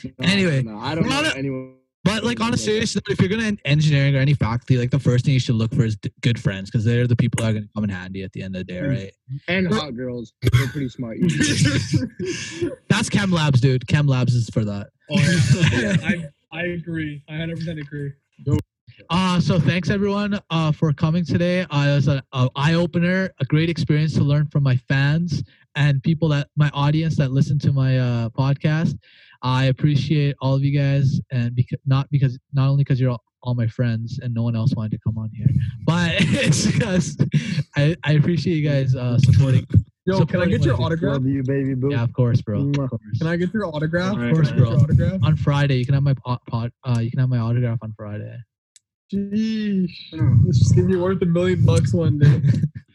No, 0.05 0.11
Anyway, 0.21 0.63
no, 0.63 0.79
I 0.79 0.95
don't 0.95 1.09
know 1.09 1.23
no- 1.23 1.31
anyone. 1.35 1.75
But 2.09 2.25
like 2.25 2.41
on 2.41 2.55
a 2.55 2.57
serious 2.57 2.95
note, 2.95 3.05
if 3.11 3.21
you're 3.21 3.29
gonna 3.29 3.43
en- 3.45 3.59
engineering 3.67 4.17
or 4.17 4.19
any 4.19 4.33
faculty, 4.33 4.79
like 4.79 4.91
the 4.91 4.99
first 4.99 5.27
thing 5.27 5.35
you 5.35 5.41
should 5.41 5.57
look 5.57 5.75
for 5.75 5.85
is 5.85 5.97
d- 5.97 6.11
good 6.23 6.41
friends 6.41 6.71
because 6.71 6.83
they're 6.83 7.07
the 7.07 7.15
people 7.15 7.43
that 7.43 7.51
are 7.51 7.53
gonna 7.53 7.67
come 7.75 7.85
in 7.85 7.91
handy 7.91 8.23
at 8.23 8.33
the 8.33 8.43
end 8.43 8.57
of 8.57 8.67
the 8.67 8.73
day, 8.73 8.81
right? 8.81 9.13
and 9.47 9.73
hot 9.73 9.95
girls, 9.95 10.33
they're 10.41 10.69
pretty 10.69 10.89
smart. 10.89 11.19
That's 12.89 13.11
Chem 13.11 13.31
Labs, 13.31 13.61
dude. 13.61 13.87
Chem 13.89 14.07
Labs 14.07 14.35
is 14.35 14.49
for 14.49 14.65
that. 14.65 14.89
Oh 15.11 15.17
yeah, 15.73 15.97
I 16.51 16.59
I 16.59 16.63
agree. 16.69 17.23
I 17.29 17.33
100% 17.33 17.79
agree. 17.79 18.13
Uh, 19.11 19.39
so 19.39 19.61
thanks 19.61 19.91
everyone 19.91 20.41
uh, 20.49 20.73
for 20.73 20.93
coming 20.95 21.27
today. 21.27 21.67
Uh, 21.71 21.89
it 21.89 21.95
was 21.95 22.09
an 22.09 22.23
eye 22.33 22.75
opener, 22.75 23.31
a 23.39 23.45
great 23.45 23.69
experience 23.69 24.15
to 24.15 24.23
learn 24.23 24.47
from 24.47 24.63
my 24.63 24.77
fans 24.77 25.43
and 25.77 26.03
people 26.03 26.29
that 26.29 26.49
my 26.57 26.71
audience 26.75 27.17
that 27.17 27.31
listen 27.31 27.59
to 27.59 27.73
my 27.73 27.99
uh, 27.99 28.29
podcast. 28.31 28.99
I 29.43 29.67
appreciate 29.67 30.35
all 30.41 30.55
of 30.55 30.63
you 30.63 30.77
guys, 30.77 31.21
and 31.31 31.55
because 31.55 31.79
not 31.87 32.11
because 32.11 32.39
not 32.53 32.69
only 32.69 32.85
because 32.85 33.01
you're 33.01 33.11
all, 33.11 33.23
all 33.43 33.55
my 33.55 33.69
friends 33.69 34.19
and 34.23 34.35
no 34.35 34.43
one 34.43 34.57
else 34.57 34.75
wanted 34.75 34.93
to 34.93 34.99
come 34.99 35.17
on 35.17 35.31
here, 35.33 35.49
but 35.85 36.13
it's 36.19 36.67
because 36.67 37.17
I, 37.77 37.97
I 38.05 38.13
appreciate 38.13 38.57
you 38.57 38.69
guys 38.69 38.97
uh, 38.97 39.19
supporting. 39.19 39.67
Yo, 40.07 40.25
can 40.25 40.41
I 40.41 40.47
get 40.47 40.65
your 40.65 40.81
autograph? 40.81 41.15
Love 41.15 41.27
you, 41.27 41.43
baby 41.43 41.75
boo. 41.75 41.91
Yeah, 41.91 42.03
of 42.03 42.13
course, 42.15 42.41
bro. 42.41 42.61
Of 42.61 42.89
course. 42.89 43.19
Can 43.19 43.27
I 43.27 43.37
get 43.37 43.53
your 43.53 43.67
autograph? 43.67 44.17
Of 44.17 44.33
course, 44.33 44.49
Can 44.49 44.63
I 44.63 44.65
get 44.65 44.71
bro. 44.71 44.77
autograph? 44.79 45.21
On 45.23 45.37
Friday, 45.37 45.77
you 45.77 45.85
can 45.85 45.95
have 45.95 46.03
my 46.03 46.15
pot. 46.15 46.41
pot 46.49 46.73
uh, 46.85 46.99
you 46.99 47.11
can 47.11 47.21
have 47.21 47.29
my 47.29 47.39
autograph 47.39 47.79
on 47.83 47.93
Friday. 47.97 48.39
Sheesh. 49.13 49.91
Let's 50.45 50.59
just 50.59 50.75
give 50.75 50.91
you 50.91 51.01
worth 51.01 51.23
a 51.23 51.27
million 51.27 51.65
bucks 51.65 51.95
one 51.95 52.19
day. 52.19 52.41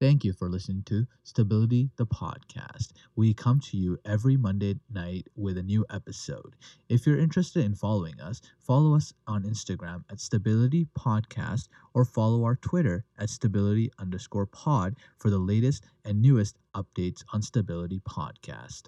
Thank 0.00 0.24
you 0.24 0.32
for 0.32 0.48
listening 0.48 0.84
to 0.84 1.06
Stability 1.22 1.90
the 1.96 2.06
Podcast. 2.06 2.92
We 3.14 3.34
come 3.34 3.60
to 3.60 3.76
you 3.76 3.98
every 4.06 4.36
Monday 4.36 4.76
night 4.90 5.28
with 5.36 5.58
a 5.58 5.62
new 5.62 5.84
episode. 5.90 6.56
If 6.88 7.06
you're 7.06 7.18
interested 7.18 7.64
in 7.64 7.74
following 7.74 8.18
us, 8.20 8.40
follow 8.58 8.94
us 8.94 9.12
on 9.26 9.44
Instagram 9.44 10.04
at 10.10 10.20
Stability 10.20 10.86
Podcast 10.98 11.68
or 11.94 12.04
follow 12.06 12.44
our 12.44 12.56
Twitter 12.56 13.04
at 13.18 13.28
Stability 13.30 13.90
underscore 13.98 14.46
pod 14.46 14.96
for 15.18 15.28
the 15.30 15.38
latest 15.38 15.84
and 16.04 16.22
newest 16.22 16.56
updates 16.74 17.22
on 17.32 17.42
Stability 17.42 18.00
Podcast. 18.00 18.84